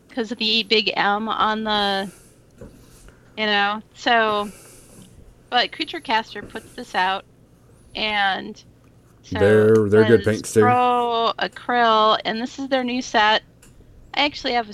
because 0.08 0.32
of 0.32 0.38
the 0.38 0.64
big 0.64 0.92
M 0.96 1.28
on 1.28 1.66
the, 1.66 2.10
you 3.38 3.46
know. 3.46 3.82
So, 3.96 4.50
but 5.50 5.74
Creature 5.74 6.00
Caster 6.00 6.42
puts 6.42 6.72
this 6.74 6.96
out, 6.96 7.26
and 7.96 8.62
so 9.24 9.40
They're- 9.40 9.90
they're 9.90 10.06
good 10.06 10.24
does 10.24 10.26
paints, 10.26 10.54
too. 10.54 10.62
Pro 10.62 11.34
Acryl, 11.40 12.20
and 12.26 12.40
this 12.42 12.60
is 12.60 12.68
their 12.70 12.84
new 12.84 13.02
set. 13.02 13.44
I 14.14 14.26
actually 14.26 14.54
have 14.54 14.70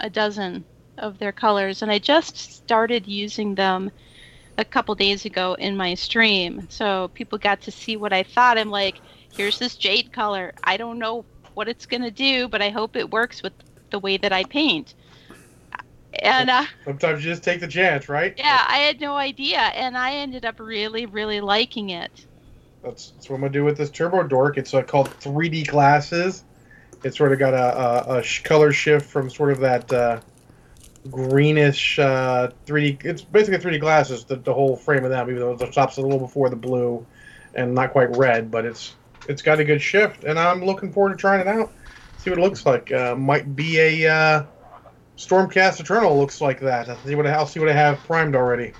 a 0.00 0.10
dozen 0.10 0.64
of 0.98 1.18
their 1.18 1.32
colors, 1.32 1.82
and 1.82 1.90
I 1.90 1.98
just 1.98 2.36
started 2.36 3.06
using 3.06 3.54
them 3.54 3.90
a 4.58 4.64
couple 4.64 4.94
days 4.94 5.24
ago 5.24 5.54
in 5.54 5.76
my 5.76 5.94
stream. 5.94 6.66
So 6.70 7.08
people 7.14 7.38
got 7.38 7.60
to 7.62 7.70
see 7.72 7.96
what 7.96 8.12
I 8.12 8.22
thought. 8.22 8.56
I'm 8.58 8.70
like, 8.70 9.00
here's 9.36 9.58
this 9.58 9.76
jade 9.76 10.12
color. 10.12 10.52
I 10.62 10.76
don't 10.76 10.98
know 10.98 11.24
what 11.54 11.68
it's 11.68 11.86
gonna 11.86 12.10
do, 12.10 12.46
but 12.48 12.62
I 12.62 12.70
hope 12.70 12.94
it 12.96 13.10
works 13.10 13.42
with 13.42 13.52
the 13.90 13.98
way 13.98 14.16
that 14.18 14.32
I 14.32 14.44
paint. 14.44 14.94
And 16.22 16.48
uh, 16.48 16.64
Sometimes 16.84 17.24
you 17.24 17.32
just 17.32 17.42
take 17.42 17.60
the 17.60 17.66
chance, 17.66 18.08
right? 18.08 18.34
yeah, 18.36 18.64
I 18.68 18.78
had 18.78 19.00
no 19.00 19.16
idea, 19.16 19.58
and 19.58 19.98
I 19.98 20.14
ended 20.14 20.44
up 20.44 20.60
really, 20.60 21.06
really 21.06 21.40
liking 21.40 21.90
it. 21.90 22.26
That's, 22.84 23.10
that's 23.10 23.28
what 23.28 23.36
I'm 23.36 23.40
gonna 23.42 23.52
do 23.52 23.64
with 23.64 23.78
this 23.78 23.90
Turbo 23.90 24.22
Dork. 24.24 24.58
It's 24.58 24.74
uh, 24.74 24.82
called 24.82 25.08
3D 25.20 25.66
glasses. 25.68 26.44
It's 27.02 27.16
sort 27.16 27.32
of 27.32 27.38
got 27.38 27.54
a, 27.54 28.12
a, 28.12 28.18
a 28.18 28.24
color 28.44 28.72
shift 28.72 29.06
from 29.06 29.30
sort 29.30 29.52
of 29.52 29.60
that 29.60 29.92
uh, 29.92 30.20
greenish 31.10 31.98
uh, 31.98 32.50
3D. 32.66 33.04
It's 33.04 33.22
basically 33.22 33.58
3D 33.58 33.80
glasses. 33.80 34.24
The, 34.24 34.36
the 34.36 34.52
whole 34.52 34.76
frame 34.76 35.04
of 35.04 35.10
that, 35.10 35.28
even 35.28 35.40
though 35.40 35.56
the 35.56 35.66
top's 35.66 35.96
a 35.96 36.02
little 36.02 36.18
before 36.18 36.50
the 36.50 36.56
blue, 36.56 37.04
and 37.54 37.74
not 37.74 37.92
quite 37.92 38.16
red, 38.16 38.50
but 38.50 38.64
it's 38.64 38.94
it's 39.28 39.42
got 39.42 39.60
a 39.60 39.64
good 39.64 39.80
shift, 39.80 40.24
and 40.24 40.38
I'm 40.38 40.64
looking 40.64 40.92
forward 40.92 41.10
to 41.10 41.16
trying 41.16 41.40
it 41.40 41.48
out. 41.48 41.72
See 42.18 42.30
what 42.30 42.38
it 42.38 42.42
looks 42.42 42.66
like. 42.66 42.92
Uh, 42.92 43.14
might 43.14 43.56
be 43.56 43.78
a 43.78 44.12
uh, 44.12 44.44
Stormcast 45.16 45.80
Eternal 45.80 46.18
looks 46.18 46.40
like 46.40 46.60
that. 46.60 46.88
I'll 46.88 46.98
see 47.04 47.14
what 47.14 47.26
I, 47.26 47.32
I'll 47.32 47.46
see 47.46 47.60
what 47.60 47.68
I 47.68 47.74
have 47.74 47.98
primed 48.00 48.34
already. 48.34 48.72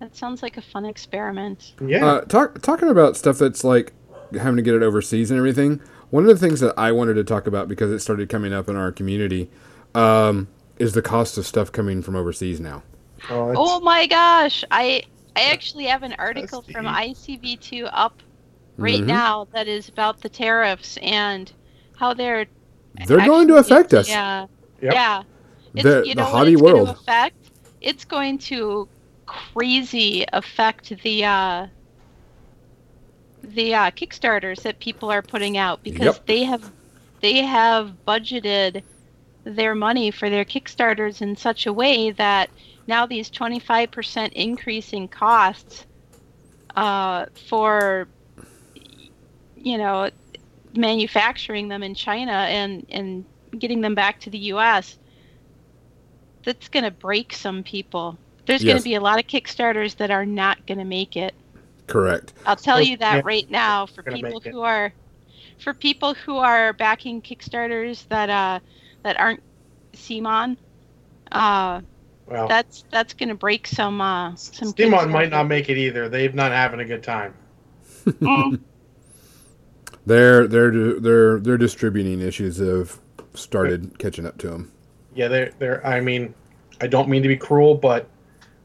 That 0.00 0.16
sounds 0.16 0.42
like 0.42 0.56
a 0.56 0.62
fun 0.62 0.84
experiment. 0.86 1.74
Yeah. 1.86 2.04
Uh, 2.06 2.20
talk, 2.22 2.60
talking 2.62 2.88
about 2.88 3.16
stuff 3.16 3.38
that's 3.38 3.62
like 3.64 3.92
having 4.32 4.56
to 4.56 4.62
get 4.62 4.74
it 4.74 4.82
overseas 4.82 5.30
and 5.30 5.38
everything. 5.38 5.80
One 6.10 6.24
of 6.24 6.28
the 6.28 6.38
things 6.38 6.60
that 6.60 6.74
I 6.78 6.90
wanted 6.92 7.14
to 7.14 7.24
talk 7.24 7.46
about 7.46 7.68
because 7.68 7.90
it 7.92 8.00
started 8.00 8.28
coming 8.28 8.52
up 8.52 8.68
in 8.68 8.76
our 8.76 8.90
community 8.92 9.50
um, 9.94 10.48
is 10.78 10.94
the 10.94 11.02
cost 11.02 11.36
of 11.38 11.46
stuff 11.46 11.70
coming 11.70 12.02
from 12.02 12.16
overseas 12.16 12.58
now. 12.60 12.82
oh, 13.28 13.52
Oh 13.56 13.80
my 13.80 14.06
gosh, 14.06 14.64
I 14.70 15.02
I 15.36 15.42
actually 15.52 15.84
have 15.84 16.02
an 16.02 16.14
article 16.18 16.62
from. 16.62 16.86
ICV2 16.86 17.88
up 17.92 18.22
right 18.78 19.00
Mhm. 19.00 19.06
now 19.06 19.46
that 19.52 19.68
is 19.68 19.88
about 19.88 20.22
the 20.22 20.28
tariffs 20.28 20.96
and 21.02 21.52
how 21.96 22.14
they're 22.14 22.46
They're 23.06 23.24
going 23.26 23.46
to 23.48 23.56
affect 23.56 23.94
us. 23.94 24.08
Yeah. 24.08 24.46
Yep. 24.80 24.92
Yeah. 24.94 25.22
It's, 25.74 25.82
The- 25.84 26.02
you 26.06 26.14
the 26.14 26.22
know 26.22 26.32
what 26.32 26.46
hottie 26.48 26.52
it's 26.54 26.62
going 26.62 26.74
world. 26.74 26.88
to 26.88 26.92
affect? 26.94 27.36
It's 27.80 28.04
going 28.04 28.38
to 28.38 28.88
crazy 29.30 30.24
affect 30.32 30.88
the 31.02 31.24
uh 31.24 31.66
the 33.42 33.74
uh 33.74 33.90
Kickstarters 33.92 34.62
that 34.62 34.80
people 34.80 35.10
are 35.10 35.22
putting 35.22 35.56
out 35.56 35.82
because 35.84 36.16
Yep. 36.16 36.26
they 36.26 36.44
have 36.44 36.72
they 37.20 37.42
have 37.44 37.96
budgeted 38.06 38.82
their 39.44 39.74
money 39.74 40.10
for 40.10 40.28
their 40.30 40.44
Kickstarters 40.44 41.22
in 41.22 41.36
such 41.36 41.66
a 41.66 41.72
way 41.72 42.10
that 42.12 42.50
now 42.86 43.06
these 43.06 43.30
25% 43.30 44.32
increase 44.32 44.92
in 44.92 45.08
costs 45.08 45.86
uh, 46.76 47.26
for 47.48 48.08
you 49.56 49.78
know 49.78 50.10
manufacturing 50.74 51.68
them 51.68 51.82
in 51.82 51.94
China 51.94 52.32
and 52.32 52.86
and 52.90 53.26
getting 53.58 53.80
them 53.80 53.94
back 53.94 54.20
to 54.20 54.30
the 54.30 54.38
US 54.54 54.98
that's 56.44 56.68
going 56.68 56.84
to 56.84 56.90
break 56.90 57.32
some 57.34 57.62
people. 57.62 58.18
There's 58.46 58.64
going 58.64 58.78
to 58.78 58.82
be 58.82 58.94
a 58.94 59.00
lot 59.00 59.18
of 59.18 59.26
Kickstarters 59.26 59.96
that 59.96 60.10
are 60.10 60.26
not 60.26 60.66
going 60.66 60.78
to 60.78 60.84
make 60.84 61.16
it. 61.16 61.34
Correct. 61.86 62.32
I'll 62.46 62.56
tell 62.56 62.76
Oh, 62.76 62.80
you 62.80 62.96
that 62.98 63.16
yeah. 63.16 63.22
right 63.24 63.50
now 63.50 63.86
for 63.86 64.02
people 64.02 64.30
make 64.30 64.46
it. 64.46 64.52
who 64.52 64.60
are 64.62 64.92
for 65.58 65.74
people 65.74 66.14
who 66.14 66.36
are 66.38 66.72
backing 66.72 67.20
Kickstarters 67.20 68.06
that 68.08 68.30
uh 68.30 68.60
that 69.02 69.18
aren't 69.18 69.42
CMON. 69.94 70.56
Uh 71.32 71.80
Well, 72.26 72.46
That's 72.48 72.84
that's 72.90 73.12
gonna 73.14 73.34
break 73.34 73.66
some 73.66 74.00
uh 74.00 74.34
some. 74.36 74.72
CMON 74.72 75.00
kids' 75.00 75.06
might 75.12 75.30
not 75.30 75.48
make 75.48 75.68
it 75.68 75.76
either. 75.78 76.08
They've 76.08 76.34
not 76.34 76.52
having 76.52 76.80
a 76.80 76.84
good 76.84 77.02
time. 77.02 77.34
Mm, 78.06 78.60
Their 80.06 80.46
their 80.46 80.70
their 81.00 81.38
their 81.40 81.58
distributing 81.58 82.20
issues 82.20 82.58
have 82.58 82.98
started 83.34 83.98
catching 83.98 84.26
up 84.26 84.38
to 84.38 84.48
them. 84.48 84.72
Yeah, 85.14 85.28
they're 85.28 85.52
they're. 85.58 85.86
I 85.86 86.00
mean, 86.00 86.34
I 86.80 86.86
don't 86.86 87.08
mean 87.08 87.22
to 87.22 87.28
be 87.28 87.36
cruel, 87.36 87.74
but 87.74 88.08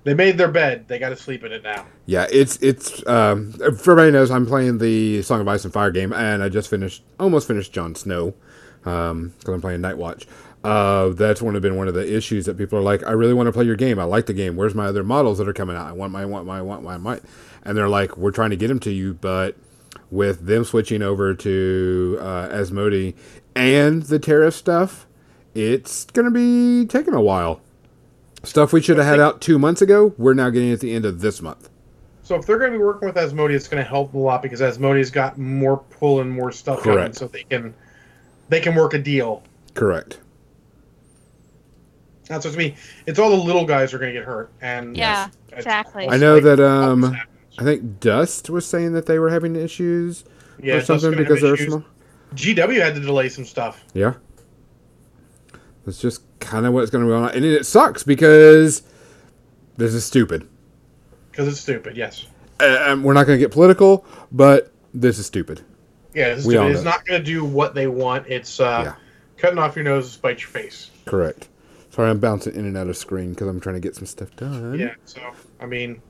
they 0.06 0.14
made 0.14 0.38
their 0.38 0.48
bed. 0.48 0.88
They 0.88 1.00
got 1.00 1.10
to 1.10 1.18
sleep 1.18 1.44
in 1.44 1.52
it 1.52 1.64
now. 1.64 1.86
Yeah, 2.06 2.28
it's 2.32 2.58
it's 2.58 3.06
um, 3.08 3.52
for 3.54 3.66
everybody 3.66 4.12
knows 4.12 4.32
I'm 4.32 4.46
playing 4.46 4.78
the 4.78 5.22
Song 5.24 5.42
of 5.42 5.48
Ice 5.48 5.66
and 5.66 5.74
Fire 5.74 5.92
game, 5.92 6.14
and 6.14 6.42
I 6.42 6.48
just 6.48 6.70
finished 6.70 7.04
almost 7.20 7.48
finished 7.48 7.74
Jon 7.74 7.96
Snow 7.96 8.34
because 8.78 9.48
I'm 9.48 9.62
playing 9.62 9.82
Night 9.82 9.98
Watch. 9.98 10.28
Uh, 10.64 11.10
that's 11.10 11.42
one 11.42 11.56
of 11.56 11.62
been 11.62 11.76
one 11.76 11.88
of 11.88 11.94
the 11.94 12.16
issues 12.16 12.46
that 12.46 12.58
people 12.58 12.80
are 12.80 12.84
like, 12.84 13.06
I 13.06 13.12
really 13.12 13.34
want 13.34 13.48
to 13.48 13.52
play 13.52 13.66
your 13.66 13.76
game. 13.76 14.00
I 14.00 14.04
like 14.04 14.28
the 14.28 14.34
game. 14.34 14.56
Where's 14.56 14.74
my 14.74 14.86
other 14.86 15.04
models 15.04 15.38
that 15.40 15.48
are 15.48 15.54
coming 15.54 15.76
out? 15.76 15.88
I 15.88 15.92
want 15.92 16.12
my 16.12 16.22
I 16.22 16.26
want 16.26 16.46
my 16.46 16.60
I 16.60 16.62
want 16.62 16.84
my, 16.84 16.98
my 16.98 17.20
and 17.64 17.76
they're 17.78 17.90
like, 17.90 18.16
we're 18.16 18.32
trying 18.32 18.52
to 18.52 18.56
get 18.56 18.68
them 18.68 18.80
to 18.82 18.92
you, 18.92 19.16
but 19.16 19.56
with 20.12 20.46
them 20.46 20.64
switching 20.64 21.02
over 21.02 21.34
to 21.34 22.18
uh, 22.20 22.48
Asmodee 22.50 23.16
and 23.56 24.04
the 24.04 24.20
tariff 24.20 24.54
stuff, 24.54 25.08
it's 25.56 26.06
gonna 26.06 26.32
be 26.32 26.86
taking 26.86 27.16
a 27.16 27.22
while. 27.22 27.62
Stuff 28.46 28.74
we 28.74 28.82
should 28.82 28.98
have 28.98 29.06
had 29.06 29.20
out 29.20 29.42
two 29.42 29.60
months 29.60 29.82
ago, 29.82 30.14
we're 30.18 30.34
now 30.34 30.50
getting 30.50 30.72
at 30.72 30.80
the 30.80 30.94
end 30.94 31.06
of 31.06 31.22
this 31.22 31.42
month. 31.42 31.70
So 32.24 32.36
if 32.36 32.46
they're 32.46 32.58
going 32.58 32.72
to 32.72 32.78
be 32.78 32.84
working 32.84 33.08
with 33.08 33.16
Asmodee, 33.18 33.54
it's 33.54 33.68
going 33.68 33.84
to 33.84 33.88
help 33.88 34.14
a 34.14 34.18
lot 34.18 34.42
because 34.42 34.60
Asmodee's 34.62 35.12
got 35.12 35.38
more 35.38 35.78
pull 35.78 36.22
and 36.22 36.32
more 36.32 36.52
stuff 36.52 36.82
coming, 36.84 37.14
so 37.14 37.28
they 37.28 37.44
can 37.44 37.74
they 38.50 38.60
can 38.60 38.74
work 38.76 38.94
a 38.94 39.00
deal. 39.00 39.44
Correct. 39.76 40.20
That's 42.28 42.46
what 42.46 42.52
to 42.54 42.58
me. 42.58 42.76
It's 43.06 43.20
all 43.20 43.30
the 43.30 43.36
little 43.36 43.66
guys 43.66 43.94
are 43.94 44.00
going 44.00 44.12
to 44.14 44.20
get 44.20 44.26
hurt, 44.26 44.50
and 44.62 44.98
Yeah, 44.98 45.28
it's- 45.50 45.60
exactly. 45.60 46.10
I 46.10 46.18
know 46.18 46.36
like- 46.36 46.44
that 46.44 46.60
um, 46.60 47.16
I 47.60 47.64
think 47.64 48.00
Dust 48.00 48.50
was 48.50 48.66
saying 48.66 48.94
that 48.94 49.06
they 49.06 49.20
were 49.20 49.30
having 49.30 49.56
issues 49.56 50.24
yeah, 50.62 50.76
or 50.76 50.82
something 50.82 51.16
because 51.16 51.42
they're 51.42 51.58
small. 51.58 51.84
GW 52.34 52.82
had 52.82 52.96
to 52.96 53.02
delay 53.02 53.30
some 53.30 53.46
stuff. 53.46 53.84
Yeah. 53.94 54.16
That's 55.86 56.00
just 56.00 56.22
kind 56.40 56.66
of 56.66 56.74
what's 56.74 56.90
going 56.90 57.04
to 57.04 57.10
go 57.10 57.24
on, 57.24 57.32
and 57.32 57.46
it 57.46 57.66
sucks 57.66 58.04
because 58.04 58.82
this 59.78 59.94
is 59.94 60.04
stupid. 60.06 60.48
Because 61.32 61.48
it's 61.48 61.60
stupid, 61.60 61.96
yes. 61.96 62.26
Uh, 62.60 62.64
and 62.88 63.04
we're 63.04 63.14
not 63.14 63.26
going 63.28 63.38
to 63.38 63.44
get 63.44 63.52
political, 63.52 64.06
but 64.32 64.72
this 64.94 65.20
is 65.20 65.26
stupid. 65.26 65.62
Yeah, 66.14 66.28
it's, 66.28 66.46
We 66.46 66.54
stupid. 66.56 66.72
it's 66.72 66.84
not 66.84 67.06
going 67.06 67.20
to 67.20 67.26
do 67.26 67.44
what 67.46 67.76
they 67.76 67.88
want. 67.88 68.26
It's 68.28 68.60
uh, 68.60 68.82
Yeah. 68.86 68.96
cutting 69.38 69.60
off 69.60 69.76
your 69.76 69.84
nose 69.86 70.08
to 70.08 70.14
spite 70.14 70.40
your 70.40 70.50
face. 70.50 70.90
Correct. 71.06 71.50
Sorry, 71.92 72.10
I'm 72.10 72.20
bouncing 72.20 72.56
in 72.56 72.66
and 72.66 72.76
out 72.78 72.88
of 72.88 72.98
screen 72.98 73.32
because 73.32 73.48
I'm 73.48 73.60
trying 73.60 73.76
to 73.76 73.82
get 73.82 73.96
some 73.96 74.06
stuff 74.06 74.36
done. 74.38 74.80
Yeah, 74.80 74.96
so, 75.06 75.22
I 75.62 75.66
mean, 75.66 76.02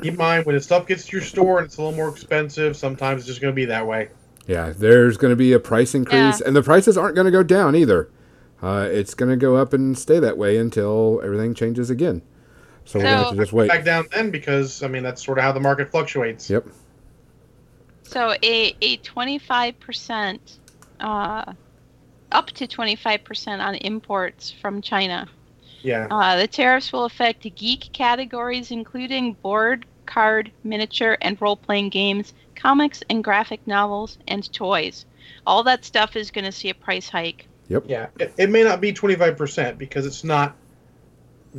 keep 0.00 0.12
in 0.12 0.16
mind, 0.16 0.46
when 0.46 0.54
the 0.56 0.60
stuff 0.62 0.86
gets 0.86 1.04
to 1.06 1.12
your 1.16 1.24
store 1.24 1.58
and 1.58 1.66
it's 1.66 1.76
a 1.76 1.82
little 1.82 1.96
more 1.96 2.08
expensive, 2.08 2.76
sometimes 2.76 3.20
it's 3.22 3.26
just 3.28 3.40
going 3.40 3.52
to 3.52 3.56
be 3.56 3.64
that 3.66 3.86
way. 3.86 4.08
Yeah, 4.46 4.72
there's 4.76 5.16
going 5.16 5.30
to 5.32 5.36
be 5.36 5.52
a 5.52 5.58
price 5.60 5.94
increase, 5.94 6.40
and 6.40 6.54
the 6.54 6.62
prices 6.62 6.96
aren't 6.96 7.16
going 7.16 7.24
to 7.26 7.30
go 7.32 7.42
down 7.42 7.74
either. 7.76 8.08
Uh, 8.62 8.88
it's 8.90 9.14
going 9.14 9.30
to 9.30 9.36
go 9.36 9.56
up 9.56 9.72
and 9.72 9.98
stay 9.98 10.18
that 10.18 10.38
way 10.38 10.56
until 10.56 11.20
everything 11.22 11.54
changes 11.54 11.90
again. 11.90 12.22
So, 12.84 12.98
we're 12.98 13.04
going 13.04 13.16
to 13.16 13.24
have 13.24 13.32
to 13.32 13.36
just 13.36 13.52
wait. 13.52 13.68
Back 13.68 13.84
down 13.84 14.06
then 14.12 14.30
because, 14.30 14.82
I 14.82 14.88
mean, 14.88 15.02
that's 15.02 15.24
sort 15.24 15.38
of 15.38 15.44
how 15.44 15.52
the 15.52 15.60
market 15.60 15.90
fluctuates. 15.90 16.48
Yep. 16.48 16.66
So 18.04 18.36
a 18.40 18.76
a 18.80 18.98
twenty 18.98 19.38
five 19.38 19.80
percent, 19.80 20.60
uh, 21.00 21.52
up 22.30 22.46
to 22.52 22.68
twenty 22.68 22.94
five 22.94 23.24
percent 23.24 23.60
on 23.60 23.74
imports 23.74 24.52
from 24.52 24.80
China. 24.80 25.28
Yeah. 25.82 26.06
Uh, 26.08 26.36
the 26.36 26.46
tariffs 26.46 26.92
will 26.92 27.04
affect 27.04 27.42
geek 27.56 27.92
categories, 27.92 28.70
including 28.70 29.32
board, 29.34 29.86
card, 30.06 30.52
miniature, 30.62 31.18
and 31.20 31.40
role 31.42 31.56
playing 31.56 31.88
games, 31.88 32.32
comics 32.54 33.02
and 33.10 33.24
graphic 33.24 33.66
novels, 33.66 34.18
and 34.28 34.52
toys. 34.52 35.04
All 35.44 35.64
that 35.64 35.84
stuff 35.84 36.14
is 36.14 36.30
going 36.30 36.44
to 36.44 36.52
see 36.52 36.70
a 36.70 36.74
price 36.74 37.08
hike. 37.08 37.48
Yeah. 37.86 38.08
It, 38.18 38.34
it 38.38 38.50
may 38.50 38.62
not 38.64 38.80
be 38.80 38.92
25% 38.92 39.78
because 39.78 40.06
it's 40.06 40.24
not 40.24 40.56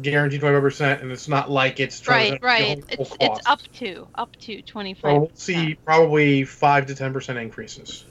guaranteed 0.02 0.42
25%, 0.42 1.02
and 1.02 1.12
it's 1.12 1.28
not 1.28 1.50
like 1.50 1.80
it's 1.80 2.00
trying 2.00 2.34
Right, 2.34 2.42
to 2.42 2.46
right. 2.46 2.88
the 2.88 2.94
It's 2.94 3.16
it's 3.20 3.48
up 3.48 3.60
to 3.74 4.08
up 4.16 4.36
to 4.38 4.62
25 4.62 5.02
so 5.02 5.20
we'll 5.20 5.32
see 5.36 5.76
probably 5.76 6.44
5 6.44 6.86
to 6.88 6.94
10% 6.94 7.42
increases, 7.42 8.06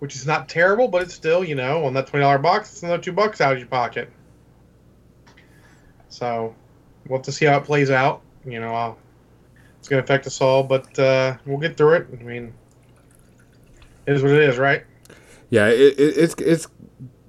which 0.00 0.16
is 0.16 0.26
not 0.26 0.48
terrible, 0.48 0.88
but 0.88 1.02
it's 1.02 1.14
still, 1.14 1.44
you 1.44 1.54
know, 1.54 1.84
on 1.84 1.94
that 1.94 2.06
$20 2.08 2.42
box, 2.42 2.72
it's 2.72 2.82
another 2.82 3.02
two 3.02 3.12
bucks 3.12 3.40
out 3.40 3.52
of 3.52 3.58
your 3.58 3.68
pocket. 3.68 4.10
So 6.08 6.54
we'll 7.06 7.18
have 7.18 7.26
to 7.26 7.32
see 7.32 7.46
how 7.46 7.58
it 7.58 7.64
plays 7.64 7.90
out. 7.90 8.22
You 8.44 8.60
know, 8.60 8.74
I'll, 8.74 8.98
it's 9.78 9.88
going 9.88 10.00
to 10.00 10.04
affect 10.04 10.26
us 10.26 10.40
all, 10.40 10.62
but 10.62 10.98
uh, 10.98 11.36
we'll 11.46 11.58
get 11.58 11.76
through 11.76 11.94
it. 11.94 12.08
I 12.20 12.22
mean, 12.22 12.54
it 14.06 14.14
is 14.16 14.22
what 14.22 14.32
it 14.32 14.48
is, 14.48 14.58
right? 14.58 14.84
Yeah, 15.50 15.68
it, 15.68 15.98
it, 15.98 16.16
it's 16.18 16.34
it's 16.34 16.66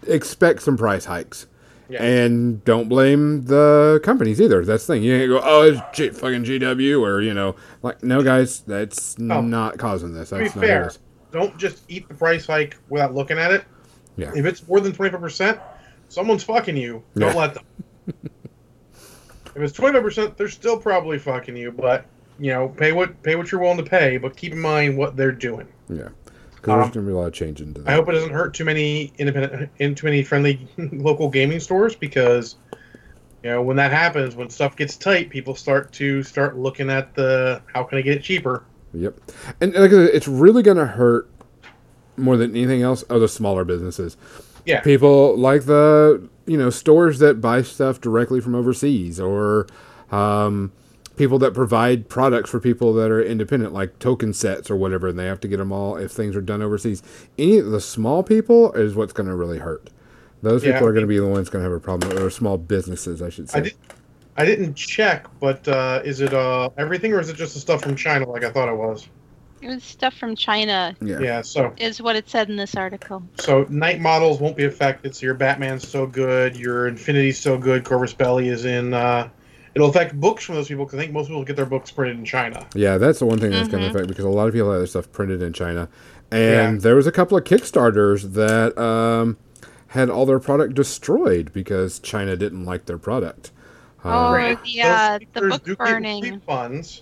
expect 0.07 0.61
some 0.61 0.75
price 0.77 1.05
hikes, 1.05 1.47
Yeah. 1.89 2.03
and 2.03 2.63
don't 2.65 2.89
blame 2.89 3.45
the 3.45 3.99
companies 4.03 4.41
either. 4.41 4.65
That's 4.65 4.85
the 4.87 4.95
thing. 4.95 5.03
You 5.03 5.17
can't 5.17 5.29
go, 5.29 5.41
oh, 5.43 5.61
it's 5.63 5.81
G- 5.97 6.09
fucking 6.09 6.43
GW, 6.43 7.01
or 7.01 7.21
you 7.21 7.33
know, 7.33 7.55
like 7.81 8.03
no, 8.03 8.21
guys, 8.21 8.61
that's 8.61 9.15
Oh. 9.19 9.41
not 9.41 9.77
causing 9.77 10.13
this. 10.13 10.29
To 10.29 10.39
be 10.39 10.49
fair, 10.49 10.91
don't 11.31 11.57
just 11.57 11.83
eat 11.87 12.07
the 12.07 12.13
price 12.15 12.45
hike 12.45 12.77
without 12.89 13.13
looking 13.13 13.37
at 13.37 13.51
it. 13.51 13.63
Yeah. 14.17 14.31
If 14.35 14.45
it's 14.45 14.67
more 14.67 14.81
than 14.81 14.91
25%, 14.91 15.59
someone's 16.09 16.43
fucking 16.43 16.75
you. 16.75 17.01
Don't 17.15 17.33
Yeah. 17.33 17.39
let 17.39 17.53
them. 17.53 17.63
if 19.55 19.57
it's 19.57 19.77
25%, 19.77 20.35
they're 20.37 20.49
still 20.49 20.77
probably 20.77 21.17
fucking 21.19 21.55
you, 21.55 21.71
but 21.71 22.05
you 22.39 22.51
know, 22.51 22.69
pay 22.69 22.91
what 22.93 23.21
pay 23.23 23.35
what 23.35 23.51
you're 23.51 23.61
willing 23.61 23.77
to 23.77 23.83
pay, 23.83 24.17
but 24.17 24.35
keep 24.35 24.53
in 24.53 24.59
mind 24.59 24.97
what 24.97 25.15
they're 25.17 25.31
doing. 25.31 25.67
Yeah, 25.89 26.09
because 26.61 26.75
there's 26.75 26.85
Um, 26.87 26.91
gonna 26.91 27.05
be 27.07 27.13
a 27.13 27.17
lot 27.17 27.27
of 27.27 27.33
change 27.33 27.61
into 27.61 27.81
that. 27.81 27.89
I 27.89 27.93
hope 27.93 28.09
it 28.09 28.13
doesn't 28.13 28.31
hurt 28.31 28.53
too 28.53 28.65
many 28.65 29.11
independent 29.17 29.69
in 29.79 29.95
too 29.95 30.07
many 30.07 30.23
friendly 30.23 30.67
local 30.77 31.29
gaming 31.29 31.59
stores 31.59 31.95
because 31.95 32.55
you 33.43 33.49
know, 33.49 33.61
when 33.61 33.77
that 33.77 33.91
happens, 33.91 34.35
when 34.35 34.49
stuff 34.49 34.75
gets 34.75 34.97
tight, 34.97 35.29
people 35.29 35.55
start 35.55 35.93
to 35.93 36.21
start 36.23 36.57
looking 36.57 36.89
at 36.89 37.15
the 37.15 37.61
how 37.73 37.83
can 37.83 37.97
I 37.97 38.01
get 38.01 38.17
it 38.17 38.23
cheaper? 38.23 38.63
Yep, 38.93 39.17
and 39.61 39.73
like 39.75 39.91
I 39.91 39.93
said, 39.93 40.09
it's 40.13 40.27
really 40.27 40.61
gonna 40.63 40.85
hurt 40.87 41.29
more 42.17 42.35
than 42.35 42.51
anything 42.55 42.81
else 42.81 43.03
are 43.09 43.19
the 43.19 43.27
smaller 43.29 43.63
businesses. 43.63 44.17
Yeah. 44.65 44.81
people 44.81 45.37
like 45.37 45.65
the 45.65 46.27
you 46.45 46.57
know 46.57 46.69
stores 46.69 47.19
that 47.19 47.39
buy 47.41 47.61
stuff 47.61 48.01
directly 48.01 48.41
from 48.41 48.55
overseas 48.55 49.19
or 49.19 49.67
um, 50.11 50.71
people 51.19 51.37
that 51.37 51.53
provide 51.53 52.07
products 52.07 52.49
for 52.49 52.61
people 52.61 52.93
that 52.93 53.11
are 53.11 53.21
independent 53.21 53.73
like 53.73 53.99
token 53.99 54.31
sets 54.33 54.71
or 54.71 54.77
whatever 54.77 55.09
and 55.09 55.19
they 55.19 55.25
have 55.25 55.39
to 55.41 55.49
get 55.49 55.57
them 55.57 55.69
all 55.69 55.97
if 55.97 56.11
things 56.13 56.33
are 56.33 56.41
done 56.41 56.61
overseas 56.61 57.03
any 57.37 57.57
of 57.57 57.65
the 57.71 57.81
small 57.81 58.23
people 58.23 58.71
is 58.71 58.95
what's 58.95 59.11
going 59.11 59.27
to 59.27 59.35
really 59.35 59.59
hurt 59.59 59.89
those 60.41 60.63
Yeah. 60.63 60.71
people 60.71 60.87
are 60.87 60.93
going 60.93 61.03
to 61.03 61.07
be 61.09 61.19
the 61.19 61.27
ones 61.27 61.49
going 61.49 61.61
to 61.61 61.69
have 61.69 61.77
a 61.77 61.81
problem 61.81 62.17
or 62.17 62.29
small 62.29 62.57
businesses 62.57 63.21
i 63.21 63.29
should 63.29 63.49
say 63.49 63.59
I 63.59 63.61
did 63.61 63.73
I 64.37 64.45
didn't 64.45 64.75
check, 64.75 65.27
but 65.41 65.67
uh, 65.67 66.01
is 66.05 66.21
it 66.21 66.33
uh, 66.33 66.69
everything 66.77 67.11
or 67.11 67.19
is 67.19 67.27
it 67.27 67.35
just 67.35 67.55
the 67.55 67.59
stuff 67.59 67.81
from 67.81 67.97
China 67.97 68.25
like 68.29 68.45
I 68.45 68.51
thought 68.51 68.69
it 68.69 68.77
was? 68.77 69.05
It 69.61 69.67
was 69.67 69.83
stuff 69.83 70.13
from 70.13 70.33
China, 70.37 70.95
yeah. 71.01 71.19
Yeah, 71.19 71.41
so 71.41 71.73
is 71.77 72.01
what 72.01 72.15
it 72.15 72.29
said 72.29 72.49
in 72.49 72.55
this 72.55 72.73
article. 72.75 73.21
so 73.37 73.65
Knight 73.69 73.99
Models 73.99 74.39
won't 74.39 74.55
be 74.55 74.63
affected. 74.63 75.13
So 75.13 75.25
your 75.25 75.35
Batman's 75.35 75.85
so 75.85 76.07
good, 76.07 76.55
your 76.55 76.87
Infinity's 76.87 77.37
so 77.37 77.57
good, 77.57 77.83
Corvus 77.83 78.13
Belli 78.13 78.47
is 78.47 78.63
in. 78.63 78.93
Uh, 78.93 79.27
it'll 79.75 79.89
affect 79.89 80.19
books 80.19 80.43
from 80.43 80.55
those 80.55 80.67
people 80.67 80.85
because 80.85 80.97
I 80.99 81.01
think 81.03 81.13
most 81.13 81.27
people 81.27 81.43
get 81.43 81.55
their 81.55 81.65
books 81.65 81.91
printed 81.91 82.17
in 82.17 82.25
China. 82.25 82.65
Yeah, 82.75 82.97
that's 82.97 83.19
the 83.19 83.25
one 83.25 83.39
thing 83.39 83.51
that's 83.51 83.67
going 83.67 83.83
Mhm. 83.83 83.87
to 83.91 83.95
affect 83.97 84.07
because 84.07 84.25
a 84.25 84.29
lot 84.29 84.47
of 84.47 84.53
people 84.53 84.69
have 84.71 84.79
their 84.79 84.87
stuff 84.87 85.11
printed 85.11 85.41
in 85.41 85.53
China, 85.53 85.87
and 86.31 86.75
Yeah. 86.77 86.81
there 86.81 86.95
was 86.95 87.07
a 87.07 87.11
couple 87.11 87.37
of 87.37 87.43
Kickstarters 87.43 88.33
that 88.33 88.77
um, 88.77 89.37
had 89.87 90.09
all 90.09 90.25
their 90.25 90.39
product 90.39 90.73
destroyed 90.75 91.51
because 91.53 91.99
China 91.99 92.35
didn't 92.35 92.65
like 92.65 92.85
their 92.85 92.97
product. 92.97 93.51
Oh, 94.05 94.09
Uh, 94.09 94.31
Granted, 94.31 95.27
the, 95.33 95.41
the 95.41 95.47
book 95.65 95.77
burning. 95.77 96.41
refunds. 96.47 97.01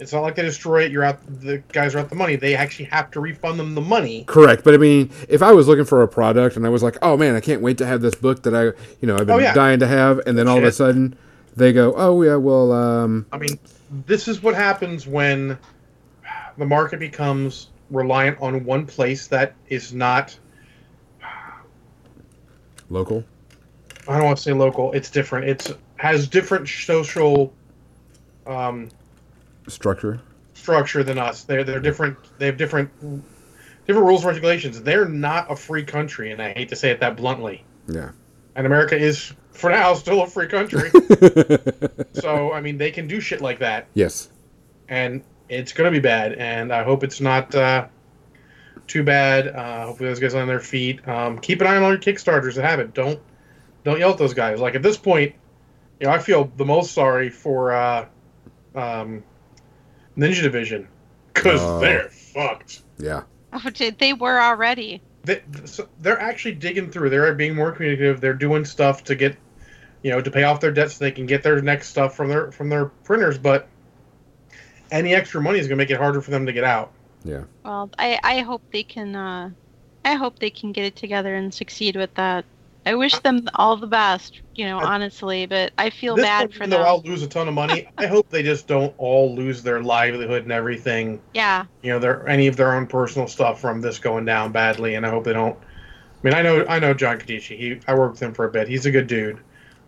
It's 0.00 0.12
not 0.12 0.22
like 0.22 0.34
they 0.34 0.42
destroy 0.42 0.82
it. 0.82 0.90
You're 0.90 1.04
out. 1.04 1.18
The 1.42 1.62
guys 1.72 1.94
are 1.94 1.98
out 2.00 2.08
the 2.08 2.16
money. 2.16 2.34
They 2.34 2.56
actually 2.56 2.86
have 2.86 3.10
to 3.12 3.20
refund 3.20 3.60
them 3.60 3.76
the 3.76 3.80
money. 3.80 4.24
Correct, 4.26 4.64
but 4.64 4.74
I 4.74 4.76
mean, 4.76 5.10
if 5.28 5.42
I 5.42 5.52
was 5.52 5.68
looking 5.68 5.84
for 5.84 6.02
a 6.02 6.08
product 6.08 6.56
and 6.56 6.66
I 6.66 6.70
was 6.70 6.82
like, 6.82 6.96
"Oh 7.02 7.16
man, 7.16 7.36
I 7.36 7.40
can't 7.40 7.60
wait 7.62 7.78
to 7.78 7.86
have 7.86 8.00
this 8.00 8.16
book 8.16 8.42
that 8.42 8.52
I, 8.54 8.64
you 9.00 9.06
know, 9.06 9.14
I've 9.14 9.26
been 9.28 9.36
Oh, 9.36 9.38
yeah. 9.38 9.54
dying 9.54 9.78
to 9.78 9.86
have," 9.86 10.20
and 10.26 10.36
then 10.36 10.48
all 10.48 10.58
of 10.58 10.64
a 10.64 10.72
sudden 10.72 11.14
they 11.56 11.72
go, 11.72 11.92
"Oh 11.96 12.22
yeah, 12.22 12.36
well, 12.36 12.72
um, 12.72 13.26
I 13.32 13.38
mean, 13.38 13.58
this 14.06 14.28
is 14.28 14.42
what 14.42 14.54
happens 14.54 15.06
when 15.06 15.58
the 16.58 16.66
market 16.66 16.98
becomes 17.00 17.68
reliant 17.90 18.38
on 18.40 18.64
one 18.64 18.86
place 18.86 19.26
that 19.28 19.54
is 19.68 19.92
not. 19.92 20.36
local." 22.90 23.24
I 24.08 24.16
don't 24.16 24.24
want 24.26 24.36
to 24.38 24.42
say 24.42 24.52
local. 24.52 24.92
It's 24.92 25.10
different. 25.10 25.48
It's 25.48 25.72
has 25.96 26.26
different 26.26 26.68
social 26.68 27.52
um, 28.46 28.88
Structure. 29.68 30.20
structure 30.54 31.04
than 31.04 31.18
us. 31.18 31.44
They're 31.44 31.62
they're 31.62 31.78
different. 31.80 32.16
They 32.38 32.46
have 32.46 32.56
different 32.56 32.90
different 33.86 34.06
rules 34.06 34.24
and 34.24 34.34
regulations. 34.34 34.82
They're 34.82 35.08
not 35.08 35.50
a 35.50 35.54
free 35.56 35.84
country, 35.84 36.32
and 36.32 36.42
I 36.42 36.52
hate 36.52 36.68
to 36.70 36.76
say 36.76 36.90
it 36.90 36.98
that 37.00 37.16
bluntly. 37.16 37.64
Yeah. 37.88 38.10
and 38.56 38.66
America 38.66 38.96
is 38.96 39.32
for 39.52 39.70
now 39.70 39.94
still 39.94 40.22
a 40.22 40.26
free 40.26 40.46
country. 40.48 40.90
so 42.12 42.52
I 42.52 42.60
mean, 42.60 42.78
they 42.78 42.90
can 42.90 43.06
do 43.06 43.20
shit 43.20 43.40
like 43.40 43.58
that, 43.60 43.86
yes. 43.94 44.28
and 44.88 45.22
it's 45.48 45.72
gonna 45.72 45.90
be 45.90 46.00
bad. 46.00 46.34
And 46.34 46.72
I 46.72 46.82
hope 46.82 47.04
it's 47.04 47.20
not 47.20 47.54
uh, 47.54 47.86
too 48.86 49.02
bad. 49.02 49.48
Uh, 49.48 49.86
hopefully, 49.86 50.08
those 50.08 50.20
guys 50.20 50.34
are 50.34 50.40
on 50.42 50.48
their 50.48 50.60
feet. 50.60 51.06
Um, 51.08 51.38
keep 51.38 51.60
an 51.60 51.66
eye 51.66 51.76
on 51.76 51.82
all 51.82 51.90
your 51.90 51.98
Kickstarters 51.98 52.54
that 52.56 52.64
have 52.64 52.80
it. 52.80 52.94
Don't 52.94 53.20
don't 53.84 53.98
yell 53.98 54.10
at 54.12 54.18
those 54.18 54.34
guys. 54.34 54.60
Like 54.60 54.74
at 54.74 54.82
this 54.82 54.96
point, 54.96 55.34
you 56.00 56.06
know, 56.06 56.12
I 56.12 56.18
feel 56.18 56.50
the 56.56 56.64
most 56.64 56.92
sorry 56.92 57.30
for 57.30 57.72
uh, 57.72 58.06
um, 58.74 59.22
Ninja 60.16 60.42
Division 60.42 60.88
because 61.34 61.60
Oh. 61.62 61.80
they're 61.80 62.08
fucked. 62.10 62.82
Yeah. 62.98 63.22
Oh, 63.52 63.68
did 63.70 63.98
they 63.98 64.12
were 64.14 64.40
already. 64.40 65.02
They, 65.24 65.42
so 65.64 65.88
they're 66.00 66.20
actually 66.20 66.54
digging 66.54 66.90
through. 66.90 67.10
They're 67.10 67.34
being 67.34 67.54
more 67.54 67.72
communicative. 67.72 68.20
They're 68.20 68.34
doing 68.34 68.64
stuff 68.64 69.04
to 69.04 69.14
get, 69.14 69.36
you 70.02 70.10
know, 70.10 70.20
to 70.20 70.30
pay 70.30 70.42
off 70.42 70.60
their 70.60 70.72
debts 70.72 70.96
so 70.96 71.04
they 71.04 71.12
can 71.12 71.26
get 71.26 71.42
their 71.42 71.60
next 71.62 71.88
stuff 71.88 72.16
from 72.16 72.28
their 72.28 72.50
from 72.52 72.68
their 72.68 72.86
printers. 72.86 73.38
But 73.38 73.68
any 74.90 75.14
extra 75.14 75.40
money 75.40 75.58
is 75.58 75.66
going 75.68 75.78
to 75.78 75.82
make 75.82 75.90
it 75.90 75.98
harder 75.98 76.20
for 76.20 76.30
them 76.30 76.46
to 76.46 76.52
get 76.52 76.64
out. 76.64 76.92
Yeah. 77.24 77.44
Well, 77.64 77.90
I 77.98 78.18
I 78.22 78.40
hope 78.40 78.62
they 78.72 78.82
can. 78.82 79.14
Uh, 79.14 79.50
I 80.04 80.14
hope 80.14 80.38
they 80.38 80.50
can 80.50 80.72
get 80.72 80.84
it 80.84 80.96
together 80.96 81.34
and 81.34 81.54
succeed 81.54 81.96
with 81.96 82.12
that. 82.14 82.44
I 82.84 82.94
wish 82.94 83.18
them 83.20 83.48
all 83.54 83.76
the 83.76 83.86
best. 83.86 84.40
You 84.54 84.66
know, 84.66 84.78
honestly, 84.78 85.46
but 85.46 85.72
I 85.78 85.90
feel 85.90 86.16
This 86.16 86.24
bad 86.24 86.48
one, 86.48 86.52
for 86.52 86.58
them. 86.60 86.70
though 86.70 86.82
I'll 86.82 87.02
lose 87.02 87.22
a 87.22 87.26
ton 87.26 87.48
of 87.48 87.54
money, 87.54 87.88
I 87.98 88.06
hope 88.06 88.28
they 88.28 88.42
just 88.42 88.66
don't 88.66 88.92
all 88.98 89.34
lose 89.34 89.62
their 89.62 89.82
livelihood 89.82 90.42
and 90.42 90.52
everything. 90.52 91.20
Yeah. 91.34 91.66
You 91.82 91.92
know, 91.92 91.98
their 91.98 92.28
any 92.28 92.48
of 92.48 92.56
their 92.56 92.74
own 92.74 92.86
personal 92.86 93.28
stuff 93.28 93.60
from 93.60 93.80
this 93.80 93.98
going 93.98 94.24
down 94.24 94.52
badly. 94.52 94.94
And 94.94 95.06
I 95.06 95.10
hope 95.10 95.24
they 95.24 95.32
don't. 95.32 95.56
I 95.56 96.26
mean, 96.26 96.34
I 96.34 96.42
know 96.42 96.64
I 96.68 96.78
know 96.78 96.94
John 96.94 97.18
Kadishi. 97.18 97.56
He 97.56 97.80
I 97.86 97.94
worked 97.94 98.14
with 98.14 98.22
him 98.22 98.34
for 98.34 98.44
a 98.44 98.50
bit. 98.50 98.68
He's 98.68 98.86
a 98.86 98.90
good 98.90 99.06
dude. 99.06 99.38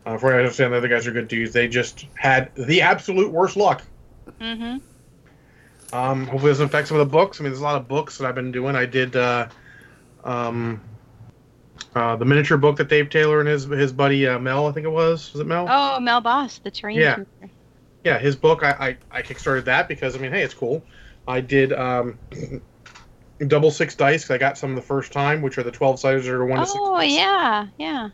Uh, 0.06 0.18
from 0.18 0.28
what 0.28 0.34
I 0.34 0.38
understand, 0.38 0.72
the 0.72 0.76
other 0.76 0.88
guys 0.88 1.06
are 1.06 1.12
good 1.12 1.28
dudes. 1.28 1.52
They 1.52 1.66
just 1.66 2.06
had 2.14 2.54
the 2.54 2.82
absolute 2.82 3.30
worst 3.30 3.56
luck. 3.56 3.82
Mm-hmm. 4.40 4.78
Um, 5.94 6.26
hopefully, 6.26 6.50
this 6.52 6.58
doesn't 6.58 6.86
some 6.86 6.98
of 6.98 7.06
the 7.06 7.10
books. 7.10 7.40
I 7.40 7.44
mean, 7.44 7.52
there's 7.52 7.60
a 7.60 7.64
lot 7.64 7.76
of 7.76 7.88
books 7.88 8.18
that 8.18 8.26
I've 8.26 8.34
been 8.34 8.52
doing. 8.52 8.74
I 8.76 8.84
did 8.84 9.16
uh, 9.16 9.48
um, 10.24 10.80
uh, 11.94 12.16
the 12.16 12.24
miniature 12.24 12.56
book 12.58 12.76
that 12.76 12.88
Dave 12.88 13.10
Taylor 13.10 13.40
and 13.40 13.48
his 13.48 13.64
his 13.64 13.92
buddy 13.92 14.26
uh, 14.26 14.38
Mel, 14.38 14.66
I 14.66 14.72
think 14.72 14.86
it 14.86 14.90
was, 14.90 15.32
was 15.32 15.40
it 15.40 15.46
Mel? 15.46 15.66
Oh, 15.68 16.00
Mel 16.00 16.20
Boss, 16.20 16.58
the 16.58 16.70
terrain 16.70 16.98
Yeah. 16.98 17.16
keeper. 17.16 17.50
Yeah, 18.04 18.18
his 18.18 18.36
book. 18.36 18.62
I, 18.62 18.98
I 19.10 19.18
I 19.18 19.22
kickstarted 19.22 19.64
that 19.64 19.88
because 19.88 20.14
I 20.14 20.18
mean, 20.18 20.30
hey, 20.30 20.42
it's 20.42 20.54
cool. 20.54 20.84
I 21.26 21.40
did 21.40 21.72
um, 21.72 22.18
double 23.48 23.70
six 23.70 23.94
dice. 23.94 24.30
I 24.30 24.38
got 24.38 24.58
some 24.58 24.74
the 24.74 24.82
first 24.82 25.12
time, 25.12 25.40
which 25.40 25.56
are 25.56 25.62
the 25.62 25.70
twelve 25.70 25.98
siders 25.98 26.26
that 26.26 26.34
are 26.34 26.44
one 26.44 26.60
to 26.60 26.66
six. 26.66 26.78
Oh 26.84 27.00
yeah, 27.00 27.68
yeah. 27.78 28.10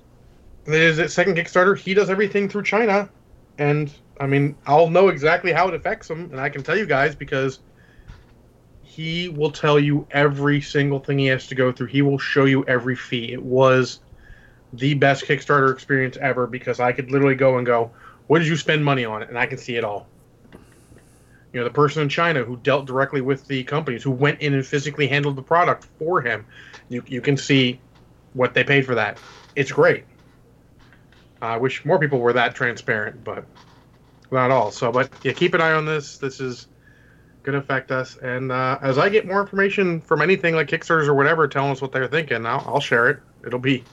There's 0.64 0.98
a 0.98 1.08
second 1.08 1.36
Kickstarter. 1.36 1.76
He 1.76 1.94
does 1.94 2.10
everything 2.10 2.48
through 2.48 2.62
China, 2.62 3.10
and 3.58 3.92
I 4.20 4.26
mean, 4.26 4.56
I'll 4.66 4.90
know 4.90 5.08
exactly 5.08 5.52
how 5.52 5.66
it 5.68 5.74
affects 5.74 6.08
him, 6.08 6.30
and 6.30 6.40
I 6.40 6.50
can 6.50 6.62
tell 6.62 6.76
you 6.78 6.86
guys 6.86 7.16
because 7.16 7.58
he 8.90 9.28
will 9.28 9.52
tell 9.52 9.78
you 9.78 10.04
every 10.10 10.60
single 10.60 10.98
thing 10.98 11.20
he 11.20 11.26
has 11.26 11.46
to 11.46 11.54
go 11.54 11.70
through. 11.70 11.86
He 11.86 12.02
will 12.02 12.18
show 12.18 12.44
you 12.44 12.64
every 12.64 12.96
fee. 12.96 13.32
It 13.32 13.42
was 13.42 14.00
the 14.72 14.94
best 14.94 15.24
Kickstarter 15.24 15.72
experience 15.72 16.16
ever 16.16 16.48
because 16.48 16.80
I 16.80 16.90
could 16.90 17.12
literally 17.12 17.36
go 17.36 17.56
and 17.56 17.64
go, 17.64 17.92
"What 18.26 18.40
did 18.40 18.48
you 18.48 18.56
spend 18.56 18.84
money 18.84 19.04
on?" 19.04 19.22
and 19.22 19.38
I 19.38 19.46
can 19.46 19.58
see 19.58 19.76
it 19.76 19.84
all. 19.84 20.08
You 21.52 21.60
know, 21.60 21.64
the 21.64 21.72
person 21.72 22.02
in 22.02 22.08
China 22.08 22.42
who 22.42 22.56
dealt 22.56 22.86
directly 22.86 23.20
with 23.20 23.46
the 23.46 23.62
companies, 23.62 24.02
who 24.02 24.10
went 24.10 24.40
in 24.40 24.54
and 24.54 24.66
physically 24.66 25.06
handled 25.06 25.36
the 25.36 25.42
product 25.42 25.86
for 26.00 26.20
him, 26.20 26.44
you 26.88 27.04
you 27.06 27.20
can 27.20 27.36
see 27.36 27.80
what 28.32 28.54
they 28.54 28.64
paid 28.64 28.84
for 28.84 28.96
that. 28.96 29.20
It's 29.54 29.70
great. 29.70 30.04
I 31.40 31.58
wish 31.58 31.84
more 31.84 32.00
people 32.00 32.18
were 32.18 32.32
that 32.32 32.56
transparent, 32.56 33.22
but 33.22 33.44
not 34.32 34.50
all. 34.50 34.72
So, 34.72 34.90
but 34.90 35.10
yeah, 35.22 35.32
keep 35.32 35.54
an 35.54 35.60
eye 35.60 35.72
on 35.72 35.86
this. 35.86 36.18
This 36.18 36.40
is 36.40 36.66
going 37.42 37.54
to 37.54 37.58
affect 37.58 37.90
us. 37.90 38.16
And 38.16 38.52
uh, 38.52 38.78
as 38.82 38.98
I 38.98 39.08
get 39.08 39.26
more 39.26 39.40
information 39.40 40.00
from 40.00 40.22
anything 40.22 40.54
like 40.54 40.68
Kickstarters 40.68 41.06
or 41.06 41.14
whatever, 41.14 41.48
telling 41.48 41.72
us 41.72 41.80
what 41.80 41.92
they're 41.92 42.08
thinking, 42.08 42.46
I'll, 42.46 42.64
I'll 42.66 42.80
share 42.80 43.08
it. 43.08 43.20
It'll 43.46 43.58
be 43.58 43.84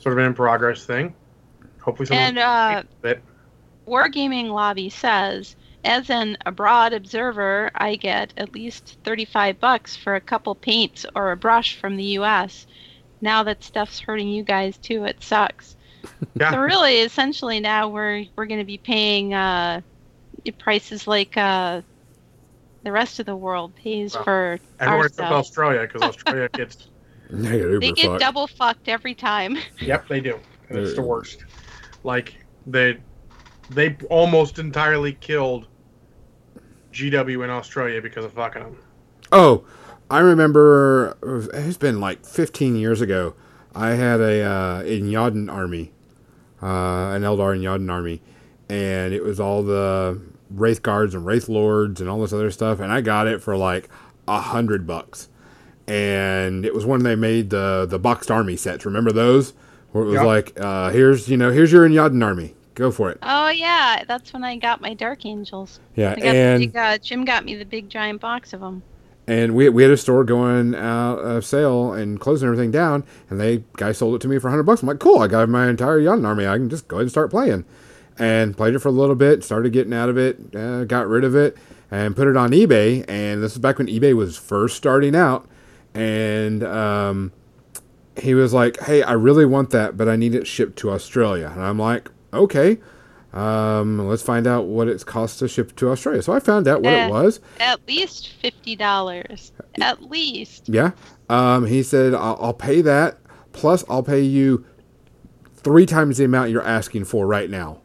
sort 0.00 0.12
of 0.12 0.18
an 0.18 0.24
in 0.24 0.34
progress 0.34 0.84
thing. 0.84 1.14
Hopefully, 1.80 2.06
someone. 2.06 2.24
And 2.24 2.38
uh, 2.38 2.82
it. 3.04 3.22
Wargaming 3.86 4.50
Lobby 4.50 4.90
says, 4.90 5.56
as 5.84 6.10
an 6.10 6.36
abroad 6.44 6.92
observer, 6.92 7.70
I 7.74 7.96
get 7.96 8.34
at 8.36 8.52
least 8.52 8.98
35 9.04 9.58
bucks 9.60 9.96
for 9.96 10.14
a 10.14 10.20
couple 10.20 10.54
paints 10.54 11.06
or 11.14 11.32
a 11.32 11.36
brush 11.36 11.76
from 11.76 11.96
the 11.96 12.04
US. 12.18 12.66
Now 13.20 13.42
that 13.44 13.64
stuff's 13.64 14.00
hurting 14.00 14.28
you 14.28 14.42
guys 14.42 14.76
too, 14.78 15.04
it 15.04 15.22
sucks. 15.22 15.76
Yeah. 16.34 16.52
So 16.52 16.58
really, 16.58 17.00
essentially 17.00 17.60
now 17.60 17.88
we're 17.88 18.24
we're 18.36 18.46
going 18.46 18.60
to 18.60 18.66
be 18.66 18.78
paying 18.78 19.34
uh, 19.34 19.82
prices 20.58 21.06
like 21.06 21.36
uh, 21.36 21.82
the 22.82 22.92
rest 22.92 23.20
of 23.20 23.26
the 23.26 23.36
world 23.36 23.74
pays 23.76 24.14
Well, 24.14 24.24
for 24.24 24.58
Everyone 24.78 25.00
our 25.00 25.06
except. 25.06 25.32
Australia, 25.32 25.80
because 25.82 26.02
Australia 26.14 26.48
gets. 26.52 26.88
They 27.30 27.58
get 27.60 27.80
They 27.80 27.92
get 27.92 28.06
fucked. 28.06 28.20
double 28.20 28.46
fucked 28.46 28.88
every 28.88 29.14
time. 29.14 29.56
Yep, 29.80 30.08
they 30.08 30.20
do. 30.20 30.38
And 30.68 30.78
it's 30.78 30.94
the 30.94 31.02
worst. 31.02 31.44
Like 32.04 32.34
they, 32.66 32.98
they 33.70 33.96
almost 34.08 34.58
entirely 34.58 35.12
killed 35.14 35.66
GW 36.92 37.44
in 37.44 37.50
Australia 37.50 38.00
because 38.02 38.24
of 38.24 38.32
fucking 38.32 38.62
them. 38.62 38.76
Oh, 39.32 39.64
I 40.10 40.18
remember 40.20 41.16
it 41.22 41.26
was- 41.26 41.48
it's 41.54 41.76
been 41.76 42.00
like 42.00 42.24
15 42.26 42.76
years 42.76 43.00
ago. 43.00 43.34
I 43.74 43.90
had 43.90 44.20
a 44.20 44.42
uh, 44.42 44.82
Iyanden 44.82 45.48
army, 45.52 45.92
uh, 46.60 46.66
an 47.14 47.22
Eldar 47.22 47.56
Iyanden 47.56 47.88
army, 47.92 48.20
and 48.68 49.14
it 49.14 49.22
was 49.22 49.38
all 49.38 49.62
the 49.62 50.20
Wraithguards 50.54 51.14
and 51.14 51.24
Wraithlords 51.26 52.00
and 52.00 52.08
all 52.08 52.20
this 52.20 52.32
other 52.32 52.50
stuff, 52.50 52.80
and 52.80 52.92
I 52.92 53.00
got 53.00 53.26
it 53.26 53.40
for 53.42 53.56
like 53.56 53.88
a 54.28 54.40
hundred 54.40 54.86
bucks, 54.86 55.28
and 55.86 56.64
it 56.64 56.74
was 56.74 56.84
when 56.84 57.02
they 57.02 57.16
made 57.16 57.50
the 57.50 57.86
the 57.88 57.98
boxed 57.98 58.30
army 58.30 58.56
sets. 58.56 58.84
Remember 58.84 59.12
those? 59.12 59.52
Where 59.92 60.04
it 60.04 60.06
was 60.06 60.14
Yeah. 60.14 60.22
like, 60.24 60.52
uh, 60.60 60.90
here's 60.90 61.28
you 61.28 61.36
know, 61.36 61.50
here's 61.50 61.72
your 61.72 61.88
Iyanden 61.88 62.24
army. 62.24 62.54
Go 62.74 62.90
for 62.90 63.10
it. 63.10 63.18
Oh 63.22 63.48
yeah, 63.48 64.04
that's 64.06 64.32
when 64.32 64.44
I 64.44 64.56
got 64.56 64.80
my 64.80 64.94
Dark 64.94 65.26
Angels. 65.26 65.80
Yeah, 65.96 66.12
I 66.12 66.14
got 66.14 66.24
and 66.24 66.62
the 66.62 66.66
big, 66.68 66.76
uh, 66.76 66.98
Jim 66.98 67.24
got 67.24 67.44
me 67.44 67.56
the 67.56 67.64
big 67.64 67.88
giant 67.88 68.20
box 68.20 68.52
of 68.52 68.60
them. 68.60 68.82
and 69.26 69.54
we, 69.54 69.68
we 69.68 69.82
had 69.82 69.92
a 69.92 69.96
store 69.96 70.24
going 70.24 70.74
out 70.74 71.18
of 71.18 71.44
sale 71.44 71.92
and 71.92 72.18
closing 72.20 72.46
everything 72.46 72.70
down 72.70 73.04
and 73.28 73.38
they 73.40 73.62
guy 73.76 73.92
sold 73.92 74.14
it 74.14 74.20
to 74.22 74.28
me 74.28 74.38
for 74.38 74.46
100 74.48 74.62
bucks 74.64 74.80
i'm 74.82 74.88
like 74.88 74.98
cool 74.98 75.18
i 75.18 75.26
got 75.28 75.46
my 75.48 75.68
entire 75.68 76.00
Iyanden 76.00 76.24
army 76.26 76.46
i 76.46 76.56
can 76.56 76.70
just 76.70 76.88
go 76.88 76.96
ahead 76.96 77.02
and 77.02 77.10
start 77.10 77.30
playing 77.30 77.64
and 78.20 78.56
played 78.56 78.74
it 78.74 78.78
for 78.78 78.88
a 78.88 78.92
little 78.92 79.16
bit 79.16 79.42
started 79.42 79.72
getting 79.72 79.92
out 79.92 80.08
of 80.08 80.16
it 80.16 80.54
uh, 80.54 80.84
got 80.84 81.08
rid 81.08 81.24
of 81.24 81.34
it 81.34 81.56
and 81.90 82.14
put 82.14 82.28
it 82.28 82.36
on 82.36 82.50
ebay 82.52 83.04
and 83.08 83.42
this 83.42 83.52
is 83.52 83.58
back 83.58 83.78
when 83.78 83.88
ebay 83.88 84.14
was 84.14 84.36
first 84.36 84.76
starting 84.76 85.16
out 85.16 85.48
and 85.94 86.62
um, 86.62 87.32
he 88.16 88.34
was 88.34 88.52
like 88.52 88.78
hey 88.80 89.02
i 89.02 89.12
really 89.12 89.44
want 89.46 89.70
that 89.70 89.96
but 89.96 90.08
i 90.08 90.14
need 90.14 90.34
it 90.34 90.46
shipped 90.46 90.78
to 90.78 90.90
australia 90.90 91.50
and 91.52 91.62
i'm 91.62 91.78
like 91.78 92.08
okay 92.32 92.78
um, 93.32 94.08
let's 94.08 94.24
find 94.24 94.44
out 94.48 94.66
what 94.66 94.88
it 94.88 95.06
costs 95.06 95.38
to 95.38 95.46
ship 95.48 95.74
to 95.76 95.88
australia 95.90 96.20
so 96.22 96.32
i 96.32 96.40
found 96.40 96.66
out 96.68 96.82
what 96.82 96.92
it 96.92 97.10
was 97.10 97.40
At 97.60 97.80
least 97.88 98.28
fifty 98.40 98.74
dollars. 98.76 99.52
At 99.80 100.02
least. 100.10 100.68
Yeah. 100.68 100.90
Um, 101.28 101.66
he 101.66 101.82
said, 101.84 102.12
I'll, 102.12 102.36
I'll 102.40 102.52
pay 102.52 102.82
that. 102.82 103.18
Plus, 103.52 103.84
I'll 103.88 104.02
pay 104.02 104.20
you 104.20 104.66
three 105.54 105.86
times 105.86 106.18
the 106.18 106.24
amount 106.24 106.50
you're 106.50 106.66
asking 106.66 107.04
for 107.04 107.26
right 107.26 107.48
now. 107.48 107.80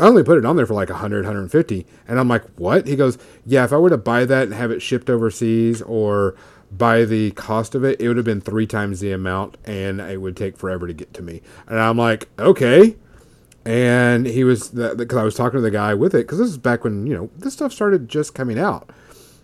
I 0.00 0.06
only 0.06 0.22
put 0.22 0.38
it 0.38 0.44
on 0.44 0.56
there 0.56 0.66
for 0.66 0.74
like 0.74 0.88
100, 0.88 1.24
150. 1.24 1.86
And 2.08 2.18
I'm 2.18 2.28
like, 2.28 2.44
what? 2.56 2.86
He 2.86 2.96
goes, 2.96 3.18
yeah, 3.44 3.64
if 3.64 3.72
I 3.72 3.76
were 3.76 3.90
to 3.90 3.96
buy 3.96 4.24
that 4.24 4.44
and 4.44 4.54
have 4.54 4.70
it 4.70 4.80
shipped 4.80 5.10
overseas 5.10 5.82
or 5.82 6.36
buy 6.70 7.04
the 7.04 7.30
cost 7.32 7.74
of 7.74 7.84
it, 7.84 8.00
it 8.00 8.08
would 8.08 8.16
have 8.16 8.26
been 8.26 8.40
three 8.40 8.66
times 8.66 9.00
the 9.00 9.12
amount 9.12 9.56
and 9.64 10.00
it 10.00 10.20
would 10.20 10.36
take 10.36 10.56
forever 10.56 10.86
to 10.86 10.92
get 10.92 11.14
to 11.14 11.22
me. 11.22 11.42
And 11.66 11.78
I'm 11.78 11.96
like, 11.96 12.28
okay. 12.38 12.96
And 13.64 14.26
he 14.26 14.44
was, 14.44 14.68
because 14.68 15.18
I 15.18 15.24
was 15.24 15.34
talking 15.34 15.58
to 15.58 15.62
the 15.62 15.70
guy 15.70 15.94
with 15.94 16.14
it, 16.14 16.18
because 16.18 16.38
this 16.38 16.48
is 16.48 16.58
back 16.58 16.84
when, 16.84 17.06
you 17.06 17.14
know, 17.14 17.30
this 17.36 17.54
stuff 17.54 17.72
started 17.72 18.08
just 18.08 18.34
coming 18.34 18.58
out. 18.58 18.90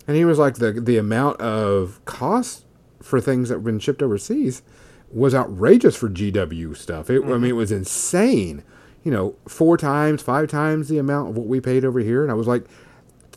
And 0.06 0.16
he 0.16 0.24
was 0.24 0.38
like, 0.38 0.56
the, 0.56 0.72
the 0.72 0.98
amount 0.98 1.40
of 1.40 2.04
cost 2.04 2.64
for 3.00 3.20
things 3.20 3.48
that 3.48 3.56
have 3.56 3.64
been 3.64 3.78
shipped 3.78 4.02
overseas 4.02 4.62
was 5.10 5.34
outrageous 5.34 5.96
for 5.96 6.08
GW 6.08 6.76
stuff. 6.76 7.10
It, 7.10 7.16
I 7.16 7.18
mean, 7.18 7.30
mm-hmm. 7.30 7.44
it 7.46 7.52
was 7.52 7.72
insane. 7.72 8.62
You 9.04 9.10
know, 9.10 9.34
four 9.48 9.76
times, 9.76 10.22
five 10.22 10.48
times 10.48 10.88
the 10.88 10.98
amount 10.98 11.30
of 11.30 11.36
what 11.36 11.46
we 11.46 11.60
paid 11.60 11.84
over 11.84 11.98
here. 12.00 12.22
And 12.22 12.30
I 12.30 12.34
was 12.34 12.46
like, 12.46 12.64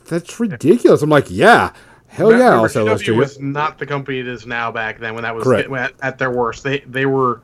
that's 0.08 0.38
ridiculous. 0.38 1.02
I'm 1.02 1.10
like, 1.10 1.26
yeah, 1.28 1.72
hell 2.06 2.30
yeah, 2.36 2.50
I'll 2.54 2.68
sell 2.68 2.84
those 2.84 3.02
to 3.04 3.12
you. 3.12 3.18
was 3.18 3.40
not 3.40 3.78
the 3.78 3.86
company 3.86 4.20
it 4.20 4.28
is 4.28 4.46
now 4.46 4.70
back 4.70 5.00
then 5.00 5.14
when 5.14 5.24
that 5.24 5.34
was 5.34 5.44
Correct. 5.44 5.70
at, 5.72 5.92
at 6.02 6.18
their 6.18 6.30
worst. 6.30 6.62
They 6.62 6.80
they 6.80 7.06
were 7.06 7.42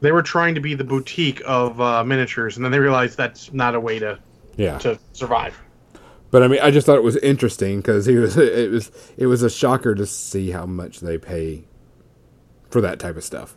they 0.00 0.12
were 0.12 0.22
trying 0.22 0.54
to 0.54 0.60
be 0.60 0.74
the 0.74 0.84
boutique 0.84 1.42
of 1.44 1.80
uh, 1.80 2.04
miniatures, 2.04 2.56
and 2.56 2.64
then 2.64 2.70
they 2.70 2.78
realized 2.78 3.16
that's 3.16 3.52
not 3.52 3.74
a 3.74 3.80
way 3.80 3.98
to 3.98 4.18
Yeah. 4.56 4.78
to 4.78 4.98
survive. 5.12 5.60
But 6.30 6.42
I 6.42 6.48
mean, 6.48 6.60
I 6.62 6.70
just 6.70 6.86
thought 6.86 6.96
it 6.96 7.04
was 7.04 7.16
interesting 7.16 7.78
because 7.78 8.06
he 8.06 8.14
was 8.16 8.36
it 8.38 8.70
was 8.70 8.92
it 9.16 9.26
was 9.26 9.42
a 9.42 9.50
shocker 9.50 9.94
to 9.96 10.06
see 10.06 10.50
how 10.52 10.66
much 10.66 11.00
they 11.00 11.18
pay 11.18 11.64
for 12.70 12.80
that 12.80 12.98
type 13.00 13.16
of 13.16 13.24
stuff. 13.24 13.56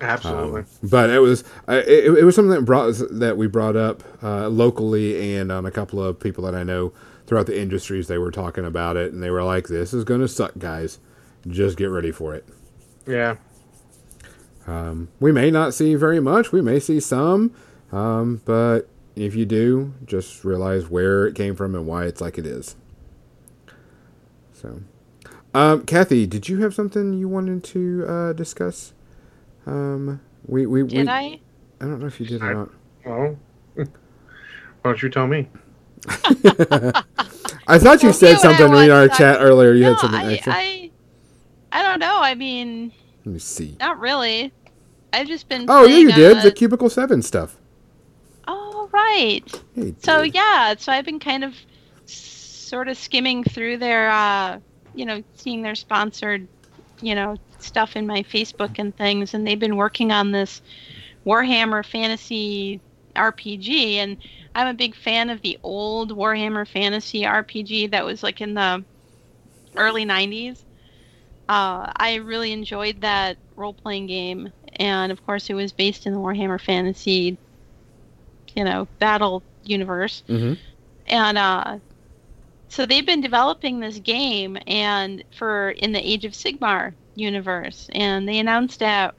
Absolutely. 0.00 0.60
Um, 0.62 0.66
but 0.82 1.10
it 1.10 1.20
was 1.20 1.42
uh, 1.68 1.82
it, 1.86 2.18
it 2.18 2.24
was 2.24 2.34
something 2.34 2.54
that 2.54 2.62
brought 2.62 2.94
that 3.10 3.36
we 3.36 3.46
brought 3.46 3.76
up 3.76 4.02
uh, 4.22 4.48
locally 4.48 5.36
and 5.36 5.50
on 5.50 5.64
a 5.64 5.70
couple 5.70 6.02
of 6.02 6.20
people 6.20 6.44
that 6.44 6.54
I 6.54 6.64
know 6.64 6.92
throughout 7.26 7.46
the 7.46 7.58
industries. 7.58 8.08
They 8.08 8.18
were 8.18 8.30
talking 8.30 8.64
about 8.64 8.96
it 8.96 9.12
and 9.12 9.22
they 9.22 9.30
were 9.30 9.42
like, 9.42 9.68
"This 9.68 9.94
is 9.94 10.04
going 10.04 10.20
to 10.20 10.28
suck, 10.28 10.52
guys. 10.58 10.98
Just 11.46 11.76
get 11.76 11.86
ready 11.86 12.12
for 12.12 12.34
it." 12.34 12.44
yeah. 13.06 13.36
Um, 14.66 15.08
we 15.20 15.30
may 15.30 15.50
not 15.50 15.74
see 15.74 15.94
very 15.94 16.20
much. 16.20 16.50
We 16.50 16.60
may 16.60 16.80
see 16.80 16.98
some, 16.98 17.54
um, 17.92 18.42
but 18.44 18.88
if 19.14 19.34
you 19.34 19.46
do, 19.46 19.94
just 20.04 20.44
realize 20.44 20.88
where 20.88 21.26
it 21.26 21.34
came 21.34 21.54
from 21.54 21.74
and 21.74 21.86
why 21.86 22.04
it's 22.04 22.20
like 22.20 22.36
it 22.36 22.46
is. 22.46 22.74
So, 24.52 24.80
um, 25.54 25.84
Kathy, 25.84 26.26
did 26.26 26.48
you 26.48 26.62
have 26.62 26.74
something 26.74 27.12
you 27.12 27.28
wanted 27.28 27.62
to 27.64 28.04
uh, 28.08 28.32
discuss? 28.32 28.92
Um, 29.66 30.20
we 30.46 30.66
we 30.66 30.82
Did 30.84 31.06
we, 31.06 31.08
I? 31.08 31.40
I 31.80 31.84
don't 31.84 32.00
know 32.00 32.06
if 32.06 32.20
you 32.20 32.26
did 32.26 32.42
I- 32.42 32.46
or 32.48 32.54
not. 32.54 32.70
Well, 33.04 33.38
why 33.74 33.84
don't 34.84 35.02
you 35.02 35.08
tell 35.10 35.26
me? 35.26 35.48
I 37.68 37.78
thought 37.78 38.02
you 38.02 38.08
Well, 38.08 38.12
said 38.12 38.28
you 38.30 38.36
and 38.36 38.38
I 38.38 38.42
something 38.42 38.66
in 38.66 38.72
want 38.72 38.90
our 38.90 39.08
to- 39.08 39.14
chat 39.16 39.38
earlier. 39.40 39.72
You 39.72 39.82
no, 39.82 39.90
had 39.94 40.00
something 40.00 40.20
I, 40.20 40.32
extra. 40.34 40.52
I, 40.54 40.90
I 41.72 41.82
don't 41.82 41.98
know. 41.98 42.18
I 42.20 42.34
mean, 42.34 42.92
Let 43.24 43.32
me 43.32 43.38
see. 43.38 43.76
not 43.80 43.98
really. 43.98 44.52
I've 45.12 45.26
just 45.26 45.48
been. 45.48 45.66
Oh 45.68 45.84
yeah, 45.84 45.96
you 45.96 46.12
did 46.12 46.36
uh, 46.38 46.42
the 46.42 46.52
Cubicle 46.52 46.90
Seven 46.90 47.22
stuff. 47.22 47.56
Oh 48.46 48.88
right. 48.92 49.42
Yeah, 49.74 49.90
So 50.02 50.22
yeah, 50.22 50.74
so 50.78 50.92
I've 50.92 51.04
been 51.04 51.18
kind 51.20 51.42
of 51.44 51.54
sort 52.06 52.88
of 52.88 52.96
skimming 52.96 53.42
through 53.44 53.78
their, 53.78 54.10
uh, 54.10 54.58
you 54.94 55.06
know, 55.06 55.22
seeing 55.34 55.62
their 55.62 55.74
sponsored, 55.74 56.46
you 57.00 57.14
know, 57.14 57.36
stuff 57.58 57.96
in 57.96 58.06
my 58.06 58.22
Facebook 58.22 58.78
and 58.78 58.96
things, 58.96 59.34
and 59.34 59.46
they've 59.46 59.58
been 59.58 59.76
working 59.76 60.12
on 60.12 60.32
this 60.32 60.60
Warhammer 61.26 61.84
Fantasy 61.84 62.80
RPG, 63.16 63.94
and 63.96 64.16
I'm 64.54 64.68
a 64.68 64.74
big 64.74 64.94
fan 64.94 65.30
of 65.30 65.40
the 65.42 65.58
old 65.62 66.12
Warhammer 66.12 66.66
Fantasy 66.68 67.22
RPG 67.22 67.90
that 67.90 68.04
was 68.04 68.22
like 68.22 68.40
in 68.40 68.54
the 68.54 68.84
early 69.76 70.04
'90s. 70.04 70.64
Uh, 71.48 71.90
I 71.96 72.16
really 72.16 72.52
enjoyed 72.52 73.00
that 73.02 73.38
role-playing 73.56 74.06
game, 74.06 74.52
and 74.78 75.12
of 75.12 75.22
course, 75.24 75.48
it 75.48 75.54
was 75.54 75.72
based 75.72 76.06
in 76.06 76.12
the 76.12 76.18
Warhammer 76.18 76.60
Fantasy, 76.60 77.38
you 78.54 78.64
know, 78.64 78.88
battle 78.98 79.42
universe 79.64 80.22
Mhm. 80.28 80.58
and 81.06 81.38
uh, 81.38 81.78
so 82.68 82.84
they've 82.86 83.06
been 83.06 83.20
developing 83.20 83.80
this 83.80 83.98
game 83.98 84.56
and 84.66 85.24
for 85.36 85.70
in 85.70 85.92
the 85.92 86.04
Age 86.08 86.24
of 86.24 86.32
Sigmar 86.32 86.94
universe, 87.16 87.88
and 87.92 88.28
they 88.28 88.38
announced 88.38 88.82
at 88.82 89.14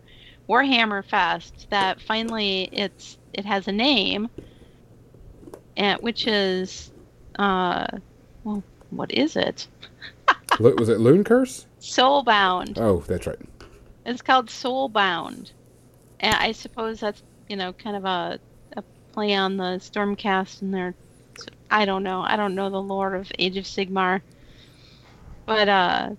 Warhammer 0.47 1.03
Fest 1.03 1.67
that 1.69 2.01
finally 2.01 2.69
it's 2.71 3.17
it 3.33 3.45
has 3.45 3.67
a 3.67 3.71
name, 3.71 4.29
and 5.75 6.01
which 6.01 6.25
is 6.27 6.91
uh, 7.37 7.87
well, 8.43 8.63
what 8.89 9.11
is 9.11 9.35
it? 9.35 9.67
Was 10.59 10.89
it 10.89 10.99
Loon 10.99 11.23
Curse? 11.23 11.65
Soulbound. 11.79 12.77
Oh, 12.77 13.03
that's 13.07 13.27
right. 13.27 13.37
It's 14.05 14.21
called 14.21 14.47
Soulbound, 14.47 15.51
and 16.19 16.35
I 16.35 16.53
suppose 16.53 16.99
that's 16.99 17.21
you 17.49 17.57
know 17.57 17.73
kind 17.73 17.95
of 17.97 18.05
a 18.05 18.39
a 18.77 18.83
play 19.11 19.33
on 19.35 19.57
the 19.57 19.79
Stormcast 19.79 20.61
and 20.61 20.73
their. 20.73 20.95
I 21.69 21.85
don't 21.85 22.03
know. 22.03 22.21
I 22.21 22.37
don't 22.37 22.55
know 22.55 22.69
the 22.69 22.81
lore 22.81 23.13
of 23.13 23.31
Age 23.37 23.57
of 23.57 23.65
Sigmar, 23.65 24.21
but 25.45 25.67
uh, 25.67 26.09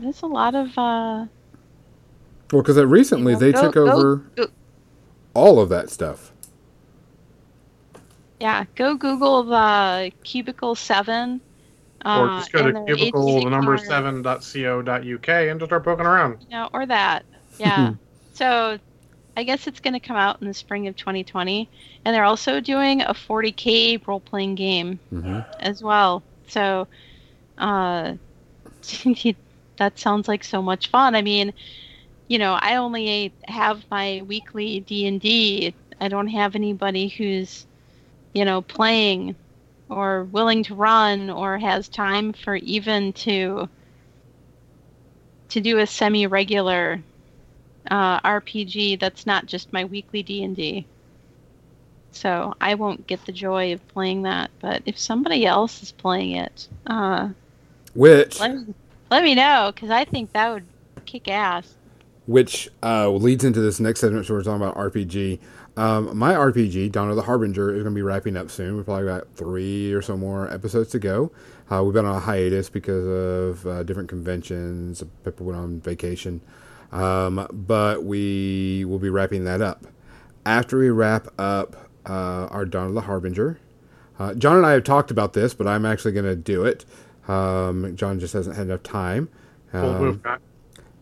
there's 0.00 0.22
a 0.22 0.26
lot 0.26 0.54
of 0.54 0.68
uh. 0.78 1.26
Well, 2.52 2.62
because 2.62 2.78
recently 2.78 3.32
you 3.32 3.38
know, 3.38 3.40
they 3.40 3.52
go- 3.52 3.62
took 3.62 3.74
go- 3.74 3.90
over 3.92 4.16
go- 4.36 4.46
all 5.34 5.58
of 5.60 5.68
that 5.70 5.90
stuff. 5.90 6.32
yeah, 8.40 8.64
go 8.74 8.94
Google 8.96 9.42
the 9.44 10.12
Cubicle 10.24 10.74
Seven. 10.74 11.40
or 12.04 12.28
Uh, 12.30 12.38
just 12.38 12.52
go 12.52 12.58
to 12.62 12.66
and 12.68 12.76
their 12.76 12.82
Age 12.84 12.90
of 12.92 12.98
cubicle 12.98 13.40
the 13.44 13.50
number 13.50 13.76
Sigmar- 13.76 13.86
seven 13.86 14.22
dot 14.22 14.46
co 14.52 14.82
dot 14.82 15.06
uk 15.06 15.28
and 15.28 15.58
just 15.58 15.68
start 15.70 15.84
poking 15.84 16.06
around. 16.06 16.38
you 16.42 16.48
know, 16.50 16.68
or 16.72 16.86
that. 16.86 17.24
Yeah. 17.58 17.94
so 18.34 18.78
I 19.38 19.42
guess 19.42 19.66
it's 19.66 19.80
going 19.80 19.94
to 19.94 20.00
come 20.00 20.16
out 20.16 20.40
in 20.42 20.46
the 20.46 20.52
spring 20.54 20.86
of 20.88 20.96
2020. 20.96 21.68
And 22.04 22.14
they're 22.14 22.24
also 22.24 22.60
doing 22.60 23.00
a 23.02 23.12
40k 23.14 24.06
role 24.06 24.20
playing 24.20 24.54
game 24.56 24.98
hmm 25.10 25.40
as 25.60 25.82
well. 25.82 26.22
So 26.48 26.86
uh, 27.58 28.14
that 29.76 29.98
sounds 29.98 30.28
like 30.28 30.44
so 30.44 30.62
much 30.62 30.88
fun. 30.88 31.14
I 31.14 31.22
mean, 31.22 31.52
you 32.28 32.38
know, 32.38 32.54
I 32.60 32.76
only 32.76 33.32
have 33.44 33.84
my 33.90 34.22
weekly 34.26 34.80
D&D. 34.80 35.74
I 36.00 36.08
don't 36.08 36.28
have 36.28 36.54
anybody 36.54 37.08
who's, 37.08 37.66
you 38.32 38.44
know, 38.44 38.62
playing 38.62 39.36
or 39.88 40.24
willing 40.24 40.64
to 40.64 40.74
run 40.74 41.30
or 41.30 41.58
has 41.58 41.88
time 41.88 42.32
for 42.32 42.56
even 42.56 43.12
to 43.12 43.68
to 45.48 45.60
do 45.60 45.78
a 45.78 45.86
semi-regular 45.86 47.00
uh, 47.88 48.20
RPG 48.20 48.98
that's 48.98 49.26
not 49.26 49.46
just 49.46 49.72
my 49.72 49.84
weekly 49.84 50.24
D&D. 50.24 50.84
So 52.10 52.54
I 52.60 52.74
won't 52.74 53.06
get 53.06 53.24
the 53.26 53.32
joy 53.32 53.72
of 53.72 53.88
playing 53.88 54.22
that, 54.22 54.50
but 54.60 54.82
if 54.86 54.98
somebody 54.98 55.46
else 55.46 55.84
is 55.84 55.92
playing 55.92 56.32
it, 56.32 56.66
uh, 56.86 57.28
Which 57.94 58.40
let 59.10 59.24
me 59.24 59.34
know 59.34 59.72
because 59.74 59.90
I 59.90 60.04
think 60.04 60.32
that 60.32 60.52
would 60.52 60.66
kick 61.06 61.28
ass. 61.28 61.76
which 62.26 62.68
uh, 62.82 63.08
leads 63.10 63.44
into 63.44 63.60
this 63.60 63.78
next 63.80 64.00
segment. 64.00 64.26
So 64.26 64.34
we're 64.34 64.42
talking 64.42 64.62
about 64.62 64.76
RPG. 64.76 65.38
Um, 65.76 66.16
my 66.16 66.34
RPG, 66.34 66.90
Dawn 66.92 67.10
of 67.10 67.16
the 67.16 67.22
Harbinger, 67.22 67.70
is 67.70 67.82
going 67.82 67.94
to 67.94 67.98
be 67.98 68.02
wrapping 68.02 68.36
up 68.36 68.50
soon. 68.50 68.76
We've 68.76 68.84
probably 68.84 69.06
got 69.06 69.28
three 69.36 69.92
or 69.92 70.02
so 70.02 70.16
more 70.16 70.52
episodes 70.52 70.90
to 70.90 70.98
go. 70.98 71.30
Uh, 71.70 71.84
we've 71.84 71.94
been 71.94 72.06
on 72.06 72.16
a 72.16 72.20
hiatus 72.20 72.68
because 72.70 73.06
of 73.06 73.66
uh, 73.66 73.82
different 73.84 74.08
conventions. 74.08 75.02
People 75.24 75.46
went 75.46 75.58
on 75.58 75.80
vacation, 75.80 76.40
um, 76.92 77.46
but 77.52 78.04
we 78.04 78.84
will 78.86 78.98
be 78.98 79.10
wrapping 79.10 79.44
that 79.44 79.60
up. 79.60 79.86
After 80.46 80.78
we 80.78 80.90
wrap 80.90 81.28
up 81.38 81.76
uh, 82.06 82.46
our 82.50 82.64
Dawn 82.64 82.88
of 82.88 82.94
the 82.94 83.02
Harbinger, 83.02 83.58
uh, 84.18 84.34
John 84.34 84.56
and 84.56 84.64
I 84.66 84.72
have 84.72 84.84
talked 84.84 85.10
about 85.10 85.34
this, 85.34 85.54
but 85.54 85.66
I'm 85.66 85.84
actually 85.84 86.12
going 86.12 86.24
to 86.26 86.36
do 86.36 86.64
it. 86.64 86.84
Um, 87.28 87.96
John 87.96 88.20
just 88.20 88.32
hasn't 88.34 88.56
had 88.56 88.66
enough 88.66 88.82
time. 88.82 89.28
Bold 89.72 89.96
Um, 89.96 90.00
move, 90.02 90.22
Cotton. 90.22 90.42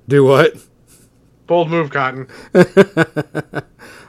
do 0.08 0.24
what? 0.24 0.56
Bold 1.46 1.68
move, 1.70 1.90
Cotton. 1.90 2.26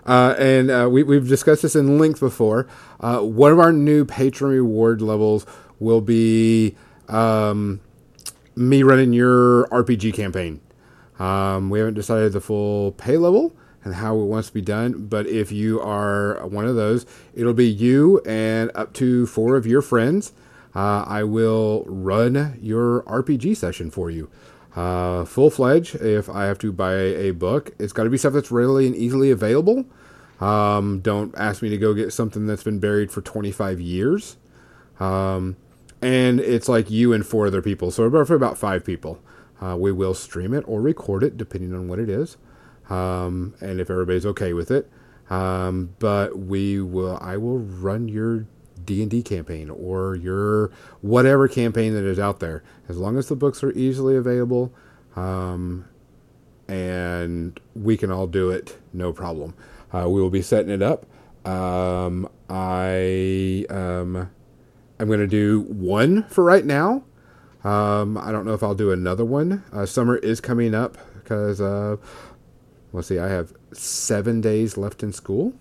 uh, 0.06 0.36
and 0.38 0.70
uh, 0.72 0.88
we, 0.90 1.04
we've 1.04 1.28
discussed 1.28 1.62
this 1.64 1.76
in 1.76 1.98
length 2.00 2.20
before. 2.20 2.68
Uh, 3.00 3.20
one 3.20 3.52
of 3.52 3.60
our 3.60 3.74
new 3.74 4.06
patron 4.06 4.52
reward 4.52 5.02
levels 5.02 5.46
will 5.80 6.02
be 6.02 6.76
um, 7.10 7.82
me 8.56 8.84
running 8.84 9.14
your 9.14 9.68
RPG 9.68 10.14
campaign. 10.14 10.62
Um, 11.20 11.70
we 11.70 11.80
haven't 11.80 11.94
decided 11.96 12.34
the 12.34 12.42
full 12.42 12.92
pay 12.94 13.18
level 13.18 13.56
and 13.84 13.96
how 13.96 14.20
it 14.20 14.26
wants 14.26 14.48
to 14.50 14.54
be 14.54 14.62
done, 14.62 15.06
but 15.08 15.28
if 15.28 15.52
you 15.52 15.80
are 15.82 16.46
one 16.48 16.66
of 16.66 16.76
those, 16.76 17.06
it'll 17.34 17.54
be 17.54 17.68
you 17.70 18.20
and 18.26 18.72
up 18.76 18.94
to 18.94 19.26
four 19.28 19.56
of 19.56 19.68
your 19.68 19.82
friends. 19.82 20.34
Uh, 20.76 21.06
I 21.08 21.24
will 21.24 21.86
run 21.88 22.60
your 22.62 23.04
RPG 23.04 23.56
session 23.56 23.90
for 23.90 24.12
you. 24.12 24.30
Uh, 24.76 25.24
full 25.24 25.50
fledged. 25.50 25.96
If 25.96 26.30
I 26.30 26.46
have 26.46 26.60
to 26.60 26.72
buy 26.74 26.96
a 26.96 27.32
book, 27.32 27.72
it's 27.80 27.94
got 27.94 28.04
to 28.04 28.10
be 28.10 28.18
stuff 28.18 28.34
that's 28.34 28.52
readily 28.52 28.86
and 28.88 28.96
easily 28.96 29.32
available. 29.32 29.86
Um, 30.42 31.00
don't 31.00 31.34
ask 31.38 31.62
me 31.62 31.70
to 31.70 31.78
go 31.78 31.94
get 31.94 32.12
something 32.12 32.46
that's 32.46 32.64
been 32.64 32.80
buried 32.80 33.10
for 33.10 33.22
25 33.22 33.80
years. 33.80 34.36
Um, 35.00 35.56
and 36.02 36.40
it's 36.40 36.68
like 36.68 36.92
you 36.92 37.14
and 37.14 37.26
four 37.26 37.48
other 37.48 37.62
people. 37.62 37.90
So 37.92 38.04
about 38.04 38.28
for 38.28 38.36
about 38.36 38.58
five 38.58 38.84
people. 38.84 39.20
Uh, 39.62 39.78
we 39.78 39.92
will 39.92 40.14
stream 40.14 40.54
it 40.54 40.64
or 40.68 40.82
record 40.82 41.24
it, 41.24 41.38
depending 41.38 41.74
on 41.74 41.88
what 41.88 41.98
it 41.98 42.10
is, 42.10 42.36
um, 42.90 43.56
and 43.62 43.80
if 43.80 43.90
everybody's 43.90 44.26
okay 44.26 44.52
with 44.52 44.70
it. 44.70 44.90
Um, 45.30 45.96
but 46.00 46.38
we 46.38 46.82
will. 46.82 47.18
I 47.22 47.38
will 47.38 47.60
run 47.60 48.08
your 48.08 48.46
D 48.86 49.02
and 49.02 49.12
D 49.12 49.24
campaign 49.24 49.70
or 49.70 50.16
your 50.16 50.72
whatever 51.02 51.48
campaign 51.48 51.94
that 51.94 52.04
is 52.04 52.20
out 52.20 52.40
there, 52.40 52.64
as 52.88 52.98
long 52.98 53.18
as 53.18 53.28
the 53.28 53.36
books 53.36 53.64
are 53.64 53.72
easily 53.72 54.16
available, 54.16 54.74
um, 55.16 55.86
and 56.68 57.60
we 57.76 57.98
can 57.98 58.12
all 58.12 58.28
do 58.28 58.50
it, 58.50 58.78
no 58.94 59.14
problem. 59.14 59.54
Uh, 59.92 60.10
we 60.10 60.22
will 60.22 60.30
be 60.30 60.42
setting 60.42 60.72
it 60.72 60.82
up. 60.82 61.06
Um, 61.46 62.28
I 62.50 63.66
um, 63.70 64.30
I'm 65.00 65.08
going 65.08 65.20
to 65.20 65.28
do 65.28 65.62
one 65.62 66.24
for 66.24 66.44
right 66.44 66.66
now. 66.66 67.04
Um, 67.64 68.18
I 68.18 68.32
don't 68.32 68.46
know 68.46 68.54
if 68.54 68.64
I'll 68.64 68.76
do 68.76 68.92
another 68.92 69.26
one. 69.26 69.64
Uh, 69.74 69.86
summer 69.86 70.18
is 70.18 70.40
coming 70.40 70.76
up 70.76 70.98
because, 71.16 71.60
uh, 71.60 71.98
let's 72.94 73.08
see, 73.08 73.18
I 73.18 73.28
have 73.28 73.54
seven 73.74 74.40
days 74.40 74.78
left 74.78 75.02
in 75.04 75.12
school. 75.12 75.54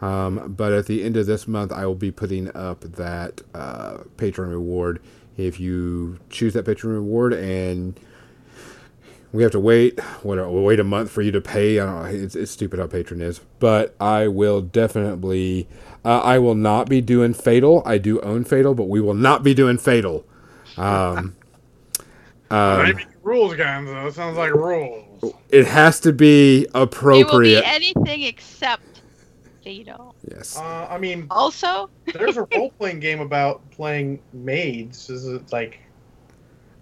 Um, 0.00 0.54
but 0.56 0.72
at 0.72 0.86
the 0.86 1.02
end 1.04 1.16
of 1.16 1.26
this 1.26 1.46
month, 1.46 1.72
I 1.72 1.84
will 1.86 1.94
be 1.94 2.10
putting 2.10 2.54
up 2.56 2.80
that 2.80 3.42
uh, 3.54 3.98
Patreon 4.16 4.50
reward. 4.50 5.00
If 5.36 5.60
you 5.60 6.18
choose 6.30 6.54
that 6.54 6.64
Patreon 6.64 6.92
reward 6.94 7.32
and 7.32 7.98
we 9.32 9.42
have 9.42 9.52
to 9.52 9.60
wait. 9.60 10.00
What? 10.22 10.50
Wait 10.50 10.80
a 10.80 10.84
month 10.84 11.10
for 11.10 11.22
you 11.22 11.30
to 11.32 11.40
pay. 11.40 11.78
I 11.78 11.84
don't 11.86 12.02
know. 12.02 12.08
It's, 12.24 12.34
it's 12.34 12.50
stupid 12.50 12.80
how 12.80 12.86
Patron 12.86 13.20
is, 13.22 13.40
but 13.58 13.94
I 14.00 14.28
will 14.28 14.60
definitely. 14.60 15.68
Uh, 16.04 16.20
I 16.20 16.38
will 16.38 16.54
not 16.54 16.88
be 16.88 17.00
doing 17.00 17.34
Fatal. 17.34 17.82
I 17.86 17.98
do 17.98 18.20
own 18.22 18.44
Fatal, 18.44 18.74
but 18.74 18.88
we 18.88 19.00
will 19.00 19.14
not 19.14 19.42
be 19.42 19.54
doing 19.54 19.78
Fatal. 19.78 20.24
Um, 20.76 21.36
I 22.50 22.80
um, 22.88 22.96
make 22.96 23.06
rules, 23.22 23.54
Gonzo. 23.54 24.08
It 24.08 24.14
sounds 24.14 24.36
like 24.36 24.52
rules. 24.52 25.34
it 25.50 25.66
has 25.66 26.00
to 26.00 26.12
be 26.12 26.62
It 26.62 26.74
will 26.74 26.80
be 26.80 26.82
appropriate. 26.82 27.62
anything 27.66 28.22
except 28.22 29.02
fatal. 29.62 30.14
yes. 30.30 30.56
Uh, 30.56 30.86
I 30.90 30.98
mean, 30.98 31.26
Also, 31.30 31.90
there's 32.14 32.36
a 32.36 32.42
role 32.54 32.70
playing 32.78 33.00
game 33.00 33.20
about 33.20 33.68
playing 33.70 34.20
maids. 34.32 35.10
Is 35.10 35.26
it 35.26 35.52
like? 35.52 35.80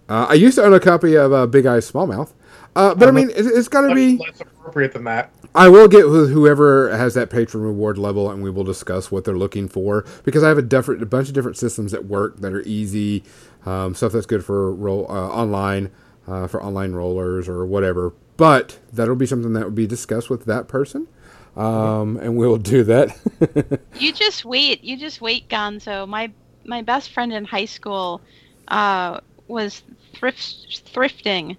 Uh, 0.09 0.27
I 0.31 0.35
used 0.35 0.57
to 0.57 0.65
own 0.65 0.73
a 0.73 0.81
copy 0.81 1.17
of 1.17 1.33
uh, 1.33 1.47
Big 1.47 1.67
Eyes 1.67 1.87
Small 1.87 2.07
Mouth, 2.07 2.33
uh, 2.75 2.95
but 2.95 3.07
I 3.07 3.09
Um, 3.11 3.15
mean, 3.17 3.31
it, 3.31 3.45
it's 3.47 3.69
got 3.69 3.83
to 3.83 3.95
be. 3.95 4.17
less 4.17 4.41
appropriate 4.41 4.93
than 4.93 5.05
that. 5.05 5.31
I 5.55 5.69
will 5.69 5.89
get 5.89 6.09
with 6.09 6.31
whoever 6.33 6.95
has 6.97 7.15
that 7.15 7.29
patron 7.31 7.63
reward 7.63 7.99
level, 7.99 8.31
and 8.31 8.43
we 8.43 8.51
will 8.51 8.65
discuss 8.65 9.11
what 9.11 9.25
they're 9.25 9.37
looking 9.37 9.69
for 9.69 10.05
because 10.25 10.43
I 10.43 10.49
have 10.49 10.59
a 10.59 10.63
different, 10.63 11.03
a 11.03 11.07
bunch 11.07 11.29
of 11.29 11.35
different 11.35 11.57
systems 11.59 11.93
that 11.93 12.07
work 12.07 12.39
that 12.41 12.53
are 12.55 12.63
easy, 12.63 13.23
um, 13.67 13.95
stuff 13.95 14.13
that's 14.13 14.27
good 14.27 14.45
for 14.45 14.73
roll 14.73 15.07
uh, 15.11 15.15
online, 15.29 15.91
uh, 16.27 16.47
for 16.47 16.63
online 16.63 16.93
rollers 16.93 17.49
or 17.49 17.67
whatever. 17.67 18.13
But 18.39 18.79
that'll 18.93 19.17
be 19.17 19.27
something 19.27 19.53
that 19.55 19.65
will 19.65 19.71
be 19.73 19.87
discussed 19.87 20.31
with 20.31 20.45
that 20.47 20.69
person, 20.69 21.07
um, 21.59 22.17
and 22.19 22.37
we 22.37 22.47
will 22.47 22.57
do 22.59 22.85
that. 22.85 23.81
you 23.99 24.13
just 24.13 24.45
wait. 24.45 24.83
You 24.85 24.97
just 24.97 25.21
wait, 25.21 25.49
Gonzo. 25.49 26.07
My 26.09 26.31
my 26.65 26.83
best 26.83 27.11
friend 27.11 27.33
in 27.33 27.45
high 27.45 27.65
school 27.65 28.21
uh, 28.69 29.21
was 29.49 29.83
thrift 30.15 30.85
thrifting, 30.95 31.57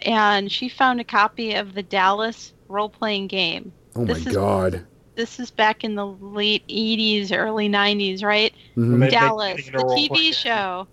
and 0.00 0.50
she 0.50 0.68
found 0.68 1.00
a 1.00 1.04
copy 1.04 1.54
of 1.54 1.74
the 1.74 1.82
Dallas 1.82 2.52
role 2.68 2.88
playing 2.88 3.28
game. 3.28 3.72
oh 3.96 4.00
my 4.00 4.12
This 4.14 4.26
is- 4.26 4.34
god! 4.34 4.84
This 5.14 5.40
is 5.40 5.50
back 5.50 5.82
in 5.82 5.94
the 5.96 6.06
late 6.06 6.62
'80s, 6.68 7.32
early 7.32 7.68
'90s, 7.68 8.22
right? 8.22 8.52
Mhm. 8.76 9.10
Dallas, 9.10 9.66
the 9.66 9.72
TV 9.78 10.32
show, 10.32 10.86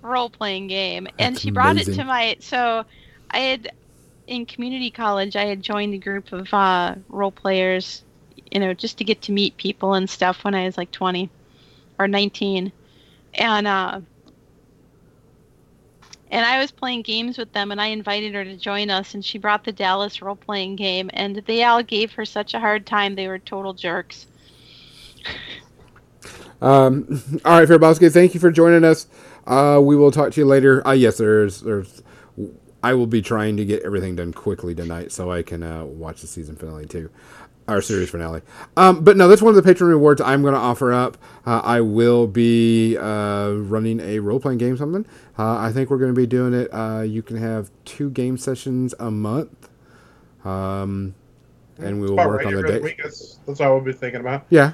role 0.00 0.30
playing 0.30 0.68
game, 0.68 1.06
and 1.18 1.38
she 1.38 1.50
brought 1.50 1.76
it 1.76 1.84
to 1.84 2.04
my. 2.04 2.36
So, 2.40 2.84
I 3.30 3.38
had 3.40 3.70
in 4.32 4.46
community 4.46 4.90
college, 4.90 5.36
I 5.36 5.44
had 5.44 5.62
joined 5.62 5.94
a 5.94 5.98
group 5.98 6.32
of 6.32 6.52
uh, 6.52 6.96
role 7.08 7.30
players, 7.30 8.02
you 8.50 8.58
know, 8.58 8.72
just 8.74 8.98
to 8.98 9.04
get 9.04 9.22
to 9.22 9.32
meet 9.32 9.56
people 9.56 9.94
and 9.94 10.08
stuff 10.08 10.44
when 10.44 10.54
I 10.54 10.64
was 10.64 10.76
like 10.76 10.90
20 10.90 11.30
or 11.98 12.08
19, 12.08 12.72
and 13.34 13.66
uh, 13.66 14.00
and 16.30 16.46
I 16.46 16.58
was 16.58 16.70
playing 16.70 17.02
games 17.02 17.36
with 17.36 17.52
them, 17.52 17.70
and 17.70 17.80
I 17.80 17.88
invited 17.88 18.34
her 18.34 18.44
to 18.44 18.56
join 18.56 18.88
us, 18.88 19.14
and 19.14 19.22
she 19.22 19.36
brought 19.38 19.64
the 19.64 19.72
Dallas 19.72 20.22
role 20.22 20.34
playing 20.34 20.76
game, 20.76 21.10
and 21.12 21.36
they 21.46 21.62
all 21.62 21.82
gave 21.82 22.12
her 22.12 22.24
such 22.24 22.54
a 22.54 22.60
hard 22.60 22.86
time. 22.86 23.14
They 23.14 23.28
were 23.28 23.38
total 23.38 23.74
jerks. 23.74 24.26
Um, 26.62 27.20
all 27.44 27.58
right, 27.58 27.68
Fairbowski, 27.68 28.10
thank 28.12 28.34
you 28.34 28.40
for 28.40 28.52
joining 28.52 28.84
us. 28.84 29.08
Uh, 29.46 29.80
we 29.82 29.96
will 29.96 30.12
talk 30.12 30.30
to 30.32 30.40
you 30.40 30.46
later. 30.46 30.86
Uh, 30.86 30.92
yes, 30.92 31.18
there's, 31.18 31.60
there's. 31.60 32.02
I 32.82 32.94
will 32.94 33.06
be 33.06 33.22
trying 33.22 33.56
to 33.58 33.64
get 33.64 33.82
everything 33.82 34.16
done 34.16 34.32
quickly 34.32 34.74
tonight 34.74 35.12
so 35.12 35.30
I 35.30 35.42
can 35.42 35.62
uh, 35.62 35.84
watch 35.84 36.20
the 36.20 36.26
season 36.26 36.56
finale 36.56 36.86
too, 36.86 37.10
our 37.68 37.80
series 37.80 38.10
finale. 38.10 38.42
Um, 38.76 39.04
but 39.04 39.16
no, 39.16 39.28
that's 39.28 39.40
one 39.42 39.50
of 39.50 39.56
the 39.56 39.62
patron 39.62 39.88
rewards 39.88 40.20
I'm 40.20 40.42
going 40.42 40.54
to 40.54 40.60
offer 40.60 40.92
up. 40.92 41.16
Uh, 41.46 41.60
I 41.60 41.80
will 41.80 42.26
be 42.26 42.96
uh, 42.96 43.50
running 43.50 44.00
a 44.00 44.18
role 44.18 44.40
playing 44.40 44.58
game 44.58 44.76
something. 44.76 45.06
Uh, 45.38 45.58
I 45.58 45.72
think 45.72 45.90
we're 45.90 45.98
going 45.98 46.14
to 46.14 46.20
be 46.20 46.26
doing 46.26 46.54
it. 46.54 46.68
Uh, 46.72 47.02
you 47.02 47.22
can 47.22 47.36
have 47.36 47.70
two 47.84 48.10
game 48.10 48.36
sessions 48.36 48.94
a 48.98 49.10
month, 49.10 49.68
um, 50.44 51.14
and 51.78 52.00
we 52.00 52.06
will 52.08 52.14
About 52.14 52.28
work 52.28 52.44
right 52.44 52.54
on 52.54 52.62
the 52.62 52.80
date. 52.80 52.98
That's, 53.02 53.38
that's 53.46 53.60
what 53.60 53.68
I 53.68 53.70
would 53.70 53.84
be 53.84 53.92
thinking 53.92 54.20
about. 54.20 54.46
Yeah, 54.50 54.72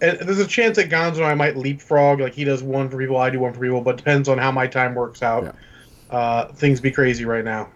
And 0.00 0.18
there's 0.18 0.38
a 0.38 0.46
chance 0.46 0.76
that 0.76 0.90
Gonzo 0.90 1.16
and 1.16 1.24
I 1.24 1.34
might 1.34 1.56
leapfrog. 1.56 2.20
Like 2.20 2.34
he 2.34 2.44
does 2.44 2.62
one 2.62 2.90
for 2.90 2.98
people, 2.98 3.16
I 3.16 3.30
do 3.30 3.40
one 3.40 3.54
for 3.54 3.60
people, 3.60 3.80
but 3.80 3.96
depends 3.96 4.28
on 4.28 4.36
how 4.36 4.50
my 4.52 4.66
time 4.66 4.94
works 4.94 5.22
out. 5.22 5.44
Yeah. 5.44 5.52
Uh, 6.10 6.46
things 6.46 6.80
be 6.80 6.90
crazy 6.90 7.24
right 7.24 7.44
now. 7.44 7.70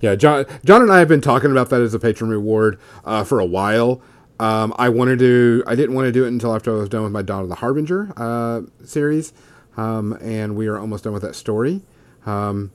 Yeah, 0.00 0.16
John, 0.16 0.46
John 0.64 0.82
and 0.82 0.92
I 0.92 0.98
have 0.98 1.08
been 1.08 1.20
talking 1.20 1.52
about 1.52 1.70
that 1.70 1.80
as 1.80 1.94
a 1.94 1.98
patron 1.98 2.28
reward 2.28 2.78
uh, 3.04 3.22
for 3.22 3.38
a 3.38 3.46
while. 3.46 4.02
Um, 4.40 4.74
I 4.76 4.88
wanted 4.88 5.20
to, 5.20 5.62
I 5.66 5.76
didn't 5.76 5.94
want 5.94 6.06
to 6.06 6.12
do 6.12 6.24
it 6.24 6.28
until 6.28 6.54
after 6.54 6.74
I 6.74 6.80
was 6.80 6.88
done 6.88 7.04
with 7.04 7.12
my 7.12 7.22
Dawn 7.22 7.44
of 7.44 7.48
the 7.48 7.54
Harbinger 7.56 8.12
uh, 8.16 8.62
series, 8.84 9.32
um, 9.76 10.18
and 10.20 10.56
we 10.56 10.66
are 10.66 10.76
almost 10.76 11.04
done 11.04 11.12
with 11.12 11.22
that 11.22 11.36
story. 11.36 11.82
Um, 12.26 12.72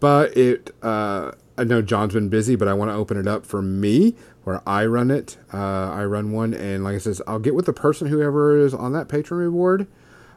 but 0.00 0.36
it, 0.36 0.74
uh, 0.82 1.32
I 1.56 1.64
know 1.64 1.80
John's 1.80 2.12
been 2.12 2.28
busy, 2.28 2.56
but 2.56 2.68
I 2.68 2.74
want 2.74 2.90
to 2.90 2.94
open 2.94 3.16
it 3.16 3.26
up 3.26 3.46
for 3.46 3.62
me 3.62 4.14
where 4.44 4.60
I 4.66 4.84
run 4.84 5.10
it. 5.10 5.38
Uh, 5.52 5.90
I 5.90 6.04
run 6.04 6.32
one, 6.32 6.52
and 6.52 6.84
like 6.84 6.96
I 6.96 6.98
says, 6.98 7.22
I'll 7.26 7.38
get 7.38 7.54
with 7.54 7.64
the 7.66 7.72
person 7.72 8.08
whoever 8.08 8.58
is 8.58 8.74
on 8.74 8.92
that 8.92 9.08
patron 9.08 9.40
reward, 9.40 9.86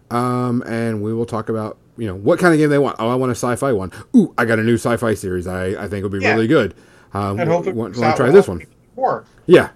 um, 0.10 0.64
and 0.66 1.02
we 1.02 1.14
will 1.14 1.26
talk 1.26 1.50
about 1.50 1.78
you 1.98 2.08
know 2.08 2.16
what 2.16 2.39
kind 2.39 2.54
of 2.54 2.60
game 2.60 2.70
they 2.70 2.78
want. 2.80 2.96
Oh, 3.00 3.10
I 3.10 3.16
want 3.16 3.32
a 3.32 3.36
sci-fi 3.36 3.72
one. 3.74 3.91
Ooh, 4.16 4.34
I 4.38 4.46
got 4.46 4.60
a 4.60 4.64
new 4.64 4.76
sci-fi 4.76 5.14
series. 5.14 5.48
I, 5.48 5.84
I 5.84 5.88
think 5.88 6.04
will 6.04 6.10
be 6.10 6.20
Yeah. 6.20 6.34
really 6.34 6.48
good. 6.48 6.74
Um, 7.14 7.39
And 7.39 7.50
hopefully, 7.50 7.74
want, 7.76 7.98
want 7.98 8.16
to 8.16 8.22
try 8.24 8.32
this 8.32 8.48
one? 8.48 8.62
More. 8.96 9.24
Yeah. 9.46 9.70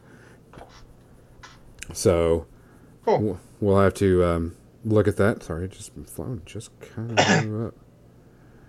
So 1.93 2.45
Cool. 3.05 3.39
we'll 3.59 3.80
have 3.80 3.93
to 3.95 4.24
um, 4.24 4.55
look 4.86 5.07
at 5.07 5.17
that. 5.17 5.43
Sorry, 5.43 5.67
just 5.67 5.91
phone 6.05 6.41
just 6.45 6.72
kind 6.80 7.20
of 7.20 7.67
up. 7.67 7.76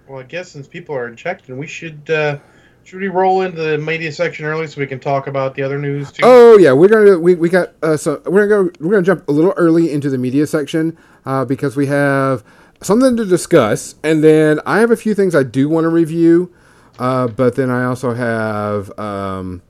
Well, 0.09 0.21
I 0.21 0.23
guess 0.25 0.51
since 0.51 0.67
people 0.67 0.95
are 0.97 1.15
checked, 1.15 1.49
and 1.49 1.59
we 1.59 1.67
should 1.67 2.09
uh, 2.11 2.39
should 2.85 3.01
we 3.01 3.09
roll 3.09 3.43
into 3.43 3.61
the 3.61 3.79
media 3.79 4.11
section 4.11 4.45
early 4.47 4.67
so 4.67 4.81
we 4.81 4.87
can 4.87 4.99
talk 4.99 5.27
about 5.27 5.55
the 5.55 5.63
other 5.63 5.79
news 5.79 6.11
too? 6.11 6.23
Oh 6.25 6.57
yeah, 6.59 6.73
we're 6.73 6.89
gonna 6.89 7.19
we, 7.19 7.35
we 7.35 7.49
got 7.49 7.75
uh, 7.83 7.97
so 7.97 8.21
we're 8.27 8.49
gonna 8.49 8.65
go 8.71 8.71
we're 8.81 8.91
gonna 8.93 9.03
jump 9.03 9.29
a 9.29 9.33
little 9.33 9.53
early 9.57 9.93
into 9.93 10.09
the 10.11 10.19
media 10.19 10.47
section 10.47 10.97
uh, 11.27 11.45
because 11.45 11.77
we 11.77 11.87
have 11.87 12.43
something 12.81 13.17
to 13.17 13.25
discuss, 13.25 13.95
and 14.03 14.23
then 14.25 14.61
I 14.67 14.81
have 14.81 14.91
a 14.91 14.97
few 14.97 15.15
things 15.15 15.35
I 15.35 15.43
do 15.43 15.69
want 15.69 15.85
to 15.85 15.89
review, 15.89 16.53
uh, 16.99 17.29
but 17.29 17.57
then 17.57 17.71
I 17.71 17.85
also 17.85 18.15
have 18.15 18.97
um, 18.99 19.63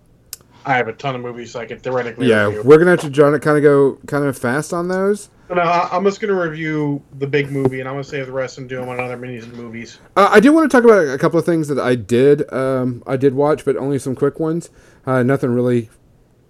I 0.64 0.74
have 0.76 0.88
a 0.88 0.92
ton 0.92 1.14
of 1.14 1.20
movies 1.22 1.56
I 1.56 1.66
could 1.66 1.82
theoretically 1.82 2.28
yeah 2.28 2.46
review. 2.46 2.62
we're 2.64 2.78
gonna 2.78 2.90
have 2.90 3.00
to 3.00 3.10
kind 3.40 3.56
of 3.56 3.62
go 3.62 3.98
kind 4.06 4.24
of 4.24 4.36
fast 4.38 4.72
on 4.72 4.88
those. 4.88 5.28
No, 5.48 5.60
I- 5.62 5.88
I'm 5.90 6.04
just 6.04 6.20
going 6.20 6.32
to 6.32 6.40
review 6.40 7.02
the 7.18 7.26
big 7.26 7.50
movie, 7.50 7.80
and 7.80 7.88
I'm 7.88 7.96
going 7.96 8.04
to 8.04 8.08
save 8.08 8.26
the 8.26 8.32
rest 8.32 8.58
and 8.58 8.68
do 8.68 8.76
them 8.76 8.88
on 8.88 9.00
other 9.00 9.16
minis 9.16 9.42
and 9.42 9.52
movies. 9.54 9.98
Uh, 10.16 10.28
I 10.30 10.38
do 10.38 10.52
want 10.52 10.70
to 10.70 10.76
talk 10.76 10.84
about 10.84 11.08
a 11.12 11.18
couple 11.18 11.40
of 11.40 11.44
things 11.44 11.66
that 11.66 11.78
I 11.80 11.96
did 11.96 12.48
um, 12.52 13.02
I 13.04 13.16
did 13.16 13.34
watch, 13.34 13.64
but 13.64 13.76
only 13.76 13.98
some 13.98 14.14
quick 14.14 14.38
ones. 14.38 14.70
Uh, 15.04 15.24
nothing 15.24 15.50
really 15.50 15.90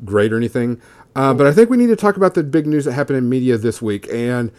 great 0.04 0.34
or 0.34 0.36
anything. 0.36 0.82
Uh, 1.16 1.32
but 1.32 1.46
I 1.46 1.52
think 1.52 1.70
we 1.70 1.78
need 1.78 1.86
to 1.86 1.96
talk 1.96 2.18
about 2.18 2.34
the 2.34 2.42
big 2.42 2.66
news 2.66 2.84
that 2.84 2.92
happened 2.92 3.16
in 3.16 3.30
media 3.30 3.56
this 3.56 3.80
week, 3.80 4.06
and 4.12 4.52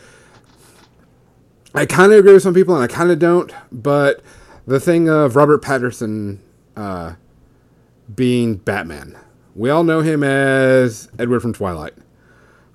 I 1.73 1.85
kind 1.85 2.11
of 2.11 2.19
agree 2.19 2.33
with 2.33 2.43
some 2.43 2.53
people, 2.53 2.75
and 2.75 2.83
I 2.83 2.87
kind 2.87 3.11
of 3.11 3.19
don't. 3.19 3.51
But 3.71 4.21
the 4.67 4.79
thing 4.79 5.09
of 5.09 5.35
Robert 5.35 5.63
Pattinson 5.63 6.39
uh, 6.75 7.13
being 8.13 8.55
Batman, 8.55 9.17
we 9.55 9.69
all 9.69 9.83
know 9.83 10.01
him 10.01 10.23
as 10.23 11.09
Edward 11.17 11.39
from 11.41 11.53
Twilight. 11.53 11.93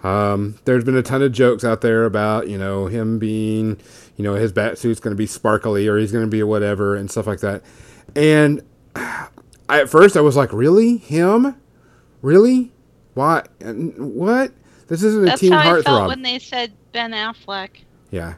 Um, 0.02 0.58
there's 0.64 0.84
been 0.84 0.96
a 0.96 1.02
ton 1.02 1.22
of 1.22 1.32
jokes 1.32 1.64
out 1.64 1.80
there 1.80 2.04
about 2.04 2.48
you 2.48 2.58
know 2.58 2.86
him 2.86 3.18
being, 3.18 3.78
you 4.16 4.24
know, 4.24 4.34
his 4.34 4.52
bat 4.52 4.78
suit's 4.78 5.00
going 5.00 5.12
to 5.14 5.18
be 5.18 5.26
sparkly 5.26 5.88
or 5.88 5.98
he's 5.98 6.12
going 6.12 6.24
to 6.24 6.30
be 6.30 6.42
whatever 6.42 6.94
and 6.94 7.10
stuff 7.10 7.26
like 7.26 7.40
that. 7.40 7.62
And 8.14 8.62
I, 8.94 9.28
at 9.68 9.88
first 9.88 10.16
I 10.16 10.20
was 10.20 10.36
like, 10.36 10.52
really 10.52 10.98
him, 10.98 11.56
really, 12.22 12.72
why, 13.14 13.42
what? 13.60 14.52
This 14.86 15.02
isn't 15.02 15.22
a 15.22 15.26
That's 15.26 15.40
teen 15.40 15.50
how 15.52 15.58
I 15.58 15.82
felt 15.82 15.86
heartthrob. 15.86 16.08
when 16.08 16.22
they 16.22 16.38
said 16.38 16.72
Ben 16.92 17.10
Affleck. 17.10 17.70
yeah, 18.12 18.34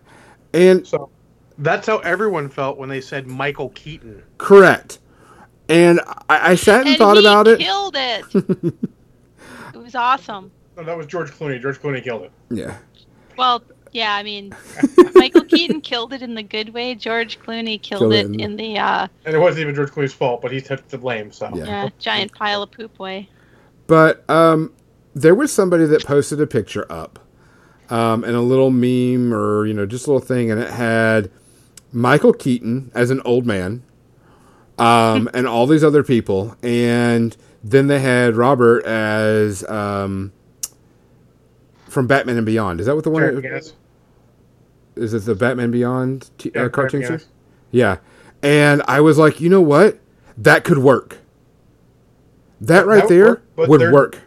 and 0.55 0.87
So 0.87 1.11
That's 1.59 1.87
how 1.87 1.99
everyone 1.99 2.49
felt 2.49 2.79
when 2.79 2.89
they 2.89 3.01
said 3.01 3.27
Michael 3.27 3.71
Keaton. 3.71 4.23
correct. 4.39 4.99
And 5.69 6.01
I, 6.31 6.53
I 6.53 6.55
sat 6.55 6.81
and, 6.81 6.89
And 6.91 6.99
thought 6.99 7.17
he 7.19 7.23
about 7.23 7.47
it. 7.47 7.59
killed 7.61 7.95
it. 7.97 8.25
it 9.75 9.77
was 9.77 9.95
awesome. 9.95 10.51
no, 10.77 10.85
that 10.85 10.97
was 10.97 11.07
George 11.07 11.31
Clooney. 11.31 11.61
George 11.61 11.79
Clooney 11.81 12.03
killed 12.03 12.23
it. 12.23 12.33
Yeah, 12.51 12.77
Well, 13.37 13.63
yeah, 13.93 14.15
I 14.15 14.23
mean, 14.23 14.55
Michael 15.15 15.45
Keaton 15.45 15.81
killed 15.83 16.13
it 16.15 16.23
in 16.23 16.35
the 16.35 16.43
good 16.43 16.71
way. 16.73 16.95
George 16.95 17.39
Clooney 17.41 17.81
killed, 17.81 18.01
Killed 18.01 18.15
it 18.15 18.27
it 18.27 18.35
in- 18.35 18.41
in 18.41 18.57
the 18.57 18.79
uh, 18.79 19.09
And 19.27 19.35
it 19.35 19.39
wasn't 19.39 19.63
even 19.63 19.75
George 19.75 19.91
Clooney's 19.91 20.13
fault, 20.15 20.41
but 20.41 20.53
he 20.53 20.61
took 20.63 20.87
the 20.89 20.97
blame. 20.99 21.31
So 21.33 21.51
Yeah. 21.55 21.65
yeah, 21.65 21.89
giant 21.99 22.33
pile 22.33 22.63
of 22.63 22.71
poop 22.71 22.99
way. 22.99 23.29
But 23.87 24.29
um, 24.31 24.73
there 25.15 25.35
was 25.35 25.53
somebody 25.53 25.85
that 25.87 26.05
posted 26.05 26.41
a 26.41 26.47
picture 26.47 26.91
up, 26.91 27.19
um, 27.91 28.25
and 28.25 28.35
a 28.35 28.41
little 28.41 28.71
meme 28.71 29.33
or 29.33 29.67
you 29.67 29.75
know 29.75 29.87
just 29.87 30.07
a 30.07 30.13
little 30.13 30.27
thing, 30.27 30.51
and 30.51 30.61
it 30.61 30.71
had 30.71 31.31
Michael 31.93 32.33
Keaton 32.33 32.91
as 32.95 33.11
an 33.11 33.21
old 33.25 33.47
man, 33.47 33.83
um, 34.79 35.29
and 35.35 35.47
all 35.47 35.67
these 35.67 35.83
other 35.85 36.03
people, 36.03 36.57
and 36.63 37.37
then 37.65 37.87
they 37.87 37.99
had 38.01 38.37
Robert 38.37 38.85
as 38.85 39.65
um, 39.69 40.33
from 41.89 42.07
Batman 42.07 42.37
and 42.37 42.47
Beyond. 42.47 42.81
Is 42.81 42.87
that 42.87 42.95
what 42.95 43.05
the 43.05 43.11
one? 43.11 43.23
Jared 43.23 43.43
Gass. 43.43 43.73
Is 44.97 45.15
it 45.15 45.25
the 45.25 45.35
Batman 45.35 45.71
Beyond 45.71 46.29
t- 46.39 46.51
Yeah, 46.55 46.63
uh, 46.65 46.69
cartoon 46.69 47.05
series? 47.05 47.27
Yeah. 47.71 47.99
and 48.43 48.83
I 48.89 49.01
was 49.01 49.17
like, 49.19 49.41
you 49.41 49.49
know 49.49 49.61
what, 49.61 49.99
that 50.39 50.65
could 50.65 50.79
work. 50.79 51.19
That 52.61 52.85
right 52.87 53.03
would 53.05 53.09
there 53.11 53.27
work, 53.29 53.43
but 53.55 53.69
would 53.69 53.81
they're- 53.81 53.93
work. 53.93 54.19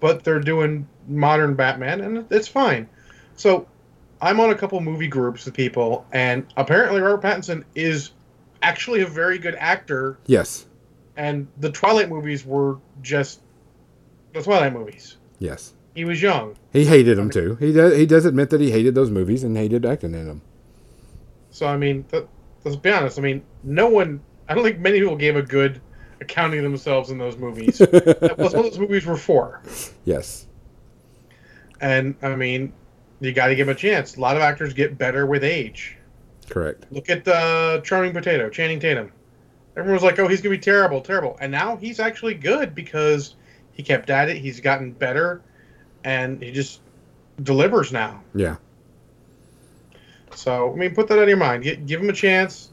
but 0.00 0.24
they're 0.24 0.40
doing 0.40 0.88
modern 1.06 1.54
Batman, 1.54 2.00
and 2.00 2.24
it's 2.30 2.48
fine. 2.48 2.88
So, 3.36 3.66
I'm 4.20 4.40
on 4.40 4.50
a 4.50 4.54
couple 4.54 4.80
movie 4.80 5.08
groups 5.08 5.44
with 5.44 5.54
people, 5.54 6.06
and 6.12 6.46
apparently 6.56 7.00
Robert 7.02 7.22
Pattinson 7.22 7.64
is 7.74 8.12
actually 8.62 9.02
a 9.02 9.06
very 9.06 9.38
good 9.38 9.54
actor. 9.58 10.18
Yes, 10.26 10.66
And 11.16 11.46
the 11.58 11.70
Twilight 11.70 12.08
movies 12.08 12.44
were 12.44 12.78
just 13.02 13.40
the 14.32 14.42
Twilight 14.42 14.72
movies. 14.72 15.16
yes. 15.38 15.72
He 15.94 16.04
was 16.04 16.20
young, 16.20 16.54
He 16.74 16.84
hated 16.84 17.16
them 17.16 17.30
too. 17.30 17.56
He 17.58 17.72
does. 17.72 17.96
He 17.96 18.04
does 18.04 18.26
admit 18.26 18.50
that 18.50 18.60
he 18.60 18.70
hated 18.70 18.94
those 18.94 19.10
movies 19.10 19.42
and 19.44 19.56
hated 19.56 19.86
acting 19.86 20.12
in 20.14 20.26
them. 20.26 20.42
so 21.50 21.66
I 21.66 21.78
mean, 21.78 22.04
th- 22.10 22.26
let's 22.64 22.76
be 22.76 22.90
honest. 22.90 23.18
I 23.18 23.22
mean, 23.22 23.42
no 23.64 23.88
one. 23.88 24.20
I 24.46 24.54
don't 24.54 24.62
think 24.62 24.78
many 24.78 25.00
people 25.00 25.16
gave 25.16 25.36
a 25.36 25.42
good 25.42 25.80
accounting 26.20 26.58
of 26.58 26.64
themselves 26.64 27.08
in 27.10 27.16
those 27.16 27.38
movies. 27.38 27.80
What 27.80 28.52
those 28.52 28.78
movies 28.78 29.06
were 29.06 29.16
for. 29.16 29.62
yes. 30.04 30.46
And 31.80 32.14
I 32.22 32.36
mean, 32.36 32.74
you 33.20 33.32
got 33.32 33.48
to 33.48 33.54
give 33.54 33.68
him 33.68 33.74
a 33.74 33.78
chance. 33.78 34.16
A 34.16 34.20
lot 34.20 34.36
of 34.36 34.42
actors 34.42 34.74
get 34.74 34.98
better 34.98 35.26
with 35.26 35.44
age. 35.44 35.96
Correct. 36.48 36.86
Look 36.90 37.08
at 37.10 37.24
the 37.24 37.80
Charming 37.84 38.12
Potato, 38.12 38.48
Channing 38.48 38.80
Tatum. 38.80 39.12
Everyone 39.76 39.94
was 39.94 40.02
like, 40.02 40.18
"Oh, 40.18 40.28
he's 40.28 40.40
gonna 40.40 40.54
be 40.54 40.60
terrible, 40.60 41.00
terrible," 41.00 41.36
and 41.40 41.52
now 41.52 41.76
he's 41.76 42.00
actually 42.00 42.34
good 42.34 42.74
because 42.74 43.34
he 43.72 43.82
kept 43.82 44.10
at 44.10 44.28
it. 44.28 44.38
He's 44.38 44.60
gotten 44.60 44.92
better, 44.92 45.42
and 46.04 46.42
he 46.42 46.50
just 46.50 46.80
delivers 47.42 47.92
now. 47.92 48.22
Yeah. 48.34 48.56
So 50.34 50.72
I 50.72 50.76
mean, 50.76 50.94
put 50.94 51.08
that 51.08 51.18
on 51.18 51.28
your 51.28 51.36
mind. 51.36 51.64
Give, 51.64 51.84
give 51.86 52.00
him 52.00 52.08
a 52.08 52.14
chance. 52.14 52.70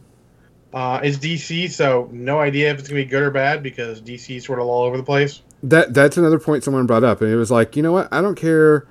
Uh, 0.73 0.99
it's 1.03 1.17
DC, 1.17 1.69
so 1.69 2.09
no 2.11 2.39
idea 2.39 2.71
if 2.71 2.79
it's 2.79 2.87
gonna 2.87 3.01
be 3.01 3.05
good 3.05 3.21
or 3.21 3.31
bad 3.31 3.61
because 3.61 4.01
DC's 4.01 4.45
sort 4.45 4.59
of 4.59 4.65
all 4.65 4.83
over 4.83 4.97
the 4.97 5.03
place. 5.03 5.41
That 5.61 5.93
that's 5.93 6.17
another 6.17 6.39
point 6.39 6.63
someone 6.63 6.85
brought 6.85 7.03
up, 7.03 7.21
and 7.21 7.31
it 7.31 7.35
was 7.35 7.51
like, 7.51 7.75
you 7.75 7.83
know 7.83 7.91
what? 7.91 8.07
I 8.11 8.21
don't 8.21 8.35
care 8.35 8.87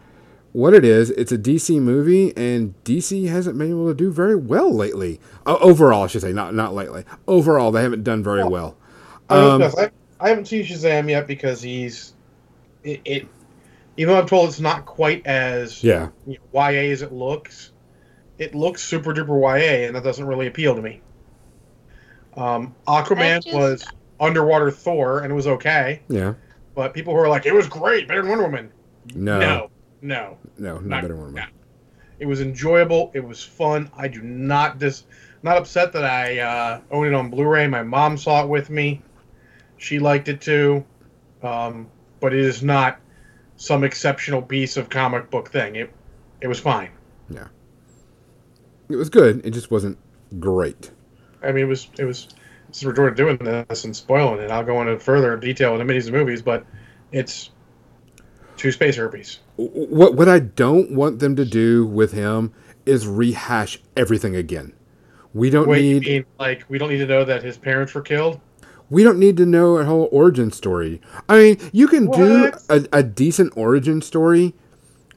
what 0.52 0.74
it 0.74 0.84
is. 0.84 1.10
It's 1.10 1.32
a 1.32 1.38
DC 1.38 1.80
movie, 1.80 2.36
and 2.36 2.74
DC 2.84 3.28
hasn't 3.28 3.58
been 3.58 3.70
able 3.70 3.88
to 3.88 3.94
do 3.94 4.10
very 4.12 4.36
well 4.36 4.72
lately. 4.74 5.20
Uh, 5.46 5.56
overall, 5.60 6.04
I 6.04 6.06
should 6.06 6.22
say, 6.22 6.32
not 6.32 6.54
not 6.54 6.74
lately. 6.74 7.04
Overall, 7.26 7.70
they 7.72 7.82
haven't 7.82 8.04
done 8.04 8.22
very 8.22 8.44
well. 8.44 8.76
I, 9.28 9.36
Um, 9.38 9.62
I, 9.62 9.90
I 10.20 10.28
haven't 10.28 10.46
seen 10.46 10.64
Shazam 10.64 11.08
yet 11.08 11.26
because 11.26 11.62
he's 11.62 12.12
it. 12.84 13.00
it 13.04 13.28
even 13.98 14.14
though 14.14 14.20
I'm 14.20 14.26
told 14.26 14.48
it's 14.48 14.58
not 14.60 14.86
quite 14.86 15.26
as 15.26 15.84
Yeah. 15.84 16.08
you 16.26 16.38
know, 16.54 16.60
YA 16.70 16.90
as 16.92 17.02
it 17.02 17.12
looks, 17.12 17.72
it 18.38 18.54
looks 18.54 18.82
super 18.82 19.12
duper 19.12 19.38
YA, 19.38 19.86
and 19.86 19.94
that 19.94 20.02
doesn't 20.02 20.24
really 20.26 20.46
appeal 20.46 20.74
to 20.74 20.80
me. 20.80 21.02
Um, 22.36 22.74
Aquaman 22.88 23.42
just- 23.44 23.54
was 23.54 23.84
underwater 24.18 24.70
Thor, 24.70 25.18
and 25.20 25.30
it 25.30 25.34
was 25.34 25.46
okay, 25.46 26.00
Yeah. 26.08 26.34
but 26.74 26.94
people 26.94 27.12
who 27.12 27.20
are 27.20 27.28
like, 27.28 27.44
it 27.44 27.54
was 27.54 27.68
great, 27.68 28.08
better 28.08 28.22
than 28.22 28.30
Wonder 28.30 28.44
Woman. 28.44 28.70
No. 29.14 29.38
no, 29.40 29.70
no. 30.02 30.36
No. 30.58 30.74
Not, 30.74 30.84
Not- 30.84 31.02
better 31.02 31.16
one. 31.16 31.34
no. 31.34 31.44
It 32.18 32.26
was 32.26 32.40
enjoyable. 32.40 33.10
It 33.14 33.24
was 33.26 33.42
fun. 33.42 33.90
I 33.96 34.06
do 34.06 34.22
not 34.22 34.78
dis 34.78 35.04
not 35.42 35.56
upset 35.56 35.92
that 35.94 36.04
I 36.04 36.38
uh, 36.38 36.80
own 36.92 37.06
it 37.08 37.14
on 37.14 37.30
Blu-ray. 37.30 37.66
My 37.66 37.82
mom 37.82 38.16
saw 38.16 38.44
it 38.44 38.48
with 38.48 38.70
me. 38.70 39.02
She 39.76 39.98
liked 39.98 40.28
it 40.28 40.40
too, 40.40 40.84
um, 41.42 41.88
but 42.20 42.32
it 42.32 42.38
is 42.38 42.62
not 42.62 43.00
some 43.56 43.82
exceptional 43.82 44.40
piece 44.40 44.76
of 44.76 44.88
comic 44.88 45.30
book 45.30 45.50
thing. 45.50 45.74
It 45.76 45.92
it 46.40 46.46
was 46.46 46.60
fine. 46.60 46.90
Yeah. 47.28 47.48
It 48.88 48.96
was 48.96 49.08
good. 49.08 49.44
It 49.44 49.50
just 49.50 49.70
wasn't 49.70 49.98
great. 50.38 50.90
I 51.42 51.50
mean, 51.50 51.64
it 51.64 51.68
was 51.68 51.88
it 51.98 52.04
was. 52.04 52.28
Since 52.70 52.96
we're 52.96 53.10
doing 53.10 53.36
this 53.36 53.84
and 53.84 53.94
spoiling 53.94 54.40
it, 54.40 54.50
I'll 54.50 54.64
go 54.64 54.80
into 54.80 54.98
further 54.98 55.36
detail 55.36 55.78
in 55.78 55.86
the 55.86 55.92
minis 55.92 56.04
and 56.04 56.12
movies, 56.16 56.40
but 56.40 56.64
it's 57.10 57.50
two 58.62 58.72
space 58.72 58.96
herpes. 58.96 59.40
What 59.56 60.14
what 60.14 60.28
I 60.28 60.38
don't 60.38 60.92
want 60.92 61.18
them 61.18 61.36
to 61.36 61.44
do 61.44 61.84
with 61.84 62.12
him 62.12 62.52
is 62.86 63.06
rehash 63.06 63.78
everything 63.96 64.36
again. 64.36 64.72
We 65.34 65.50
don't 65.50 65.68
Wait, 65.68 65.84
you 65.84 66.00
need 66.00 66.06
mean 66.06 66.24
like 66.38 66.64
we 66.68 66.78
don't 66.78 66.88
need 66.90 66.98
to 66.98 67.06
know 67.06 67.24
that 67.24 67.42
his 67.42 67.58
parents 67.58 67.92
were 67.94 68.02
killed? 68.02 68.40
we 68.90 69.02
don't 69.02 69.18
need 69.18 69.38
to 69.38 69.46
know 69.46 69.78
a 69.78 69.84
whole 69.86 70.06
origin 70.12 70.52
story. 70.52 71.00
I 71.26 71.38
mean, 71.38 71.70
you 71.72 71.88
can 71.88 72.10
do 72.10 72.52
a, 72.68 72.84
a 72.92 73.02
decent 73.02 73.54
origin 73.56 74.02
story 74.02 74.52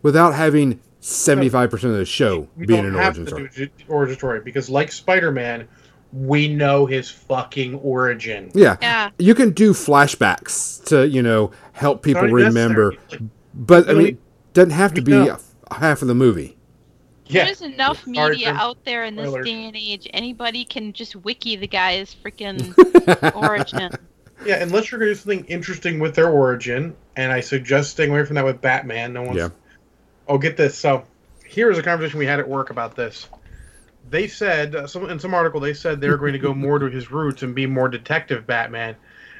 without 0.01 0.33
having 0.33 0.79
seventy 1.01 1.49
five 1.49 1.69
percent 1.69 1.91
of 1.91 1.99
the 1.99 2.05
show 2.05 2.47
We 2.55 2.65
being 2.65 2.83
don't 2.83 2.95
an 2.95 3.01
have 3.01 3.17
origin 3.17 3.25
to 3.25 3.29
story. 3.51 3.71
do 3.77 3.83
origin 3.89 4.15
story 4.15 4.39
because, 4.39 4.69
like 4.69 4.93
Spider-Man, 4.93 5.67
we 6.13 6.47
know 6.47 6.85
his 6.85 7.09
fucking 7.09 7.75
origin. 7.75 8.49
Yeah. 8.53 8.77
Yeah. 8.81 9.09
You 9.19 9.35
can 9.35 9.51
do 9.51 9.73
flashbacks 9.73 10.81
to, 10.85 11.05
you 11.05 11.21
know, 11.21 11.51
help 11.73 12.01
people 12.01 12.23
remember. 12.23 12.93
Like, 13.11 13.19
But 13.55 13.89
I 13.89 13.93
mean, 13.93 14.07
it 14.07 14.17
doesn't 14.53 14.71
have 14.71 14.93
to 14.95 15.01
be 15.01 15.11
don't. 15.11 15.41
a- 15.69 15.75
half 15.75 16.01
of 16.01 16.07
the 16.07 16.15
movie. 16.15 16.57
yeah, 17.27 17.45
There's 17.45 17.61
enough 17.61 18.03
Sorry, 18.03 18.29
media 18.35 18.53
out 18.53 18.83
there 18.85 19.03
in 19.05 19.15
this 19.15 19.27
Spoilers. 19.29 19.45
day 19.45 19.65
and 19.65 19.75
age. 19.75 20.07
Anybody 20.13 20.65
can 20.65 20.93
just 20.93 21.15
wiki 21.15 21.55
the 21.55 21.67
guy's 21.67 22.15
freaking 22.15 22.73
origin. 23.35 23.91
yeah. 24.45 24.61
Unless 24.61 24.91
you're 24.91 24.99
going 24.99 25.09
to 25.09 25.15
do 25.15 25.19
something 25.19 25.45
interesting 25.45 25.99
with 25.99 26.15
their 26.15 26.29
origin, 26.29 26.95
and 27.15 27.31
I 27.31 27.39
suggest 27.39 27.91
staying 27.91 28.11
away 28.11 28.25
from 28.25 28.35
that 28.35 28.45
with 28.45 28.61
Batman. 28.61 29.13
No 29.13 29.23
one's. 29.23 29.37
Yeah. 29.37 29.49
Oh, 30.27 30.37
get 30.37 30.57
this. 30.57 30.77
So, 30.77 31.03
here 31.47 31.71
is 31.71 31.77
a 31.77 31.83
conversation 31.83 32.19
we 32.19 32.25
had 32.25 32.39
at 32.39 32.47
work 32.49 32.69
about 32.71 32.95
this. 32.95 33.27
They 34.09 34.27
said 34.27 34.75
uh, 34.75 34.85
some 34.87 35.09
in 35.09 35.19
some 35.19 35.33
article 35.33 35.59
they 35.59 35.73
said 35.73 35.99
they 35.99 36.09
were 36.09 36.17
going 36.17 36.33
to 36.33 36.39
go 36.39 36.53
more 36.53 36.77
to 36.77 36.87
his 36.91 37.09
roots 37.09 37.41
and 37.41 37.55
be 37.55 37.65
more 37.65 37.87
detective 37.89 38.45
Batman. 38.45 38.95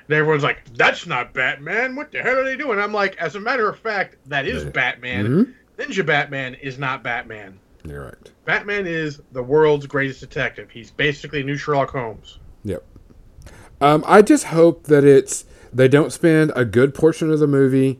And 0.08 0.16
everyone's 0.16 0.44
like, 0.44 0.62
"That's 0.76 1.08
not 1.08 1.34
Batman. 1.34 1.96
What 1.96 2.12
the 2.12 2.22
hell 2.22 2.38
are 2.38 2.44
they 2.44 2.56
doing?" 2.56 2.80
I'm 2.80 2.94
like, 2.94 3.16
as 3.18 3.36
a 3.36 3.40
matter 3.40 3.68
of 3.68 3.78
fact, 3.80 4.18
that 4.28 4.48
is 4.48 4.64
Yeah. 4.64 4.70
Batman. 4.70 5.28
Mhm. 5.28 5.54
Ninja 5.80 6.06
Batman 6.06 6.54
is 6.56 6.78
not 6.78 7.04
Batman. 7.04 7.60
You're 7.88 8.06
right. 8.06 8.32
Batman 8.46 8.88
is 8.88 9.22
the 9.32 9.44
world's 9.44 9.86
greatest 9.88 10.20
detective. 10.20 10.70
He's 10.72 10.92
basically 10.92 11.42
a 11.42 11.44
new 11.44 11.58
Sherlock 11.58 11.92
Holmes. 11.92 12.40
Yep. 12.64 12.84
Um, 13.82 14.04
I 14.08 14.22
just 14.22 14.46
hope 14.46 14.86
that 14.88 15.04
it's 15.04 15.46
they 15.74 15.88
don't 15.88 16.12
spend 16.12 16.52
a 16.56 16.64
good 16.66 16.94
portion 16.94 17.30
of 17.32 17.40
the 17.40 17.48
movie 17.48 18.00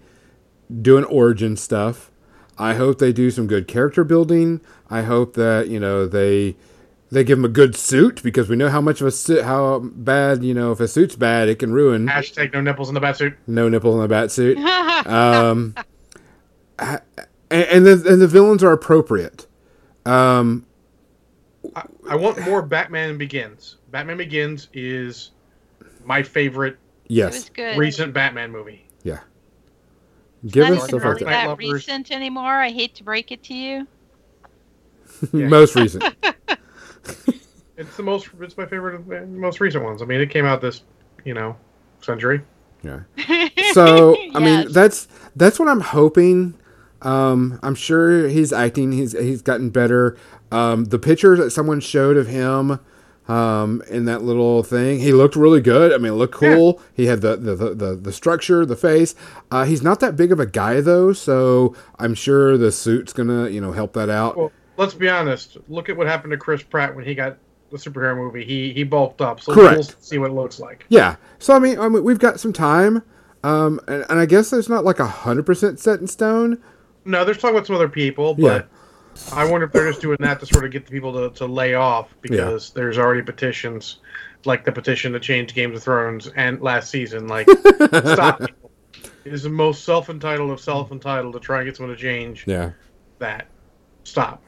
doing 0.82 1.04
origin 1.06 1.58
stuff. 1.58 2.10
I 2.58 2.76
hope 2.76 3.00
they 3.00 3.12
do 3.12 3.30
some 3.30 3.48
good 3.48 3.68
character 3.68 4.04
building. 4.06 4.62
I 4.90 5.02
hope 5.02 5.34
that 5.36 5.68
you 5.68 5.80
know 5.80 6.06
they 6.08 6.56
they 7.16 7.24
give 7.24 7.40
him 7.40 7.46
a 7.46 7.50
good 7.50 7.76
suit 7.78 8.22
because 8.22 8.50
we 8.50 8.58
know 8.58 8.70
how 8.70 8.82
much 8.82 9.00
of 9.00 9.08
a 9.08 9.12
suit 9.12 9.44
how 9.44 9.80
bad 9.80 10.44
you 10.44 10.54
know 10.54 10.74
if 10.74 10.82
a 10.82 10.88
suit's 10.88 11.16
bad 11.16 11.48
it 11.48 11.60
can 11.60 11.72
ruin 11.72 12.06
Hashtag 12.08 12.52
no 12.54 12.60
nipples 12.60 12.90
in 12.90 12.94
the 12.94 13.00
batsuit. 13.00 13.36
no 13.48 13.70
nipples 13.70 13.96
in 13.96 14.02
the 14.02 14.08
bat 14.08 14.32
suit. 14.32 14.58
Um, 15.06 15.76
and, 16.80 17.02
and 17.52 17.86
the 17.86 18.04
and 18.08 18.22
the 18.22 18.28
villains 18.28 18.64
are 18.64 18.72
appropriate. 18.72 19.46
Um, 20.06 20.66
I, 21.76 21.84
I 22.10 22.16
want 22.16 22.40
more 22.42 22.62
Batman 22.62 23.18
Begins. 23.18 23.76
Batman 23.92 24.18
Begins 24.18 24.70
is 24.74 25.32
my 26.06 26.24
favorite 26.24 26.78
yes, 27.08 27.52
recent 27.76 28.14
Batman 28.14 28.52
movie. 28.52 28.88
Yeah. 29.04 29.20
Give 30.48 30.64
us 30.64 30.70
even 30.70 30.80
stuff 30.80 30.94
like 30.94 31.04
really 31.04 31.20
Dark 31.20 31.20
that. 31.20 31.58
That 31.60 31.74
recent 31.74 32.12
anymore. 32.12 32.60
I 32.60 32.70
hate 32.70 32.96
to 32.96 33.04
break 33.04 33.32
it 33.32 33.44
to 33.44 33.54
you. 33.54 33.88
Yeah. 35.34 35.48
Most 35.50 35.76
recent. 35.76 36.04
It's 37.78 37.98
the 37.98 38.04
most. 38.04 38.30
It's 38.40 38.58
my 38.58 38.66
favorite 38.66 39.06
most 39.28 39.60
recent 39.60 39.84
ones. 39.84 40.02
I 40.02 40.06
mean, 40.06 40.22
it 40.22 40.30
came 40.30 40.46
out 40.46 40.62
this, 40.62 40.84
you 41.26 41.34
know, 41.34 41.58
century. 42.02 42.42
Yeah. 42.84 43.02
So 43.74 44.16
I 44.36 44.40
mean, 44.40 44.72
that's 44.72 45.08
that's 45.36 45.60
what 45.60 45.68
I'm 45.68 45.82
hoping. 45.82 46.58
Um, 47.02 47.60
I'm 47.62 47.76
sure 47.76 48.30
he's 48.30 48.54
acting. 48.54 48.92
He's 48.94 49.12
he's 49.12 49.42
gotten 49.42 49.70
better. 49.72 50.18
Um, 50.52 50.86
the 50.86 51.00
pictures 51.00 51.40
that 51.40 51.52
someone 51.52 51.82
showed 51.82 52.16
of 52.16 52.28
him 52.28 52.80
um, 53.28 53.84
in 53.90 54.06
that 54.06 54.22
little 54.22 54.64
thing, 54.64 55.00
he 55.00 55.12
looked 55.12 55.36
really 55.36 55.62
good. 55.62 55.92
I 55.92 55.98
mean, 55.98 56.14
it 56.14 56.16
looked 56.16 56.36
cool. 56.36 56.82
He 56.94 57.08
had 57.08 57.20
the 57.22 57.36
the, 57.36 57.56
the, 57.56 57.76
the 57.76 57.96
the 57.96 58.14
structure, 58.14 58.66
the 58.66 58.78
face. 58.78 59.16
Uh, 59.52 59.66
he's 59.66 59.82
not 59.82 60.00
that 60.00 60.16
big 60.16 60.32
of 60.32 60.40
a 60.40 60.46
guy 60.46 60.80
though, 60.80 61.12
so 61.12 61.76
I'm 62.00 62.16
sure 62.16 62.58
the 62.58 62.72
suit's 62.72 63.12
gonna 63.12 63.50
you 63.50 63.60
know 63.60 63.74
help 63.74 63.92
that 63.94 64.10
out. 64.10 64.38
Well, 64.38 64.52
let's 64.78 64.94
be 64.94 65.10
honest. 65.10 65.58
Look 65.70 65.90
at 65.90 65.98
what 65.98 66.08
happened 66.08 66.32
to 66.32 66.38
Chris 66.38 66.64
Pratt 66.64 66.96
when 66.96 67.06
he 67.06 67.16
got 67.16 67.38
the 67.72 67.78
superhero 67.78 68.16
movie. 68.16 68.46
He 68.46 68.72
he 68.74 68.84
bulked 68.84 69.22
up. 69.22 69.42
So 69.42 69.54
Correct. 69.54 69.76
we'll 69.76 69.84
see 70.00 70.18
what 70.18 70.32
it 70.32 70.34
looks 70.34 70.60
like. 70.60 70.86
Yeah. 70.90 71.16
So 71.40 71.56
I 71.56 71.60
mean, 71.60 71.80
I 71.80 71.88
mean 71.90 72.04
we've 72.04 72.20
got 72.20 72.40
some 72.40 72.54
time. 72.54 73.02
Um, 73.44 73.80
and, 73.88 74.04
and 74.10 74.20
I 74.20 74.26
guess 74.26 74.50
there's 74.50 74.70
not 74.70 74.84
like 74.84 75.00
a 75.00 75.06
hundred 75.06 75.46
percent 75.46 75.80
set 75.80 76.00
in 76.00 76.08
stone. 76.08 76.62
No, 77.06 77.24
there's 77.24 77.38
talking 77.38 77.56
about 77.56 77.68
some 77.68 77.76
other 77.76 77.90
people, 77.90 78.36
Yeah. 78.40 78.64
but 78.64 79.34
I 79.34 79.50
wonder 79.50 79.68
if 79.68 79.72
they're 79.72 79.88
just 79.88 80.02
doing 80.02 80.18
that 80.22 80.40
to 80.40 80.46
sort 80.48 80.66
of 80.66 80.72
get 80.72 80.86
the 80.86 80.92
people 80.92 81.14
to, 81.14 81.30
to 81.38 81.46
lay 81.46 81.76
off 81.76 82.16
because 82.22 82.72
there's 82.72 82.98
already 82.98 83.22
petitions, 83.22 83.98
like 84.46 84.66
the 84.66 84.72
petition 84.72 85.14
to 85.14 85.20
change 85.20 85.54
Games 85.54 85.78
of 85.78 85.84
Thrones 85.84 86.28
and 86.36 86.60
last 86.62 86.90
season. 86.90 87.28
Like, 87.28 87.48
stop. 88.04 88.40
people. 88.40 88.72
It 89.24 89.34
is 89.34 89.44
the 89.44 89.50
most 89.50 89.84
self 89.84 90.10
entitled 90.10 90.50
of 90.50 90.60
self 90.60 90.92
entitled 90.92 91.34
to 91.34 91.40
try 91.40 91.60
and 91.60 91.68
get 91.68 91.78
someone 91.78 91.96
to 91.96 92.02
change 92.02 92.46
Yeah. 92.48 92.72
that. 93.20 93.46
Stop. 94.06 94.42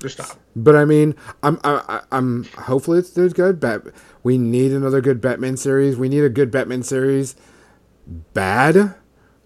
Just 0.00 0.16
stop. 0.18 0.38
But 0.54 0.76
I 0.76 0.84
mean, 0.84 1.14
I'm 1.42 1.58
I, 1.64 1.82
I- 1.88 2.16
I'm 2.18 2.44
hopefully 2.44 2.98
it's 2.98 3.10
there's 3.10 3.32
good. 3.32 3.58
Bat, 3.60 3.82
we 4.22 4.36
need 4.38 4.72
another 4.72 5.00
good 5.00 5.20
Batman 5.20 5.56
series. 5.56 5.96
We 5.96 6.08
need 6.08 6.22
a 6.24 6.28
good 6.28 6.50
Batman 6.50 6.82
series. 6.82 7.34
Bad, 8.34 8.94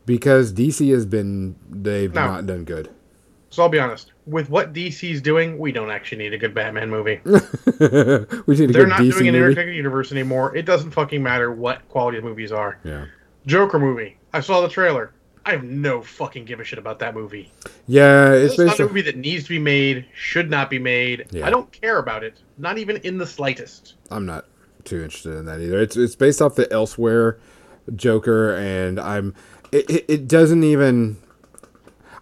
because 0.07 0.53
DC 0.53 0.91
has 0.93 1.07
been 1.07 1.57
they've 1.69 2.13
No. 2.13 2.27
not 2.27 2.47
done 2.47 2.65
good. 2.65 2.91
So 3.51 3.63
I'll 3.63 3.69
be 3.69 3.81
honest. 3.81 4.13
With 4.27 4.49
what 4.49 4.73
DC's 4.73 5.21
doing, 5.21 5.59
we 5.59 5.73
don't 5.73 5.91
actually 5.91 6.19
need 6.19 6.35
a 6.35 6.39
good 6.39 6.55
Batman 6.55 6.89
movie. 6.91 7.21
we 7.25 8.57
need 8.57 8.71
They're 8.73 8.87
not 8.87 9.01
DC 9.01 9.13
doing 9.15 9.29
an 9.29 9.35
interconnected 9.35 9.75
universe 9.75 10.13
anymore. 10.13 10.55
It 10.57 10.67
doesn't 10.67 10.93
fucking 10.93 11.21
matter 11.23 11.51
what 11.51 11.89
quality 11.89 12.19
the 12.19 12.25
movies 12.25 12.53
are. 12.53 12.79
Yeah, 12.85 13.07
Joker 13.47 13.79
movie. 13.79 14.19
I 14.33 14.41
saw 14.41 14.61
the 14.61 14.69
trailer. 14.69 15.13
I 15.45 15.53
have 15.53 15.65
no 15.65 16.03
fucking 16.03 16.45
give 16.45 16.61
a 16.61 16.65
shit 16.65 16.79
about 16.79 16.99
that 16.99 17.15
movie. 17.15 17.51
yeah. 17.87 18.33
It's 18.33 18.59
It's 18.59 18.79
not 18.79 18.81
a 18.81 18.87
movie 18.87 19.03
that 19.03 19.17
needs 19.17 19.45
to 19.45 19.49
be 19.51 19.59
made, 19.59 20.05
should 20.15 20.51
not 20.51 20.69
be 20.71 20.79
made. 20.79 21.27
Yeah. 21.31 21.47
I 21.47 21.51
don't 21.51 21.71
care 21.73 21.99
about 21.99 22.23
it. 22.25 22.39
Not 22.59 22.79
even 22.79 22.99
in 22.99 23.17
the 23.19 23.27
slightest. 23.27 23.95
I'm 24.11 24.27
not 24.27 24.45
too 24.85 25.03
interested 25.03 25.35
in 25.37 25.47
that 25.47 25.61
either. 25.61 25.81
It's 25.81 25.97
it's 25.97 26.15
based 26.15 26.43
off 26.43 26.55
the 26.57 26.67
Elseworld 26.67 27.39
Joker, 27.97 28.55
and 28.55 29.01
I'm 29.01 29.35
it, 29.73 29.89
it, 29.91 30.05
it 30.09 30.29
doesn't 30.29 30.63
even. 30.63 31.17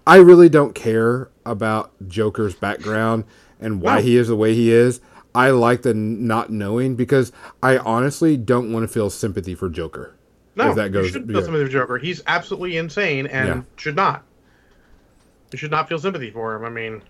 I 0.07 0.17
really 0.17 0.49
don't 0.49 0.75
care 0.75 1.29
about 1.45 1.93
Joker's 2.09 2.55
background 2.55 3.25
and 3.61 3.83
why 3.83 3.97
No. 3.97 4.03
he 4.03 4.17
is 4.17 4.29
the 4.29 4.37
way 4.37 4.55
he 4.55 4.73
is. 4.73 5.01
I 5.35 5.51
like 5.51 5.83
the 5.83 5.93
not 5.93 6.51
knowing 6.51 6.95
because 6.97 7.31
I 7.63 7.77
honestly 7.79 8.37
don't 8.37 8.73
want 8.73 8.85
to 8.85 8.89
feel 8.89 9.11
sympathy 9.11 9.55
for 9.55 9.69
Joker. 9.69 10.15
No, 10.59 10.75
that 10.75 10.93
goes- 10.93 11.07
you 11.07 11.13
shouldn't 11.13 11.31
yeah. 11.31 11.37
feel 11.39 11.45
sympathy 11.45 11.65
for 11.65 11.71
Joker. 11.73 11.99
He's 11.99 12.23
absolutely 12.27 12.77
insane 12.77 13.27
and 13.27 13.49
Yeah. 13.49 13.63
should 13.77 13.97
not. 13.97 14.25
You 15.53 15.59
should 15.59 15.71
not 15.71 15.89
feel 15.89 15.99
sympathy 15.99 16.31
for 16.31 16.55
him. 16.55 16.65
I 16.65 16.69
mean, 16.71 17.03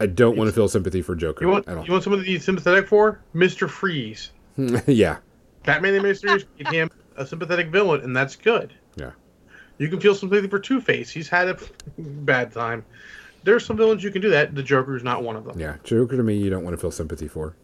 I 0.00 0.06
don't 0.06 0.36
want 0.36 0.48
to 0.48 0.52
feel 0.54 0.68
sympathy 0.68 1.02
for 1.02 1.14
Joker 1.14 1.44
you 1.44 1.50
want 1.50 1.68
at 1.68 1.76
all. 1.78 1.84
you 1.84 1.92
want 1.92 2.04
someone 2.04 2.20
to 2.20 2.26
be 2.26 2.38
sympathetic 2.38 2.88
for? 2.88 3.20
Mister 3.32 3.68
Freeze. 3.68 4.30
yeah, 4.86 5.18
Batman 5.64 5.92
the 5.92 5.98
Animated 5.98 6.18
Series 6.20 6.44
made 6.58 6.72
him 6.72 6.90
a 7.16 7.26
sympathetic 7.26 7.68
villain, 7.68 8.00
and 8.02 8.16
that's 8.16 8.34
good. 8.36 8.72
Yeah. 8.96 9.10
You 9.78 9.88
can 9.88 10.00
feel 10.00 10.14
sympathy 10.14 10.48
for 10.48 10.58
Two 10.58 10.80
Face. 10.80 11.10
He's 11.10 11.28
had 11.28 11.48
a 11.48 11.58
bad 11.98 12.52
time. 12.52 12.84
There's 13.44 13.64
some 13.64 13.76
villains 13.76 14.02
you 14.02 14.10
can 14.10 14.20
do 14.22 14.30
that. 14.30 14.54
The 14.54 14.62
Joker's 14.62 15.04
not 15.04 15.22
one 15.22 15.36
of 15.36 15.44
them. 15.44 15.58
yeah. 15.60 15.76
Joker 15.84 16.16
to 16.16 16.22
me, 16.22 16.36
you 16.36 16.50
don't 16.50 16.64
want 16.64 16.74
to 16.74 16.80
feel 16.80 16.90
sympathy 16.90 17.28
for. 17.28 17.54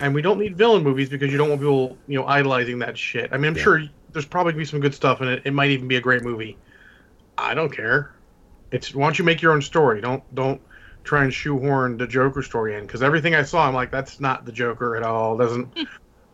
And 0.00 0.14
we 0.14 0.20
don't 0.20 0.38
need 0.38 0.56
villain 0.58 0.82
movies 0.82 1.08
because 1.08 1.32
you 1.32 1.38
don't 1.38 1.48
want 1.48 1.60
people, 1.62 1.96
you 2.06 2.18
know, 2.18 2.26
idolizing 2.26 2.80
that 2.80 2.98
shit. 2.98 3.30
I 3.32 3.38
mean, 3.38 3.52
I'm 3.52 3.56
Yeah. 3.56 3.62
sure 3.62 3.82
there's 4.16 4.24
probably 4.24 4.52
gonna 4.52 4.62
be 4.62 4.64
some 4.64 4.80
good 4.80 4.94
stuff 4.94 5.20
in 5.20 5.28
it. 5.28 5.42
It 5.44 5.52
might 5.52 5.70
even 5.70 5.88
be 5.88 5.96
a 5.96 6.00
great 6.00 6.22
movie. 6.22 6.56
I 7.36 7.52
don't 7.52 7.70
care. 7.70 8.14
It's 8.70 8.94
why 8.94 9.04
don't 9.04 9.18
you 9.18 9.26
make 9.26 9.42
your 9.42 9.52
own 9.52 9.60
story? 9.60 10.00
Don't 10.00 10.22
don't 10.34 10.58
try 11.04 11.22
and 11.22 11.32
shoehorn 11.32 11.98
the 11.98 12.06
Joker 12.06 12.42
story 12.42 12.76
in 12.76 12.86
because 12.86 13.02
everything 13.02 13.34
I 13.34 13.42
saw, 13.42 13.68
I'm 13.68 13.74
like, 13.74 13.90
that's 13.90 14.18
not 14.18 14.46
the 14.46 14.52
Joker 14.52 14.96
at 14.96 15.02
all. 15.02 15.36
Doesn't 15.36 15.66
hmm. 15.76 15.84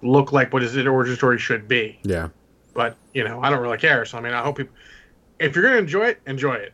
look 0.01 0.31
like 0.31 0.53
what 0.53 0.63
his 0.63 0.77
origin 0.77 1.17
story 1.17 1.41
should 1.41 1.67
be. 1.67 1.99
Yeah, 2.05 2.29
But 2.73 2.97
you 3.15 3.25
know, 3.25 3.43
I 3.43 3.51
don't 3.51 3.61
really 3.61 3.79
care. 3.79 4.05
So 4.05 4.17
I 4.17 4.21
mean, 4.21 4.33
I 4.33 4.43
hope 4.43 4.59
people, 4.59 4.75
if 5.41 5.57
you're 5.57 5.65
gonna 5.65 5.79
enjoy 5.79 6.05
it, 6.05 6.21
enjoy 6.25 6.55
it. 6.55 6.73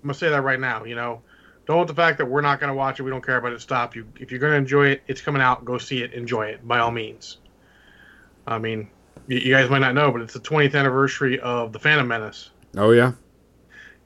I'm 0.00 0.10
gonna 0.10 0.14
say 0.14 0.28
that 0.28 0.42
right 0.42 0.60
now. 0.60 0.84
You 0.84 0.94
know, 0.94 1.22
don't 1.66 1.78
let 1.78 1.88
the 1.88 1.94
fact 1.94 2.18
that 2.18 2.26
we're 2.26 2.40
not 2.40 2.60
gonna 2.60 2.72
watch 2.72 3.00
it, 3.00 3.02
we 3.02 3.10
don't 3.10 3.26
care 3.26 3.38
about 3.38 3.52
it, 3.52 3.60
stop 3.60 3.96
you. 3.96 4.06
If 4.20 4.30
you're 4.30 4.38
gonna 4.38 4.54
enjoy 4.54 4.90
it, 4.90 5.02
it's 5.08 5.20
coming 5.20 5.42
out. 5.42 5.64
Go 5.64 5.76
see 5.76 6.04
it. 6.04 6.12
Enjoy 6.12 6.46
it 6.46 6.66
by 6.68 6.78
all 6.78 6.92
means. 6.92 7.38
I 8.46 8.58
mean, 8.58 8.88
you, 9.28 9.52
guys 9.54 9.70
might 9.70 9.78
not 9.80 9.94
know, 9.94 10.10
but 10.10 10.20
it's 10.22 10.34
the 10.34 10.40
20th 10.40 10.74
anniversary 10.74 11.38
of 11.40 11.72
the 11.72 11.78
Phantom 11.78 12.08
Menace. 12.08 12.50
oh 12.76 12.90
yeah, 12.90 13.12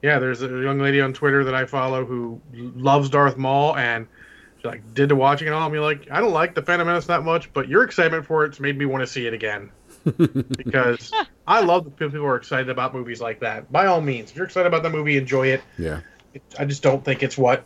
Yeah, 0.01 0.19
there's 0.19 0.41
a 0.43 0.47
young 0.47 0.79
lady 0.79 1.01
on 1.01 1.13
Twitter 1.13 1.43
that 1.45 1.55
I 1.55 1.65
follow 1.65 2.05
who 2.05 2.39
loves 2.53 3.09
Darth 3.09 3.37
Maul 3.37 3.75
and 3.77 4.07
she 4.61 4.67
like 4.67 4.93
did 4.93 5.09
the 5.09 5.15
watching 5.15 5.47
and 5.47 5.55
all. 5.55 5.67
I'm 5.67 5.73
like, 5.75 6.07
I 6.11 6.19
don't 6.21 6.31
like 6.33 6.55
the 6.55 6.61
Phantom 6.61 6.87
Menace 6.87 7.05
that 7.07 7.23
much, 7.23 7.51
but 7.53 7.67
your 7.67 7.83
excitement 7.83 8.25
for 8.25 8.45
it's 8.45 8.59
made 8.59 8.77
me 8.77 8.85
want 8.85 9.01
to 9.01 9.07
see 9.07 9.25
it 9.27 9.33
again 9.33 9.71
because 10.17 11.11
I 11.47 11.61
love 11.61 11.85
that 11.85 11.97
people 11.97 12.25
are 12.25 12.35
excited 12.35 12.69
about 12.69 12.93
movies 12.93 13.21
like 13.21 13.39
that. 13.41 13.71
By 13.71 13.85
all 13.87 14.01
means, 14.01 14.31
if 14.31 14.35
you're 14.37 14.45
excited 14.45 14.67
about 14.67 14.83
the 14.83 14.89
movie, 14.89 15.17
enjoy 15.17 15.47
it. 15.47 15.61
yeah. 15.77 16.01
It- 16.33 16.41
I 16.57 16.65
just 16.65 16.81
don't 16.83 17.03
think 17.05 17.21
it's 17.23 17.37
what 17.37 17.63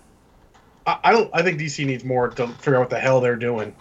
I, 0.85 0.97
I 1.05 1.11
don't. 1.11 1.29
I 1.33 1.41
think 1.41 1.59
DC 1.59 1.85
needs 1.85 2.03
more 2.03 2.27
to 2.29 2.47
figure 2.47 2.75
out 2.75 2.79
what 2.81 2.89
the 2.89 2.99
hell 2.99 3.21
they're 3.21 3.35
doing. 3.35 3.73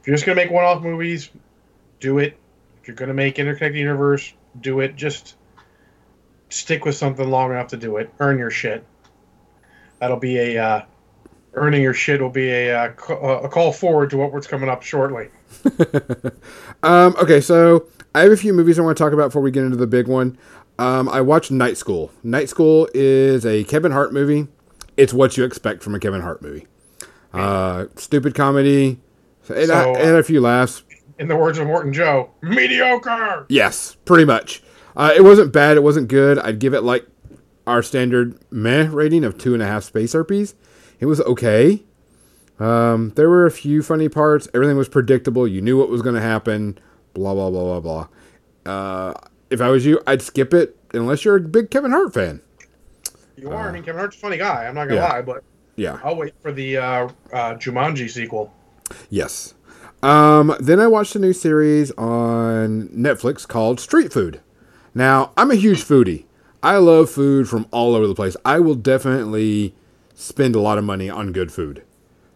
If 0.00 0.06
you're 0.06 0.14
just 0.16 0.26
gonna 0.26 0.36
make 0.36 0.50
one-off 0.50 0.82
movies, 0.82 1.30
do 1.98 2.18
it. 2.18 2.36
If 2.80 2.88
you're 2.88 2.96
gonna 2.96 3.14
make 3.14 3.38
interconnected 3.38 3.78
universe, 3.78 4.32
do 4.60 4.80
it. 4.80 4.96
Just 4.96 5.36
stick 6.48 6.84
with 6.84 6.94
something 6.94 7.28
long 7.30 7.50
enough 7.50 7.68
to 7.68 7.76
do 7.76 7.96
it. 7.98 8.12
Earn 8.20 8.38
your 8.38 8.50
shit. 8.50 8.84
That'll 9.98 10.18
be 10.18 10.38
a 10.38 10.62
uh, 10.62 10.82
earning 11.54 11.82
your 11.82 11.94
shit 11.94 12.20
will 12.20 12.30
be 12.30 12.48
a 12.50 12.74
uh, 12.74 12.92
uh, 13.08 13.40
a 13.44 13.48
call 13.48 13.72
forward 13.72 14.10
to 14.10 14.16
what's 14.18 14.46
coming 14.46 14.68
up 14.68 14.82
shortly. 14.82 15.28
Um, 16.82 17.14
okay, 17.20 17.42
so 17.42 17.86
I 18.14 18.20
have 18.20 18.32
a 18.32 18.38
few 18.38 18.54
movies 18.54 18.78
I 18.78 18.82
want 18.82 18.96
to 18.96 19.04
talk 19.04 19.12
about 19.12 19.26
before 19.26 19.42
we 19.42 19.50
get 19.50 19.64
into 19.64 19.76
the 19.76 19.86
big 19.86 20.08
one. 20.08 20.38
Um, 20.78 21.10
I 21.10 21.20
watched 21.20 21.50
Night 21.50 21.76
School. 21.76 22.10
Night 22.22 22.48
School 22.48 22.88
is 22.94 23.44
a 23.44 23.64
Kevin 23.64 23.92
Hart 23.92 24.14
movie. 24.14 24.48
It's 24.96 25.12
what 25.12 25.36
you 25.36 25.44
expect 25.44 25.82
from 25.82 25.94
a 25.94 26.00
Kevin 26.00 26.22
Hart 26.22 26.40
movie. 26.40 26.66
Uh, 27.34 27.86
stupid 27.96 28.34
comedy. 28.34 28.98
It, 29.50 29.66
So, 29.66 29.92
it 29.94 30.04
had 30.06 30.14
a 30.14 30.22
few 30.22 30.40
laughs. 30.40 30.84
In 31.20 31.28
the 31.28 31.36
words 31.36 31.58
of 31.58 31.66
Morton 31.66 31.92
Joe, 31.92 32.30
mediocre. 32.40 33.44
Yes, 33.50 33.94
pretty 34.06 34.24
much. 34.24 34.62
Uh, 34.96 35.12
it 35.14 35.22
wasn't 35.22 35.52
bad. 35.52 35.76
It 35.76 35.82
wasn't 35.82 36.08
good. 36.08 36.38
I'd 36.38 36.58
give 36.58 36.72
it 36.74 36.80
like 36.82 37.06
our 37.66 37.82
standard 37.82 38.38
meh 38.50 38.88
rating 38.90 39.22
of 39.24 39.36
two 39.38 39.52
and 39.54 39.62
a 39.62 39.66
half 39.66 39.84
space 39.84 40.12
harpies. 40.12 40.54
It 40.98 41.04
was 41.06 41.20
okay. 41.20 41.84
Um, 42.58 43.10
there 43.16 43.28
were 43.28 43.44
a 43.44 43.50
few 43.50 43.82
funny 43.82 44.08
parts. 44.08 44.48
Everything 44.54 44.76
was 44.78 44.88
predictable. 44.88 45.46
You 45.46 45.60
knew 45.60 45.78
what 45.78 45.90
was 45.90 46.00
going 46.02 46.14
to 46.14 46.20
happen. 46.22 46.78
Blah 47.12 47.34
blah 47.34 47.50
blah 47.50 47.80
blah 47.80 48.06
blah. 48.64 48.72
Uh, 48.72 49.14
if 49.50 49.60
I 49.60 49.68
was 49.68 49.84
you, 49.84 50.00
I'd 50.06 50.22
skip 50.22 50.54
it 50.54 50.76
unless 50.94 51.24
you're 51.24 51.36
a 51.36 51.40
big 51.40 51.70
Kevin 51.70 51.90
Hart 51.90 52.14
fan. 52.14 52.40
You 53.36 53.50
are. 53.50 53.68
I 53.68 53.72
mean, 53.72 53.82
Kevin 53.82 53.98
Hart's 53.98 54.16
a 54.16 54.20
funny 54.20 54.38
guy. 54.38 54.64
I'm 54.66 54.74
not 54.74 54.88
gonna 54.88 55.00
Yeah. 55.02 55.08
lie, 55.08 55.22
but 55.22 55.44
Yeah. 55.76 55.98
I'll 56.02 56.16
wait 56.16 56.32
for 56.40 56.50
the 56.50 56.78
uh, 56.78 57.08
uh, 57.32 57.54
Jumanji 57.56 58.08
sequel. 58.08 58.52
Yes. 59.10 59.54
Um, 60.02 60.56
then 60.58 60.80
I 60.80 60.86
watched 60.86 61.14
a 61.14 61.18
new 61.18 61.32
series 61.32 61.90
on 61.92 62.88
Netflix 62.88 63.46
called 63.46 63.80
Street 63.80 64.12
Food. 64.12 64.40
Now, 64.94 65.32
I'm 65.36 65.50
a 65.50 65.56
huge 65.56 65.84
foodie. 65.84 66.24
I 66.62 66.76
love 66.76 67.10
food 67.10 67.48
from 67.48 67.66
all 67.70 67.94
over 67.94 68.06
the 68.06 68.14
place. 68.14 68.36
I 68.44 68.60
will 68.60 68.74
definitely 68.74 69.74
spend 70.14 70.54
a 70.54 70.60
lot 70.60 70.78
of 70.78 70.84
money 70.84 71.08
on 71.08 71.32
good 71.32 71.52
food. 71.52 71.82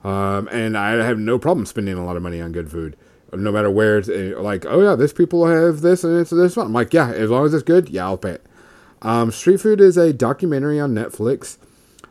Um, 0.03 0.49
and 0.53 0.77
I 0.77 1.05
have 1.05 1.19
no 1.19 1.39
problem 1.39 1.67
spending 1.67 1.97
a 1.97 2.05
lot 2.05 2.17
of 2.17 2.23
money 2.23 2.41
on 2.41 2.53
good 2.53 2.71
food, 2.71 2.97
no 3.33 3.51
matter 3.51 3.71
where 3.71 3.99
it's 3.99 4.09
uh, 4.09 4.41
like, 4.41 4.67
oh 4.67 4.83
yeah, 4.83 4.95
this 4.95 5.15
people 5.15 5.47
have 5.47 5.81
this 5.81 6.05
and 6.05 6.19
it's 6.19 6.31
this 6.31 6.57
one. 6.57 6.67
I'm 6.67 6.73
like, 6.75 6.93
yeah, 6.93 7.11
as 7.11 7.31
long 7.31 7.47
as 7.47 7.55
it's 7.55 7.63
good, 7.63 7.89
yeah, 7.89 8.05
I'll 8.05 8.19
pay 8.19 8.33
it. 8.33 8.47
Um, 9.01 9.31
Street 9.31 9.61
Food 9.61 9.81
is 9.81 9.97
a 9.97 10.13
documentary 10.13 10.79
on 10.79 10.95
Netflix 10.95 11.59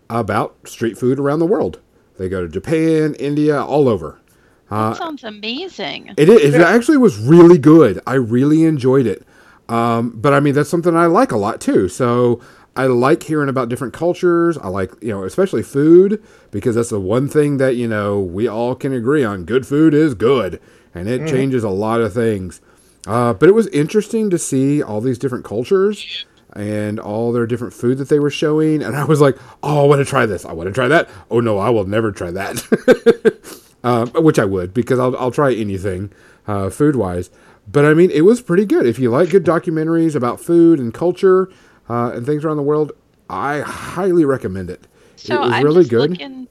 about 0.10 0.56
street 0.68 0.98
food 0.98 1.20
around 1.20 1.40
the 1.40 1.46
world. 1.46 1.80
They 2.18 2.30
go 2.30 2.42
to 2.42 2.48
Japan, 2.50 3.16
India, 3.16 3.64
all 3.64 3.88
over. 3.88 4.20
That 4.74 4.98
sounds 4.98 5.24
amazing. 5.24 6.14
It, 6.18 6.30
is, 6.30 6.56
it 6.56 6.62
actually 6.62 6.98
was 6.98 7.18
really 7.18 7.58
good. 7.58 8.00
I 8.08 8.16
really 8.16 8.64
enjoyed 8.64 9.06
it. 9.06 9.26
Um, 9.70 10.12
but 10.16 10.34
I 10.34 10.40
mean, 10.40 10.54
that's 10.54 10.70
something 10.70 10.96
I 10.96 11.06
like 11.06 11.32
a 11.32 11.38
lot 11.38 11.62
too. 11.62 11.88
So 11.90 12.42
I 12.76 12.86
like 12.86 13.24
hearing 13.24 13.50
about 13.50 13.70
different 13.70 13.94
cultures. 13.94 14.58
I 14.58 14.68
like, 14.68 14.92
you 15.02 15.10
know, 15.10 15.24
especially 15.24 15.64
food 15.64 16.24
because 16.52 16.76
that's 16.76 16.90
the 16.90 17.00
one 17.00 17.28
thing 17.28 17.58
that, 17.58 17.76
you 17.76 17.88
know, 17.88 18.20
we 18.20 18.48
all 18.48 18.76
can 18.76 18.94
agree 18.94 19.24
on. 19.24 19.46
Good 19.46 19.66
food 19.66 19.94
is 19.94 20.16
good 20.16 20.60
and 20.94 21.08
it 21.08 21.28
changes 21.28 21.64
a 21.64 21.70
lot 21.70 22.02
of 22.02 22.14
things. 22.14 22.62
Uh, 23.06 23.34
but 23.34 23.50
it 23.50 23.54
was 23.54 23.68
interesting 23.68 24.30
to 24.30 24.38
see 24.38 24.82
all 24.82 25.02
these 25.02 25.18
different 25.18 25.44
cultures 25.44 26.26
and 26.56 27.00
all 27.00 27.32
their 27.32 27.46
different 27.48 27.74
food 27.74 27.98
that 27.98 28.10
they 28.10 28.20
were 28.20 28.30
showing. 28.30 28.82
And 28.82 28.96
I 28.96 29.04
was 29.04 29.20
like, 29.20 29.38
oh, 29.62 29.84
I 29.84 29.88
want 29.88 30.00
to 30.00 30.06
try 30.06 30.26
this. 30.26 30.46
I 30.46 30.54
want 30.54 30.68
to 30.68 30.74
try 30.74 30.88
that. 30.88 31.10
Oh, 31.30 31.40
no, 31.40 31.58
I 31.58 31.70
will 31.70 31.86
never 31.86 32.12
try 32.12 32.32
that. 32.32 33.60
um, 33.84 34.10
which 34.16 34.40
I 34.40 34.46
would 34.46 34.74
because 34.74 35.00
I'll, 35.00 35.16
I'll 35.18 35.32
try 35.32 35.54
anything 35.54 36.12
uh, 36.48 36.70
food 36.70 36.96
wise. 36.96 37.30
But 37.72 37.86
I 37.86 37.94
mean, 37.94 38.12
it 38.12 38.22
was 38.22 38.42
pretty 38.42 38.66
good. 38.66 38.86
If 38.86 39.00
you 39.00 39.10
like 39.10 39.30
good 39.30 39.46
documentaries 39.46 40.16
about 40.16 40.40
food 40.42 40.80
and 40.80 40.94
culture 40.94 41.50
uh, 41.90 42.12
and 42.14 42.26
things 42.26 42.44
around 42.44 42.58
the 42.58 42.64
world, 42.64 42.92
I 43.30 43.62
highly 43.62 44.26
recommend 44.26 44.70
it. 44.70 44.82
So 45.16 45.36
it 45.36 45.40
was 45.42 45.52
I'm 45.54 45.64
really 45.64 45.86
good. 45.86 46.10
looking. 46.12 46.48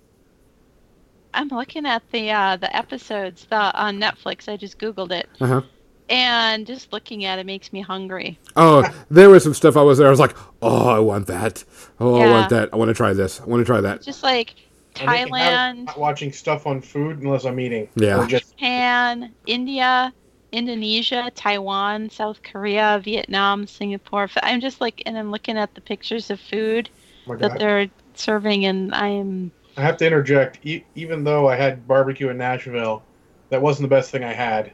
I'm 1.35 1.49
looking 1.49 1.87
at 1.87 2.03
the 2.13 2.31
uh, 2.31 2.57
the 2.57 2.75
episodes 2.77 3.47
the 3.49 3.57
on 3.57 3.99
Netflix. 3.99 4.49
I 4.49 4.57
just 4.57 4.79
googled 4.79 5.13
it, 5.13 5.29
Uh-huh. 5.41 5.63
and 6.11 6.67
just 6.67 6.93
looking 6.93 7.25
at 7.25 7.39
it 7.39 7.47
makes 7.47 7.73
me 7.73 7.81
hungry. 7.81 8.39
Oh, 8.57 8.85
there 9.11 9.31
was 9.31 9.43
some 9.43 9.55
stuff 9.55 9.77
I 9.77 9.83
was 9.83 9.97
there. 9.99 10.07
I 10.07 10.11
was 10.11 10.21
like, 10.21 10.37
oh, 10.61 10.89
I 10.89 10.99
want 10.99 11.27
that. 11.29 11.65
Oh, 12.01 12.21
I 12.21 12.31
want 12.31 12.51
that. 12.51 12.69
I 12.73 12.77
want 12.77 12.89
to 12.91 12.95
try 12.95 13.13
this. 13.15 13.41
I 13.41 13.45
want 13.47 13.61
to 13.61 13.65
try 13.65 13.81
that. 13.81 14.03
Just 14.03 14.23
like 14.23 14.55
I 14.97 15.25
make 15.25 15.33
a 15.33 15.39
habit 15.39 15.73
of 15.73 15.77
Thailand, 15.79 15.85
Not 15.87 15.99
watching 15.99 16.33
stuff 16.33 16.67
on 16.67 16.81
food 16.81 17.21
unless 17.21 17.45
I'm 17.45 17.59
eating. 17.61 17.89
Yeah. 17.95 18.27
Just 18.27 18.51
Japan, 18.51 19.33
India, 19.47 20.13
Indonesia, 20.53 21.31
Taiwan, 21.35 22.11
South 22.11 22.43
Korea, 22.43 23.01
Vietnam, 23.03 23.67
Singapore. 23.67 24.29
I'm 24.43 24.61
just 24.61 24.81
like, 24.81 25.03
and 25.07 25.17
I'm 25.17 25.31
looking 25.31 25.57
at 25.57 25.75
the 25.75 25.81
pictures 25.81 26.31
of 26.31 26.41
food 26.41 26.91
oh 27.29 27.37
that 27.37 27.59
they're 27.59 27.89
serving, 28.15 28.67
and 28.67 28.95
I 28.95 29.09
am 29.09 29.51
I 29.77 29.83
have 29.83 29.97
to 29.99 30.07
interject. 30.07 30.59
E- 30.65 30.85
even 30.95 31.25
though 31.25 31.49
I 31.49 31.57
had 31.57 31.89
barbecue 31.89 32.29
in 32.29 32.37
Nashville, 32.39 33.03
that 33.49 33.63
wasn't 33.63 33.89
the 33.89 33.95
best 33.95 34.11
thing 34.11 34.25
I 34.25 34.33
had. 34.33 34.73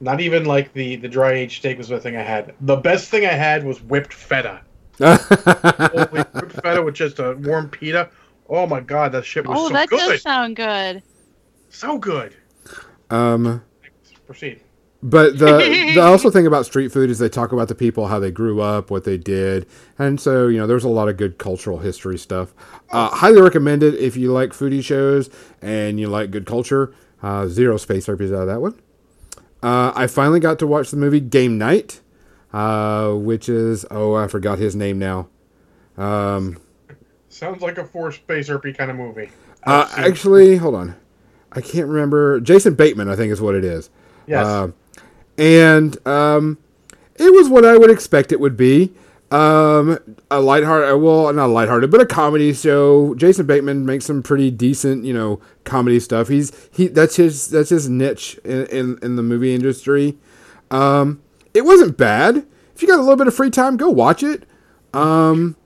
Not 0.00 0.20
even 0.20 0.44
like 0.44 0.72
the 0.72 0.96
the 0.96 1.08
dry 1.08 1.32
aged 1.32 1.60
steak 1.60 1.78
was 1.78 1.88
the 1.88 2.00
thing 2.00 2.16
I 2.16 2.22
had. 2.22 2.54
The 2.60 2.76
best 2.76 3.10
thing 3.10 3.24
I 3.24 3.32
had 3.32 3.64
was 3.64 3.80
whipped 3.82 4.12
feta. 4.12 4.60
Whipped 4.98 6.52
feta 6.62 6.80
with 6.80 6.94
just 6.94 7.18
a 7.18 7.34
warm 7.40 7.68
pita. 7.68 8.10
Oh 8.48 8.66
my 8.66 8.80
god, 8.80 9.12
that 9.12 9.24
shit 9.24 9.46
was 9.46 9.56
Oh, 9.58 9.68
so 9.68 9.86
good. 9.86 9.88
Oh, 9.92 9.96
that 9.98 10.08
does 10.10 10.22
sound 10.22 10.56
good. 10.56 11.02
So 11.70 11.98
good. 11.98 12.34
um, 13.10 13.62
Proceed. 14.26 14.60
But 15.02 15.38
the 15.38 15.92
the 15.94 16.00
also 16.02 16.30
thing 16.30 16.46
about 16.46 16.64
street 16.64 16.88
food 16.90 17.10
is 17.10 17.18
they 17.18 17.28
talk 17.28 17.52
about 17.52 17.68
the 17.68 17.74
people, 17.74 18.06
how 18.06 18.18
they 18.18 18.30
grew 18.30 18.60
up, 18.62 18.90
what 18.90 19.04
they 19.04 19.18
did, 19.18 19.66
and 19.98 20.18
so 20.18 20.46
you 20.48 20.56
know 20.58 20.66
there's 20.66 20.84
a 20.84 20.88
lot 20.88 21.08
of 21.10 21.16
good 21.18 21.36
cultural 21.38 21.78
history 21.78 22.16
stuff. 22.16 22.54
Uh, 22.90 23.08
highly 23.08 23.40
recommend 23.42 23.82
it 23.82 23.94
if 23.96 24.16
you 24.16 24.32
like 24.32 24.50
foodie 24.50 24.82
shows 24.82 25.28
and 25.60 26.00
you 26.00 26.08
like 26.08 26.30
good 26.30 26.46
culture. 26.46 26.94
Uh, 27.22 27.46
zero 27.48 27.76
space 27.76 28.06
herpes 28.06 28.32
out 28.32 28.42
of 28.42 28.46
that 28.46 28.60
one. 28.62 28.80
Uh, 29.62 29.92
I 29.94 30.06
finally 30.06 30.40
got 30.40 30.58
to 30.60 30.66
watch 30.66 30.90
the 30.90 30.96
movie 30.96 31.20
Game 31.20 31.58
Night, 31.58 32.00
uh, 32.52 33.12
which 33.12 33.48
is 33.48 33.84
oh 33.90 34.14
I 34.14 34.26
forgot 34.28 34.58
his 34.58 34.74
name 34.74 34.98
now. 34.98 35.28
Um, 35.98 36.58
Sounds 37.34 37.62
like 37.62 37.78
a 37.78 37.84
four 37.84 38.12
space 38.12 38.48
RP 38.48 38.76
kind 38.76 38.90
of 38.90 38.96
movie. 38.96 39.28
uh, 39.64 39.88
actually, 39.96 40.56
hold 40.56 40.74
on, 40.74 40.94
I 41.52 41.60
can't 41.60 41.88
remember. 41.88 42.40
Jason 42.40 42.74
Bateman, 42.74 43.08
I 43.08 43.16
think 43.16 43.32
is 43.32 43.40
what 43.40 43.54
it 43.54 43.64
is. 43.64 43.90
yes. 44.26 44.46
Uh, 44.46 44.68
and 45.36 46.06
um, 46.06 46.58
it 47.16 47.32
was 47.32 47.48
what 47.48 47.64
I 47.64 47.76
would 47.76 47.90
expect 47.90 48.30
it 48.30 48.38
would 48.38 48.56
be. 48.56 48.92
Um, 49.32 49.98
a 50.30 50.40
lighthearted, 50.40 51.02
well, 51.02 51.32
not 51.32 51.46
lighthearted, 51.46 51.90
but 51.90 52.00
a 52.00 52.06
comedy 52.06 52.52
show. 52.52 53.16
Jason 53.16 53.46
Bateman 53.46 53.84
makes 53.84 54.04
some 54.04 54.22
pretty 54.22 54.52
decent, 54.52 55.04
you 55.04 55.12
know, 55.12 55.40
comedy 55.64 55.98
stuff. 55.98 56.28
He's 56.28 56.52
he 56.72 56.86
that's 56.86 57.16
his 57.16 57.48
that's 57.48 57.70
his 57.70 57.88
niche 57.88 58.38
in 58.44 58.66
in, 58.66 58.98
in 59.02 59.16
the 59.16 59.24
movie 59.24 59.52
industry. 59.52 60.16
Um, 60.70 61.20
it 61.52 61.64
wasn't 61.64 61.96
bad. 61.96 62.46
If 62.76 62.82
you 62.82 62.86
got 62.86 62.98
a 62.98 63.02
little 63.02 63.16
bit 63.16 63.26
of 63.26 63.34
free 63.34 63.50
time, 63.50 63.76
go 63.76 63.88
watch 63.90 64.22
it. 64.22 64.44
Um, 64.92 65.56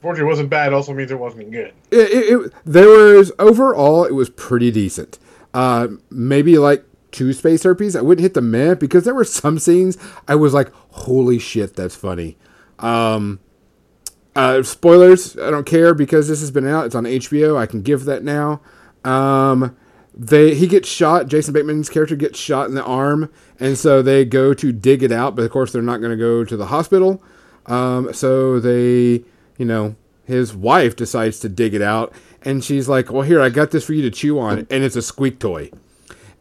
Fortunately, 0.00 0.28
it 0.28 0.30
wasn't 0.30 0.50
bad. 0.50 0.72
Also 0.72 0.92
means 0.92 1.10
it 1.10 1.18
wasn't 1.18 1.50
good. 1.50 1.72
it, 1.90 2.10
it, 2.10 2.32
it 2.32 2.52
there 2.64 2.88
was 2.88 3.32
overall 3.38 4.04
it 4.04 4.14
was 4.14 4.30
pretty 4.30 4.70
decent. 4.70 5.18
Uh, 5.54 5.88
maybe 6.10 6.58
like 6.58 6.84
two 7.12 7.32
space 7.32 7.62
herpes. 7.62 7.96
I 7.96 8.02
wouldn't 8.02 8.22
hit 8.22 8.34
the 8.34 8.42
meh 8.42 8.74
because 8.74 9.04
there 9.04 9.14
were 9.14 9.24
some 9.24 9.58
scenes 9.58 9.96
I 10.28 10.34
was 10.34 10.52
like, 10.52 10.70
holy 10.90 11.38
shit, 11.38 11.74
that's 11.74 11.96
funny. 11.96 12.36
Um, 12.78 13.40
uh, 14.34 14.62
spoilers, 14.62 15.36
I 15.38 15.50
don't 15.50 15.64
care 15.64 15.94
because 15.94 16.28
this 16.28 16.40
has 16.40 16.50
been 16.50 16.66
out. 16.66 16.84
It's 16.84 16.94
on 16.94 17.04
HBO. 17.04 17.56
I 17.56 17.64
can 17.64 17.80
give 17.80 18.04
that 18.04 18.22
now. 18.22 18.60
Um, 19.02 19.74
they 20.14 20.54
he 20.54 20.66
gets 20.66 20.88
shot. 20.88 21.28
Jason 21.28 21.54
Bateman's 21.54 21.88
character 21.88 22.16
gets 22.16 22.38
shot 22.38 22.68
in 22.68 22.74
the 22.74 22.84
arm, 22.84 23.30
and 23.58 23.78
so 23.78 24.02
they 24.02 24.24
go 24.24 24.52
to 24.54 24.72
dig 24.72 25.02
it 25.02 25.12
out. 25.12 25.36
But 25.36 25.44
of 25.44 25.50
course, 25.50 25.72
they're 25.72 25.82
not 25.82 26.00
going 26.00 26.10
to 26.10 26.16
go 26.16 26.44
to 26.44 26.56
the 26.56 26.66
hospital. 26.66 27.22
Um, 27.66 28.12
so 28.12 28.60
they, 28.60 29.24
you 29.58 29.64
know, 29.64 29.96
his 30.24 30.54
wife 30.54 30.96
decides 30.96 31.40
to 31.40 31.48
dig 31.48 31.74
it 31.74 31.82
out, 31.82 32.12
and 32.42 32.64
she's 32.64 32.88
like, 32.88 33.12
"Well, 33.12 33.22
here, 33.22 33.40
I 33.40 33.48
got 33.48 33.70
this 33.70 33.84
for 33.84 33.92
you 33.92 34.02
to 34.02 34.10
chew 34.10 34.38
on," 34.38 34.66
and 34.70 34.84
it's 34.84 34.96
a 34.96 35.02
squeak 35.02 35.38
toy, 35.38 35.70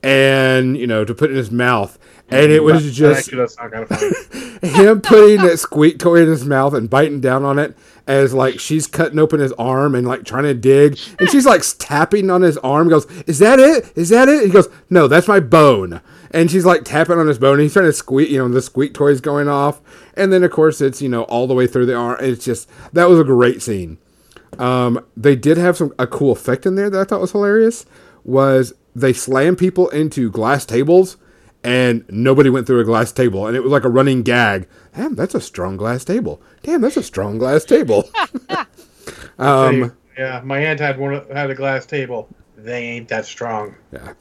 and 0.02 0.78
you 0.78 0.88
know, 0.88 1.06
to 1.06 1.14
put 1.14 1.30
in 1.30 1.38
his 1.38 1.52
mouth, 1.52 1.98
and 2.30 2.52
it 2.52 2.64
was 2.64 2.96
just 2.96 3.20
actually 3.20 3.38
does 3.38 3.54
sound 3.54 3.72
kind 3.72 3.84
of 3.84 3.90
funny. 3.90 4.58
him 4.68 5.02
putting 5.02 5.42
that 5.46 5.58
squeak 5.58 6.00
toy 6.00 6.22
in 6.22 6.30
his 6.30 6.46
mouth 6.46 6.74
and 6.74 6.90
biting 6.90 7.22
down 7.22 7.44
on 7.44 7.60
it 7.60 7.78
as 8.08 8.34
like 8.34 8.60
she's 8.60 8.88
cutting 8.88 9.20
open 9.20 9.40
his 9.40 9.54
arm 9.54 9.96
and 9.96 10.08
like 10.08 10.24
trying 10.24 10.44
to 10.44 10.54
dig 10.54 11.00
and 11.20 11.30
she's 11.30 11.46
like 11.46 11.64
tapping 11.80 12.30
on 12.30 12.42
his 12.42 12.58
arm. 12.60 12.90
Goes 12.90 13.06
is 13.28 13.40
that 13.40 13.60
it? 13.60 13.92
Is 13.96 14.10
that 14.10 14.30
it? 14.30 14.46
He 14.46 14.50
goes 14.50 14.68
no 14.90 15.08
that's 15.08 15.28
my 15.28 15.40
bone. 15.40 16.02
And 16.32 16.52
she's 16.52 16.66
like 16.66 16.84
tapping 16.84 17.18
on 17.18 17.28
his 17.28 17.40
bone 17.40 17.54
and 17.54 17.62
he's 17.62 17.74
trying 17.74 17.86
to 17.86 17.94
squeak 17.94 18.30
you 18.30 18.38
know 18.38 18.48
the 18.48 18.62
squeak 18.62 18.94
toy's 18.94 19.22
going 19.22 19.48
off. 19.48 19.82
And 20.16 20.32
then 20.32 20.44
of 20.44 20.52
course 20.52 20.82
it's 20.82 21.02
you 21.02 21.10
know 21.10 21.24
all 21.24 21.48
the 21.48 21.54
way 21.54 21.68
through 21.68 21.88
the 21.88 21.96
arm. 21.96 22.18
It's 22.20 22.46
just 22.46 22.70
that 22.94 23.10
was 23.10 23.20
a 23.20 23.24
great 23.24 23.62
scene. 23.62 23.98
Um, 24.60 25.06
they 25.18 25.36
did 25.36 25.58
have 25.58 25.78
some 25.78 25.94
a 26.00 26.08
cool 26.08 26.32
effect 26.32 26.66
in 26.66 26.76
there 26.76 26.90
that 26.90 27.00
I 27.00 27.04
thought 27.04 27.22
was 27.22 27.32
hilarious. 27.32 27.86
Was 28.24 28.74
they 28.96 29.14
slam 29.14 29.56
people 29.56 29.90
into 29.90 30.32
glass 30.32 30.66
tables, 30.66 31.18
and 31.66 32.06
nobody 32.10 32.50
went 32.52 32.68
through 32.68 32.80
a 32.80 32.84
glass 32.84 33.12
table, 33.12 33.48
and 33.48 33.58
it 33.58 33.62
was 33.62 33.72
like 33.72 33.84
a 33.84 33.90
running 33.90 34.22
gag. 34.22 34.68
Damn, 34.96 35.16
that's 35.16 35.34
a 35.34 35.42
strong 35.42 35.78
glass 35.78 36.06
table. 36.06 36.40
Damn, 36.62 36.82
that's 36.82 36.96
a 36.96 37.04
strong 37.04 37.40
glass 37.40 37.66
table. 37.66 38.08
um, 39.40 39.98
yeah, 40.16 40.42
my 40.44 40.60
aunt 40.60 40.80
had 40.80 41.00
one 41.00 41.26
had 41.32 41.50
a 41.50 41.56
glass 41.56 41.88
table. 41.88 42.30
They 42.56 42.84
ain't 42.84 43.08
that 43.10 43.26
strong. 43.26 43.76
yeah, 43.92 44.14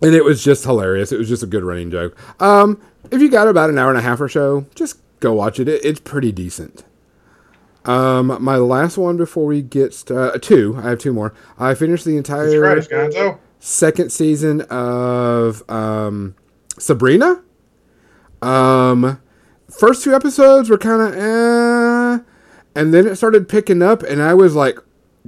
and 0.00 0.14
it 0.14 0.24
was 0.24 0.42
just 0.42 0.64
hilarious. 0.64 1.12
It 1.12 1.18
was 1.18 1.28
just 1.28 1.42
a 1.42 1.46
good 1.46 1.62
running 1.62 1.90
joke. 1.90 2.16
Um, 2.40 2.80
if 3.10 3.20
you 3.20 3.30
got 3.30 3.48
about 3.48 3.68
an 3.68 3.78
hour 3.78 3.90
and 3.90 3.98
a 3.98 4.02
half 4.02 4.20
or 4.20 4.28
so, 4.30 4.64
just 4.74 4.98
go 5.20 5.34
watch 5.34 5.60
it. 5.60 5.68
it 5.68 5.84
it's 5.84 6.00
pretty 6.00 6.32
decent. 6.32 6.84
Um, 7.84 8.42
my 8.42 8.56
last 8.56 8.96
one 8.96 9.18
before 9.18 9.44
we 9.44 9.60
get 9.60 9.92
st- 9.92 10.18
uh, 10.18 10.38
two. 10.38 10.74
I 10.78 10.88
have 10.88 11.00
two 11.00 11.12
more. 11.12 11.34
I 11.58 11.74
finished 11.74 12.06
the 12.06 12.16
entire. 12.16 12.58
Right, 12.58 13.38
second 13.58 14.10
season 14.10 14.62
of 14.62 15.68
um, 15.70 16.34
Sabrina. 16.82 17.42
Um, 18.42 19.20
first 19.70 20.02
two 20.02 20.14
episodes 20.14 20.68
were 20.68 20.78
kind 20.78 21.00
of 21.00 21.14
eh, 21.16 22.24
and 22.74 22.92
then 22.92 23.06
it 23.06 23.16
started 23.16 23.48
picking 23.48 23.82
up, 23.82 24.02
and 24.02 24.20
I 24.20 24.34
was 24.34 24.54
like, 24.54 24.78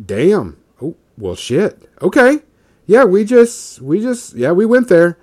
"Damn! 0.02 0.56
Oh 0.82 0.96
well, 1.16 1.36
shit. 1.36 1.88
Okay, 2.02 2.40
yeah, 2.86 3.04
we 3.04 3.24
just 3.24 3.80
we 3.80 4.00
just 4.00 4.34
yeah 4.34 4.52
we 4.52 4.66
went 4.66 4.88
there. 4.88 5.16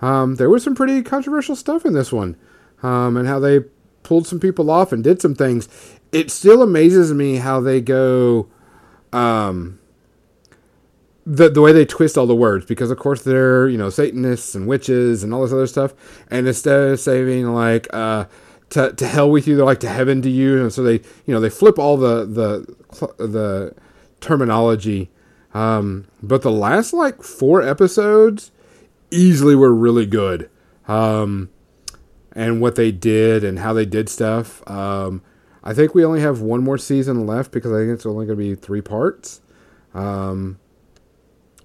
Um, 0.00 0.36
there 0.36 0.50
was 0.50 0.62
some 0.62 0.74
pretty 0.74 1.02
controversial 1.02 1.56
stuff 1.56 1.84
in 1.84 1.94
this 1.94 2.12
one, 2.12 2.36
um, 2.82 3.16
and 3.16 3.26
how 3.26 3.38
they 3.38 3.60
pulled 4.02 4.26
some 4.26 4.38
people 4.38 4.70
off 4.70 4.92
and 4.92 5.02
did 5.02 5.22
some 5.22 5.34
things. 5.34 5.68
It 6.12 6.30
still 6.30 6.62
amazes 6.62 7.14
me 7.14 7.36
how 7.36 7.60
they 7.60 7.80
go." 7.80 8.48
Um, 9.10 9.78
the 11.30 11.50
the 11.50 11.60
way 11.60 11.72
they 11.72 11.84
twist 11.84 12.16
all 12.16 12.26
the 12.26 12.34
words 12.34 12.64
because 12.64 12.90
of 12.90 12.98
course 12.98 13.22
they're 13.22 13.68
you 13.68 13.76
know 13.76 13.90
Satanists 13.90 14.54
and 14.54 14.66
witches 14.66 15.22
and 15.22 15.34
all 15.34 15.42
this 15.42 15.52
other 15.52 15.66
stuff, 15.66 15.92
and 16.30 16.48
instead 16.48 16.88
of 16.88 16.98
saying 16.98 17.46
like 17.52 17.86
uh, 17.92 18.24
to 18.70 18.92
to 18.94 19.06
hell 19.06 19.30
with 19.30 19.46
you, 19.46 19.54
they're 19.54 19.66
like 19.66 19.80
to 19.80 19.90
heaven 19.90 20.22
to 20.22 20.30
you, 20.30 20.62
and 20.62 20.72
so 20.72 20.82
they 20.82 20.94
you 21.26 21.34
know 21.34 21.40
they 21.40 21.50
flip 21.50 21.78
all 21.78 21.98
the 21.98 22.24
the 22.24 23.22
the 23.22 23.74
terminology. 24.20 25.10
Um, 25.52 26.06
but 26.22 26.42
the 26.42 26.50
last 26.50 26.94
like 26.94 27.22
four 27.22 27.60
episodes 27.60 28.50
easily 29.10 29.54
were 29.54 29.72
really 29.72 30.06
good. 30.06 30.48
Um, 30.86 31.50
and 32.32 32.60
what 32.60 32.76
they 32.76 32.92
did 32.92 33.44
and 33.44 33.58
how 33.58 33.72
they 33.74 33.84
did 33.84 34.08
stuff. 34.08 34.66
Um, 34.70 35.22
I 35.64 35.74
think 35.74 35.94
we 35.94 36.04
only 36.04 36.20
have 36.20 36.40
one 36.40 36.62
more 36.62 36.78
season 36.78 37.26
left 37.26 37.50
because 37.50 37.72
I 37.72 37.78
think 37.80 37.90
it's 37.90 38.06
only 38.06 38.26
going 38.26 38.38
to 38.38 38.44
be 38.44 38.54
three 38.54 38.80
parts. 38.80 39.40
Um, 39.92 40.58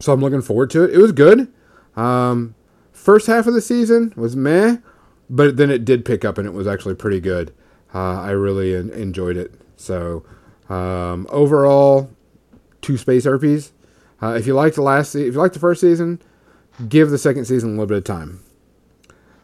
so 0.03 0.11
I'm 0.11 0.19
looking 0.19 0.41
forward 0.41 0.69
to 0.71 0.83
it. 0.83 0.93
It 0.93 0.97
was 0.97 1.13
good. 1.13 1.47
Um, 1.95 2.55
first 2.91 3.25
half 3.25 3.47
of 3.47 3.53
the 3.53 3.61
season 3.61 4.13
was 4.17 4.35
meh, 4.35 4.79
but 5.29 5.55
then 5.55 5.69
it 5.71 5.85
did 5.85 6.03
pick 6.03 6.25
up 6.25 6.37
and 6.37 6.45
it 6.45 6.51
was 6.51 6.67
actually 6.67 6.95
pretty 6.95 7.21
good. 7.21 7.53
Uh, 7.95 8.19
I 8.19 8.31
really 8.31 8.75
en- 8.75 8.89
enjoyed 8.89 9.37
it. 9.37 9.53
So 9.77 10.25
um, 10.67 11.25
overall, 11.29 12.11
two 12.81 12.97
space 12.97 13.23
herpes. 13.23 13.71
Uh, 14.21 14.33
if 14.33 14.45
you 14.45 14.53
like 14.53 14.73
the 14.75 14.81
last, 14.81 15.13
se- 15.13 15.25
if 15.25 15.35
you 15.35 15.39
like 15.39 15.53
the 15.53 15.59
first 15.59 15.79
season, 15.79 16.21
give 16.89 17.09
the 17.09 17.17
second 17.17 17.45
season 17.45 17.69
a 17.69 17.71
little 17.71 17.85
bit 17.85 17.99
of 17.99 18.03
time. 18.03 18.41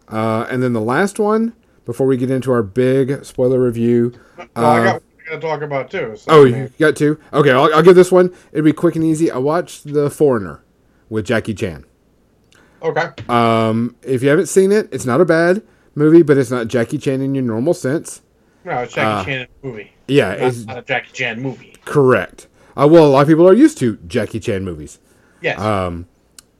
Uh, 0.10 0.46
and 0.50 0.62
then 0.62 0.74
the 0.74 0.82
last 0.82 1.20
one, 1.20 1.56
before 1.86 2.06
we 2.06 2.18
get 2.18 2.30
into 2.30 2.52
our 2.52 2.64
big 2.64 3.24
spoiler 3.24 3.62
review. 3.62 4.12
No, 4.38 4.46
I 4.56 4.80
uh, 4.80 4.84
got 4.84 5.04
Got 5.30 5.36
to 5.36 5.42
talk 5.42 5.62
about 5.62 5.92
too. 5.92 6.16
So, 6.18 6.26
Oh, 6.32 6.42
I 6.46 6.52
mean, 6.52 6.56
you 6.64 6.70
got 6.80 6.96
two? 6.96 7.20
Okay, 7.34 7.52
I'll, 7.52 7.74
I'll 7.74 7.84
give 7.84 7.96
this 7.96 8.12
one. 8.12 8.34
It'll 8.52 8.66
be 8.66 8.74
quick 8.74 8.96
and 8.96 9.04
easy. 9.06 9.30
I 9.32 9.38
watched 9.38 9.86
The 9.94 10.10
Foreigner 10.10 10.64
with 11.10 11.26
Jackie 11.26 11.54
Chan. 11.54 11.86
okay. 12.82 13.10
Um, 13.28 13.96
if 14.04 14.24
you 14.24 14.30
haven't 14.30 14.48
seen 14.48 14.72
it, 14.72 14.90
it's 14.92 15.06
not 15.06 15.22
a 15.22 15.26
bad 15.26 15.62
movie, 15.96 16.22
but 16.24 16.38
it's 16.38 16.52
not 16.52 16.68
Jackie 16.68 16.98
Chan 16.98 17.22
in 17.22 17.36
your 17.36 17.44
normal 17.44 17.74
sense. 17.74 18.22
No, 18.66 18.80
it's 18.80 18.94
Jackie 18.94 19.06
uh, 19.22 19.26
Chan 19.26 19.48
movie. 19.64 19.92
Yeah, 20.08 20.30
Not, 20.30 20.40
it's 20.40 20.66
not 20.66 20.78
a 20.78 20.82
Jackie 20.82 21.12
Chan 21.14 21.42
movie. 21.42 21.76
correct. 21.86 22.48
Uh, 22.78 22.88
well, 22.88 23.06
a 23.06 23.10
lot 23.10 23.22
of 23.22 23.28
people 23.28 23.48
are 23.48 23.54
used 23.54 23.78
to 23.80 23.98
Jackie 24.08 24.40
Chan 24.40 24.64
movies. 24.64 25.00
Yes. 25.42 25.60
Um, 25.60 26.08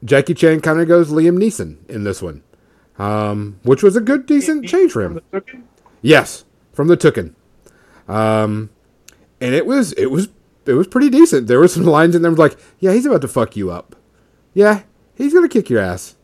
Jackie 0.04 0.34
Chan 0.34 0.60
kind 0.60 0.80
of 0.80 0.88
goes 0.88 1.10
Liam 1.10 1.38
Neeson 1.38 1.76
in 1.88 2.04
this 2.04 2.22
one, 2.22 2.42
um, 2.98 3.58
which 3.62 3.82
was 3.82 3.96
a 3.96 4.00
good, 4.00 4.26
decent 4.26 4.66
change 4.66 4.92
for 4.92 5.02
him. 5.02 5.20
From 5.30 5.42
the 5.46 5.58
Yes, 6.02 6.44
from 6.72 6.88
the 6.88 6.96
Tooken. 6.96 7.34
Um, 8.10 8.70
and 9.40 9.54
it 9.54 9.66
was 9.66 9.92
it 9.92 10.06
was 10.06 10.28
it 10.66 10.74
was 10.74 10.88
pretty 10.88 11.08
decent. 11.08 11.46
There 11.46 11.60
were 11.60 11.68
some 11.68 11.84
lines 11.84 12.14
in 12.14 12.22
there 12.22 12.32
like, 12.32 12.58
yeah, 12.80 12.92
he's 12.92 13.06
about 13.06 13.22
to 13.22 13.28
fuck 13.28 13.56
you 13.56 13.70
up. 13.70 13.96
Yeah, 14.52 14.82
he's 15.14 15.32
gonna 15.32 15.48
kick 15.48 15.70
your 15.70 15.80
ass. 15.80 16.16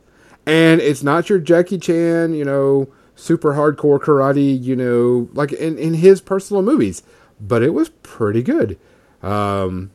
And 0.45 0.81
it's 0.81 1.03
not 1.03 1.29
your 1.29 1.39
Jackie 1.39 1.79
Chan, 1.79 2.35
you 2.35 2.45
know, 2.45 2.89
super 3.15 3.55
hardcore 3.55 4.01
karate, 4.01 4.63
you 4.63 4.77
know, 4.77 5.29
like 5.33 5.53
in, 5.53 5.79
in 5.79 5.95
his 5.95 6.21
personal 6.21 6.63
movies. 6.63 7.03
But 7.41 7.63
it 7.63 7.71
was 7.71 7.89
pretty 8.03 8.43
good. 8.43 8.79
Um, 9.23 9.91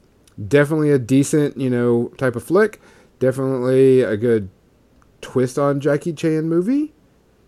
definitely 0.47 0.91
a 0.91 0.99
decent, 0.99 1.57
you 1.57 1.69
know, 1.69 2.09
type 2.17 2.35
of 2.35 2.43
flick. 2.43 2.81
Definitely 3.19 4.01
a 4.01 4.17
good 4.17 4.49
twist 5.21 5.57
on 5.57 5.79
Jackie 5.79 6.13
Chan 6.13 6.49
movie, 6.49 6.93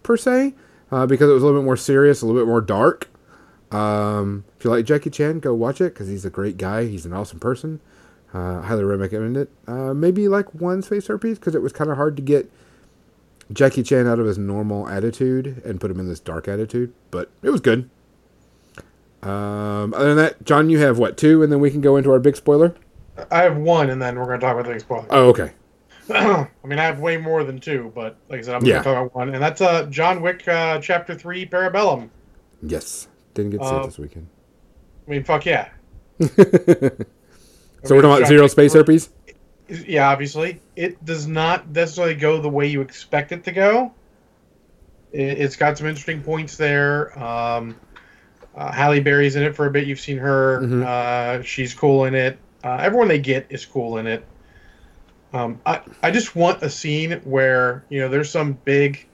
per 0.04 0.16
se, 0.16 0.54
uh, 0.92 1.06
because 1.06 1.30
it 1.30 1.34
was 1.34 1.44
a 1.44 1.46
little 1.46 1.62
bit 1.62 1.66
more 1.66 1.78
serious, 1.78 2.22
a 2.22 2.26
little 2.26 2.42
bit 2.42 2.48
more 2.48 2.62
dark. 2.62 3.10
Um, 3.74 4.46
if 4.58 4.64
you 4.64 4.70
like 4.72 4.86
Jackie 4.86 5.10
Chan, 5.10 5.40
go 5.40 5.54
watch 5.54 5.82
it 5.82 5.94
because 5.94 6.08
he's 6.08 6.26
a 6.26 6.30
great 6.30 6.58
guy. 6.58 6.86
He's 6.86 7.06
an 7.06 7.14
awesome 7.14 7.40
person. 7.40 7.80
Uh, 8.34 8.62
highly 8.62 8.84
recommend 8.84 9.38
it. 9.38 9.50
Uh, 9.68 9.94
maybe 9.94 10.28
like 10.28 10.54
one 10.54 10.82
Space 10.82 11.08
Herpes 11.08 11.40
because 11.40 11.56
it 11.56 11.62
was 11.62 11.72
kind 11.74 11.90
of 11.90 11.98
hard 11.98 12.16
to 12.16 12.22
get 12.22 12.50
Jackie 13.52 13.84
Chan 13.84 14.08
out 14.08 14.20
of 14.20 14.26
his 14.26 14.38
normal 14.38 14.88
attitude 14.88 15.62
and 15.66 15.80
put 15.80 15.92
him 15.92 16.00
in 16.00 16.08
this 16.08 16.20
dark 16.20 16.48
attitude, 16.48 16.94
but 17.12 17.30
it 17.44 17.50
was 17.52 17.62
good. 17.62 17.90
Um, 19.22 19.94
other 19.94 20.08
than 20.10 20.18
that, 20.18 20.44
John, 20.44 20.70
you 20.70 20.80
have 20.80 20.98
what 20.98 21.18
two, 21.18 21.44
and 21.44 21.52
then 21.52 21.60
we 21.60 21.72
can 21.72 21.82
go 21.82 21.96
into 21.96 22.12
our 22.12 22.20
big 22.20 22.36
spoiler. 22.36 22.76
I 23.32 23.44
have 23.44 23.58
one, 23.58 23.90
and 23.90 24.02
then 24.02 24.18
we're 24.18 24.26
going 24.26 24.40
to 24.40 24.46
talk 24.46 24.54
about 24.56 24.66
the 24.66 24.72
big 24.74 24.82
spoiler. 24.82 25.06
Oh, 25.12 25.30
okay. 25.30 25.52
I 26.10 26.48
mean, 26.66 26.80
I 26.80 26.84
have 26.84 27.00
way 27.00 27.16
more 27.18 27.44
than 27.44 27.60
two, 27.60 27.92
but 27.96 28.18
like 28.28 28.40
I 28.40 28.42
said, 28.44 28.56
I'm 28.56 28.66
Yeah. 28.66 28.74
going 28.74 28.84
to 28.84 28.90
talk 28.90 28.98
about 29.06 29.16
one, 29.16 29.34
and 29.34 29.42
that's 29.42 29.62
uh, 29.62 29.86
John 29.86 30.22
Wick 30.22 30.46
uh, 30.48 30.80
Chapter 30.80 31.16
Three, 31.16 31.46
Parabellum. 31.46 32.10
Yes, 32.62 33.08
didn't 33.34 33.52
get 33.52 33.62
to 33.62 33.68
see 33.68 33.74
Uh, 33.76 33.80
it 33.82 33.86
this 33.86 33.98
weekend. 34.00 34.28
I 35.08 35.12
mean, 35.12 35.24
fuck 35.24 35.46
yeah. 35.46 35.70
so 36.20 36.30
we're 37.90 38.02
talking 38.02 38.06
about 38.06 38.28
zero 38.28 38.48
space 38.48 38.74
herpes. 38.74 39.10
Yeah, 39.68 40.10
obviously, 40.10 40.62
it 40.76 41.04
does 41.06 41.26
not 41.28 41.70
necessarily 41.70 42.16
go 42.16 42.40
the 42.42 42.50
way 42.50 42.68
you 42.68 42.82
expect 42.82 43.32
it 43.32 43.44
to 43.46 43.52
go. 43.52 43.94
It, 45.12 45.40
it's 45.40 45.56
got 45.56 45.78
some 45.78 45.88
interesting 45.88 46.22
points 46.22 46.58
there. 46.58 47.18
Um, 47.22 47.76
uh, 48.56 48.72
Halle 48.72 49.00
Berry's 49.00 49.36
in 49.36 49.44
it 49.44 49.56
for 49.56 49.66
a 49.66 49.72
bit. 49.72 49.88
You've 49.88 50.00
seen 50.00 50.18
her. 50.18 50.62
Mhm. 50.62 50.86
Uh, 50.86 51.42
she's 51.44 51.74
cool 51.74 52.06
in 52.06 52.14
it. 52.14 52.38
Uh, 52.64 52.78
everyone 52.82 53.08
they 53.08 53.20
get 53.20 53.48
is 53.50 53.66
cool 53.66 53.98
in 53.98 54.08
it. 54.08 54.24
Um, 55.34 55.60
I, 55.66 55.82
I 56.04 56.12
just 56.12 56.36
want 56.36 56.62
a 56.62 56.70
scene 56.70 57.14
where 57.24 57.84
you 57.90 58.00
know 58.00 58.10
there's 58.10 58.30
some 58.30 58.54
big 58.66 59.08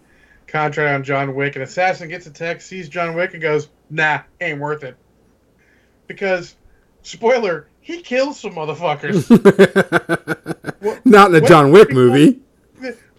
contract 0.48 0.94
on 0.94 1.04
John 1.04 1.34
Wick, 1.36 1.56
and 1.56 1.64
assassin 1.64 2.10
gets 2.10 2.28
a 2.28 2.32
text, 2.32 2.68
sees 2.68 2.90
John 2.90 3.16
Wick, 3.16 3.34
and 3.34 3.42
goes, 3.42 3.70
"Nah, 3.90 4.22
ain't 4.42 4.60
worth 4.60 4.84
it." 4.84 4.96
Because, 6.08 6.56
spoiler, 7.04 7.68
he 7.82 8.02
kills 8.02 8.40
some 8.40 8.54
motherfuckers. 8.54 9.26
Not 11.06 11.34
in 11.34 11.44
a 11.44 11.48
John 11.48 11.72
Wick 11.72 11.92
movie. 11.92 12.40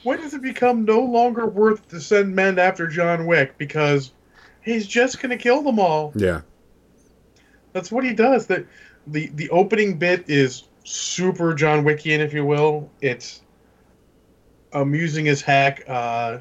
when 0.02 0.18
does 0.20 0.34
it 0.34 0.42
become 0.42 0.84
no 0.84 1.00
longer 1.00 1.46
worth 1.46 1.88
to 1.88 2.00
send 2.00 2.34
men 2.34 2.58
after 2.58 2.86
John 2.86 3.26
Wick 3.26 3.58
because 3.58 4.12
he's 4.62 4.86
just 4.86 5.20
gonna 5.20 5.36
kill 5.36 5.62
them 5.62 5.78
all? 5.78 6.12
Yeah, 6.14 6.42
That's 7.72 7.90
what 7.92 8.04
he 8.04 8.12
does. 8.14 8.46
That 8.46 8.66
the 9.06 9.30
the 9.34 9.50
opening 9.50 9.98
bit 9.98 10.24
is 10.28 10.64
super 10.84 11.54
John 11.54 11.84
Wickian, 11.84 12.18
if 12.20 12.32
you 12.32 12.44
will. 12.44 12.90
It's 13.00 13.42
amusing 14.72 15.28
as 15.28 15.40
heck. 15.40 15.82
Uh, 15.88 16.38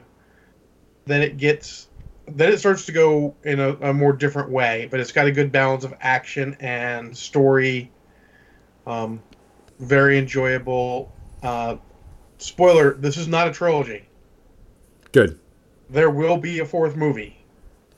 then 1.06 1.22
it 1.22 1.38
gets 1.38 1.89
then 2.36 2.52
it 2.52 2.60
starts 2.60 2.86
to 2.88 2.92
go 2.92 3.36
in 3.44 3.60
a, 3.60 3.74
a 3.76 3.94
more 3.94 4.14
different 4.14 4.50
way, 4.50 4.88
but 4.92 5.00
it's 5.00 5.12
got 5.12 5.28
a 5.28 5.32
good 5.32 5.52
balance 5.52 5.84
of 5.84 5.94
action 6.02 6.56
and 6.60 7.16
story. 7.16 7.92
Um, 8.88 9.22
very 9.80 10.18
enjoyable. 10.18 11.12
Uh, 11.44 11.78
spoiler: 12.38 12.94
This 12.96 13.18
is 13.18 13.28
not 13.28 13.48
a 13.48 13.52
trilogy. 13.52 14.06
good. 15.12 15.40
There 15.90 16.10
will 16.12 16.38
be 16.38 16.60
a 16.60 16.66
fourth 16.66 16.96
movie. 16.96 17.36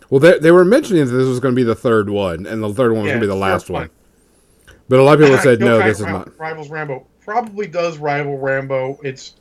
Well, 0.10 0.20
they, 0.20 0.40
they 0.40 0.52
were 0.52 0.64
mentioning 0.66 1.06
that 1.06 1.12
this 1.12 1.28
was 1.28 1.40
going 1.40 1.54
to 1.54 1.60
be 1.60 1.64
the 1.64 1.76
third 1.76 2.10
one, 2.10 2.46
and 2.46 2.62
the 2.64 2.74
third 2.74 2.92
one 2.94 3.02
was 3.04 3.08
Yeah, 3.08 3.14
going 3.14 3.22
to 3.22 3.28
be 3.28 3.34
the 3.34 3.36
last 3.36 3.70
one. 3.70 3.90
But 4.90 5.00
a 5.00 5.04
lot 5.04 5.20
of 5.20 5.26
people 5.26 5.38
said 5.42 5.60
no, 5.60 5.80
this 5.80 6.00
is 6.00 6.06
not. 6.06 6.38
Rivals 6.38 6.70
Rambo. 6.70 7.06
Probably 7.22 7.68
does 7.68 7.98
rival 7.98 8.38
Rambo. 8.38 9.00
It's 9.04 9.36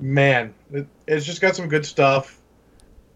man, 0.00 0.54
it, 0.72 0.86
it's 1.06 1.24
just 1.24 1.40
got 1.40 1.54
some 1.56 1.68
good 1.68 1.86
stuff. 1.86 2.35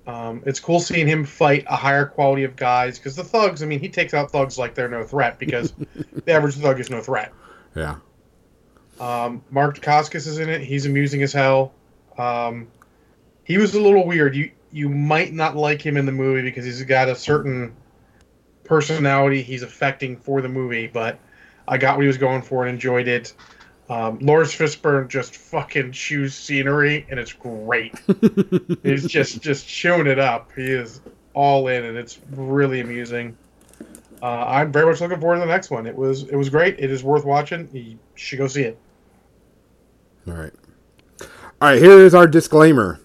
Um, 0.07 0.43
it's 0.47 0.61
cool 0.61 0.81
seeing 0.81 1.07
him 1.07 1.25
fight 1.25 1.65
a 1.69 1.77
higher 1.77 2.07
quality 2.07 2.45
of 2.45 2.57
guys 2.57 2.99
because 2.99 3.17
the 3.17 3.25
thugs. 3.25 3.63
I 3.63 3.67
mean, 3.67 3.81
he 3.81 3.89
takes 3.89 4.15
out 4.15 4.31
thugs 4.31 4.59
like 4.59 4.75
they're 4.75 4.89
no 4.89 5.05
threat 5.05 5.39
because 5.39 5.73
the 6.25 6.33
average 6.33 6.57
thug 6.57 6.81
is 6.81 6.91
no 6.91 7.01
threat. 7.01 7.33
Yeah, 7.75 7.97
Um, 8.99 9.45
Mark 9.51 9.79
Dacascos 9.79 10.27
is 10.27 10.39
in 10.39 10.49
it. 10.49 10.63
He's 10.63 10.87
amusing 10.87 11.23
as 11.23 11.33
hell. 11.33 11.73
Um, 12.19 12.69
he 13.45 13.59
was 13.59 13.75
a 13.75 13.81
little 13.81 14.07
weird. 14.07 14.35
You 14.35 14.51
you 14.73 14.89
might 14.89 15.33
not 15.33 15.57
like 15.57 15.83
him 15.83 15.97
in 15.97 16.07
the 16.07 16.13
movie 16.13 16.43
because 16.43 16.65
he's 16.65 16.83
got 16.83 17.09
a 17.09 17.15
certain 17.15 17.75
personality 18.65 19.43
he's 19.43 19.63
affecting 19.63 20.17
for 20.17 20.41
the 20.41 20.49
movie, 20.49 20.87
but 20.87 21.19
I 21.67 21.77
got 21.79 21.97
what 21.97 22.03
he 22.03 22.07
was 22.07 22.19
going 22.19 22.43
for 22.43 22.65
and 22.65 22.75
enjoyed 22.75 23.09
it. 23.09 23.35
Um, 23.91 24.21
Laurence 24.21 24.55
Fishburne 24.55 25.09
just 25.09 25.37
fucking 25.37 25.91
chews 25.91 26.33
scenery 26.35 27.05
and 27.11 27.19
it's 27.19 27.33
great. 27.33 27.93
he's 28.85 29.05
just 29.05 29.43
just 29.43 29.67
chewing 29.67 30.07
it 30.07 30.21
up. 30.21 30.49
He 30.55 30.63
is 30.63 31.01
all 31.35 31.67
in 31.67 31.85
and 31.85 31.99
it's 31.99 32.21
really 32.31 32.81
amusing. 32.81 33.37
Uh, 34.23 34.45
I'm 34.47 34.71
very 34.71 34.87
much 34.87 35.01
looking 35.01 35.19
forward 35.19 35.37
to 35.37 35.41
the 35.41 35.47
next 35.47 35.73
one. 35.73 35.89
It 35.89 35.97
was 35.97 36.23
it 36.23 36.37
was 36.37 36.49
great. 36.49 36.79
It 36.79 36.93
is 36.93 37.03
worth 37.03 37.25
watching. 37.25 37.69
You 37.73 37.99
should 38.15 38.39
go 38.39 38.47
see 38.47 38.63
it. 38.63 38.79
All 40.29 40.35
right. 40.35 40.53
All 41.21 41.69
right, 41.69 41.83
here 41.83 41.99
is 41.99 42.15
our 42.15 42.29
disclaimer. 42.29 43.01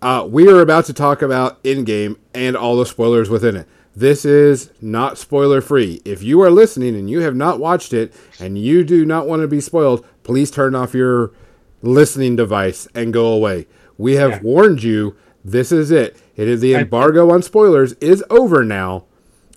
Uh, 0.00 0.26
we 0.28 0.48
are 0.48 0.60
about 0.60 0.86
to 0.86 0.94
talk 0.94 1.20
about 1.20 1.62
Endgame 1.62 2.16
and 2.34 2.56
all 2.56 2.76
the 2.76 2.86
spoilers 2.86 3.28
within 3.28 3.54
it. 3.54 3.68
This 3.96 4.26
is 4.26 4.70
not 4.82 5.16
spoiler 5.16 5.62
free. 5.62 6.02
If 6.04 6.22
you 6.22 6.42
are 6.42 6.50
listening 6.50 6.94
and 6.94 7.08
you 7.08 7.20
have 7.20 7.34
not 7.34 7.58
watched 7.58 7.94
it 7.94 8.12
and 8.38 8.58
you 8.58 8.84
do 8.84 9.06
not 9.06 9.26
want 9.26 9.40
to 9.40 9.48
be 9.48 9.60
spoiled, 9.60 10.04
please 10.22 10.50
turn 10.50 10.74
off 10.74 10.92
your 10.94 11.32
listening 11.80 12.36
device 12.36 12.86
and 12.94 13.10
go 13.12 13.26
away. 13.28 13.66
We 13.96 14.16
have 14.16 14.30
Yeah. 14.32 14.40
warned 14.42 14.82
you. 14.82 15.16
This 15.42 15.72
is 15.72 15.90
it. 15.90 16.16
It 16.36 16.46
is 16.46 16.60
the 16.60 16.74
embargo 16.74 17.30
on 17.30 17.42
spoilers 17.42 17.94
is 17.94 18.22
over 18.28 18.62
now. 18.64 19.04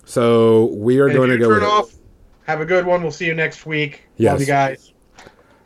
So 0.06 0.66
we 0.74 0.98
are 1.00 1.06
And 1.08 1.16
going 1.16 1.28
to 1.28 1.34
if 1.34 1.40
you 1.40 1.46
go 1.46 1.50
with 1.52 1.58
turn 1.60 1.68
it. 1.68 1.72
off, 1.72 1.92
have 2.46 2.60
a 2.62 2.64
good 2.64 2.86
one. 2.86 3.02
We'll 3.02 3.12
see 3.12 3.26
you 3.26 3.34
next 3.34 3.66
week. 3.66 4.04
Yes. 4.16 4.32
Love 4.32 4.40
you 4.40 4.46
guys. 4.46 4.92
I'm 5.18 5.24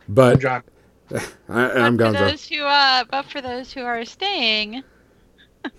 But 0.09 0.39
John. 0.41 0.63
I, 1.47 1.69
I'm 1.71 1.95
but 1.95 2.07
for 2.07 2.19
those 2.25 2.47
who, 2.47 2.61
uh, 2.63 3.05
but 3.09 3.25
for 3.27 3.39
those 3.39 3.71
who 3.71 3.81
are 3.83 4.03
staying, 4.03 4.83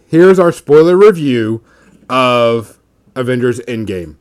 here's 0.06 0.38
our 0.38 0.52
spoiler 0.52 0.96
review 0.96 1.62
of 2.08 2.75
Avengers 3.16 3.60
Endgame. 3.60 4.16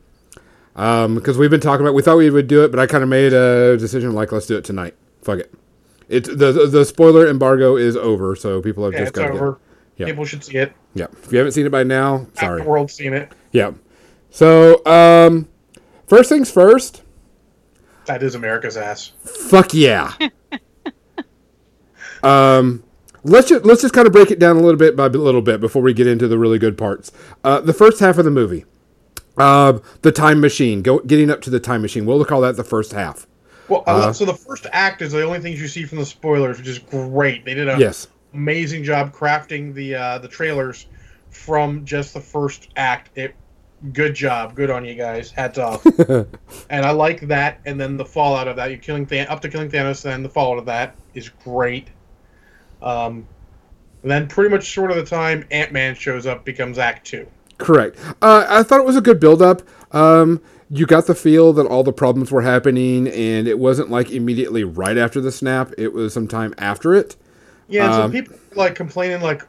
Because 0.74 1.38
we've 1.38 1.50
been 1.50 1.60
talking 1.60 1.84
about, 1.84 1.94
we 1.94 2.02
thought 2.02 2.16
we 2.16 2.30
would 2.30 2.48
do 2.48 2.64
it, 2.64 2.70
but 2.70 2.80
I 2.80 2.86
kind 2.86 3.02
of 3.02 3.08
made 3.08 3.32
a 3.32 3.76
decision 3.76 4.12
like, 4.12 4.32
let's 4.32 4.46
do 4.46 4.56
it 4.56 4.64
tonight. 4.64 4.94
Fuck 5.22 5.38
it. 5.40 5.54
It's 6.08 6.28
the 6.28 6.68
the, 6.70 6.84
spoiler 6.84 7.26
embargo 7.26 7.76
is 7.76 7.96
over, 7.96 8.36
so 8.36 8.62
people 8.62 8.84
have 8.84 8.92
Yeah, 8.92 9.00
just 9.00 9.12
got 9.12 9.30
over. 9.30 9.58
Yeah. 9.96 10.06
People 10.06 10.24
should 10.24 10.44
see 10.44 10.58
it. 10.58 10.72
Yeah, 10.94 11.06
if 11.24 11.32
you 11.32 11.38
haven't 11.38 11.52
seen 11.52 11.66
it 11.66 11.70
by 11.70 11.82
now, 11.82 12.18
Half 12.36 12.38
sorry. 12.38 12.62
the 12.62 12.68
world's 12.68 12.94
seen 12.94 13.12
it. 13.12 13.32
Yeah. 13.50 13.72
So, 14.30 14.84
um, 14.86 15.48
first 16.06 16.28
things 16.28 16.50
first. 16.50 17.02
That 18.04 18.22
is 18.22 18.34
America's 18.34 18.76
ass. 18.76 19.12
Fuck 19.24 19.74
yeah. 19.74 20.12
um, 22.22 22.84
let's 23.24 23.48
just 23.48 23.64
let's 23.64 23.82
just 23.82 23.94
kind 23.94 24.06
of 24.06 24.12
break 24.12 24.30
it 24.30 24.38
down 24.38 24.56
a 24.56 24.60
little 24.60 24.78
bit 24.78 24.94
by 24.94 25.06
a 25.06 25.08
little 25.08 25.42
bit 25.42 25.60
before 25.60 25.82
we 25.82 25.92
get 25.92 26.06
into 26.06 26.28
the 26.28 26.38
really 26.38 26.58
good 26.58 26.78
parts. 26.78 27.10
Uh, 27.42 27.60
the 27.60 27.72
first 27.74 27.98
half 27.98 28.18
of 28.18 28.24
the 28.24 28.30
movie, 28.30 28.64
uh, 29.36 29.78
the 30.02 30.12
time 30.12 30.40
machine, 30.40 30.82
go 30.82 30.98
getting 31.00 31.30
up 31.30 31.40
to 31.42 31.50
the 31.50 31.60
time 31.60 31.82
machine. 31.82 32.06
We'll 32.06 32.24
call 32.24 32.40
that 32.42 32.56
the 32.56 32.64
first 32.64 32.92
half. 32.92 33.26
Well, 33.68 33.82
Uh, 33.86 34.12
so 34.12 34.24
the 34.24 34.34
first 34.34 34.66
act 34.72 35.02
is 35.02 35.12
the 35.12 35.22
only 35.24 35.40
things 35.40 35.60
you 35.60 35.66
see 35.68 35.84
from 35.84 35.98
the 35.98 36.06
spoilers, 36.06 36.58
which 36.58 36.68
is 36.68 36.78
great. 36.78 37.44
They 37.44 37.54
did 37.54 37.68
an 37.68 37.80
Yes. 37.80 38.06
amazing 38.32 38.84
job 38.84 39.12
crafting 39.12 39.74
the 39.74 39.94
uh, 39.94 40.18
the 40.18 40.28
trailers 40.28 40.86
from 41.30 41.84
just 41.84 42.14
the 42.14 42.20
first 42.20 42.68
act. 42.76 43.10
It, 43.16 43.34
good 43.92 44.14
job, 44.14 44.54
good 44.54 44.70
on 44.70 44.84
you 44.84 44.94
guys. 44.94 45.30
Hats 45.32 45.58
off. 45.58 45.84
and 46.70 46.86
I 46.86 46.90
like 46.92 47.20
that. 47.28 47.60
And 47.66 47.78
then 47.80 47.96
the 47.96 48.04
fallout 48.04 48.46
of 48.48 48.56
that, 48.56 48.70
you 48.70 48.78
killing 48.78 49.04
Than- 49.04 49.26
up 49.28 49.40
to 49.42 49.48
killing 49.48 49.68
Thanos, 49.70 50.02
then 50.02 50.22
the 50.22 50.28
fallout 50.28 50.58
of 50.58 50.66
that 50.66 50.94
is 51.14 51.28
great. 51.28 51.88
Um, 52.82 53.26
and 54.02 54.10
then 54.10 54.28
pretty 54.28 54.50
much 54.50 54.72
sort 54.72 54.90
of 54.92 54.96
the 54.96 55.04
time 55.04 55.44
Ant 55.50 55.72
Man 55.72 55.94
shows 55.96 56.26
up 56.26 56.44
becomes 56.44 56.78
Act 56.78 57.06
Two. 57.06 57.26
Correct. 57.58 57.98
Uh, 58.22 58.46
I 58.48 58.62
thought 58.62 58.80
it 58.80 58.86
was 58.86 58.96
a 58.96 59.00
good 59.00 59.20
build 59.20 59.40
up. 59.42 59.62
Um, 59.92 60.40
you 60.68 60.84
got 60.86 61.06
the 61.06 61.14
feel 61.14 61.52
that 61.54 61.66
all 61.66 61.82
the 61.84 61.92
problems 61.92 62.30
were 62.30 62.42
happening, 62.42 63.08
and 63.08 63.46
it 63.46 63.58
wasn't 63.58 63.90
like 63.90 64.10
immediately 64.10 64.64
right 64.64 64.98
after 64.98 65.20
the 65.20 65.32
snap. 65.32 65.72
It 65.78 65.92
was 65.92 66.12
some 66.12 66.28
time 66.28 66.54
after 66.58 66.92
it. 66.94 67.16
Yeah, 67.68 67.84
and 67.84 67.94
Um, 67.94 68.02
some 68.02 68.12
people 68.12 68.36
like 68.54 68.74
complaining 68.74 69.20
like 69.20 69.42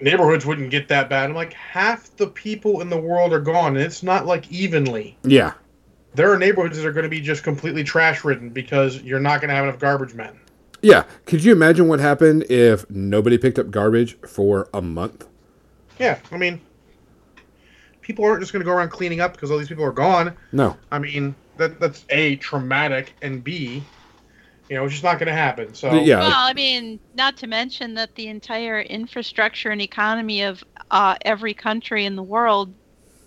neighborhoods 0.00 0.46
wouldn't 0.46 0.70
get 0.70 0.88
that 0.88 1.08
bad. 1.08 1.30
I'm 1.30 1.36
like 1.36 1.52
half 1.52 2.14
the 2.16 2.26
people 2.26 2.80
in 2.80 2.90
the 2.90 2.96
world 2.98 3.32
are 3.32 3.40
gone, 3.40 3.76
and 3.76 3.84
it's 3.84 4.02
not 4.02 4.26
like 4.26 4.50
evenly. 4.50 5.16
Yeah. 5.24 5.54
There 6.14 6.32
are 6.32 6.38
neighborhoods 6.38 6.76
that 6.76 6.86
are 6.86 6.92
going 6.92 7.04
to 7.04 7.08
be 7.10 7.20
just 7.20 7.42
completely 7.42 7.82
trash 7.82 8.24
ridden 8.24 8.50
because 8.50 9.02
you're 9.02 9.20
not 9.20 9.40
going 9.40 9.48
to 9.48 9.54
have 9.54 9.64
enough 9.64 9.80
garbage 9.80 10.14
men. 10.14 10.38
Yeah. 10.80 11.04
Could 11.26 11.42
you 11.42 11.52
imagine 11.52 11.88
what 11.88 11.98
happened 11.98 12.44
if 12.48 12.88
nobody 12.88 13.36
picked 13.36 13.58
up 13.58 13.70
garbage 13.70 14.16
for 14.20 14.68
a 14.72 14.80
month? 14.80 15.26
Yeah, 15.98 16.18
I 16.30 16.36
mean, 16.36 16.60
people 18.04 18.24
aren't 18.24 18.40
just 18.40 18.52
going 18.52 18.60
to 18.60 18.64
go 18.64 18.72
around 18.72 18.90
cleaning 18.90 19.20
up 19.20 19.32
because 19.32 19.50
all 19.50 19.58
these 19.58 19.68
people 19.68 19.84
are 19.84 19.92
gone. 19.92 20.36
No. 20.52 20.76
I 20.92 20.98
mean, 21.00 21.34
that 21.56 21.80
that's 21.80 22.04
a 22.10 22.36
traumatic 22.36 23.14
and 23.22 23.42
b, 23.42 23.82
you 24.68 24.76
know, 24.76 24.84
it's 24.84 24.92
just 24.92 25.04
not 25.04 25.18
going 25.18 25.26
to 25.26 25.34
happen. 25.34 25.74
So 25.74 25.92
Yeah. 25.94 26.20
Well, 26.20 26.32
I 26.32 26.52
mean, 26.52 27.00
not 27.14 27.36
to 27.38 27.46
mention 27.46 27.94
that 27.94 28.14
the 28.14 28.28
entire 28.28 28.80
infrastructure 28.80 29.70
and 29.70 29.80
economy 29.80 30.42
of 30.42 30.62
uh, 30.90 31.16
every 31.22 31.54
country 31.54 32.04
in 32.04 32.14
the 32.14 32.22
world 32.22 32.72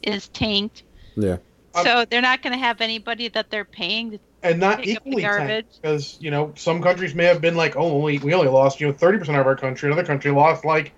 is 0.04 0.30
tanked. 0.30 0.84
Yeah. 1.16 1.38
Um, 1.76 1.84
So 1.84 2.06
they're 2.06 2.22
not 2.22 2.42
going 2.44 2.54
to 2.54 2.60
have 2.60 2.80
anybody 2.80 3.28
that 3.30 3.50
they're 3.50 3.66
paying 3.66 4.12
to 4.12 4.20
and 4.44 4.60
not 4.60 4.82
Pick 4.82 4.98
up 4.98 5.08
equally 5.08 5.24
garbage. 5.24 5.66
because 5.82 6.18
you 6.22 6.30
know 6.32 6.54
some 6.56 6.82
countries 6.82 7.16
may 7.16 7.26
have 7.26 7.42
been 7.42 7.56
like, 7.56 7.76
oh, 7.76 7.92
only 8.02 8.20
we 8.20 8.34
only 8.34 8.48
lost 8.48 8.80
you 8.80 8.88
know 8.88 8.94
thirty 8.94 9.18
percent 9.18 9.38
of 9.38 9.48
our 9.48 9.56
country. 9.56 9.90
Another 9.90 10.06
country 10.06 10.32
lost 10.32 10.64
like, 10.64 10.94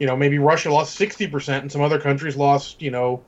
you 0.00 0.06
know, 0.06 0.16
maybe 0.16 0.38
Russia 0.38 0.72
lost 0.72 0.96
sixty 0.96 1.28
percent, 1.28 1.62
and 1.62 1.70
some 1.70 1.82
other 1.82 2.00
countries 2.00 2.34
lost 2.34 2.82
you 2.82 2.90
know, 2.90 3.22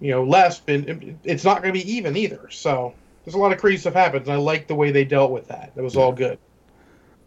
you 0.00 0.10
know 0.10 0.24
less. 0.24 0.60
But 0.60 0.84
it's 1.24 1.44
not 1.44 1.62
going 1.62 1.72
to 1.72 1.80
be 1.80 1.90
even 1.90 2.16
either. 2.16 2.50
So 2.50 2.92
there's 3.24 3.34
a 3.34 3.38
lot 3.38 3.52
of 3.52 3.58
crazy 3.58 3.78
stuff 3.78 3.94
happens. 3.94 4.28
And 4.28 4.34
I 4.34 4.36
like 4.36 4.66
the 4.66 4.74
way 4.74 4.90
they 4.90 5.04
dealt 5.04 5.30
with 5.30 5.48
that. 5.48 5.72
It 5.76 5.80
was 5.80 5.96
all 5.96 6.12
good. 6.12 6.38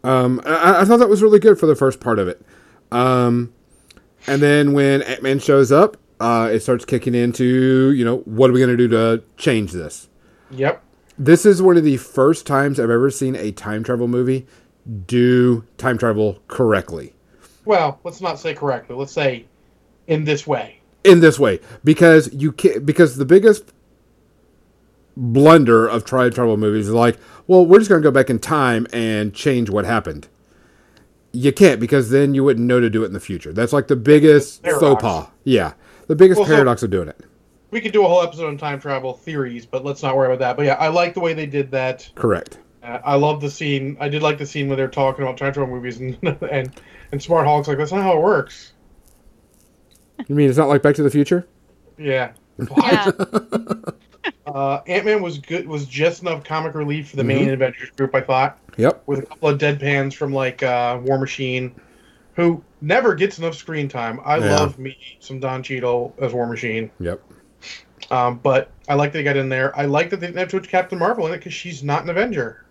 Um, 0.04 0.40
I, 0.44 0.82
I 0.82 0.84
thought 0.84 0.98
that 0.98 1.08
was 1.08 1.22
really 1.22 1.40
good 1.40 1.58
for 1.58 1.66
the 1.66 1.74
first 1.74 1.98
part 2.00 2.18
of 2.18 2.28
it. 2.28 2.44
Um, 2.92 3.52
and 4.26 4.40
then 4.40 4.72
when 4.72 5.02
Ant 5.02 5.22
Man 5.22 5.38
shows 5.38 5.72
up, 5.72 5.96
uh, 6.20 6.50
it 6.52 6.60
starts 6.60 6.84
kicking 6.84 7.14
into, 7.14 7.92
you 7.92 8.04
know, 8.04 8.18
what 8.18 8.50
are 8.50 8.52
we 8.52 8.60
going 8.60 8.76
to 8.76 8.76
do 8.76 8.88
to 8.88 9.24
change 9.36 9.72
this? 9.72 10.08
Yep. 10.50 10.82
This 11.18 11.46
is 11.46 11.62
one 11.62 11.76
of 11.76 11.84
the 11.84 11.96
first 11.96 12.46
times 12.46 12.78
I've 12.78 12.90
ever 12.90 13.10
seen 13.10 13.34
a 13.36 13.50
time 13.50 13.82
travel 13.82 14.06
movie 14.06 14.46
do 15.06 15.64
time 15.78 15.98
travel 15.98 16.38
correctly 16.46 17.14
Well, 17.66 18.00
let's 18.04 18.20
not 18.22 18.38
say 18.38 18.54
correctly. 18.54 18.96
Let's 18.96 19.12
say 19.12 19.44
in 20.06 20.24
this 20.24 20.46
way. 20.46 20.80
in 21.04 21.20
this 21.20 21.38
way 21.38 21.60
because 21.84 22.32
you 22.32 22.50
can 22.52 22.84
because 22.84 23.16
the 23.16 23.24
biggest 23.24 23.72
blunder 25.16 25.86
of 25.86 26.04
time 26.04 26.30
travel 26.30 26.56
movies 26.56 26.88
is 26.88 26.94
like, 26.94 27.16
well, 27.46 27.64
we're 27.64 27.78
just 27.78 27.88
going 27.88 28.02
to 28.02 28.06
go 28.06 28.10
back 28.12 28.30
in 28.30 28.38
time 28.38 28.86
and 28.92 29.34
change 29.34 29.70
what 29.70 29.84
happened. 29.84 30.28
You 31.32 31.52
can't 31.52 31.80
because 31.80 32.10
then 32.10 32.34
you 32.34 32.44
wouldn't 32.44 32.66
know 32.66 32.80
to 32.80 32.88
do 32.90 33.02
it 33.02 33.06
in 33.06 33.12
the 33.12 33.20
future. 33.20 33.52
That's 33.52 33.72
like 33.72 33.88
the 33.88 33.96
biggest 33.96 34.62
Paradox. 34.62 34.80
faux 34.80 35.02
pas. 35.02 35.28
Yeah, 35.44 35.74
the 36.06 36.16
biggest 36.16 36.38
Well, 36.38 36.48
so- 36.48 36.54
paradox 36.54 36.82
of 36.82 36.90
doing 36.90 37.08
it. 37.08 37.20
We 37.72 37.80
could 37.80 37.92
do 37.92 38.04
a 38.04 38.08
whole 38.08 38.22
episode 38.22 38.46
on 38.46 38.56
time 38.56 38.78
travel 38.80 39.12
theories, 39.14 39.66
but 39.66 39.84
let's 39.84 40.02
not 40.02 40.16
worry 40.16 40.28
about 40.28 40.38
that. 40.38 40.56
But 40.56 40.66
yeah, 40.66 40.74
I 40.74 40.86
like 40.88 41.14
the 41.14 41.20
way 41.20 41.34
they 41.34 41.46
did 41.46 41.70
that. 41.72 42.08
Correct. 42.14 42.58
Uh, 42.82 43.00
I 43.04 43.16
love 43.16 43.40
the 43.40 43.50
scene. 43.50 43.96
I 44.00 44.08
did 44.08 44.22
like 44.22 44.38
the 44.38 44.46
scene 44.46 44.68
where 44.68 44.76
they're 44.76 44.86
talking 44.88 45.24
about 45.24 45.36
time 45.36 45.52
travel 45.52 45.74
movies, 45.74 45.98
and 45.98 46.16
and 46.50 46.70
and 47.12 47.22
Smart 47.22 47.46
Hulk's 47.46 47.68
like, 47.68 47.78
"That's 47.78 47.92
not 47.92 48.02
how 48.02 48.16
it 48.16 48.22
works." 48.22 48.72
You 50.28 50.34
mean 50.34 50.48
it's 50.48 50.58
not 50.58 50.68
like 50.68 50.82
Back 50.82 50.94
to 50.96 51.02
the 51.02 51.10
Future? 51.10 51.46
Yeah. 51.98 52.32
Yeah. 52.58 53.10
Uh, 54.44 54.80
Ant 54.86 55.04
Man 55.04 55.22
was 55.22 55.38
good. 55.38 55.66
Was 55.68 55.86
just 55.86 56.22
enough 56.22 56.42
comic 56.42 56.74
relief 56.74 57.10
for 57.10 57.16
the 57.16 57.22
Mm-hmm. 57.22 57.28
main 57.28 57.50
Avengers 57.50 57.90
group, 57.90 58.14
I 58.14 58.20
thought, 58.20 58.58
Yep. 58.76 59.02
with 59.06 59.20
a 59.20 59.22
couple 59.26 59.48
of 59.50 59.58
deadpans 59.58 60.14
from 60.14 60.32
like 60.32 60.62
uh, 60.62 60.98
War 61.02 61.18
Machine, 61.18 61.74
who 62.34 62.62
never 62.80 63.14
gets 63.14 63.38
enough 63.38 63.54
screen 63.54 63.88
time. 63.88 64.20
I 64.24 64.38
Yeah. 64.38 64.56
love 64.56 64.78
me 64.78 64.96
some 65.20 65.38
Don 65.40 65.62
Cheadle 65.62 66.14
as 66.20 66.32
War 66.32 66.46
Machine, 66.46 66.90
Yep. 67.00 67.22
um, 68.10 68.38
but 68.42 68.70
I 68.88 68.94
like 68.94 69.12
that 69.12 69.18
they 69.18 69.24
got 69.24 69.36
in 69.36 69.48
there. 69.48 69.76
I 69.78 69.84
like 69.84 70.10
that 70.10 70.20
they 70.20 70.26
didn't 70.26 70.38
have 70.38 70.48
to 70.50 70.60
put 70.60 70.68
Captain 70.68 70.98
Marvel 70.98 71.26
in 71.26 71.34
it 71.34 71.38
because 71.38 71.54
she's 71.54 71.82
not 71.84 72.02
an 72.04 72.10
Avenger. 72.10 72.64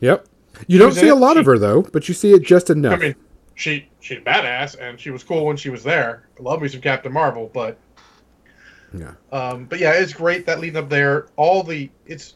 Yep. 0.00 0.26
You 0.68 0.78
don't 0.78 0.92
see 0.92 1.08
a 1.08 1.14
it. 1.14 1.18
lot 1.18 1.36
of 1.36 1.46
her 1.46 1.58
though, 1.58 1.82
but 1.82 2.06
you 2.08 2.14
see 2.14 2.32
it 2.32 2.42
just 2.42 2.70
enough. 2.70 2.94
I 2.94 2.96
mean, 3.02 3.14
she 3.54 3.88
she's 4.00 4.18
badass 4.18 4.76
and 4.78 4.98
she 4.98 5.10
was 5.10 5.22
cool 5.22 5.46
when 5.46 5.56
she 5.56 5.70
was 5.70 5.84
there. 5.84 6.28
I 6.38 6.42
love 6.42 6.62
me 6.62 6.68
some 6.68 6.80
Captain 6.80 7.12
Marvel, 7.12 7.50
but 7.52 7.78
yeah. 8.92 9.12
um, 9.32 9.66
but 9.66 9.78
yeah, 9.78 9.92
it's 9.92 10.12
great 10.12 10.46
that 10.46 10.60
leading 10.60 10.76
up 10.76 10.88
there. 10.88 11.28
All 11.36 11.62
the 11.62 11.90
it's 12.06 12.34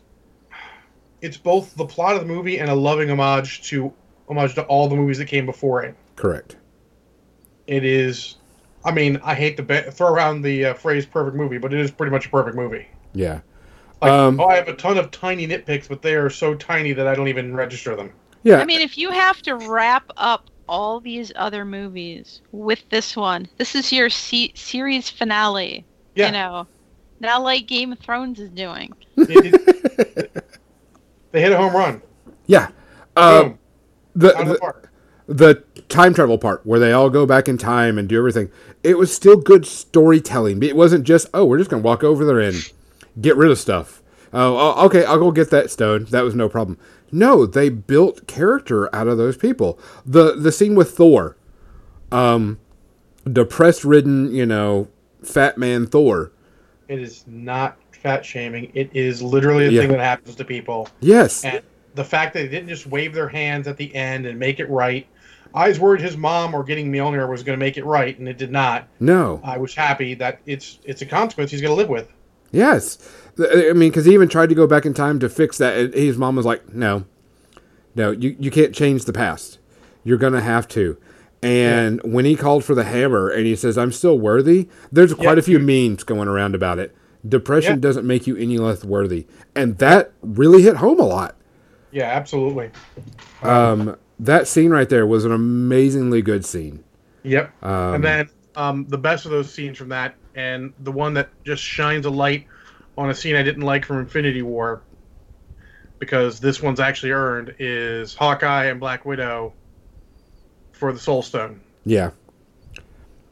it's 1.21 1.37
both 1.37 1.75
the 1.75 1.85
plot 1.87 2.15
of 2.15 2.21
the 2.21 2.27
movie 2.27 2.59
and 2.59 2.71
a 2.71 2.75
loving 2.75 3.11
homage 3.11 3.63
to 3.69 3.93
homage 4.29 4.55
to 4.55 4.63
all 4.65 4.89
the 4.89 4.97
movies 4.97 5.19
that 5.19 5.27
came 5.27 5.47
before 5.47 5.83
it. 5.83 5.97
Correct. 6.17 6.57
It 7.67 7.85
is, 7.85 8.37
I 8.85 8.93
mean, 8.93 9.21
I 9.23 9.35
hate 9.35 9.57
to 9.59 9.63
be- 9.63 9.91
throw 9.91 10.09
around 10.09 10.43
the 10.43 10.67
uh, 10.67 10.75
phrase 10.75 11.05
"perfect 11.07 11.37
movie," 11.37 11.59
but 11.59 11.73
it 11.75 11.81
is 11.81 11.91
pretty 11.91 12.11
much 12.11 12.27
a 12.27 12.31
perfect 12.31 12.57
movie. 12.57 12.87
Yeah. 13.13 13.41
Like, 14.01 14.13
Um, 14.13 14.41
oh, 14.41 14.47
I 14.47 14.57
have 14.57 14.69
a 14.69 14.75
ton 14.75 14.97
of 14.97 15.11
tiny 15.11 15.47
nitpicks, 15.47 15.89
but 15.89 16.03
they 16.03 16.15
are 16.15 16.31
so 16.31 16.55
tiny 16.55 16.93
that 16.93 17.07
I 17.09 17.15
don't 17.15 17.29
even 17.29 17.55
register 17.55 17.97
them. 17.97 18.13
Yeah. 18.45 18.61
I 18.61 18.65
mean, 18.65 18.81
if 18.81 18.97
you 18.97 19.11
have 19.11 19.43
to 19.43 19.57
wrap 19.57 20.11
up 20.17 20.51
all 20.69 21.01
these 21.01 21.33
other 21.37 21.65
movies 21.65 22.41
with 22.53 22.83
this 22.91 23.17
one, 23.17 23.49
this 23.57 23.75
is 23.75 23.93
your 23.93 24.11
se- 24.11 24.53
series 24.55 25.09
finale. 25.09 25.85
Yeah. 26.15 26.27
You 26.27 26.33
know, 26.33 26.67
not 27.21 27.43
like 27.43 27.67
Game 27.67 27.93
of 27.93 27.99
Thrones 27.99 28.39
is 28.41 28.51
doing. 28.51 28.93
It- 29.17 29.55
it- 30.17 30.45
they 31.33 31.41
hit 31.43 31.53
a 31.53 31.57
home 31.57 31.75
run. 31.75 32.03
yeah. 32.47 32.69
Uh, 33.17 33.51
the, 34.15 34.29
the 34.33 34.75
the 35.27 35.55
time 35.89 36.15
travel 36.15 36.39
part 36.39 36.65
where 36.65 36.79
they 36.81 36.93
all 36.93 37.11
go 37.11 37.27
back 37.27 37.49
in 37.49 37.59
time 37.59 37.99
and 37.99 38.09
do 38.09 38.17
everything. 38.19 38.51
It 38.83 38.97
was 38.97 39.15
still 39.15 39.37
good 39.37 39.67
storytelling. 39.67 40.63
It 40.63 40.75
wasn't 40.77 41.05
just 41.05 41.29
oh 41.35 41.45
we're 41.45 41.59
just 41.59 41.69
gonna 41.71 41.83
walk 41.83 42.03
over 42.05 42.25
there 42.25 42.41
and 42.41 42.57
get 43.21 43.37
rid 43.37 43.51
of 43.51 43.59
stuff. 43.59 44.03
Oh, 44.33 44.87
okay, 44.87 45.05
I'll 45.05 45.19
go 45.19 45.31
get 45.33 45.51
that 45.51 45.71
stone. 45.71 46.05
That 46.11 46.23
was 46.23 46.35
no 46.35 46.49
problem. 46.49 46.79
No, 47.11 47.47
they 47.47 47.69
built 47.69 48.27
character 48.27 48.95
out 48.95 49.09
of 49.09 49.19
those 49.19 49.37
people. 49.37 49.79
the 50.05 50.35
The 50.35 50.53
scene 50.53 50.75
with 50.75 50.91
Thor, 50.93 51.37
um, 52.13 52.59
depressed 53.31 53.85
ridden, 53.85 54.33
you 54.35 54.47
know, 54.47 54.89
fat 55.23 55.59
man 55.59 55.87
Thor. 55.87 56.33
It 56.89 57.01
is 57.01 57.25
not 57.27 57.77
fat 57.93 58.25
shaming. 58.25 58.71
It 58.75 58.91
is 58.95 59.21
literally 59.23 59.67
a 59.67 59.71
Yeah. 59.71 59.81
thing 59.83 59.91
that 59.93 60.01
happens 60.01 60.37
to 60.37 60.45
people. 60.45 60.89
Yes, 61.01 61.45
And 61.45 61.61
the 61.95 62.05
fact 62.05 62.33
that 62.35 62.41
they 62.41 62.49
didn't 62.49 62.69
just 62.69 62.87
wave 62.87 63.13
their 63.13 63.29
hands 63.29 63.67
at 63.67 63.77
the 63.77 63.95
end 63.95 64.25
and 64.27 64.39
make 64.39 64.61
it 64.61 64.71
right. 64.71 65.07
I 65.55 65.69
was 65.69 65.81
worried 65.81 66.01
his 66.03 66.17
mom 66.17 66.55
or 66.55 66.63
getting 66.63 66.93
Mjolnir 66.93 67.29
was 67.29 67.43
going 67.43 67.59
to 67.59 67.65
make 67.65 67.77
it 67.79 67.85
right, 67.85 68.17
and 68.19 68.29
it 68.29 68.37
did 68.39 68.53
not. 68.53 68.87
no, 69.01 69.41
I 69.43 69.57
was 69.59 69.75
happy 69.75 70.15
that 70.15 70.41
it's 70.47 70.79
it's 70.85 71.03
a 71.03 71.07
consequence 71.07 71.51
he's 71.51 71.61
going 71.63 71.73
to 71.73 71.75
live 71.77 71.89
with. 71.89 72.09
Yes, 72.53 72.99
I 73.39 73.73
mean, 73.73 73.91
because 73.91 74.05
he 74.05 74.15
even 74.15 74.29
tried 74.29 74.49
to 74.49 74.55
go 74.55 74.67
back 74.67 74.85
in 74.87 74.95
time 74.95 75.19
to 75.21 75.29
fix 75.29 75.59
that. 75.59 75.77
and 75.77 75.95
His 75.95 76.19
mom 76.19 76.37
was 76.37 76.47
like, 76.47 76.75
"No, 76.75 77.05
no, 77.95 78.11
you 78.11 78.37
you 78.39 78.51
can't 78.51 78.75
change 78.75 79.05
the 79.05 79.13
past. 79.13 79.59
You're 80.05 80.19
gonna 80.19 80.41
have 80.41 80.67
to." 80.69 80.97
And 81.43 82.01
when 82.03 82.25
he 82.25 82.35
called 82.35 82.65
for 82.65 82.75
the 82.75 82.83
hammer 82.85 83.29
and 83.29 83.47
he 83.47 83.55
says, 83.55 83.79
"I'm 83.79 83.93
still 83.93 84.19
worthy," 84.19 84.69
there's 84.91 85.15
quite 85.15 85.35
Yeah. 85.35 85.39
a 85.39 85.43
few 85.43 85.59
memes 85.61 86.03
going 86.05 86.27
around 86.29 86.55
about 86.55 86.79
it. 86.81 86.95
Depression 87.29 87.75
Yeah. 87.75 87.81
doesn't 87.81 88.07
make 88.07 88.27
you 88.27 88.37
any 88.37 88.59
less 88.59 88.85
worthy, 88.85 89.27
and 89.55 89.79
that 89.79 90.13
really 90.23 90.63
hit 90.63 90.77
home 90.77 90.99
a 90.99 91.05
lot. 91.07 91.37
Yeah, 91.93 92.05
absolutely. 92.07 92.71
Um, 93.43 93.97
that 94.21 94.47
scene 94.49 94.71
right 94.71 94.89
there 94.89 95.07
was 95.07 95.25
an 95.25 95.33
amazingly 95.33 96.23
good 96.23 96.45
scene. 96.45 96.81
Yep. 97.23 97.53
Um, 97.65 97.95
and 97.95 98.05
then 98.05 98.29
um, 98.57 98.87
the 98.89 98.99
best 98.99 99.25
of 99.25 99.31
those 99.31 99.49
scenes 99.53 99.79
from 99.79 99.89
that, 99.91 100.15
and 100.35 100.73
the 100.81 100.91
one 100.93 101.15
that 101.15 101.29
just 101.45 101.63
shines 101.63 102.05
a 102.07 102.11
light 102.11 102.47
on 102.99 103.11
a 103.11 103.15
scene 103.15 103.37
I 103.37 103.43
didn't 103.45 103.63
like 103.63 103.85
from 103.85 104.01
Infinity 104.01 104.43
War, 104.43 104.83
because 106.01 106.41
this 106.41 106.61
one's 106.61 106.81
actually 106.81 107.13
earned, 107.13 107.55
is 107.59 108.13
Hawkeye 108.15 108.65
and 108.65 108.81
Black 108.81 109.05
Widow 109.05 109.55
for 110.73 110.93
the 110.93 110.99
Soul 110.99 111.23
Stone. 111.23 111.61
yeah, 111.85 112.11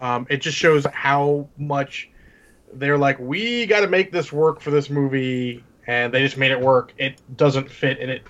Um, 0.00 0.26
it 0.30 0.38
just 0.38 0.56
shows 0.56 0.86
how 0.92 1.48
much 1.58 2.08
they're 2.74 2.96
like, 2.96 3.18
we 3.18 3.66
got 3.66 3.80
to 3.80 3.88
make 3.88 4.12
this 4.12 4.32
work 4.32 4.60
for 4.60 4.70
this 4.70 4.88
movie, 4.88 5.64
and 5.86 6.14
they 6.14 6.22
just 6.22 6.36
made 6.36 6.52
it 6.52 6.60
work. 6.60 6.92
It 6.98 7.20
doesn't 7.36 7.70
fit, 7.70 7.98
and 8.00 8.10
it 8.10 8.22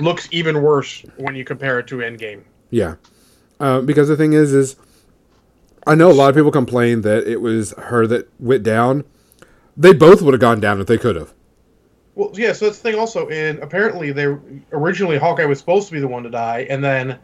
looks 0.00 0.28
even 0.32 0.60
worse 0.60 1.04
when 1.16 1.36
you 1.36 1.44
compare 1.44 1.78
it 1.78 1.86
to 1.88 1.96
Endgame. 1.96 2.42
Yeah, 2.70 2.96
uh, 3.60 3.80
because 3.80 4.08
the 4.08 4.16
thing 4.16 4.32
is, 4.32 4.52
is 4.52 4.76
I 5.86 5.94
know 5.94 6.10
a 6.10 6.12
lot 6.12 6.30
of 6.30 6.34
people 6.34 6.50
complain 6.50 7.02
that 7.02 7.26
it 7.28 7.40
was 7.40 7.72
her 7.72 8.06
that 8.08 8.28
went 8.40 8.64
down. 8.64 9.04
They 9.76 9.92
both 9.92 10.22
would 10.22 10.34
have 10.34 10.40
gone 10.40 10.60
down 10.60 10.80
if 10.80 10.86
they 10.86 10.98
could 10.98 11.16
have. 11.16 11.32
Well, 12.14 12.30
yeah, 12.34 12.52
so 12.52 12.66
that's 12.66 12.78
the 12.78 12.90
thing 12.90 12.98
also, 12.98 13.28
and 13.28 13.58
apparently 13.58 14.12
they 14.12 14.26
originally 14.72 15.18
Hawkeye 15.18 15.46
was 15.46 15.58
supposed 15.58 15.88
to 15.88 15.92
be 15.92 16.00
the 16.00 16.06
one 16.06 16.22
to 16.22 16.30
die, 16.30 16.66
and 16.70 16.82
then 16.82 17.18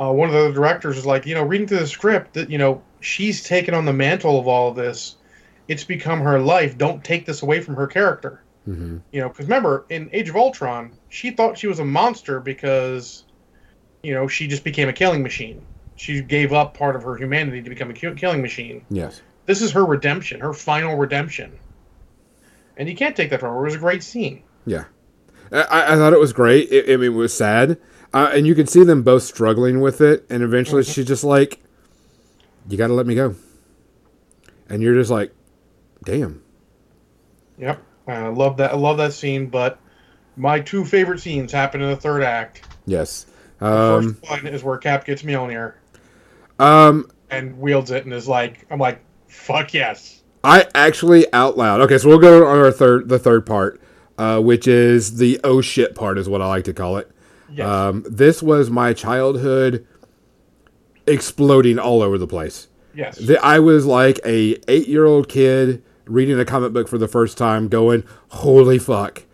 uh, 0.00 0.12
one 0.12 0.28
of 0.28 0.34
the 0.34 0.52
directors 0.52 0.96
was 0.96 1.06
like, 1.06 1.26
you 1.26 1.34
know, 1.34 1.42
reading 1.42 1.66
through 1.66 1.80
the 1.80 1.86
script 1.86 2.34
that 2.34 2.48
you 2.48 2.58
know 2.58 2.80
she's 3.00 3.42
taken 3.42 3.74
on 3.74 3.84
the 3.84 3.92
mantle 3.92 4.38
of 4.38 4.46
all 4.46 4.68
of 4.68 4.76
this. 4.76 5.16
It's 5.66 5.84
become 5.84 6.20
her 6.20 6.40
life. 6.40 6.78
Don't 6.78 7.02
take 7.02 7.26
this 7.26 7.42
away 7.42 7.60
from 7.60 7.74
her 7.76 7.86
character. 7.86 8.42
hmm 8.64 8.98
You 9.12 9.20
know, 9.20 9.28
because 9.28 9.46
remember 9.46 9.84
in 9.88 10.10
Age 10.12 10.28
of 10.28 10.36
Ultron, 10.36 10.92
she 11.08 11.30
thought 11.30 11.58
she 11.58 11.66
was 11.66 11.78
a 11.78 11.84
monster 11.84 12.40
because, 12.40 13.24
you 14.02 14.14
know, 14.14 14.26
she 14.26 14.46
just 14.48 14.64
became 14.64 14.88
a 14.88 14.92
killing 14.92 15.22
machine. 15.22 15.64
She 15.96 16.22
gave 16.22 16.52
up 16.52 16.76
part 16.76 16.96
of 16.96 17.02
her 17.02 17.16
humanity 17.16 17.62
to 17.62 17.68
become 17.68 17.90
a 17.90 17.94
killing 17.94 18.42
machine. 18.42 18.84
Yes. 18.90 19.22
This 19.46 19.60
is 19.60 19.70
her 19.72 19.84
redemption, 19.84 20.40
her 20.40 20.52
final 20.52 20.96
redemption. 20.96 21.58
And 22.80 22.88
you 22.88 22.96
can't 22.96 23.14
take 23.14 23.28
that 23.28 23.40
from 23.40 23.52
her. 23.52 23.60
It 23.60 23.64
was 23.64 23.74
a 23.74 23.78
great 23.78 24.02
scene. 24.02 24.42
Yeah. 24.64 24.84
I, 25.52 25.92
I 25.92 25.96
thought 25.96 26.14
it 26.14 26.18
was 26.18 26.32
great. 26.32 26.72
It, 26.72 26.90
I 26.90 26.96
mean, 26.96 27.12
it 27.12 27.14
was 27.14 27.36
sad, 27.36 27.76
uh, 28.14 28.30
and 28.32 28.46
you 28.46 28.54
could 28.54 28.70
see 28.70 28.84
them 28.84 29.02
both 29.02 29.22
struggling 29.22 29.82
with 29.82 30.00
it. 30.00 30.24
And 30.30 30.42
eventually, 30.42 30.82
she's 30.84 31.04
just 31.04 31.22
like, 31.22 31.60
"You 32.70 32.78
got 32.78 32.86
to 32.86 32.94
let 32.94 33.04
me 33.04 33.14
go," 33.14 33.34
and 34.70 34.82
you're 34.82 34.94
just 34.94 35.10
like, 35.10 35.34
"Damn." 36.04 36.42
Yep. 37.58 37.82
I 38.06 38.28
love 38.28 38.56
that. 38.56 38.70
I 38.72 38.76
love 38.76 38.96
that 38.96 39.12
scene. 39.12 39.48
But 39.48 39.78
my 40.38 40.58
two 40.60 40.86
favorite 40.86 41.20
scenes 41.20 41.52
happen 41.52 41.82
in 41.82 41.90
the 41.90 41.96
third 41.96 42.22
act. 42.22 42.66
Yes. 42.86 43.26
The 43.58 43.66
Um, 43.66 44.14
first 44.14 44.30
one 44.30 44.46
is 44.46 44.64
where 44.64 44.78
Cap 44.78 45.04
gets 45.04 45.22
Mjolnir 45.22 45.74
um, 46.58 47.10
and 47.28 47.58
wields 47.58 47.90
it, 47.90 48.06
and 48.06 48.14
is 48.14 48.26
like, 48.26 48.64
I'm 48.70 48.78
like, 48.78 49.00
fuck 49.28 49.74
yes. 49.74 50.19
I 50.42 50.66
actually 50.74 51.30
out 51.32 51.56
loud. 51.58 51.80
Okay, 51.82 51.98
so 51.98 52.08
we'll 52.08 52.18
go 52.18 52.46
on 52.46 52.58
our 52.58 52.70
third, 52.70 53.08
the 53.08 53.18
third 53.18 53.44
part, 53.44 53.80
uh, 54.18 54.40
which 54.40 54.66
is 54.66 55.16
the 55.18 55.38
oh 55.44 55.60
shit 55.60 55.94
part, 55.94 56.16
is 56.18 56.28
what 56.28 56.40
I 56.40 56.46
like 56.46 56.64
to 56.64 56.72
call 56.72 56.96
it. 56.96 57.10
Yes. 57.52 57.66
Um, 57.66 58.04
this 58.08 58.42
was 58.42 58.70
my 58.70 58.92
childhood 58.92 59.86
exploding 61.06 61.78
all 61.78 62.02
over 62.02 62.18
the 62.18 62.26
place. 62.26 62.68
yes. 62.94 63.16
The- 63.18 63.42
I 63.44 63.58
was 63.58 63.86
like 63.86 64.20
a 64.24 64.56
eight 64.68 64.88
year 64.88 65.04
old 65.04 65.28
kid 65.28 65.82
reading 66.06 66.38
a 66.40 66.44
comic 66.44 66.72
book 66.72 66.88
for 66.88 66.98
the 66.98 67.08
first 67.08 67.36
time, 67.38 67.68
going, 67.68 68.04
"Holy 68.28 68.78
fuck!" 68.78 69.24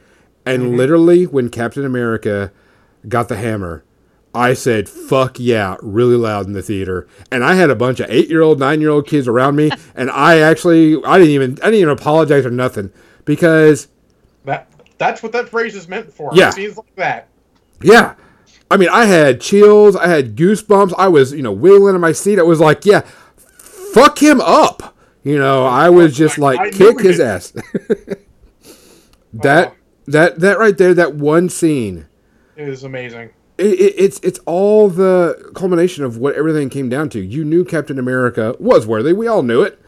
And 0.44 0.76
literally, 0.76 1.24
when 1.26 1.48
Captain 1.48 1.84
America 1.84 2.52
got 3.08 3.28
the 3.28 3.36
hammer, 3.36 3.82
I 4.36 4.54
said, 4.54 4.88
"Fuck 4.88 5.38
yeah!" 5.40 5.76
really 5.82 6.16
loud 6.16 6.46
in 6.46 6.52
the 6.52 6.62
theater, 6.62 7.08
and 7.32 7.42
I 7.42 7.54
had 7.54 7.70
a 7.70 7.74
bunch 7.74 8.00
of 8.00 8.10
eight 8.10 8.28
year 8.28 8.42
old, 8.42 8.58
nine 8.60 8.80
year 8.80 8.90
old 8.90 9.06
kids 9.06 9.26
around 9.26 9.56
me, 9.56 9.70
and 9.96 10.10
I 10.10 10.38
actually, 10.40 11.02
I 11.04 11.18
didn't 11.18 11.32
even, 11.32 11.52
I 11.62 11.66
didn't 11.66 11.74
even 11.80 11.88
apologize 11.90 12.44
or 12.46 12.50
nothing 12.50 12.92
because, 13.24 13.88
that 14.44 14.68
that's 14.98 15.22
what 15.22 15.32
that 15.32 15.48
phrase 15.48 15.74
is 15.74 15.88
meant 15.88 16.12
for. 16.12 16.30
Yeah. 16.34 16.50
Scenes 16.50 16.76
like 16.76 16.94
that. 16.96 17.28
yeah. 17.82 18.14
I 18.70 18.76
mean, 18.76 18.88
I 18.88 19.04
had 19.04 19.40
chills, 19.40 19.94
I 19.94 20.08
had 20.08 20.34
goosebumps, 20.34 20.92
I 20.98 21.06
was, 21.06 21.32
you 21.32 21.42
know, 21.42 21.52
wiggling 21.52 21.94
in 21.94 22.00
my 22.00 22.10
seat. 22.10 22.38
I 22.40 22.42
was 22.42 22.58
like, 22.58 22.84
yeah, 22.84 23.02
fuck 23.92 24.20
him 24.20 24.40
up. 24.40 24.96
You 25.22 25.38
know, 25.38 25.64
I 25.64 25.88
was 25.88 26.16
just 26.16 26.38
I 26.38 26.42
like, 26.42 26.72
knew 26.72 26.92
kick 26.94 27.00
his 27.00 27.18
did. 27.18 27.26
ass. 27.26 27.52
Oh. 29.38 29.42
that, 29.42 29.68
Oh. 29.68 29.74
that, 30.06 30.40
that 30.40 30.58
right 30.58 30.76
there, 30.78 30.94
that 30.94 31.14
one 31.14 31.48
scene, 31.48 32.06
It 32.56 32.68
is 32.68 32.84
amazing. 32.84 33.30
It, 33.58 33.66
it, 33.66 33.94
it's 33.96 34.20
it's 34.20 34.38
all 34.46 34.88
the 34.88 35.50
culmination 35.54 36.04
of 36.04 36.18
what 36.18 36.34
everything 36.34 36.68
came 36.68 36.88
down 36.88 37.08
to. 37.10 37.20
You 37.20 37.44
knew 37.44 37.64
Captain 37.64 37.98
America 37.98 38.54
was 38.58 38.86
worthy. 38.86 39.12
We 39.12 39.26
all 39.26 39.42
knew 39.42 39.62
it. 39.62 39.78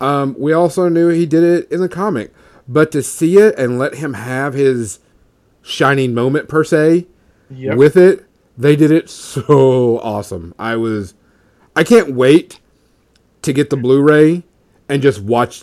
Um, 0.00 0.34
we 0.38 0.52
also 0.52 0.88
knew 0.88 1.08
he 1.08 1.26
did 1.26 1.44
it 1.44 1.70
in 1.70 1.80
the 1.80 1.88
comic, 1.88 2.32
but 2.66 2.90
to 2.92 3.02
see 3.02 3.38
it 3.38 3.56
and 3.56 3.78
let 3.78 3.94
him 3.96 4.14
have 4.14 4.54
his 4.54 4.98
shining 5.62 6.12
moment 6.14 6.48
per 6.48 6.64
se 6.64 7.06
Yep. 7.50 7.76
with 7.76 7.96
it, 7.96 8.26
they 8.58 8.74
did 8.76 8.90
it 8.90 9.08
so 9.10 10.00
awesome. 10.00 10.54
I 10.58 10.74
was, 10.76 11.14
I 11.76 11.84
can't 11.84 12.14
wait 12.14 12.58
to 13.42 13.52
get 13.52 13.68
the 13.70 13.76
Blu-ray 13.76 14.42
and 14.88 15.02
just 15.02 15.20
watch 15.20 15.62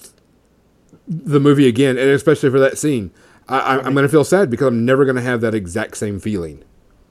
the 1.07 1.39
movie 1.39 1.67
again, 1.67 1.97
and 1.97 2.09
especially 2.11 2.49
for 2.51 2.59
that 2.59 2.77
scene. 2.77 3.11
I, 3.47 3.59
I, 3.59 3.77
I'm 3.81 3.93
going 3.93 4.03
to 4.03 4.09
feel 4.09 4.23
sad 4.23 4.49
because 4.51 4.67
I'm 4.67 4.85
never 4.85 5.03
going 5.03 5.15
to 5.15 5.21
have 5.23 5.41
that 5.41 5.55
exact 5.55 5.97
same 5.97 6.19
feeling. 6.19 6.63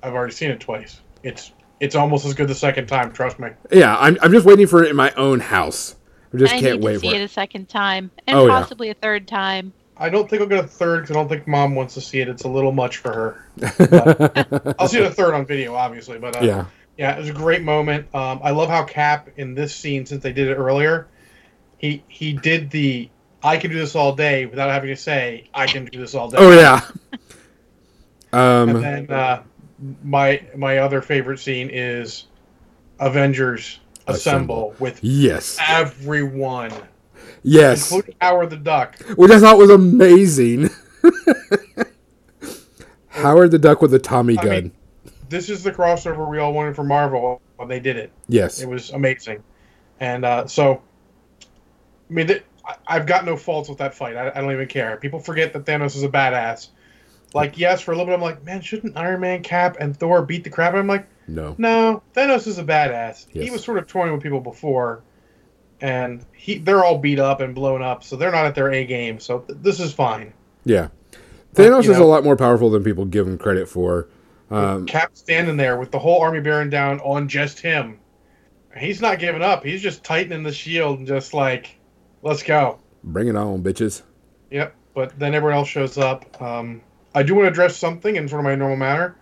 I've 0.03 0.15
already 0.15 0.33
seen 0.35 0.51
it 0.51 0.61
twice. 0.61 1.01
It's 1.23 1.53
it's 1.81 1.95
almost 1.95 2.25
as 2.27 2.35
good 2.35 2.49
the 2.49 2.55
second 2.55 2.87
time. 2.87 3.13
Trust 3.13 3.39
me. 3.39 3.51
Yeah, 3.73 3.97
I'm, 3.99 4.19
I'm 4.21 4.33
just 4.33 4.45
waiting 4.47 4.67
for 4.67 4.83
it 4.83 4.91
in 4.91 4.97
my 4.97 5.13
own 5.13 5.41
house. 5.41 5.95
I 6.35 6.37
just 6.39 6.53
I 6.55 6.61
can't 6.61 6.81
need 6.81 6.85
wait 6.85 6.93
to 6.95 6.99
see 7.01 7.09
for 7.11 7.15
it 7.17 7.21
it. 7.21 7.25
a 7.25 7.29
second 7.29 7.69
time, 7.69 8.11
and 8.27 8.37
Oh, 8.39 8.47
yeah. 8.47 8.61
possibly 8.61 8.91
a 8.91 8.95
third 8.95 9.27
time. 9.29 9.73
I 9.97 10.09
don't 10.11 10.29
think 10.31 10.43
I'll 10.43 10.49
get 10.49 10.65
a 10.65 10.69
third 10.69 11.01
because 11.03 11.17
I 11.17 11.19
don't 11.19 11.29
think 11.29 11.47
Mom 11.49 11.75
wants 11.75 11.95
to 11.95 12.01
see 12.01 12.21
it. 12.21 12.29
It's 12.29 12.45
a 12.45 12.49
little 12.49 12.71
much 12.73 12.99
for 12.99 13.13
her. 13.13 13.47
I'll 14.79 14.87
see 14.89 15.01
the 15.01 15.11
third 15.11 15.35
on 15.35 15.45
video, 15.47 15.75
obviously. 15.75 16.19
But 16.19 16.37
uh, 16.37 16.45
Yeah, 16.45 16.67
yeah, 16.97 17.17
it 17.17 17.19
was 17.19 17.29
a 17.29 17.33
great 17.33 17.63
moment. 17.63 18.07
Um, 18.15 18.41
I 18.43 18.51
love 18.51 18.69
how 18.69 18.85
Cap 18.85 19.29
in 19.37 19.55
this 19.55 19.75
scene, 19.75 20.07
since 20.07 20.23
they 20.23 20.33
did 20.33 20.49
it 20.49 20.55
earlier, 20.57 21.09
he 21.79 22.05
he 22.09 22.33
did 22.33 22.71
the 22.71 23.09
"I 23.43 23.57
can 23.57 23.71
do 23.73 23.79
this 23.79 23.95
all 23.97 24.15
day" 24.15 24.47
without 24.47 24.71
having 24.71 24.91
to 24.91 24.97
say 24.97 25.49
"I 25.55 25.67
can 25.67 25.85
do 25.87 25.99
this 25.99 26.15
all 26.15 26.29
day." 26.31 26.37
Oh 26.39 26.53
yeah. 26.53 26.81
And 28.33 28.71
Um. 28.71 28.83
then 28.83 29.11
uh, 29.11 29.43
my 30.03 30.43
my 30.57 30.79
other 30.79 31.01
favorite 31.03 31.39
scene 31.39 31.71
is 31.73 32.27
Avengers 33.01 33.81
Assemble, 34.07 34.75
with 34.79 34.99
Yes. 35.03 35.59
everyone, 35.69 36.73
Yes. 37.43 37.91
including 37.93 38.15
Howard 38.21 38.51
the 38.51 38.57
Duck. 38.57 38.97
Which 39.17 39.31
I 39.31 39.39
thought 39.39 39.59
was 39.59 39.71
amazing. 39.71 40.71
Howard 43.09 43.51
the 43.51 43.59
Duck 43.59 43.83
with 43.83 43.91
the 43.91 43.99
Tommy 43.99 44.39
I 44.39 44.43
gun. 44.43 44.51
mean- 44.53 44.73
This 45.29 45.51
is 45.51 45.63
the 45.63 45.73
crossover 45.73 46.29
we 46.29 46.39
all 46.39 46.53
wanted 46.53 46.75
for 46.77 46.85
Marvel 46.85 47.41
when 47.57 47.69
they 47.69 47.81
did 47.81 47.97
it. 47.97 48.13
yes. 48.29 48.61
It 48.63 48.69
was 48.69 48.91
amazing, 48.91 49.43
and 50.01 50.25
uh, 50.25 50.47
so 50.47 50.81
I 51.43 52.13
mean, 52.13 52.27
th- 52.29 52.45
I've 52.87 53.07
got 53.07 53.25
no 53.25 53.37
faults 53.37 53.69
with 53.69 53.79
that 53.79 53.95
fight. 53.95 54.17
I, 54.17 54.29
I 54.31 54.41
don't 54.41 54.53
even 54.53 54.69
care. 54.69 54.97
People 54.97 55.19
forget 55.21 55.53
that 55.53 55.65
Thanos 55.65 55.97
is 55.97 56.03
a 56.03 56.09
badass. 56.09 56.69
Like, 57.35 57.59
yes, 57.59 57.81
for 57.83 57.93
a 57.93 57.95
little 57.95 58.07
bit, 58.07 58.15
I'm 58.15 58.23
like, 58.23 58.43
man, 58.45 58.61
shouldn't 58.63 58.97
Iron 58.97 59.21
Man, 59.21 59.43
Cap, 59.43 59.77
and 59.81 59.97
Thor 59.97 60.23
beat 60.23 60.45
the 60.45 60.51
crap? 60.51 60.69
out 60.73 60.79
of 60.79 60.85
him? 60.85 60.91
I'm 60.91 60.97
like, 60.97 61.07
No. 61.27 61.55
no, 61.59 62.03
Thanos 62.15 62.47
is 62.47 62.59
a 62.59 62.65
badass. 62.65 63.27
He 63.31 63.51
was 63.51 63.63
sort 63.63 63.79
of 63.79 63.87
toying 63.87 64.13
with 64.13 64.23
people 64.23 64.41
before, 64.41 65.03
and 65.81 66.25
he 66.33 66.59
they're 66.59 66.85
all 66.85 66.99
beat 66.99 67.19
up 67.19 67.41
and 67.41 67.55
blown 67.55 67.83
up, 67.83 68.03
so 68.03 68.17
they're 68.17 68.33
not 68.33 68.47
at 68.47 68.55
their 68.55 68.73
A 68.73 68.85
game. 68.85 69.21
So 69.21 69.41
th- 69.41 69.59
this 69.63 69.79
is 69.81 69.93
fine. 69.93 70.33
Yeah. 70.65 70.89
Thanos 71.55 71.89
is 71.89 71.99
a 71.99 72.05
lot 72.05 72.25
more 72.25 72.37
powerful 72.37 72.71
than 72.71 72.83
people 72.85 73.05
give 73.05 73.27
him 73.27 73.37
credit 73.39 73.69
for. 73.69 74.09
Um, 74.51 74.87
Cap 74.87 75.11
standing 75.15 75.57
there 75.57 75.77
with 75.79 75.91
the 75.91 75.99
whole 75.99 76.21
army 76.21 76.41
bearing 76.41 76.71
down 76.71 77.01
on 77.01 77.29
just 77.29 77.61
him. 77.61 77.99
He's 78.77 79.01
not 79.01 79.19
giving 79.19 79.43
up. 79.43 79.65
He's 79.65 79.83
just 79.83 80.05
tightening 80.05 80.43
the 80.45 80.53
shield 80.53 80.99
and 80.99 81.07
just 81.07 81.35
like, 81.35 81.79
let's 82.23 82.43
go. 82.43 82.79
bring 83.05 83.29
it 83.29 83.37
on, 83.37 83.63
bitches. 83.63 84.03
Yep. 84.51 84.75
But 84.95 85.19
then 85.19 85.35
everyone 85.35 85.59
else 85.59 85.69
shows 85.69 85.99
up. 85.99 86.41
Um, 86.41 86.81
I 87.19 87.25
do 87.25 87.35
want 87.35 87.47
to 87.47 87.51
address 87.51 87.77
something 87.77 88.15
in 88.15 88.29
sort 88.29 88.41
of 88.41 88.45
my 88.45 88.55
normal 88.55 88.77
manner. 88.77 89.17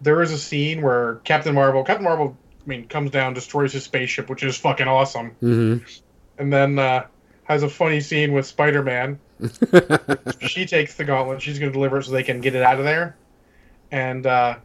There 0.00 0.22
is 0.22 0.30
a 0.30 0.38
scene 0.38 0.80
where 0.80 1.16
Captain 1.24 1.54
Marvel, 1.54 1.82
Captain 1.82 2.04
Marvel, 2.04 2.36
I 2.64 2.68
mean, 2.68 2.86
comes 2.86 3.10
down, 3.10 3.34
destroys 3.34 3.72
his 3.72 3.82
spaceship, 3.82 4.30
which 4.30 4.44
is 4.44 4.56
fucking 4.56 4.86
awesome, 4.86 5.30
hmm 5.40 5.78
and 6.38 6.52
then 6.52 6.78
uh, 6.78 7.06
has 7.44 7.62
a 7.62 7.68
funny 7.68 8.00
scene 8.00 8.32
with 8.32 8.46
Spider 8.46 8.82
Man. 8.82 9.18
she 10.40 10.66
takes 10.66 10.94
the 10.94 11.04
gauntlet. 11.04 11.42
She's 11.42 11.58
going 11.58 11.70
to 11.70 11.74
deliver 11.74 11.98
it 11.98 12.04
so 12.04 12.12
they 12.12 12.22
can 12.22 12.40
get 12.40 12.54
it 12.54 12.62
out 12.62 12.78
of 12.78 12.84
there, 12.84 13.16
and 13.90 14.26
uh, 14.26 14.56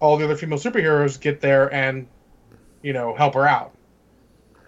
all 0.00 0.16
the 0.16 0.24
other 0.24 0.36
female 0.36 0.58
superheroes 0.58 1.20
get 1.20 1.40
there 1.40 1.72
and 1.72 2.06
you 2.82 2.92
know 2.92 3.14
help 3.14 3.34
her 3.34 3.46
out. 3.46 3.72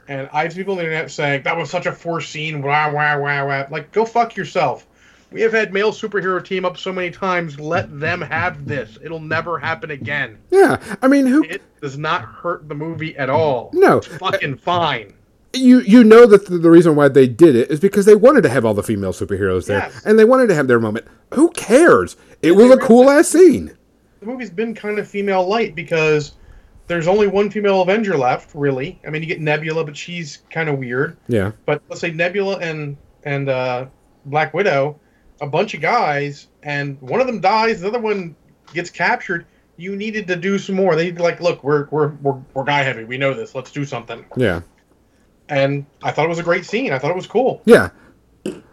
And 0.09 0.29
I 0.33 0.43
have 0.45 0.55
people 0.55 0.73
on 0.73 0.79
the 0.79 0.85
internet 0.85 1.11
saying 1.11 1.43
that 1.45 1.57
was 1.57 1.71
such 1.71 1.87
a 1.87 1.93
forced 1.93 2.31
scene. 2.31 2.63
Wah 2.63 2.91
wah 2.93 3.17
wah 3.17 3.45
wah. 3.47 3.67
Like, 3.71 3.93
go 3.93 4.05
fuck 4.05 4.37
yourself. 4.37 4.87
We 5.33 5.41
have 5.43 5.53
had 5.53 5.73
male 5.73 5.93
superhero 5.93 6.43
team 6.45 6.65
up 6.65 6.77
so 6.79 6.93
many 6.93 7.11
times. 7.11 7.59
Let 7.59 7.99
them 7.99 8.21
have 8.21 8.65
this. 8.67 8.97
It'll 9.03 9.21
never 9.21 9.59
happen 9.59 9.91
again. 9.91 10.39
Yeah. 10.51 10.81
I 11.03 11.09
mean, 11.09 11.27
who? 11.27 11.43
It 11.45 11.63
does 11.81 11.99
not 11.99 12.25
hurt 12.25 12.69
the 12.69 12.75
movie 12.75 13.17
at 13.17 13.29
all. 13.29 13.71
No. 13.73 13.99
It's 13.99 14.07
fucking 14.07 14.59
fine. 14.59 15.13
You 15.53 15.81
you 15.81 16.05
know 16.05 16.27
that 16.27 16.47
the, 16.47 16.59
the 16.59 16.71
reason 16.71 16.97
why 16.97 17.09
they 17.09 17.27
did 17.27 17.57
it 17.57 17.71
is 17.71 17.81
because 17.81 18.05
they 18.05 18.15
wanted 18.15 18.43
to 18.43 18.49
have 18.51 18.65
all 18.65 18.75
the 18.75 18.83
female 18.83 19.13
superheroes 19.13 19.67
there, 19.67 19.79
Yes. 19.79 20.03
and 20.05 20.19
they 20.19 20.25
wanted 20.25 20.49
to 20.49 20.55
have 20.55 20.69
their 20.69 20.79
moment. 20.79 21.07
Who 21.35 21.51
cares? 21.51 22.17
It 22.43 22.53
was 22.53 22.71
a 22.71 22.77
cool 22.77 23.09
ass 23.11 23.29
scene. 23.29 23.75
the 24.21 24.27
movie's 24.27 24.51
been 24.51 24.75
kind 24.75 24.99
of 24.99 25.09
female 25.09 25.47
light 25.47 25.75
because 25.75 26.33
there's 26.89 27.09
only 27.09 27.27
one 27.27 27.51
female 27.51 27.81
Avenger 27.83 28.17
left, 28.19 28.55
really. 28.55 29.01
I 29.07 29.11
mean, 29.11 29.23
you 29.23 29.29
get 29.29 29.41
Nebula, 29.41 29.83
but 29.85 29.97
she's 29.97 30.41
kind 30.51 30.69
of 30.69 30.79
weird. 30.79 31.17
Yeah. 31.27 31.53
But 31.65 31.83
let's 31.89 32.01
say 32.01 32.11
Nebula 32.11 32.59
and 32.59 32.97
and 33.25 33.49
uh, 33.49 33.87
Black 34.27 34.53
Widow, 34.53 35.01
a 35.41 35.47
bunch 35.47 35.75
of 35.75 35.81
guys, 35.81 36.49
and 36.63 37.01
one 37.01 37.21
of 37.21 37.27
them 37.27 37.41
dies, 37.41 37.81
the 37.81 37.89
other 37.89 37.99
one 37.99 38.35
gets 38.73 38.91
captured. 38.91 39.47
You 39.77 39.95
needed 39.97 40.27
to 40.29 40.37
do 40.37 40.59
some 40.59 40.75
more. 40.75 40.97
They 40.97 41.13
like, 41.13 41.41
look, 41.41 41.63
we're 41.63 41.87
we're 41.91 42.09
we're, 42.23 42.41
we're 42.55 42.65
guy 42.65 42.83
heavy. 42.83 43.05
We 43.05 43.19
know 43.19 43.35
this. 43.35 43.55
Let's 43.55 43.71
do 43.71 43.85
something. 43.85 44.25
Yeah. 44.37 44.63
And 45.49 45.87
I 46.03 46.11
thought 46.11 46.25
it 46.25 46.29
was 46.31 46.39
a 46.39 46.43
great 46.43 46.65
scene. 46.65 46.93
I 46.93 46.99
thought 46.99 47.11
it 47.11 47.17
was 47.17 47.27
cool. 47.27 47.63
Yeah. 47.67 47.91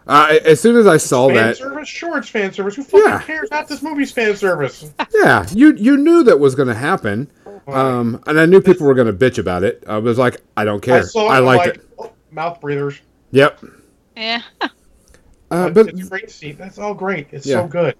Uh, 0.06 0.38
as 0.44 0.60
soon 0.60 0.76
as 0.76 0.86
I 0.86 0.98
saw 0.98 1.28
Fan 1.28 1.36
that, 1.36 1.56
service, 1.56 1.88
sure, 1.88 2.18
it's 2.18 2.28
fan 2.28 2.52
service. 2.52 2.76
Who 2.76 2.84
fucking 2.84 3.06
Yeah. 3.06 3.22
cares? 3.22 3.48
Half 3.50 3.68
this 3.68 3.82
movie's 3.82 4.12
fan 4.12 4.36
service. 4.36 4.92
yeah, 5.14 5.46
you 5.52 5.74
you 5.74 5.96
knew 5.96 6.22
that 6.24 6.38
was 6.38 6.54
going 6.54 6.68
to 6.68 6.74
happen, 6.74 7.30
um, 7.66 8.22
and 8.26 8.38
I 8.38 8.46
knew 8.46 8.60
people 8.60 8.86
were 8.86 8.94
going 8.94 9.06
to 9.06 9.12
bitch 9.12 9.38
about 9.38 9.62
it. 9.64 9.82
I 9.86 9.98
was 9.98 10.18
like, 10.18 10.40
I 10.56 10.64
don't 10.64 10.82
I 10.84 10.86
care. 10.86 11.02
saw. 11.04 11.26
I 11.28 11.38
I'm 11.38 11.44
liked 11.44 11.66
like, 11.66 11.76
it. 11.76 11.88
oh, 11.98 12.12
mouth 12.30 12.60
breathers. 12.60 13.00
Yep. 13.32 13.64
Yeah. 14.16 14.42
Uh, 15.54 15.70
But 15.70 15.88
it's 15.88 16.08
great. 16.08 16.58
That's 16.58 16.78
all 16.78 16.94
great. 16.94 17.28
It's 17.30 17.46
Yeah. 17.46 17.62
so 17.62 17.68
good. 17.68 17.94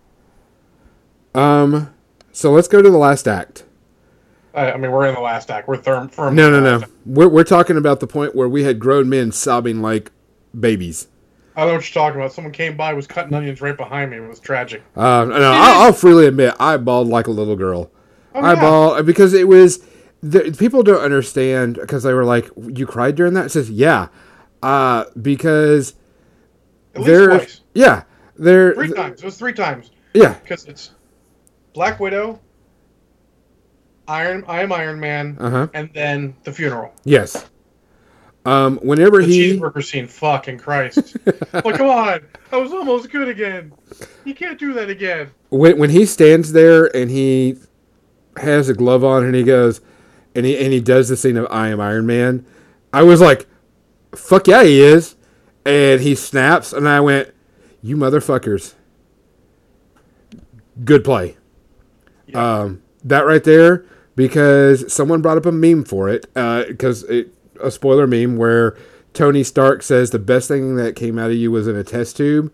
um, 1.35 1.91
so 2.33 2.51
let's 2.51 2.69
go 2.69 2.83
to 2.83 2.91
the 2.91 2.99
last 2.99 3.29
act. 3.29 3.65
I, 4.55 4.73
I 4.73 4.77
mean, 4.77 4.91
we're 4.93 5.07
in 5.07 5.15
the 5.15 5.21
last 5.21 5.51
act. 5.51 5.67
We're 5.69 5.79
firm. 5.79 6.09
firm 6.09 6.35
No, 6.35 6.51
no, 6.51 6.61
no. 6.61 6.85
We're 7.07 7.29
we're 7.29 7.45
talking 7.45 7.77
about 7.77 8.01
the 8.01 8.07
point 8.07 8.35
where 8.35 8.49
we 8.49 8.65
had 8.65 8.79
grown 8.79 9.09
men 9.09 9.33
sobbing 9.33 9.83
like 9.83 10.11
babies. 10.59 11.09
I 11.57 11.61
don't 11.61 11.69
know 11.69 11.75
what 11.77 11.95
you're 11.95 12.03
talking 12.03 12.21
about. 12.21 12.33
Someone 12.33 12.53
came 12.53 12.77
by, 12.77 12.93
was 12.95 13.07
cutting 13.07 13.33
onions 13.35 13.61
right 13.61 13.77
behind 13.77 14.11
me. 14.11 14.17
It 14.17 14.29
was 14.29 14.41
tragic. 14.41 14.83
Um, 14.97 15.29
no, 15.29 15.37
I'll, 15.53 15.83
I'll 15.87 15.93
freely 15.93 16.27
admit 16.27 16.55
I 16.59 16.77
bawled 16.79 17.07
like 17.09 17.29
a 17.29 17.31
little 17.31 17.55
girl. 17.55 17.91
Oh, 18.35 18.41
I 18.41 18.55
yeah. 18.55 18.61
bawled 18.61 19.07
because 19.07 19.33
it 19.35 19.47
was 19.47 19.85
the, 20.21 20.53
people 20.59 20.83
don't 20.83 21.03
understand 21.03 21.75
because 21.77 22.03
they 22.03 22.13
were 22.13 22.25
like, 22.25 22.51
"You 22.57 22.87
cried 22.87 23.15
during 23.15 23.35
that?" 23.35 23.47
It 23.47 23.51
says, 23.51 23.71
"Yeah," 23.71 24.09
uh, 24.63 25.05
because 25.21 25.95
At 26.95 27.03
least 27.03 27.25
twice. 27.29 27.61
yeah, 27.75 28.03
There, 28.37 28.75
Three 28.75 28.93
times. 28.93 29.21
It 29.23 29.25
was 29.25 29.37
three 29.37 29.53
times 29.53 29.91
yeah, 30.15 30.35
because 30.35 30.65
it's 30.67 30.91
Black 31.73 31.99
Widow, 32.01 32.41
Iron 34.07 34.45
I 34.47 34.63
am 34.63 34.71
Iron 34.73 35.01
Man, 35.01 35.37
uh 35.41 35.51
huh, 35.51 35.69
and 35.75 35.91
then 35.95 36.35
the 36.45 36.53
funeral. 36.53 36.93
yes. 37.05 37.47
Um, 38.47 38.77
whenever 38.83 39.23
The 39.23 39.27
he, 39.27 39.59
cheeseburger 39.59 39.83
scene. 39.83 40.07
Fucking 40.07 40.59
Christ! 40.59 41.17
like, 41.55 41.77
come 41.77 41.89
on, 41.89 42.21
I 42.53 42.57
was 42.59 42.73
almost 42.73 43.11
good 43.11 43.29
again. 43.29 43.73
You 44.27 44.35
can't 44.35 44.59
do 44.59 44.75
that 44.75 44.91
again. 44.91 45.31
when 45.49 45.79
when 45.79 45.89
he 45.89 46.05
stands 46.05 46.53
there 46.53 46.95
and 46.95 47.11
he 47.11 47.57
has 48.37 48.69
a 48.69 48.75
glove 48.75 49.03
on 49.03 49.25
and 49.25 49.35
he 49.35 49.45
goes 49.45 49.81
and 50.35 50.45
he 50.45 50.59
and 50.63 50.73
he 50.75 50.81
does 50.81 51.09
the 51.09 51.17
scene 51.17 51.39
of 51.39 51.47
I 51.51 51.69
am 51.69 51.81
Iron 51.81 52.05
Man, 52.05 52.45
I 52.93 53.03
was 53.03 53.23
like, 53.23 53.47
"Fuck 54.15 54.47
yeah, 54.47 54.63
he 54.63 54.79
is!" 54.83 55.14
And 55.65 56.01
he 56.01 56.15
snaps, 56.15 56.73
and 56.73 56.89
I 56.89 57.01
went, 57.01 57.33
"You 57.83 57.97
motherfuckers!" 57.97 58.75
Good 60.85 61.05
play. 61.05 61.37
Yeah. 62.27 62.61
Um, 62.61 62.83
that 63.05 63.27
right 63.27 63.45
there, 63.45 63.85
because 64.17 64.93
someone 64.93 65.23
brought 65.23 65.37
up 65.37 65.47
a 65.47 65.53
meme 65.53 65.85
for 65.85 66.09
it, 66.09 66.27
because 66.35 67.05
it 67.05 67.33
a 67.61 67.71
spoiler 67.71 68.07
meme 68.07 68.37
where 68.37 68.77
Tony 69.13 69.45
Stark 69.45 69.83
says 69.83 70.11
the 70.11 70.19
best 70.19 70.49
thing 70.49 70.77
that 70.77 70.97
came 70.97 71.19
out 71.19 71.31
of 71.31 71.37
you 71.37 71.51
was 71.51 71.69
in 71.69 71.77
a 71.77 71.85
test 71.85 72.17
tube, 72.17 72.53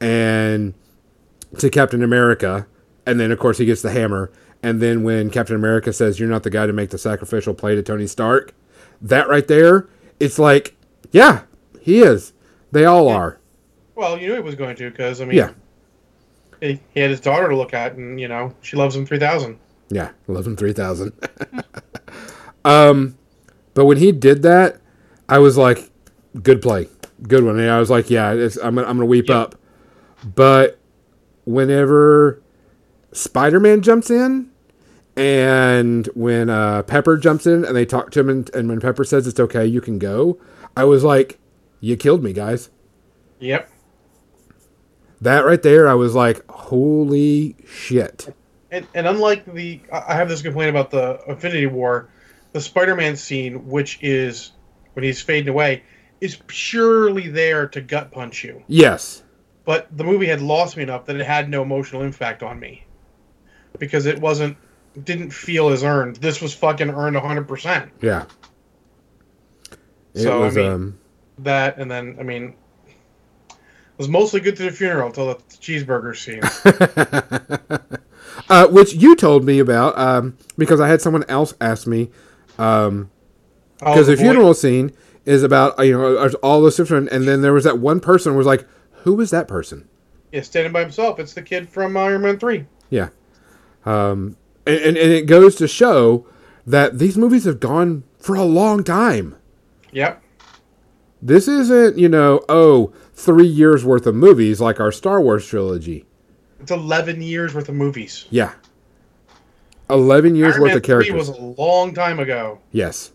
and 0.00 0.74
to 1.58 1.70
Captain 1.70 2.02
America, 2.02 2.66
and 3.06 3.18
then 3.18 3.30
of 3.32 3.38
course 3.38 3.58
he 3.58 3.64
gets 3.64 3.82
the 3.82 3.90
hammer, 3.90 4.30
and 4.62 4.80
then 4.80 5.02
when 5.02 5.30
Captain 5.30 5.56
America 5.56 5.92
says 5.92 6.20
you're 6.20 6.28
not 6.28 6.42
the 6.42 6.50
guy 6.50 6.66
to 6.66 6.72
make 6.72 6.90
the 6.90 6.98
sacrificial 6.98 7.54
play 7.54 7.74
to 7.74 7.82
Tony 7.82 8.06
Stark, 8.06 8.54
that 9.00 9.28
right 9.28 9.48
there, 9.48 9.88
it's 10.20 10.38
like, 10.38 10.76
yeah, 11.10 11.42
he 11.80 12.02
is. 12.02 12.32
They 12.72 12.84
all 12.86 13.08
are. 13.08 13.38
Well, 13.94 14.18
you 14.18 14.28
knew 14.28 14.34
he 14.34 14.40
was 14.40 14.54
going 14.54 14.74
to 14.76 14.90
because 14.90 15.20
I 15.20 15.26
mean, 15.26 15.36
Yeah. 15.36 15.50
he, 16.60 16.80
he 16.94 17.00
had 17.00 17.10
his 17.10 17.20
daughter 17.20 17.48
to 17.48 17.56
look 17.56 17.74
at, 17.74 17.94
and 17.94 18.18
you 18.20 18.28
know 18.28 18.54
she 18.62 18.76
loves 18.76 18.96
him 18.96 19.06
three 19.06 19.18
thousand. 19.18 19.58
Yeah, 19.90 20.10
eleven 20.28 20.56
three 20.56 20.72
thousand. 20.72 21.12
um, 22.64 23.16
but 23.74 23.84
when 23.86 23.98
he 23.98 24.12
did 24.12 24.42
that, 24.42 24.80
I 25.28 25.38
was 25.38 25.56
like, 25.56 25.90
good 26.42 26.62
play, 26.62 26.88
good 27.28 27.44
one. 27.44 27.58
And 27.58 27.70
I 27.70 27.78
was 27.78 27.90
like, 27.90 28.10
yeah, 28.10 28.32
it's, 28.32 28.56
I'm 28.56 28.74
gonna, 28.76 28.86
I'm 28.86 28.96
gonna 28.96 29.06
weep 29.06 29.28
Yeah. 29.28 29.40
up. 29.40 29.54
But 30.34 30.78
whenever 31.44 32.40
Spider 33.12 33.60
Man 33.60 33.82
jumps 33.82 34.10
in, 34.10 34.50
and 35.16 36.06
when 36.14 36.48
uh, 36.48 36.82
Pepper 36.84 37.18
jumps 37.18 37.46
in, 37.46 37.64
and 37.64 37.76
they 37.76 37.84
talk 37.84 38.10
to 38.12 38.20
him, 38.20 38.28
and, 38.30 38.54
and 38.54 38.68
when 38.68 38.80
Pepper 38.80 39.04
says 39.04 39.26
it's 39.26 39.40
okay, 39.40 39.66
you 39.66 39.80
can 39.80 39.98
go, 39.98 40.38
I 40.76 40.84
was 40.84 41.04
like, 41.04 41.38
you 41.82 41.96
killed 41.98 42.22
me, 42.22 42.32
guys. 42.32 42.70
Yep. 43.40 43.68
That 45.20 45.40
right 45.44 45.62
there, 45.62 45.86
I 45.88 45.94
was 45.94 46.14
like, 46.14 46.48
holy 46.50 47.56
shit. 47.66 48.34
And, 48.70 48.86
and 48.94 49.06
unlike 49.06 49.44
the, 49.52 49.80
I 49.92 50.14
have 50.14 50.28
this 50.28 50.40
complaint 50.42 50.70
about 50.70 50.90
the 50.90 51.20
Infinity 51.28 51.66
War, 51.66 52.08
the 52.52 52.60
Spider-Man 52.60 53.16
scene, 53.16 53.68
which 53.68 53.98
is 54.00 54.52
when 54.94 55.02
he's 55.04 55.20
fading 55.20 55.48
away, 55.48 55.82
is 56.20 56.38
purely 56.46 57.28
there 57.28 57.66
to 57.68 57.80
gut 57.80 58.10
punch 58.12 58.44
you. 58.44 58.62
Yes. 58.68 59.22
But 59.64 59.88
the 59.96 60.04
movie 60.04 60.26
had 60.26 60.40
lost 60.40 60.76
me 60.76 60.84
enough 60.84 61.04
that 61.06 61.16
it 61.16 61.26
had 61.26 61.48
no 61.50 61.62
emotional 61.62 62.02
impact 62.02 62.42
on 62.42 62.58
me 62.58 62.84
because 63.78 64.06
it 64.06 64.20
wasn't, 64.20 64.56
didn't 65.04 65.30
feel 65.32 65.68
as 65.68 65.82
earned. 65.82 66.16
This 66.16 66.40
was 66.40 66.54
fucking 66.54 66.90
earned 66.90 67.16
hundred 67.16 67.48
percent. 67.48 67.90
Yeah. 68.00 68.26
It 70.14 70.22
So, 70.22 70.44
I 70.44 70.50
mean- 70.50 70.70
um, 70.70 70.98
That 71.38 71.78
and 71.78 71.90
then 71.90 72.16
I 72.20 72.22
mean, 72.22 72.54
it 73.48 73.98
was 73.98 74.08
mostly 74.08 74.40
good 74.40 74.56
to 74.56 74.64
the 74.64 74.72
funeral 74.72 75.08
until 75.08 75.28
the 75.28 75.34
cheeseburger 75.34 76.16
scene. 76.16 76.42
uh, 78.48 78.68
which 78.68 78.94
you 78.94 79.16
told 79.16 79.44
me 79.44 79.58
about 79.58 79.98
um, 79.98 80.36
because 80.56 80.80
I 80.80 80.88
had 80.88 81.00
someone 81.00 81.24
else 81.28 81.54
ask 81.60 81.86
me 81.86 82.10
um, 82.58 83.10
Oh, 83.84 83.92
because 83.92 84.06
the, 84.06 84.16
funeral 84.16 84.54
scene 84.54 84.92
is 85.24 85.42
about 85.42 85.78
uh, 85.78 85.82
you 85.82 85.98
know 85.98 86.16
uh, 86.16 86.30
all 86.42 86.60
those 86.60 86.76
different 86.76 87.08
and 87.10 87.26
then 87.26 87.42
there 87.42 87.52
was 87.52 87.64
that 87.64 87.78
one 87.78 87.98
person 87.98 88.32
who 88.32 88.38
was 88.38 88.46
like 88.46 88.66
who 89.02 89.14
was 89.14 89.30
that 89.30 89.48
person 89.48 89.88
Yeah, 90.30 90.42
standing 90.42 90.72
by 90.72 90.80
himself. 90.82 91.18
It's 91.18 91.34
the 91.34 91.42
kid 91.42 91.68
from 91.68 91.96
Iron 91.96 92.22
Man 92.22 92.38
Three. 92.38 92.66
yeah 92.90 93.08
um, 93.84 94.36
and, 94.66 94.78
and, 94.78 94.96
and 94.96 95.12
it 95.12 95.26
goes 95.26 95.56
to 95.56 95.66
show 95.66 96.26
that 96.64 97.00
these 97.00 97.18
movies 97.18 97.44
have 97.44 97.58
gone 97.58 98.04
for 98.18 98.36
a 98.36 98.44
long 98.44 98.84
time 98.84 99.34
Yep. 99.90 100.21
This 101.22 101.46
isn't 101.48 101.96
you 101.96 102.08
know 102.08 102.44
oh 102.48 102.92
three 103.14 103.46
years 103.46 103.84
worth 103.84 104.06
of 104.06 104.14
movies 104.14 104.60
like 104.60 104.80
our 104.80 104.90
Star 104.92 105.20
Wars 105.20 105.46
trilogy 105.46 106.04
It's 106.60 106.70
eleven 106.72 107.22
years 107.22 107.54
worth 107.54 107.68
of 107.68 107.74
movies. 107.76 108.26
yeah 108.30 108.52
11 109.90 110.34
years 110.36 110.54
Iron 110.54 110.62
worth 110.62 110.68
Man 110.70 110.76
of 110.78 110.82
characters 110.84 111.10
3 111.10 111.18
was 111.18 111.28
a 111.28 111.60
long 111.60 111.92
time 111.94 112.18
ago 112.18 112.58
yes 112.72 113.12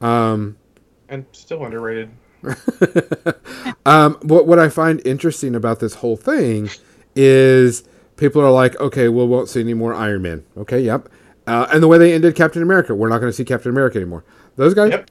um 0.00 0.56
and 1.08 1.24
still 1.32 1.64
underrated. 1.64 2.10
Um, 3.86 4.14
what 4.22 4.46
what 4.46 4.58
I 4.58 4.68
find 4.68 5.04
interesting 5.06 5.54
about 5.54 5.80
this 5.80 5.94
whole 5.94 6.16
thing 6.16 6.68
is 7.16 7.82
people 8.16 8.40
are 8.42 8.50
like, 8.50 8.78
okay, 8.78 9.08
we 9.08 9.24
won't 9.24 9.48
see 9.48 9.60
any 9.60 9.74
more 9.74 9.94
Iron 9.94 10.22
Man. 10.22 10.44
Okay, 10.56 10.80
yep. 10.80 11.08
Uh, 11.46 11.66
and 11.72 11.82
the 11.82 11.88
way 11.88 11.96
they 11.98 12.12
ended 12.12 12.36
Captain 12.36 12.62
America, 12.62 12.94
we're 12.94 13.08
not 13.08 13.18
going 13.18 13.30
to 13.30 13.36
see 13.36 13.44
Captain 13.44 13.70
America 13.70 13.96
anymore. 13.98 14.22
Those 14.56 14.74
guys 14.74 14.90
Yep. 14.90 15.10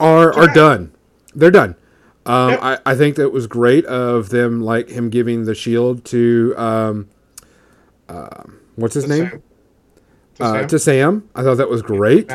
are 0.00 0.32
are 0.32 0.48
done. 0.52 0.92
They're 1.36 1.50
done. 1.52 1.76
Um, 2.24 2.50
Yep. 2.50 2.60
I, 2.62 2.78
I 2.86 2.94
think 2.96 3.14
that 3.16 3.30
was 3.30 3.46
great 3.46 3.84
of 3.84 4.30
them, 4.30 4.60
like 4.60 4.88
him 4.88 5.10
giving 5.10 5.44
the 5.44 5.54
shield 5.54 6.04
to 6.06 6.54
um, 6.56 7.08
um 8.08 8.58
what's 8.74 8.94
his 8.94 9.04
To 9.04 9.10
name 9.10 9.28
Sam. 9.30 9.42
To 10.36 10.44
uh, 10.44 10.52
Sam. 10.52 10.68
to 10.68 10.78
Sam. 10.78 11.28
I 11.36 11.42
thought 11.44 11.56
that 11.58 11.68
was 11.70 11.82
great. 11.82 12.28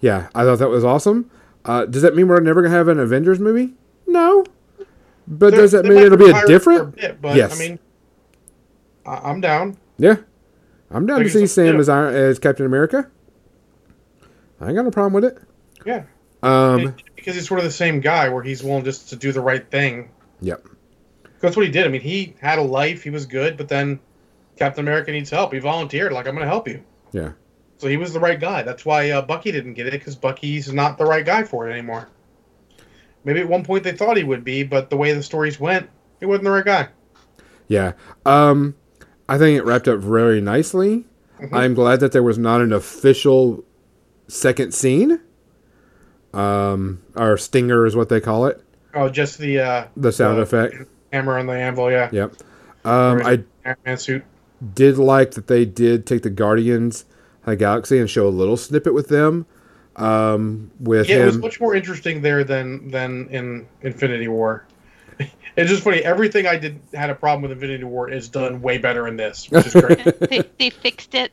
Yeah. 0.00 0.28
I 0.34 0.44
thought 0.44 0.58
that 0.60 0.68
was 0.68 0.84
awesome. 0.84 1.30
Uh, 1.64 1.84
does 1.86 2.02
that 2.02 2.14
mean 2.14 2.28
we're 2.28 2.38
never 2.40 2.62
going 2.62 2.70
to 2.70 2.76
have 2.76 2.86
an 2.88 3.00
Avengers 3.00 3.40
movie? 3.40 3.74
No. 4.06 4.44
But 5.26 5.50
They're- 5.50 5.60
does 5.62 5.72
that 5.72 5.84
mean 5.84 5.98
it'll 5.98 6.16
be 6.16 6.30
a 6.30 6.46
different? 6.46 6.94
bit, 6.96 7.20
but 7.20 7.36
Yes. 7.36 7.54
I 7.54 7.58
mean, 7.58 7.78
I- 9.04 9.20
I'm 9.30 9.40
down. 9.40 9.76
Yeah, 9.98 10.16
I'm 10.90 11.04
down 11.06 11.20
to 11.20 11.28
see 11.28 11.46
Sam 11.46 11.74
yeah. 11.74 11.80
as 11.80 11.88
Iron, 11.88 12.14
as 12.14 12.38
Captain 12.38 12.64
America. 12.64 13.10
I 14.60 14.66
ain't 14.68 14.76
got 14.76 14.84
no 14.84 14.90
problem 14.90 15.12
with 15.12 15.24
it. 15.24 15.38
Yeah. 15.84 16.04
Um, 16.42 16.94
because 17.18 17.34
he's 17.34 17.46
sort 17.46 17.60
of 17.60 17.64
the 17.64 17.70
same 17.70 18.00
guy 18.00 18.28
where 18.28 18.42
he's 18.42 18.62
willing 18.62 18.84
just 18.84 19.08
to 19.10 19.16
do 19.16 19.32
the 19.32 19.40
right 19.40 19.68
thing. 19.70 20.10
yep. 20.40 20.66
That's 21.40 21.56
what 21.56 21.64
he 21.66 21.70
did. 21.70 21.84
I 21.86 21.88
mean, 21.88 22.00
he 22.00 22.34
had 22.40 22.58
a 22.58 22.62
life. 22.62 23.04
He 23.04 23.10
was 23.10 23.24
good, 23.24 23.56
but 23.56 23.68
then 23.68 24.00
Captain 24.56 24.84
America 24.84 25.12
needs 25.12 25.30
help. 25.30 25.52
He 25.52 25.60
volunteered, 25.60 26.12
like, 26.12 26.26
I'm 26.26 26.34
going 26.34 26.44
to 26.44 26.48
help 26.50 26.66
you. 26.66 26.82
Yeah. 27.12 27.30
So 27.76 27.86
he 27.86 27.96
was 27.96 28.12
the 28.12 28.18
right 28.18 28.40
guy. 28.40 28.62
That's 28.62 28.84
why 28.84 29.10
uh, 29.10 29.22
Bucky 29.22 29.52
didn't 29.52 29.74
get 29.74 29.86
it, 29.86 29.92
because 29.92 30.16
Bucky's 30.16 30.72
not 30.72 30.98
the 30.98 31.04
right 31.04 31.24
guy 31.24 31.44
for 31.44 31.68
it 31.68 31.72
anymore. 31.72 32.08
Maybe 33.22 33.38
at 33.40 33.48
one 33.48 33.62
point 33.64 33.84
they 33.84 33.92
thought 33.92 34.16
he 34.16 34.24
would 34.24 34.42
be, 34.42 34.64
but 34.64 34.90
the 34.90 34.96
way 34.96 35.12
the 35.12 35.22
stories 35.22 35.60
went, 35.60 35.88
he 36.18 36.26
wasn't 36.26 36.44
the 36.46 36.50
right 36.50 36.64
guy. 36.64 36.88
Yeah. 37.68 37.92
Um, 38.26 38.74
I 39.28 39.38
think 39.38 39.58
it 39.58 39.64
wrapped 39.64 39.86
up 39.86 40.00
very 40.00 40.40
nicely. 40.40 41.04
Mhm. 41.40 41.52
I'm 41.54 41.74
glad 41.74 42.00
that 42.00 42.10
there 42.10 42.22
was 42.24 42.38
not 42.38 42.60
an 42.62 42.72
official 42.72 43.62
second 44.26 44.74
scene. 44.74 45.20
Um, 46.34 47.02
or 47.16 47.36
stinger 47.38 47.86
is 47.86 47.96
what 47.96 48.08
they 48.08 48.20
call 48.20 48.46
it. 48.46 48.62
Oh, 48.94 49.08
just 49.08 49.38
the 49.38 49.58
uh, 49.60 49.86
The 49.96 50.12
sound 50.12 50.38
Uh, 50.38 50.42
effect. 50.42 50.74
hammer 51.12 51.38
on 51.38 51.46
the 51.46 51.52
anvil, 51.54 51.90
yeah. 51.90 52.08
Yep. 52.12 52.34
Um, 52.84 53.22
I 53.24 53.42
Iron 53.64 53.76
Man 53.84 53.96
suit. 53.98 54.24
did 54.74 54.98
like 54.98 55.32
that 55.32 55.46
they 55.46 55.64
did 55.64 56.06
take 56.06 56.22
the 56.22 56.30
Guardians 56.30 57.04
of 57.42 57.46
the 57.46 57.56
Galaxy 57.56 57.98
and 57.98 58.08
show 58.08 58.26
a 58.26 58.30
little 58.30 58.56
snippet 58.56 58.94
with 58.94 59.08
them. 59.08 59.46
Um, 59.96 60.70
with 60.80 61.08
Yeah, 61.08 61.22
it 61.22 61.26
was 61.26 61.38
much 61.38 61.60
more 61.60 61.74
interesting 61.74 62.22
there 62.22 62.44
than 62.44 62.88
than 62.90 63.28
in 63.30 63.66
Infinity 63.82 64.28
War. 64.28 64.64
It's 65.56 65.68
just 65.68 65.82
funny. 65.82 66.04
Everything 66.04 66.46
I 66.46 66.56
did 66.56 66.78
had 66.94 67.10
a 67.10 67.16
problem 67.16 67.42
with 67.42 67.50
Infinity 67.50 67.82
War 67.82 68.08
is 68.08 68.28
done 68.28 68.62
way 68.62 68.78
better 68.78 69.08
in 69.08 69.16
this, 69.16 69.50
which 69.50 69.66
is 69.66 69.72
great. 69.74 70.04
they, 70.30 70.44
they 70.56 70.70
fixed 70.70 71.16
it. 71.16 71.32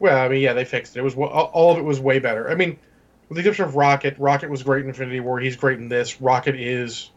well, 0.00 0.18
I 0.22 0.28
mean, 0.28 0.42
yeah, 0.42 0.52
they 0.52 0.66
fixed 0.66 0.94
it. 0.96 1.00
It 1.00 1.02
was 1.02 1.14
all 1.14 1.26
all 1.30 1.72
of 1.72 1.78
it 1.78 1.82
was 1.82 1.98
way 1.98 2.18
better. 2.18 2.50
I 2.50 2.54
mean, 2.54 2.78
with 3.28 3.36
the 3.36 3.40
exception 3.40 3.64
of 3.64 3.76
Rocket, 3.76 4.16
Rocket 4.18 4.50
was 4.50 4.62
great 4.62 4.82
in 4.82 4.88
Infinity 4.88 5.20
War. 5.20 5.38
He's 5.40 5.56
great 5.56 5.78
in 5.78 5.88
this. 5.88 6.20
Rocket 6.20 6.54
is 6.56 7.10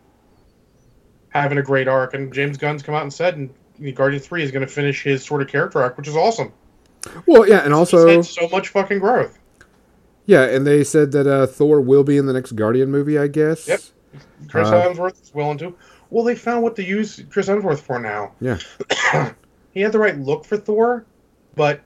having 1.30 1.58
a 1.58 1.64
great 1.64 1.88
arc, 1.88 2.14
and 2.14 2.34
James 2.34 2.58
Gunn's 2.58 2.82
come 2.84 2.96
out 2.96 3.04
and 3.04 3.14
said, 3.14 3.38
and 3.38 3.96
Guardian 3.96 4.22
Three 4.22 4.44
is 4.44 4.52
going 4.52 4.66
to 4.66 4.72
finish 4.72 5.04
his 5.04 5.24
sort 5.24 5.42
of 5.42 5.48
character 5.48 5.82
arc, 5.82 5.98
which 5.98 6.08
is 6.08 6.16
awesome. 6.16 6.52
well, 7.26 7.48
yeah, 7.48 7.60
and 7.60 7.74
also 7.74 8.22
so 8.22 8.48
much 8.50 8.70
fucking 8.70 9.00
growth. 9.00 9.38
Yeah, 10.26 10.44
and 10.44 10.66
they 10.66 10.84
said 10.84 11.12
that 11.14 11.26
uh, 11.28 11.48
Thor 11.48 11.82
will 11.82 12.04
be 12.04 12.18
in 12.18 12.26
the 12.26 12.34
next 12.34 12.52
Guardian 12.52 12.92
movie, 12.92 13.18
I 13.18 13.28
guess. 13.28 13.68
Yep. 13.68 13.80
Chris 14.48 14.68
Uh, 14.68 14.84
Hemsworth 14.88 15.22
is 15.22 15.34
willing 15.34 15.58
to. 15.60 15.76
Well, 16.12 16.24
they 16.24 16.36
found 16.36 16.64
what 16.64 16.76
to 16.78 16.84
use 16.84 17.24
Chris 17.30 17.48
Hemsworth 17.48 17.80
for 17.80 18.00
now. 18.00 18.34
Yeah. 18.42 18.58
he 19.72 19.82
had 19.82 19.92
the 19.92 20.00
right 20.00 20.18
look 20.20 20.46
for 20.46 20.58
Thor, 20.58 21.06
but 21.56 21.82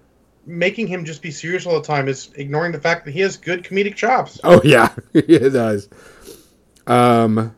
making 0.45 0.88
him 0.88 1.06
just 1.06 1.22
be 1.22 1.32
serious 1.32 1.65
all 1.65 1.76
the 1.80 1.86
time 1.86 2.07
is 2.07 2.32
ignoring 2.36 2.72
the 2.72 2.80
fact 2.80 3.06
that 3.06 3.11
he 3.11 3.22
has 3.22 3.38
good 3.38 3.64
comedic 3.64 3.95
chops. 3.95 4.40
Oh 4.44 4.61
yeah, 4.65 4.94
he 5.14 5.38
does. 5.40 5.90
Um, 6.88 7.56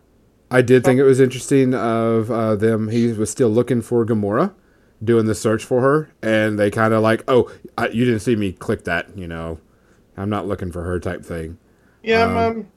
I 0.52 0.62
did 0.62 0.84
think 0.84 1.00
it 1.00 1.04
was 1.04 1.20
interesting 1.20 1.74
of 1.74 2.30
uh, 2.30 2.56
them. 2.56 2.90
He 2.90 3.12
was 3.12 3.30
still 3.30 3.50
looking 3.50 3.82
for 3.82 4.06
Gamora, 4.06 4.54
doing 5.04 5.26
the 5.26 5.36
search 5.36 5.64
for 5.66 5.82
her, 5.82 6.12
and 6.22 6.60
they 6.60 6.70
kind 6.70 6.94
of 6.94 7.02
like, 7.02 7.24
oh, 7.28 7.52
I, 7.78 7.88
you 7.90 8.06
didn't 8.06 8.20
see 8.22 8.36
me 8.36 8.52
click 8.54 8.84
that, 8.86 9.18
you 9.18 9.28
know. 9.28 9.60
I'm 10.18 10.30
not 10.30 10.48
looking 10.48 10.72
for 10.72 10.84
her 10.84 11.00
type 11.00 11.26
thing. 11.26 11.58
Yeah, 12.04 12.24
I'm, 12.26 12.38
Um, 12.38 12.38
um, 12.38 12.68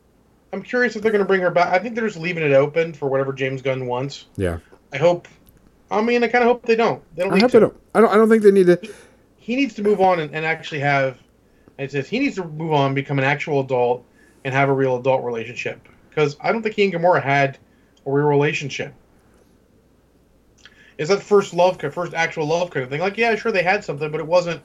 I'm 0.53 0.63
curious 0.63 0.97
if 0.97 1.03
they're 1.03 1.13
going 1.13 1.23
to 1.23 1.29
bring 1.29 1.43
her 1.43 1.51
back. 1.51 1.69
I 1.73 1.79
think 1.79 1.95
they're 1.95 2.07
just 2.07 2.19
leaving 2.19 2.43
it 2.43 2.53
open 2.53 2.95
for 2.95 3.09
whatever 3.09 3.33
James 3.33 3.61
Gunn 3.63 3.87
wants. 3.87 4.27
Yeah, 4.37 4.59
I 4.93 4.97
hope. 4.97 5.29
I 5.91 6.01
mean, 6.01 6.25
I 6.25 6.29
kind 6.29 6.43
of 6.43 6.49
hope 6.49 6.65
they 6.65 6.75
don't. 6.77 7.03
They 7.15 7.25
don't 7.25 7.33
I 7.33 7.35
need 7.37 7.43
hope 7.43 7.51
to. 7.53 7.57
they 7.59 7.61
don't. 7.61 7.77
I 7.95 8.01
don't. 8.01 8.11
I 8.11 8.15
don't 8.17 8.29
think 8.29 8.43
they 8.43 8.51
need 8.51 8.67
to. 8.67 8.95
He 9.49 9.57
needs 9.57 9.73
to 9.77 9.83
move 9.83 10.03
on 10.03 10.21
and, 10.21 10.35
and 10.35 10.45
actually 10.45 10.81
have. 10.81 11.17
It 11.79 11.91
says 11.93 12.07
he 12.07 12.19
needs 12.19 12.35
to 12.35 12.45
move 12.45 12.75
on, 12.75 12.93
become 12.93 13.19
an 13.19 13.25
actual 13.25 13.61
adult, 13.61 14.05
and 14.45 14.53
have 14.53 14.69
a 14.69 14.73
real 14.75 14.99
adult 14.99 15.25
relationship. 15.25 15.89
Because 16.11 16.37
I 16.43 16.53
don't 16.53 16.63
think 16.63 16.75
he 16.75 16.85
and 16.85 16.93
Gamora 16.93 17.23
had 17.23 17.57
a 18.05 18.11
real 18.11 18.27
relationship. 18.27 18.93
Is 20.99 21.09
that 21.09 21.23
first 21.23 21.55
love, 21.55 21.81
first 21.81 22.13
actual 22.13 22.45
love 22.45 22.69
kind 22.71 22.85
of 22.85 22.91
thing? 22.91 23.01
Like, 23.01 23.17
yeah, 23.17 23.35
sure, 23.37 23.51
they 23.51 23.63
had 23.63 23.83
something, 23.83 24.11
but 24.11 24.21
it 24.21 24.27
wasn't 24.27 24.61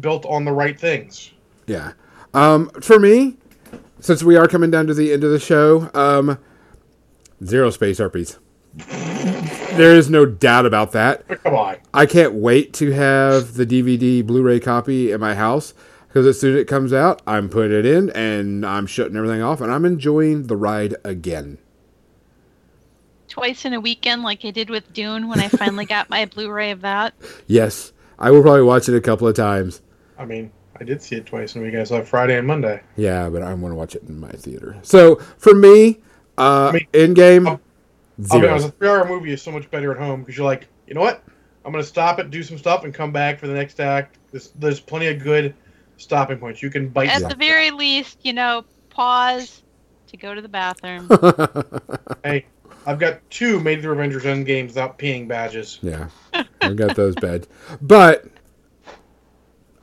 built 0.00 0.24
on 0.24 0.46
the 0.46 0.52
right 0.52 0.80
things. 0.80 1.32
Yeah. 1.66 1.92
Um, 2.32 2.70
for 2.80 2.98
me, 2.98 3.36
since 4.00 4.22
we 4.22 4.38
are 4.38 4.48
coming 4.48 4.70
down 4.70 4.86
to 4.86 4.94
the 4.94 5.12
end 5.12 5.24
of 5.24 5.30
the 5.30 5.38
show, 5.38 5.90
um, 5.92 6.38
zero 7.44 7.68
space 7.68 7.98
harpies. 7.98 8.38
There 9.76 9.94
is 9.94 10.08
no 10.10 10.24
doubt 10.24 10.66
about 10.66 10.92
that. 10.92 11.26
But 11.28 11.42
come 11.42 11.54
on. 11.54 11.76
I 11.92 12.06
can't 12.06 12.34
wait 12.34 12.72
to 12.74 12.92
have 12.92 13.54
the 13.54 13.66
DVD 13.66 14.24
Blu-ray 14.26 14.60
copy 14.60 15.12
in 15.12 15.20
my 15.20 15.34
house 15.34 15.74
because 16.08 16.26
as 16.26 16.40
soon 16.40 16.54
as 16.54 16.62
it 16.62 16.66
comes 16.66 16.92
out, 16.92 17.20
I'm 17.26 17.48
putting 17.48 17.78
it 17.78 17.84
in 17.84 18.10
and 18.10 18.64
I'm 18.64 18.86
shutting 18.86 19.16
everything 19.16 19.42
off 19.42 19.60
and 19.60 19.70
I'm 19.70 19.84
enjoying 19.84 20.46
the 20.46 20.56
ride 20.56 20.94
again. 21.04 21.58
Twice 23.28 23.64
in 23.66 23.74
a 23.74 23.80
weekend, 23.80 24.22
like 24.22 24.44
I 24.44 24.50
did 24.50 24.70
with 24.70 24.92
Dune 24.94 25.28
when 25.28 25.40
I 25.40 25.48
finally 25.48 25.84
got 25.86 26.08
my 26.08 26.24
Blu-ray 26.24 26.70
of 26.70 26.80
that. 26.80 27.12
Yes, 27.46 27.92
I 28.18 28.30
will 28.30 28.42
probably 28.42 28.62
watch 28.62 28.88
it 28.88 28.96
a 28.96 29.00
couple 29.00 29.28
of 29.28 29.36
times. 29.36 29.82
I 30.18 30.24
mean, 30.24 30.50
I 30.80 30.84
did 30.84 31.02
see 31.02 31.16
it 31.16 31.26
twice 31.26 31.54
in 31.54 31.60
a 31.60 31.64
week. 31.64 31.74
I 31.74 31.84
saw 31.84 31.96
it 31.96 32.08
Friday 32.08 32.38
and 32.38 32.46
Monday. 32.46 32.80
Yeah, 32.96 33.28
but 33.28 33.42
I'm 33.42 33.60
going 33.60 33.72
to 33.72 33.76
watch 33.76 33.94
it 33.94 34.02
in 34.04 34.18
my 34.18 34.30
theater. 34.32 34.76
So 34.82 35.16
for 35.36 35.54
me, 35.54 36.00
uh, 36.38 36.68
I 36.68 36.72
mean, 36.72 36.86
in 36.92 37.14
game, 37.14 37.60
I'll- 38.18 38.26
I'll 38.36 38.40
be 38.40 38.48
honest, 38.48 38.68
a 38.68 38.70
three-hour 38.72 39.06
movie 39.08 39.32
is 39.32 39.42
so 39.42 39.50
much 39.52 39.70
better 39.70 39.92
at 39.92 39.98
home 39.98 40.20
because 40.20 40.36
you're 40.36 40.46
like, 40.46 40.68
you 40.86 40.94
know 40.94 41.00
what? 41.00 41.22
I'm 41.64 41.72
gonna 41.72 41.84
stop 41.84 42.18
it, 42.20 42.30
do 42.30 42.42
some 42.42 42.58
stuff, 42.58 42.84
and 42.84 42.94
come 42.94 43.10
back 43.12 43.38
for 43.40 43.46
the 43.48 43.54
next 43.54 43.80
act. 43.80 44.18
There's, 44.30 44.50
there's 44.52 44.80
plenty 44.80 45.08
of 45.08 45.18
good 45.22 45.54
stopping 45.96 46.38
points. 46.38 46.62
You 46.62 46.70
can 46.70 46.88
bite. 46.88 47.08
At 47.10 47.22
Yeah. 47.22 47.28
the 47.28 47.34
very 47.34 47.70
least, 47.72 48.18
you 48.22 48.32
know, 48.32 48.64
pause 48.90 49.62
to 50.08 50.16
go 50.16 50.34
to 50.34 50.40
the 50.40 50.48
bathroom. 50.48 51.08
Hey, 52.24 52.46
I've 52.86 52.98
got 52.98 53.20
two 53.30 53.60
made 53.60 53.82
the 53.82 53.90
Avengers 53.90 54.24
End 54.26 54.46
games 54.46 54.70
without 54.70 54.98
peeing 54.98 55.26
badges. 55.28 55.78
Yeah, 55.82 56.08
I've 56.60 56.76
got 56.76 56.94
those 56.96 57.14
badges. 57.16 57.48
But 57.82 58.24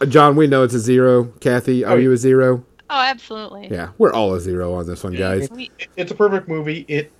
uh, 0.01 0.05
John, 0.05 0.35
we 0.35 0.47
know 0.47 0.63
it's 0.63 0.73
a 0.73 0.79
zero. 0.79 1.25
Kathy, 1.39 1.83
are 1.85 1.93
Oh, 1.93 1.97
you 1.97 2.11
a 2.11 2.17
zero? 2.17 2.65
oh, 2.89 2.99
absolutely. 2.99 3.67
Yeah, 3.71 3.89
we're 3.97 4.11
all 4.13 4.33
a 4.33 4.39
zero 4.39 4.73
on 4.73 4.87
this 4.87 5.03
one, 5.03 5.13
guys. 5.13 5.49
We, 5.51 5.69
It's 5.97 6.11
a 6.11 6.15
perfect 6.15 6.47
movie. 6.47 6.85
It. 6.87 7.11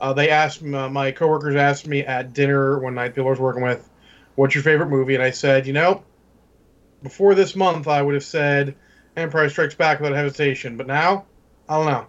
Uh, 0.00 0.12
they 0.12 0.30
asked 0.30 0.62
me, 0.62 0.76
uh, 0.78 0.88
my 0.88 1.10
coworkers 1.10 1.56
asked 1.56 1.86
me 1.86 2.00
at 2.04 2.32
dinner 2.32 2.78
one 2.78 2.94
night. 2.94 3.14
People 3.14 3.26
I 3.28 3.30
was 3.30 3.40
working 3.40 3.62
with, 3.62 3.88
"What's 4.36 4.54
your 4.54 4.62
favorite 4.64 4.88
movie?" 4.90 5.14
And 5.14 5.22
I 5.24 5.30
said, 5.30 5.66
you 5.66 5.72
know, 5.72 6.02
before 7.02 7.34
this 7.34 7.56
month, 7.56 7.88
I 7.88 8.00
would 8.02 8.14
have 8.14 8.24
said 8.24 8.74
Empire 9.16 9.48
Strikes 9.48 9.74
Back 9.74 10.00
without 10.00 10.16
hesitation. 10.16 10.76
But 10.76 10.86
now, 10.86 11.24
I 11.68 11.76
don't 11.76 11.86
know. 11.86 12.06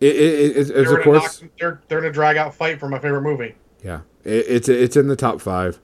It, 0.00 0.16
it, 0.16 0.16
it, 0.16 0.56
it's, 0.56 0.68
They're 0.70 0.82
of 0.84 0.88
in 0.92 1.00
a 1.00 1.04
course, 1.04 1.42
knock- 1.42 1.50
they're 1.60 1.80
they're 1.88 1.98
in 1.98 2.04
a 2.06 2.12
drag 2.12 2.36
out 2.36 2.54
fight 2.54 2.80
for 2.80 2.88
my 2.88 2.98
favorite 2.98 3.22
movie. 3.22 3.54
yeah, 3.84 4.00
it, 4.24 4.46
it's 4.48 4.68
it's 4.68 4.96
in 4.96 5.08
the 5.08 5.16
top 5.16 5.40
five. 5.40 5.78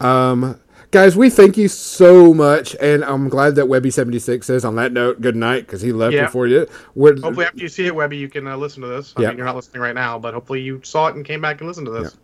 Um, 0.00 0.60
guys, 0.90 1.16
we 1.16 1.30
thank 1.30 1.56
you 1.56 1.68
so 1.68 2.32
much, 2.34 2.74
and 2.80 3.04
I'm 3.04 3.28
glad 3.28 3.54
that 3.56 3.66
Webby 3.66 3.90
seventy 3.90 4.18
six 4.18 4.46
says 4.46 4.64
on 4.64 4.76
that 4.76 4.92
note, 4.92 5.20
good 5.20 5.36
night, 5.36 5.66
because 5.66 5.80
he 5.80 5.92
left 5.92 6.14
Yeah. 6.14 6.26
before 6.26 6.46
you. 6.46 6.66
We're, 6.94 7.18
Hopefully, 7.20 7.46
after 7.46 7.58
you 7.58 7.68
see 7.68 7.86
it, 7.86 7.94
Webby, 7.94 8.16
you 8.16 8.28
can 8.28 8.46
uh, 8.46 8.56
listen 8.56 8.82
to 8.82 8.88
this. 8.88 9.14
I 9.16 9.22
Yeah. 9.22 9.28
mean, 9.28 9.38
you're 9.38 9.46
not 9.46 9.56
listening 9.56 9.82
right 9.82 9.94
now, 9.94 10.18
but 10.18 10.34
hopefully 10.34 10.60
you 10.60 10.80
saw 10.84 11.08
it 11.08 11.16
and 11.16 11.24
came 11.24 11.40
back 11.40 11.60
and 11.60 11.68
listened 11.68 11.86
to 11.86 11.92
this. 11.92 12.16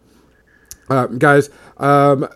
Uh, 0.91 1.07
guys, 1.07 1.51
um, 1.79 2.29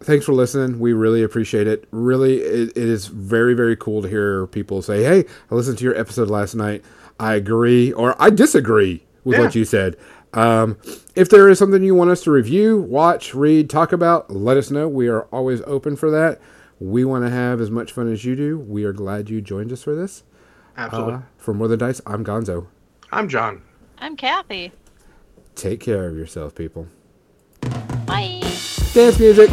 thanks 0.00 0.24
for 0.24 0.32
listening. 0.32 0.78
We 0.78 0.92
really 0.92 1.22
appreciate 1.22 1.66
it. 1.66 1.86
Really, 1.90 2.38
it, 2.40 2.70
it 2.70 2.76
is 2.76 3.06
very, 3.06 3.54
very 3.54 3.76
cool 3.76 4.02
to 4.02 4.08
hear 4.08 4.46
people 4.48 4.82
say, 4.82 5.02
"Hey, 5.04 5.24
I 5.50 5.54
listened 5.54 5.78
to 5.78 5.84
your 5.84 5.98
episode 5.98 6.28
last 6.30 6.54
night. 6.54 6.84
I 7.20 7.34
agree, 7.34 7.92
or 7.92 8.14
I 8.18 8.30
disagree 8.30 9.02
with 9.24 9.38
what 9.38 9.54
you 9.54 9.64
said." 9.64 9.96
Um, 10.32 10.76
if 11.14 11.30
there 11.30 11.48
is 11.48 11.58
something 11.58 11.82
you 11.82 11.94
want 11.94 12.10
us 12.10 12.22
to 12.24 12.30
review, 12.30 12.78
watch, 12.78 13.34
read, 13.34 13.70
talk 13.70 13.92
about, 13.92 14.30
let 14.30 14.56
us 14.56 14.70
know. 14.70 14.86
We 14.88 15.08
are 15.08 15.22
always 15.24 15.62
open 15.62 15.96
for 15.96 16.10
that. 16.10 16.40
We 16.78 17.04
want 17.04 17.24
to 17.24 17.30
have 17.30 17.60
as 17.60 17.70
much 17.70 17.92
fun 17.92 18.12
as 18.12 18.24
you 18.24 18.36
do. 18.36 18.58
We 18.58 18.84
are 18.84 18.92
glad 18.92 19.30
you 19.30 19.40
joined 19.40 19.72
us 19.72 19.82
for 19.82 19.94
this. 19.94 20.24
Absolutely. 20.76 21.14
Uh, 21.14 21.20
for 21.38 21.54
More 21.54 21.68
Than 21.68 21.78
Dice, 21.78 22.02
I'm 22.06 22.22
Gonzo. 22.22 22.66
I'm 23.10 23.28
John. 23.28 23.62
I'm 23.98 24.16
Kathy. 24.16 24.72
Take 25.54 25.80
care 25.80 26.06
of 26.06 26.16
yourself, 26.16 26.54
people. 26.54 26.86
Bye. 28.04 28.40
Dance 28.92 29.18
music. 29.18 29.48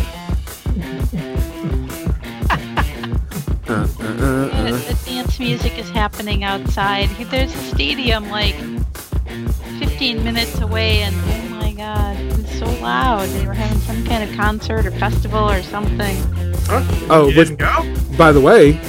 The, 3.66 3.88
the 3.98 5.00
dance 5.06 5.40
music 5.40 5.78
is 5.78 5.90
happening 5.90 6.44
outside. 6.44 7.10
There's 7.30 7.54
a 7.56 7.58
stadium 7.58 8.30
like 8.30 8.56
15 10.04 10.22
minutes 10.26 10.60
away, 10.60 10.98
and 11.04 11.16
oh 11.16 11.56
my 11.62 11.72
god, 11.72 12.18
it 12.20 12.36
was 12.38 12.50
so 12.60 12.66
loud. 12.82 13.26
They 13.30 13.48
were 13.48 13.54
having 13.54 13.80
some 13.80 14.06
kind 14.06 14.22
of 14.30 14.36
concert 14.36 14.86
or 14.86 14.92
festival 14.92 15.50
or 15.50 15.64
something. 15.64 16.18
Huh? 16.66 16.84
Oh, 17.10 17.30
you 17.30 17.38
which- 17.38 17.48
didn't 17.48 17.60
go? 17.60 18.18
By 18.18 18.34
the 18.34 18.42
way, 18.42 18.82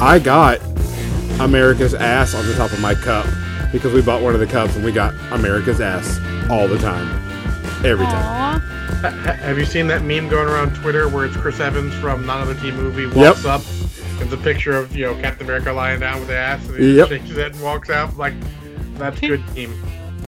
I 0.00 0.20
got 0.20 0.60
America's 1.40 1.92
ass 1.92 2.36
on 2.36 2.46
the 2.46 2.54
top 2.54 2.70
of 2.70 2.80
my 2.80 2.94
cup 2.94 3.26
because 3.72 3.92
we 3.92 4.00
bought 4.00 4.22
one 4.22 4.32
of 4.32 4.38
the 4.38 4.46
cups 4.46 4.76
and 4.76 4.84
we 4.84 4.92
got 4.92 5.12
America's 5.32 5.80
ass 5.80 6.20
all 6.48 6.68
the 6.68 6.78
time. 6.78 7.08
Every 7.84 8.06
time. 8.06 8.14
Aw. 8.24 8.58
Ha- 9.00 9.10
ha- 9.10 9.32
Have 9.32 9.58
you 9.58 9.64
seen 9.64 9.88
that 9.88 10.02
meme 10.04 10.28
going 10.28 10.46
around 10.48 10.72
Twitter 10.76 11.08
where 11.08 11.24
it's 11.24 11.36
Chris 11.36 11.58
Evans 11.58 11.92
from 11.94 12.24
Not 12.24 12.42
Another 12.46 12.60
Teen 12.60 12.76
movie 12.76 13.06
walks 13.08 13.44
up, 13.44 13.62
and 14.20 14.30
the 14.30 14.36
picture 14.36 14.76
of 14.76 14.94
you 14.94 15.04
know 15.04 15.16
Captain 15.20 15.46
America 15.48 15.72
lying 15.72 15.98
down 15.98 16.20
with 16.20 16.28
the 16.28 16.36
ass, 16.38 16.64
and 16.68 16.76
he 16.78 16.96
Yep. 16.96 17.08
shakes 17.08 17.26
his 17.28 17.36
head 17.38 17.52
and 17.54 17.60
walks 17.60 17.90
out 17.90 18.16
like 18.16 18.34
that's 18.98 19.18
good 19.18 19.42
team. 19.56 19.74